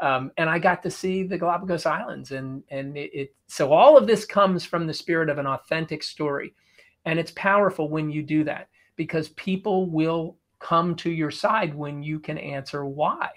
Um, 0.00 0.30
and 0.38 0.48
I 0.48 0.60
got 0.60 0.82
to 0.84 0.90
see 0.90 1.24
the 1.24 1.38
Galapagos 1.38 1.86
Islands, 1.86 2.30
and 2.30 2.62
and 2.68 2.96
it, 2.96 3.10
it 3.12 3.34
so 3.48 3.72
all 3.72 3.98
of 3.98 4.06
this 4.06 4.24
comes 4.24 4.64
from 4.64 4.86
the 4.86 4.94
spirit 4.94 5.28
of 5.28 5.38
an 5.38 5.46
authentic 5.48 6.04
story, 6.04 6.54
and 7.04 7.18
it's 7.18 7.32
powerful 7.32 7.88
when 7.88 8.10
you 8.10 8.22
do 8.22 8.44
that 8.44 8.68
because 8.96 9.28
people 9.30 9.90
will 9.90 10.36
come 10.60 10.94
to 10.96 11.10
your 11.10 11.30
side 11.30 11.74
when 11.74 12.02
you 12.02 12.18
can 12.18 12.38
answer 12.38 12.86
why. 12.86 13.28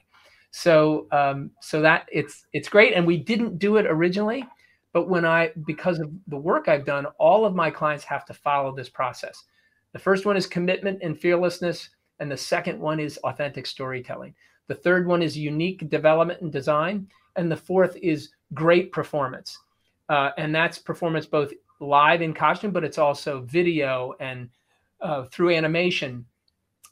So 0.52 1.08
um, 1.12 1.52
so 1.62 1.82
that 1.82 2.08
it's 2.12 2.46
it's 2.54 2.70
great, 2.70 2.94
and 2.94 3.06
we 3.06 3.18
didn't 3.18 3.60
do 3.60 3.78
it 3.78 3.86
originally, 3.86 4.46
but 4.94 5.10
when 5.10 5.26
I 5.26 5.52
because 5.66 6.00
of 6.00 6.12
the 6.28 6.38
work 6.38 6.68
I've 6.68 6.86
done, 6.86 7.06
all 7.20 7.46
of 7.46 7.54
my 7.54 7.70
clients 7.70 8.04
have 8.06 8.26
to 8.26 8.34
follow 8.34 8.76
this 8.76 8.90
process. 8.90 9.44
The 9.94 10.00
first 10.00 10.26
one 10.26 10.38
is 10.38 10.48
commitment 10.48 11.00
and 11.04 11.20
fearlessness, 11.20 11.90
and 12.20 12.32
the 12.32 12.38
second 12.38 12.80
one 12.80 13.00
is 13.00 13.18
authentic 13.24 13.68
storytelling. 13.68 14.34
The 14.68 14.76
third 14.76 15.06
one 15.06 15.22
is 15.22 15.38
unique 15.38 15.90
development 15.90 16.42
and 16.42 16.52
design, 16.52 17.08
and 17.36 17.52
the 17.52 17.58
fourth 17.58 17.98
is 18.02 18.30
great 18.54 18.92
performance, 18.92 19.58
uh, 20.10 20.32
and 20.38 20.56
that's 20.56 20.80
performance 20.80 21.26
both 21.26 21.52
live 21.80 22.22
in 22.22 22.34
costume, 22.34 22.72
but 22.72 22.84
it's 22.84 22.98
also 22.98 23.42
video 23.42 24.14
and 24.20 24.50
uh, 25.02 25.26
through 25.26 25.52
animation 25.52 26.26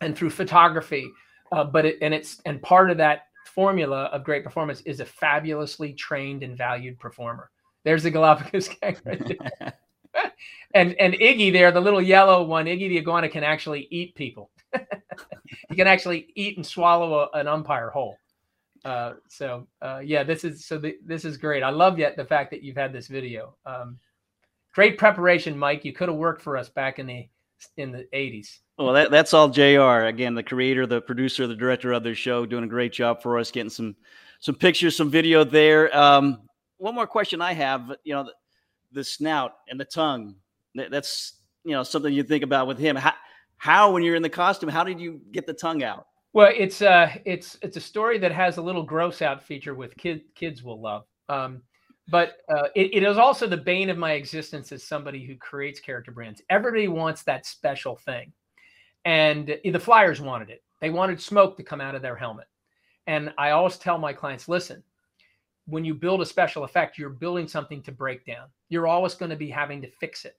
and 0.01 0.17
through 0.17 0.29
photography. 0.29 1.09
Uh, 1.51 1.63
but 1.63 1.85
it, 1.85 1.97
and 2.01 2.13
it's 2.13 2.41
and 2.45 2.61
part 2.61 2.91
of 2.91 2.97
that 2.97 3.27
formula 3.45 4.05
of 4.05 4.23
great 4.23 4.43
performance 4.43 4.81
is 4.81 4.99
a 4.99 5.05
fabulously 5.05 5.93
trained 5.93 6.43
and 6.43 6.57
valued 6.57 6.99
performer. 6.99 7.49
There's 7.83 8.03
the 8.03 8.11
Galapagos 8.11 8.69
gang 8.81 8.97
right 9.05 9.25
there. 9.25 9.73
and 10.73 10.93
and 10.95 11.13
Iggy 11.13 11.51
there, 11.51 11.71
the 11.71 11.81
little 11.81 12.01
yellow 12.01 12.43
one, 12.43 12.65
Iggy 12.65 12.89
the 12.89 12.97
iguana 12.97 13.29
can 13.29 13.43
actually 13.43 13.87
eat 13.91 14.15
people. 14.15 14.49
he 15.69 15.75
can 15.75 15.87
actually 15.87 16.27
eat 16.35 16.57
and 16.57 16.65
swallow 16.65 17.29
a, 17.33 17.37
an 17.37 17.47
umpire 17.47 17.89
whole. 17.89 18.17
Uh, 18.83 19.13
so 19.27 19.67
uh, 19.81 19.99
yeah, 20.03 20.23
this 20.23 20.43
is 20.43 20.65
so 20.65 20.77
the, 20.77 20.97
this 21.05 21.25
is 21.25 21.37
great. 21.37 21.63
I 21.63 21.69
love 21.69 21.97
yet 21.97 22.17
the 22.17 22.25
fact 22.25 22.51
that 22.51 22.63
you've 22.63 22.77
had 22.77 22.93
this 22.93 23.07
video. 23.07 23.55
Um, 23.65 23.97
great 24.75 24.97
preparation, 24.97 25.57
Mike. 25.57 25.85
You 25.85 25.93
could 25.93 26.09
have 26.09 26.17
worked 26.17 26.41
for 26.41 26.57
us 26.57 26.69
back 26.69 26.99
in 26.99 27.07
the 27.07 27.27
in 27.77 27.91
the 27.91 28.05
80s. 28.13 28.59
Well, 28.77 28.93
that, 28.93 29.09
that's 29.09 29.33
all 29.33 29.47
JR. 29.47 30.05
Again, 30.05 30.35
the 30.35 30.43
creator, 30.43 30.85
the 30.85 31.01
producer, 31.01 31.47
the 31.47 31.55
director 31.55 31.93
of 31.93 32.03
the 32.03 32.13
show, 32.13 32.45
doing 32.45 32.65
a 32.65 32.67
great 32.67 32.91
job 32.91 33.23
for 33.23 33.39
us, 33.39 33.49
getting 33.49 33.69
some 33.69 33.95
some 34.39 34.53
pictures, 34.53 34.95
some 34.95 35.09
video 35.09 35.43
there. 35.43 35.95
Um, 35.97 36.41
one 36.77 36.93
more 36.93 37.07
question 37.07 37.41
I 37.41 37.53
have, 37.53 37.93
you 38.03 38.13
know, 38.13 38.23
the, 38.23 38.33
the 38.91 39.03
snout 39.03 39.53
and 39.69 39.79
the 39.79 39.85
tongue. 39.85 40.35
That, 40.75 40.91
that's 40.91 41.39
you 41.63 41.71
know 41.71 41.83
something 41.83 42.13
you 42.13 42.23
think 42.23 42.43
about 42.43 42.67
with 42.67 42.77
him. 42.77 42.97
How, 42.97 43.13
how 43.57 43.91
when 43.91 44.03
you're 44.03 44.15
in 44.15 44.21
the 44.21 44.29
costume, 44.29 44.69
how 44.69 44.83
did 44.83 44.99
you 44.99 45.21
get 45.31 45.47
the 45.47 45.53
tongue 45.53 45.83
out? 45.83 46.07
Well, 46.33 46.51
it's 46.53 46.81
uh 46.81 47.09
it's 47.23 47.57
it's 47.61 47.77
a 47.77 47.81
story 47.81 48.17
that 48.19 48.33
has 48.33 48.57
a 48.57 48.61
little 48.61 48.83
gross 48.83 49.21
out 49.21 49.41
feature 49.41 49.73
with 49.73 49.95
kid 49.95 50.23
kids 50.35 50.63
will 50.63 50.81
love. 50.81 51.05
Um, 51.29 51.61
but 52.07 52.37
uh, 52.49 52.67
it, 52.75 52.93
it 52.93 53.03
is 53.03 53.17
also 53.17 53.47
the 53.47 53.57
bane 53.57 53.89
of 53.89 53.97
my 53.97 54.13
existence 54.13 54.71
as 54.71 54.83
somebody 54.83 55.25
who 55.25 55.35
creates 55.35 55.79
character 55.79 56.11
brands. 56.11 56.41
Everybody 56.49 56.87
wants 56.87 57.23
that 57.23 57.45
special 57.45 57.95
thing, 57.95 58.31
and 59.05 59.57
the 59.63 59.79
Flyers 59.79 60.21
wanted 60.21 60.49
it. 60.49 60.63
They 60.81 60.89
wanted 60.89 61.21
smoke 61.21 61.57
to 61.57 61.63
come 61.63 61.81
out 61.81 61.95
of 61.95 62.01
their 62.01 62.15
helmet, 62.15 62.47
and 63.07 63.33
I 63.37 63.51
always 63.51 63.77
tell 63.77 63.97
my 63.97 64.13
clients, 64.13 64.47
listen. 64.47 64.83
When 65.67 65.83
you 65.83 65.95
build 65.95 66.21
a 66.21 66.27
special 66.27 66.63
effect, 66.63 66.99
you're 66.99 67.09
building 67.09 67.47
something 67.47 67.81
to 67.83 67.91
break 67.91 68.23
down. 68.23 68.49
You're 68.69 68.85
always 68.85 69.15
going 69.15 69.31
to 69.31 69.35
be 69.35 69.49
having 69.49 69.81
to 69.81 69.89
fix 69.89 70.23
it. 70.23 70.37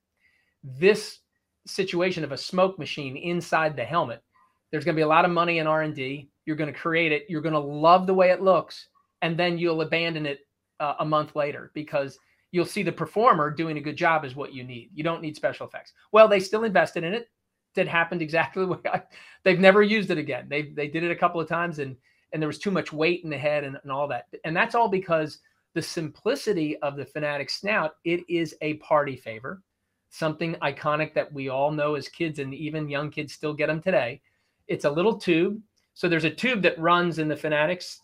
This 0.62 1.18
situation 1.66 2.22
of 2.22 2.30
a 2.30 2.38
smoke 2.38 2.78
machine 2.78 3.16
inside 3.16 3.74
the 3.74 3.84
helmet, 3.84 4.22
there's 4.70 4.84
going 4.84 4.94
to 4.94 4.98
be 4.98 5.02
a 5.02 5.08
lot 5.08 5.24
of 5.24 5.32
money 5.32 5.58
in 5.58 5.66
R&D. 5.66 6.28
You're 6.44 6.54
going 6.54 6.72
to 6.72 6.78
create 6.78 7.10
it. 7.10 7.26
You're 7.28 7.40
going 7.40 7.54
to 7.54 7.58
love 7.58 8.06
the 8.06 8.14
way 8.14 8.30
it 8.30 8.40
looks, 8.40 8.86
and 9.20 9.36
then 9.36 9.58
you'll 9.58 9.82
abandon 9.82 10.26
it 10.26 10.45
uh, 10.80 10.94
a 11.00 11.04
month 11.04 11.36
later 11.36 11.70
because 11.74 12.18
you'll 12.52 12.64
see 12.64 12.82
the 12.82 12.92
performer 12.92 13.50
doing 13.50 13.76
a 13.76 13.80
good 13.80 13.96
job 13.96 14.24
is 14.24 14.36
what 14.36 14.54
you 14.54 14.64
need. 14.64 14.90
You 14.94 15.04
don't 15.04 15.22
need 15.22 15.36
special 15.36 15.66
effects. 15.66 15.92
Well, 16.12 16.28
they 16.28 16.40
still 16.40 16.64
invested 16.64 17.04
in 17.04 17.12
it. 17.12 17.28
That 17.74 17.88
happened 17.88 18.22
exactly 18.22 18.62
the 18.66 18.72
way 18.72 18.78
I, 18.86 19.02
they've 19.44 19.60
never 19.60 19.82
used 19.82 20.10
it 20.10 20.18
again. 20.18 20.46
They 20.48 20.62
they 20.62 20.88
did 20.88 21.04
it 21.04 21.10
a 21.10 21.16
couple 21.16 21.40
of 21.40 21.48
times 21.48 21.78
and 21.78 21.96
and 22.32 22.42
there 22.42 22.48
was 22.48 22.58
too 22.58 22.70
much 22.70 22.92
weight 22.92 23.22
in 23.24 23.30
the 23.30 23.38
head 23.38 23.64
and, 23.64 23.78
and 23.82 23.92
all 23.92 24.08
that. 24.08 24.26
And 24.44 24.56
that's 24.56 24.74
all 24.74 24.88
because 24.88 25.38
the 25.74 25.82
simplicity 25.82 26.76
of 26.78 26.96
the 26.96 27.04
Phanatic 27.04 27.50
snout, 27.50 27.96
it 28.04 28.20
is 28.28 28.54
a 28.62 28.74
party 28.74 29.16
favor, 29.16 29.62
something 30.10 30.54
iconic 30.56 31.14
that 31.14 31.32
we 31.32 31.48
all 31.48 31.70
know 31.70 31.94
as 31.94 32.08
kids 32.08 32.38
and 32.38 32.54
even 32.54 32.88
young 32.88 33.10
kids 33.10 33.32
still 33.32 33.54
get 33.54 33.66
them 33.68 33.82
today. 33.82 34.20
It's 34.68 34.86
a 34.86 34.90
little 34.90 35.18
tube. 35.18 35.60
So 35.94 36.08
there's 36.08 36.24
a 36.24 36.30
tube 36.30 36.62
that 36.62 36.78
runs 36.78 37.18
in 37.18 37.28
the 37.28 37.34
Phanatic's 37.34 38.00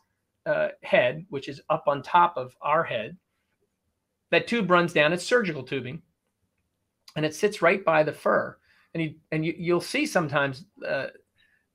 uh, 0.47 0.69
head, 0.83 1.25
which 1.31 1.49
is 1.49 1.61
up 1.71 1.85
on 1.87 2.03
top 2.03 2.37
of 2.37 2.57
our 2.61 2.85
head. 2.85 3.17
That 4.31 4.47
tube 4.47 4.71
runs 4.71 4.93
down. 4.93 5.13
It's 5.13 5.25
surgical 5.25 5.63
tubing, 5.63 6.03
and 7.17 7.25
it 7.25 7.35
sits 7.35 7.63
right 7.63 7.85
by 7.85 8.03
the 8.03 8.13
fur. 8.13 8.57
And 8.95 9.03
you 9.03 9.15
and 9.31 9.45
you, 9.45 9.55
you'll 9.57 9.81
see 9.81 10.07
sometimes 10.07 10.65
uh, 10.87 11.09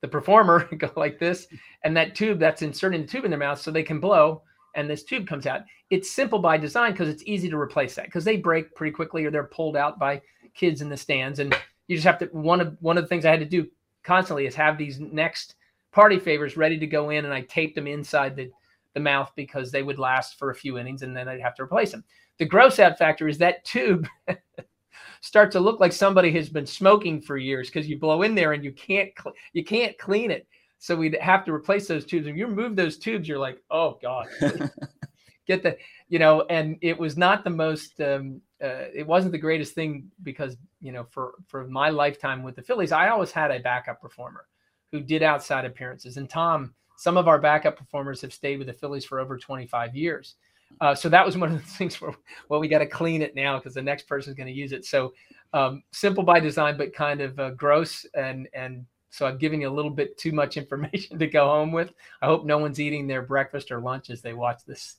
the 0.01 0.07
performer 0.07 0.63
go 0.77 0.91
like 0.95 1.19
this, 1.19 1.47
and 1.83 1.95
that 1.95 2.15
tube 2.15 2.39
that's 2.39 2.61
inserting 2.61 3.01
the 3.01 3.07
tube 3.07 3.25
in 3.25 3.31
their 3.31 3.39
mouth 3.39 3.59
so 3.59 3.71
they 3.71 3.83
can 3.83 3.99
blow, 3.99 4.41
and 4.75 4.89
this 4.89 5.03
tube 5.03 5.27
comes 5.27 5.47
out. 5.47 5.61
It's 5.89 6.11
simple 6.11 6.39
by 6.39 6.57
design 6.57 6.91
because 6.91 7.09
it's 7.09 7.23
easy 7.25 7.49
to 7.49 7.57
replace 7.57 7.95
that 7.95 8.05
because 8.05 8.25
they 8.25 8.37
break 8.37 8.75
pretty 8.75 8.91
quickly 8.91 9.25
or 9.25 9.31
they're 9.31 9.43
pulled 9.45 9.77
out 9.77 9.99
by 9.99 10.21
kids 10.53 10.81
in 10.81 10.89
the 10.89 10.97
stands, 10.97 11.39
and 11.39 11.55
you 11.87 11.95
just 11.95 12.07
have 12.07 12.19
to. 12.19 12.25
One 12.27 12.61
of 12.61 12.77
one 12.79 12.97
of 12.97 13.03
the 13.03 13.07
things 13.07 13.25
I 13.25 13.31
had 13.31 13.39
to 13.39 13.45
do 13.45 13.67
constantly 14.03 14.47
is 14.47 14.55
have 14.55 14.77
these 14.77 14.99
next 14.99 15.55
party 15.91 16.19
favors 16.19 16.57
ready 16.57 16.77
to 16.79 16.87
go 16.87 17.09
in, 17.09 17.25
and 17.25 17.33
I 17.33 17.41
taped 17.41 17.75
them 17.75 17.87
inside 17.87 18.35
the 18.35 18.51
the 18.97 19.03
mouth 19.03 19.31
because 19.35 19.71
they 19.71 19.83
would 19.83 19.99
last 19.99 20.39
for 20.39 20.49
a 20.49 20.55
few 20.55 20.79
innings 20.79 21.03
and 21.03 21.15
then 21.15 21.27
I'd 21.27 21.39
have 21.39 21.53
to 21.57 21.61
replace 21.61 21.91
them. 21.91 22.03
The 22.39 22.45
gross 22.45 22.79
out 22.79 22.97
factor 22.97 23.27
is 23.27 23.37
that 23.37 23.63
tube 23.63 24.07
starts 25.21 25.53
to 25.53 25.59
look 25.59 25.79
like 25.79 25.93
somebody 25.93 26.31
has 26.31 26.49
been 26.49 26.65
smoking 26.65 27.21
for 27.21 27.37
years 27.37 27.69
because 27.69 27.87
you 27.87 27.99
blow 27.99 28.23
in 28.23 28.33
there 28.33 28.53
and 28.53 28.63
you 28.63 28.71
can't 28.71 29.11
cl- 29.21 29.35
you 29.53 29.63
can't 29.63 29.95
clean 29.99 30.31
it. 30.31 30.47
So 30.79 30.95
we'd 30.95 31.15
have 31.21 31.45
to 31.45 31.53
replace 31.53 31.87
those 31.87 32.05
tubes. 32.05 32.25
If 32.25 32.35
you 32.35 32.47
remove 32.47 32.75
those 32.75 32.97
tubes, 32.97 33.27
you're 33.27 33.37
like, 33.37 33.61
oh 33.69 33.99
god, 34.01 34.25
get 35.47 35.61
the 35.61 35.77
you 36.09 36.17
know. 36.17 36.43
And 36.49 36.77
it 36.81 36.97
was 36.97 37.17
not 37.17 37.43
the 37.43 37.51
most. 37.51 38.01
Um, 38.01 38.41
uh, 38.63 38.89
it 38.95 39.05
wasn't 39.05 39.31
the 39.31 39.37
greatest 39.37 39.75
thing 39.75 40.09
because 40.23 40.57
you 40.81 40.91
know 40.91 41.05
for 41.11 41.35
for 41.47 41.67
my 41.67 41.89
lifetime 41.89 42.41
with 42.41 42.55
the 42.55 42.63
Phillies, 42.63 42.91
I 42.91 43.09
always 43.09 43.31
had 43.31 43.51
a 43.51 43.59
backup 43.59 44.01
performer 44.01 44.45
who 44.91 45.01
did 45.01 45.21
outside 45.21 45.65
appearances, 45.65 46.17
and 46.17 46.27
Tom 46.27 46.73
some 46.97 47.15
of 47.15 47.27
our 47.27 47.39
backup 47.39 47.77
performers 47.77 48.21
have 48.21 48.33
stayed 48.33 48.57
with 48.57 48.67
the 48.67 48.73
Phillies 48.73 49.05
for 49.05 49.19
over 49.19 49.37
25 49.37 49.95
years. 49.95 50.35
Uh, 50.81 50.93
so 50.93 51.09
that 51.09 51.25
was 51.25 51.37
one 51.37 51.53
of 51.53 51.57
the 51.57 51.71
things 51.77 52.01
where, 52.01 52.11
well, 52.49 52.59
we 52.59 52.67
got 52.67 52.79
to 52.79 52.87
clean 52.87 53.21
it 53.21 53.35
now 53.35 53.57
because 53.57 53.73
the 53.73 53.81
next 53.81 54.07
person 54.07 54.31
is 54.31 54.35
going 54.35 54.47
to 54.47 54.53
use 54.53 54.71
it. 54.71 54.83
So 54.83 55.13
um, 55.53 55.83
simple 55.91 56.23
by 56.23 56.39
design, 56.39 56.75
but 56.77 56.93
kind 56.93 57.21
of 57.21 57.39
uh, 57.39 57.51
gross. 57.51 58.05
And, 58.15 58.49
and 58.53 58.85
so 59.09 59.25
I've 59.25 59.39
given 59.39 59.61
you 59.61 59.69
a 59.69 59.73
little 59.73 59.91
bit 59.91 60.17
too 60.17 60.31
much 60.31 60.57
information 60.57 61.19
to 61.19 61.27
go 61.27 61.45
home 61.45 61.71
with. 61.71 61.93
I 62.21 62.25
hope 62.25 62.45
no 62.45 62.57
one's 62.57 62.79
eating 62.79 63.07
their 63.07 63.21
breakfast 63.21 63.71
or 63.71 63.79
lunch 63.79 64.09
as 64.09 64.21
they 64.21 64.33
watch 64.33 64.65
this. 64.65 64.95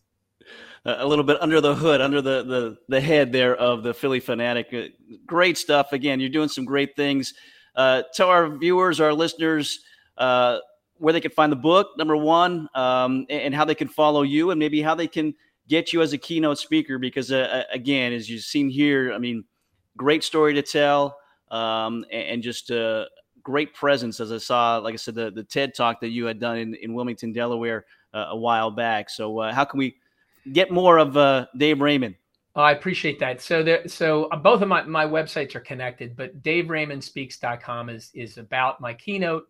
a 0.84 1.06
little 1.06 1.24
bit 1.24 1.38
under 1.40 1.60
the 1.60 1.74
hood, 1.74 2.00
under 2.00 2.22
the, 2.22 2.44
the, 2.44 2.78
the 2.88 3.00
head 3.00 3.32
there 3.32 3.56
of 3.56 3.82
the 3.82 3.92
Phillie 3.92 4.20
Phanatic. 4.20 4.72
Uh, 4.72 4.88
great 5.26 5.58
stuff. 5.58 5.92
Again, 5.92 6.20
you're 6.20 6.30
doing 6.30 6.48
some 6.48 6.64
great 6.64 6.94
things. 6.96 7.34
Uh, 7.74 8.02
tell 8.14 8.28
our 8.28 8.56
viewers, 8.56 9.00
our 9.00 9.12
listeners, 9.12 9.80
uh, 10.16 10.58
where 10.98 11.12
they 11.12 11.20
can 11.20 11.30
find 11.30 11.50
the 11.50 11.56
book, 11.56 11.90
number 11.96 12.16
one, 12.16 12.68
um, 12.74 13.26
and 13.30 13.54
how 13.54 13.64
they 13.64 13.74
can 13.74 13.88
follow 13.88 14.22
you, 14.22 14.50
and 14.50 14.58
maybe 14.58 14.82
how 14.82 14.94
they 14.94 15.06
can 15.06 15.34
get 15.68 15.92
you 15.92 16.02
as 16.02 16.12
a 16.12 16.18
keynote 16.18 16.58
speaker. 16.58 16.98
Because 16.98 17.32
uh, 17.32 17.64
again, 17.72 18.12
as 18.12 18.28
you've 18.28 18.44
seen 18.44 18.68
here, 18.68 19.12
I 19.12 19.18
mean, 19.18 19.44
great 19.96 20.24
story 20.24 20.54
to 20.54 20.62
tell, 20.62 21.18
um, 21.50 22.04
and, 22.10 22.28
and, 22.28 22.42
just 22.42 22.70
a 22.70 23.06
great 23.42 23.74
presence. 23.74 24.20
As 24.20 24.32
I 24.32 24.38
saw, 24.38 24.78
like 24.78 24.94
I 24.94 24.96
said, 24.96 25.14
the, 25.14 25.30
the 25.30 25.44
TED 25.44 25.74
talk 25.74 26.00
that 26.00 26.10
you 26.10 26.26
had 26.26 26.38
done 26.38 26.58
in, 26.58 26.74
in 26.74 26.94
Wilmington, 26.94 27.32
Delaware, 27.32 27.86
uh, 28.12 28.26
a 28.30 28.36
while 28.36 28.70
back. 28.70 29.08
So, 29.10 29.38
uh, 29.38 29.52
how 29.52 29.64
can 29.64 29.78
we 29.78 29.96
get 30.52 30.70
more 30.70 30.98
of 30.98 31.16
uh, 31.16 31.46
Dave 31.56 31.80
Raymond? 31.80 32.16
Oh, 32.58 32.62
I 32.62 32.72
appreciate 32.72 33.20
that. 33.20 33.40
So 33.40 33.62
there, 33.62 33.86
so 33.86 34.24
uh, 34.24 34.36
both 34.36 34.62
of 34.62 34.68
my, 34.68 34.82
my 34.82 35.04
websites 35.04 35.54
are 35.54 35.60
connected, 35.60 36.16
but 36.16 36.42
DaveRaymondSpeaks.com 36.42 37.88
is 37.88 38.10
is 38.14 38.36
about 38.36 38.80
my 38.80 38.94
keynote, 38.94 39.46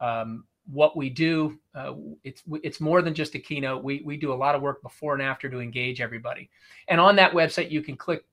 um, 0.00 0.44
what 0.72 0.96
we 0.96 1.10
do. 1.10 1.58
Uh, 1.74 1.94
it's 2.24 2.42
it's 2.62 2.80
more 2.80 3.02
than 3.02 3.14
just 3.14 3.34
a 3.34 3.38
keynote. 3.38 3.84
We 3.84 4.02
we 4.04 4.16
do 4.16 4.32
a 4.32 4.34
lot 4.34 4.54
of 4.54 4.62
work 4.62 4.82
before 4.82 5.14
and 5.14 5.22
after 5.22 5.48
to 5.50 5.60
engage 5.60 6.00
everybody. 6.00 6.48
And 6.88 7.00
on 7.00 7.14
that 7.16 7.32
website, 7.32 7.70
you 7.70 7.82
can 7.82 7.96
click 7.96 8.24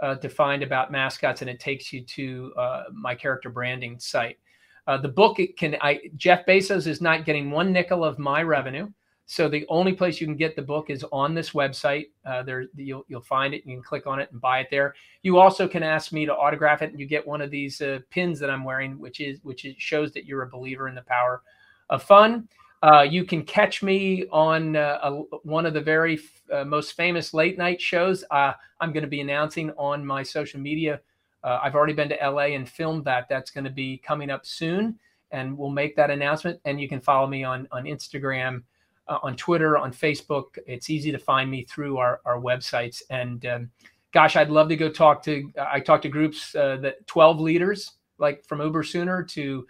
uh, 0.00 0.16
to 0.16 0.28
find 0.28 0.62
about 0.62 0.92
mascots, 0.92 1.40
and 1.40 1.50
it 1.50 1.58
takes 1.58 1.92
you 1.92 2.02
to 2.02 2.52
uh, 2.56 2.82
my 2.92 3.14
character 3.14 3.48
branding 3.48 3.98
site. 3.98 4.38
Uh, 4.86 4.98
the 4.98 5.08
book 5.08 5.38
can 5.56 5.76
I 5.80 6.00
Jeff 6.16 6.44
Bezos 6.46 6.86
is 6.86 7.00
not 7.00 7.24
getting 7.24 7.50
one 7.50 7.72
nickel 7.72 8.04
of 8.04 8.18
my 8.18 8.42
revenue. 8.42 8.88
So 9.28 9.48
the 9.48 9.66
only 9.68 9.92
place 9.92 10.20
you 10.20 10.26
can 10.28 10.36
get 10.36 10.54
the 10.54 10.62
book 10.62 10.88
is 10.88 11.04
on 11.10 11.34
this 11.34 11.50
website. 11.50 12.10
Uh, 12.24 12.44
there, 12.44 12.66
you'll 12.76 13.04
you'll 13.08 13.22
find 13.22 13.54
it. 13.54 13.66
You 13.66 13.74
can 13.74 13.82
click 13.82 14.06
on 14.06 14.20
it 14.20 14.30
and 14.30 14.40
buy 14.40 14.60
it 14.60 14.68
there. 14.70 14.94
You 15.22 15.38
also 15.38 15.66
can 15.66 15.82
ask 15.82 16.12
me 16.12 16.26
to 16.26 16.34
autograph 16.34 16.82
it, 16.82 16.90
and 16.90 17.00
you 17.00 17.06
get 17.06 17.26
one 17.26 17.40
of 17.40 17.50
these 17.50 17.80
uh, 17.80 17.98
pins 18.10 18.38
that 18.38 18.50
I'm 18.50 18.62
wearing, 18.62 19.00
which 19.00 19.20
is 19.20 19.40
which 19.42 19.64
is, 19.64 19.74
shows 19.78 20.12
that 20.12 20.26
you're 20.26 20.42
a 20.42 20.48
believer 20.48 20.86
in 20.86 20.94
the 20.94 21.02
power 21.02 21.42
of 21.90 22.02
fun. 22.02 22.48
Uh, 22.82 23.02
you 23.02 23.24
can 23.24 23.42
catch 23.42 23.82
me 23.82 24.26
on 24.30 24.76
uh, 24.76 24.98
a, 25.02 25.10
one 25.42 25.66
of 25.66 25.74
the 25.74 25.80
very 25.80 26.20
uh, 26.52 26.64
most 26.64 26.92
famous 26.92 27.32
late 27.32 27.58
night 27.58 27.80
shows. 27.80 28.24
Uh, 28.30 28.52
I'm 28.80 28.92
going 28.92 29.02
to 29.02 29.08
be 29.08 29.20
announcing 29.20 29.70
on 29.72 30.04
my 30.04 30.22
social 30.22 30.60
media. 30.60 31.00
I've 31.44 31.76
already 31.76 31.92
been 31.92 32.08
to 32.08 32.16
LA 32.16 32.56
and 32.56 32.68
filmed 32.68 33.04
that. 33.04 33.28
That's 33.28 33.52
going 33.52 33.62
to 33.62 33.70
be 33.70 33.98
coming 33.98 34.30
up 34.30 34.44
soon, 34.44 34.98
and 35.30 35.56
we'll 35.56 35.70
make 35.70 35.94
that 35.94 36.10
announcement. 36.10 36.58
And 36.64 36.80
you 36.80 36.88
can 36.88 37.00
follow 37.00 37.28
me 37.28 37.44
on 37.44 37.68
on 37.70 37.84
Instagram 37.84 38.64
uh, 39.08 39.18
on 39.22 39.36
Twitter, 39.36 39.78
on 39.78 39.92
Facebook. 39.92 40.58
It's 40.66 40.90
easy 40.90 41.12
to 41.12 41.18
find 41.18 41.50
me 41.50 41.64
through 41.64 41.98
our, 41.98 42.20
our 42.24 42.38
websites. 42.38 43.02
And 43.10 43.44
um, 43.46 43.70
gosh, 44.12 44.36
I'd 44.36 44.50
love 44.50 44.68
to 44.68 44.76
go 44.76 44.90
talk 44.90 45.22
to, 45.24 45.50
I 45.58 45.80
talk 45.80 46.02
to 46.02 46.08
groups 46.08 46.54
uh, 46.54 46.76
that 46.78 47.06
12 47.06 47.40
leaders, 47.40 47.92
like 48.18 48.44
from 48.44 48.60
Uber 48.60 48.82
Sooner 48.82 49.22
to 49.22 49.60
uh, 49.60 49.66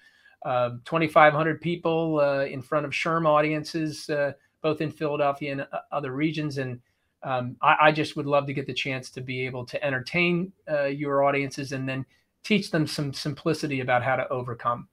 2,500 0.85 1.61
people 1.61 2.21
uh, 2.21 2.45
in 2.45 2.63
front 2.63 2.87
of 2.87 2.93
Sherm 2.93 3.27
audiences, 3.27 4.09
uh, 4.11 4.33
both 4.63 4.81
in 4.81 4.91
Philadelphia 4.91 5.53
and 5.53 5.61
uh, 5.61 5.81
other 5.93 6.13
regions. 6.13 6.59
And 6.59 6.81
um, 7.23 7.57
I, 7.63 7.77
I, 7.83 7.93
just 7.93 8.17
would 8.17 8.27
love 8.27 8.47
to 8.47 8.53
get 8.53 8.67
the 8.67 8.75
chance 8.75 9.11
to 9.11 9.21
be 9.21 9.45
able 9.45 9.65
to 9.67 9.83
entertain 9.83 10.53
your 10.91 11.25
audiences 11.25 11.73
and 11.73 11.89
then 11.89 12.07
teach 12.45 12.71
them 12.71 12.87
some 12.87 13.13
simplicity 13.13 13.81
about 13.81 14.05
how 14.05 14.15
to 14.15 14.29
overcome. 14.29 14.89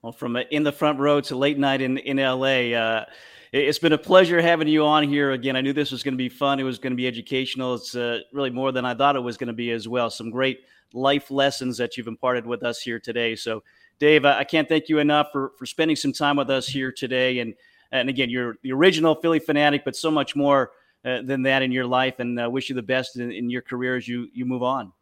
Well, 0.00 0.12
from 0.12 0.36
in 0.36 0.62
the 0.62 0.72
front 0.72 0.98
row 0.98 1.20
to 1.22 1.36
late 1.36 1.58
night 1.58 1.82
in 1.82 1.98
in 1.98 2.16
LA, 2.16 3.04
it's 3.52 3.78
been 3.78 3.92
a 3.92 3.98
pleasure 3.98 4.40
having 4.42 4.68
you 4.68 4.84
on 4.84 5.08
here 5.08 5.32
again. 5.32 5.56
I 5.56 5.60
knew 5.60 5.72
this 5.72 5.90
was 5.90 6.02
going 6.02 6.14
to 6.14 6.18
be 6.18 6.28
fun. 6.28 6.60
It 6.60 6.64
was 6.64 6.78
going 6.78 6.92
to 6.92 6.96
be 6.96 7.06
educational. 7.06 7.74
It's 7.74 7.94
uh, 7.94 8.20
really 8.32 8.50
more 8.50 8.72
than 8.72 8.84
I 8.84 8.94
thought 8.94 9.16
it 9.16 9.20
was 9.20 9.36
going 9.36 9.48
to 9.48 9.54
be 9.54 9.70
as 9.70 9.88
well. 9.88 10.10
Some 10.10 10.30
great 10.30 10.60
life 10.92 11.30
lessons 11.30 11.76
that 11.78 11.96
you've 11.96 12.08
imparted 12.08 12.46
with 12.46 12.62
us 12.62 12.80
here 12.80 12.98
today. 12.98 13.36
So, 13.36 13.62
Dave, 13.98 14.24
I 14.24 14.44
can't 14.44 14.68
thank 14.68 14.88
you 14.88 14.98
enough 14.98 15.28
for 15.32 15.52
for 15.58 15.66
spending 15.66 15.96
some 15.96 16.12
time 16.12 16.36
with 16.36 16.50
us 16.50 16.68
here 16.68 16.92
today. 16.92 17.38
And 17.38 17.54
and 17.92 18.08
again, 18.08 18.30
you're 18.30 18.56
the 18.62 18.72
original 18.72 19.14
Phillie 19.14 19.40
Phanatic, 19.40 19.82
but 19.84 19.96
so 19.96 20.10
much 20.10 20.36
more 20.36 20.72
uh, 21.04 21.22
than 21.22 21.42
that 21.42 21.62
in 21.62 21.72
your 21.72 21.86
life. 21.86 22.18
And 22.18 22.38
uh, 22.40 22.50
wish 22.50 22.68
you 22.68 22.74
the 22.74 22.82
best 22.82 23.16
in, 23.16 23.30
in, 23.30 23.48
your 23.48 23.62
career 23.62 23.96
as 23.96 24.06
you 24.06 24.28
you 24.32 24.44
move 24.44 24.62
on. 24.62 24.92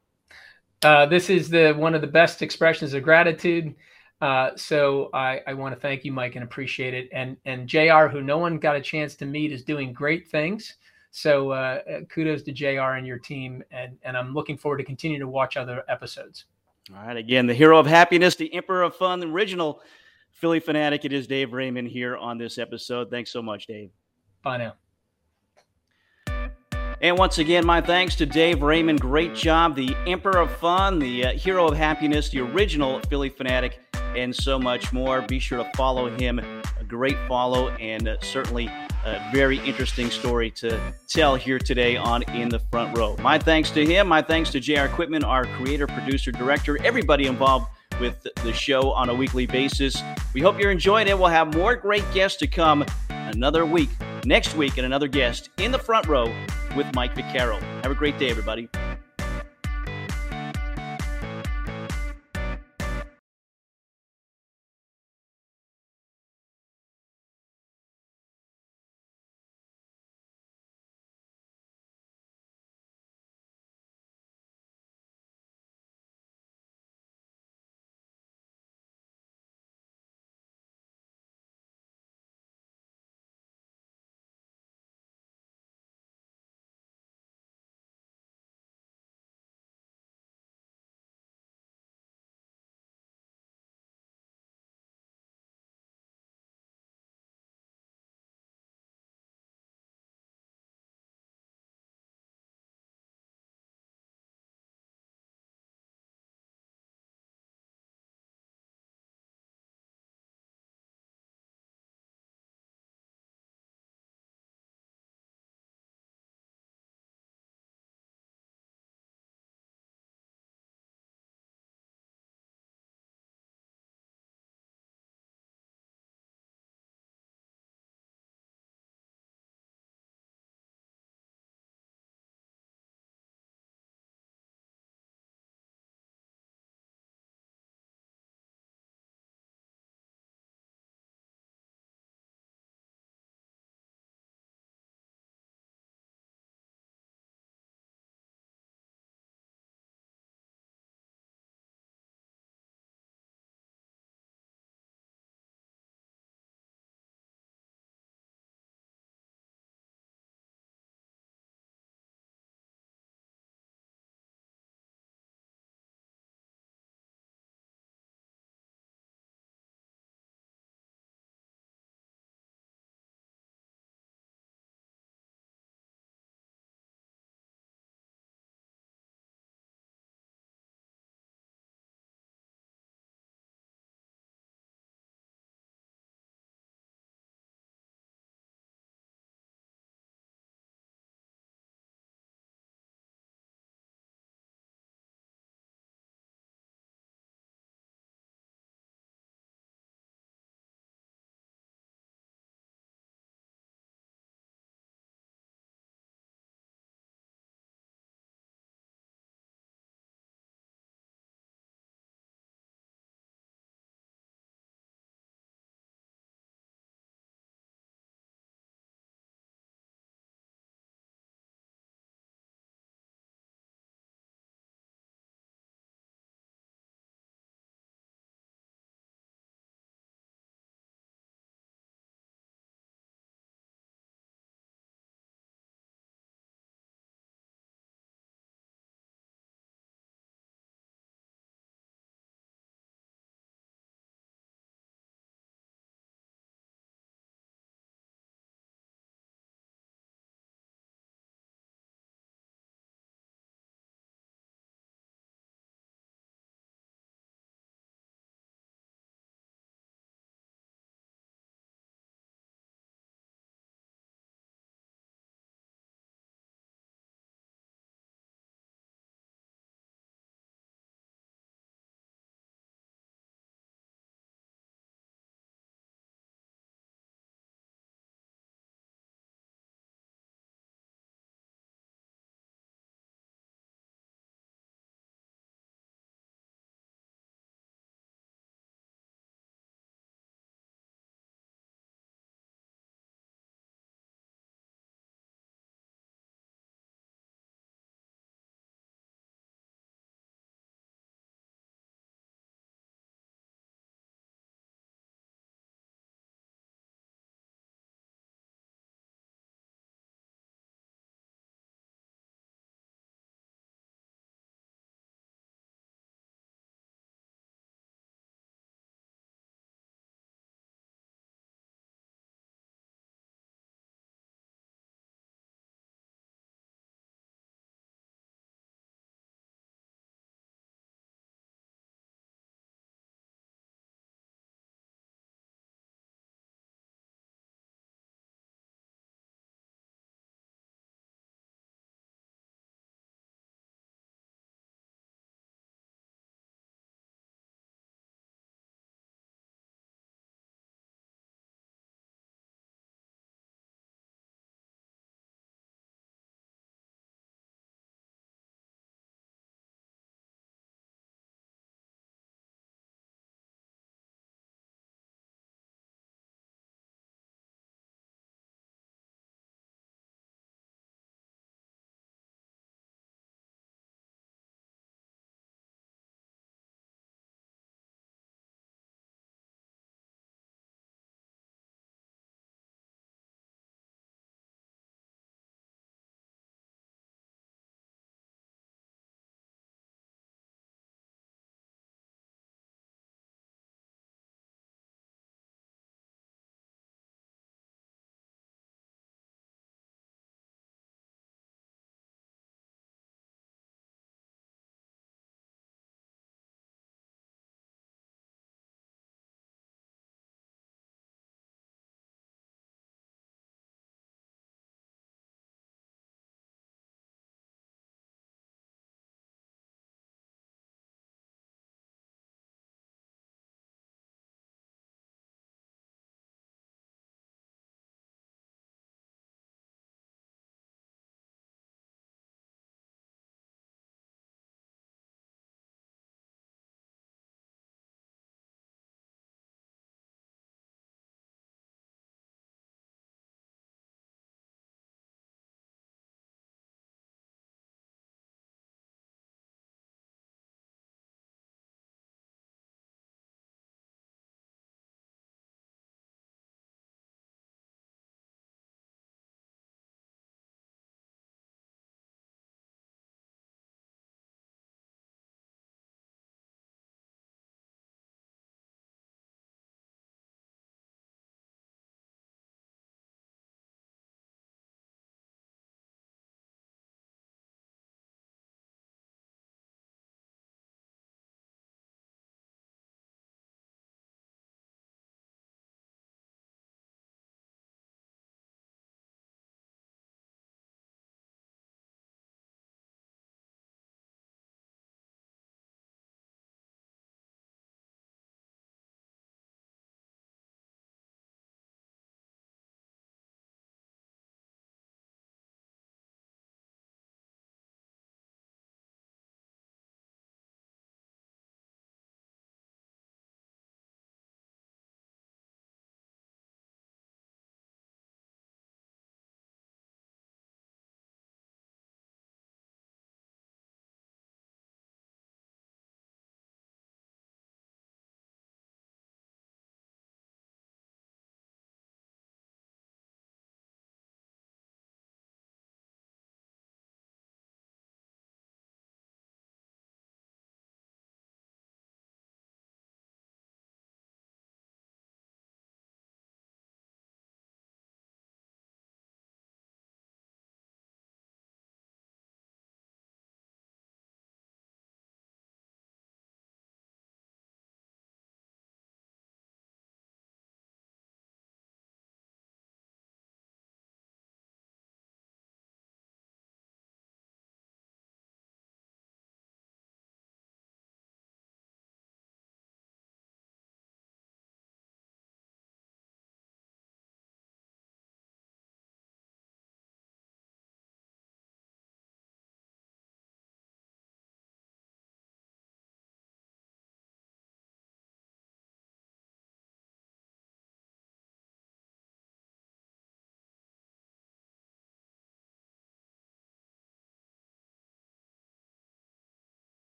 Uh, 0.83 1.07
this 1.07 1.31
is 1.31 1.49
the 1.49 1.73
one 1.73 1.95
of 1.95 2.03
the 2.03 2.07
best 2.07 2.43
expressions 2.43 2.95
of 2.95 3.03
gratitude. 3.03 3.75
Uh, 4.21 4.51
so 4.57 5.11
I, 5.13 5.41
I 5.47 5.55
want 5.55 5.75
to 5.75 5.81
thank 5.81 6.05
you, 6.05 6.13
Mike, 6.13 6.37
and 6.37 6.45
appreciate 6.45 6.95
it. 6.95 7.09
And 7.13 7.37
and 7.47 7.67
Jr., 7.67 8.07
who 8.07 8.23
no 8.23 8.39
one 8.39 8.59
got 8.59 8.77
a 8.77 8.81
chance 8.81 9.17
to 9.17 9.27
meet, 9.27 9.51
is 9.51 9.65
doing 9.65 9.93
great 9.93 10.29
things. 10.29 10.75
So 11.11 11.51
uh, 11.51 11.81
uh 11.91 12.01
kudos 12.11 12.43
to 12.43 12.53
Jr. 12.53 12.97
and 12.97 13.07
your 13.07 13.19
team, 13.19 13.65
and 13.71 13.97
and 14.03 14.17
I'm 14.17 14.35
looking 14.35 14.57
forward 14.57 14.79
to 14.79 14.85
continue 14.85 15.19
to 15.19 15.29
watch 15.29 15.57
other 15.57 15.83
episodes. 15.89 16.45
All 16.91 17.07
right, 17.07 17.17
again, 17.17 17.47
the 17.47 17.55
hero 17.55 17.79
of 17.79 17.87
happiness, 17.87 18.37
the 18.37 18.53
emperor 18.53 18.83
of 18.83 18.95
fun, 18.95 19.21
the 19.21 19.27
original 19.27 19.81
Phillie 20.31 20.61
Phanatic. 20.61 21.05
It 21.05 21.15
is 21.15 21.27
Dave 21.27 21.55
Raymond 21.55 21.89
here 21.89 22.17
on 22.17 22.37
this 22.37 22.59
episode. 22.59 23.11
Thanks 23.11 23.31
so 23.31 23.41
much, 23.41 23.67
Dave. 23.67 23.91
Bye 24.43 24.59
now. 24.59 24.75
And 27.01 27.19
once 27.19 27.39
again, 27.39 27.65
my 27.65 27.81
thanks 27.81 28.15
to 28.17 28.27
Dave 28.27 28.63
Raymond. 28.63 29.01
Great 29.01 29.35
job. 29.35 29.77
The 29.77 29.97
Emperor 30.07 30.41
of 30.41 30.51
Fun, 30.57 30.99
the 30.99 31.27
uh, 31.27 31.33
hero 31.33 31.69
of 31.69 31.77
happiness, 31.77 32.29
the 32.29 32.41
original 32.41 33.01
Phillie 33.09 33.31
Phanatic 33.31 33.75
and 34.17 34.35
so 34.35 34.59
much 34.59 34.93
more. 34.93 35.23
Be 35.23 35.39
sure 35.39 35.65
to 35.65 35.71
follow 35.77 36.11
him. 36.11 36.41
Great 36.95 37.19
follow 37.27 37.71
and 37.71 38.07
uh, 38.07 38.17
certainly 38.21 38.71
a 39.05 39.21
very 39.33 39.59
interesting 39.67 40.11
story 40.11 40.49
to 40.49 40.81
tell 41.09 41.35
here 41.35 41.59
today 41.59 41.97
on 41.97 42.23
In 42.35 42.49
the 42.49 42.61
Front 42.71 42.97
Row. 42.97 43.17
My 43.21 43.37
thanks 43.37 43.73
to 43.73 43.85
him. 43.85 44.07
My 44.07 44.23
thanks 44.23 44.51
to 44.53 44.61
JR 44.61 44.87
Quitman, 44.87 45.25
our 45.25 45.45
creator, 45.45 45.89
producer, 45.89 46.31
director, 46.31 46.81
everybody 46.85 47.27
involved 47.27 47.67
with 48.01 48.25
the 48.45 48.53
show 48.53 48.93
on 48.93 49.09
a 49.09 49.15
weekly 49.15 49.45
basis. 49.45 50.01
We 50.35 50.41
hope 50.41 50.61
you're 50.61 50.71
enjoying 50.71 51.09
it. 51.09 51.19
We'll 51.19 51.27
have 51.27 51.53
more 51.53 51.75
great 51.75 52.05
guests 52.15 52.39
to 52.39 52.47
come 52.47 52.87
another 53.09 53.67
week, 53.67 53.91
next 54.25 54.57
week, 54.57 54.77
and 54.77 54.87
another 54.87 55.09
guest 55.09 55.51
in 55.59 55.73
the 55.73 55.81
front 55.81 56.07
row 56.07 56.33
with 56.77 56.87
Mike 56.95 57.17
Vaccaro. 57.17 57.61
Have 57.83 57.91
a 57.91 57.97
great 57.97 58.19
day, 58.19 58.31
everybody. 58.31 58.69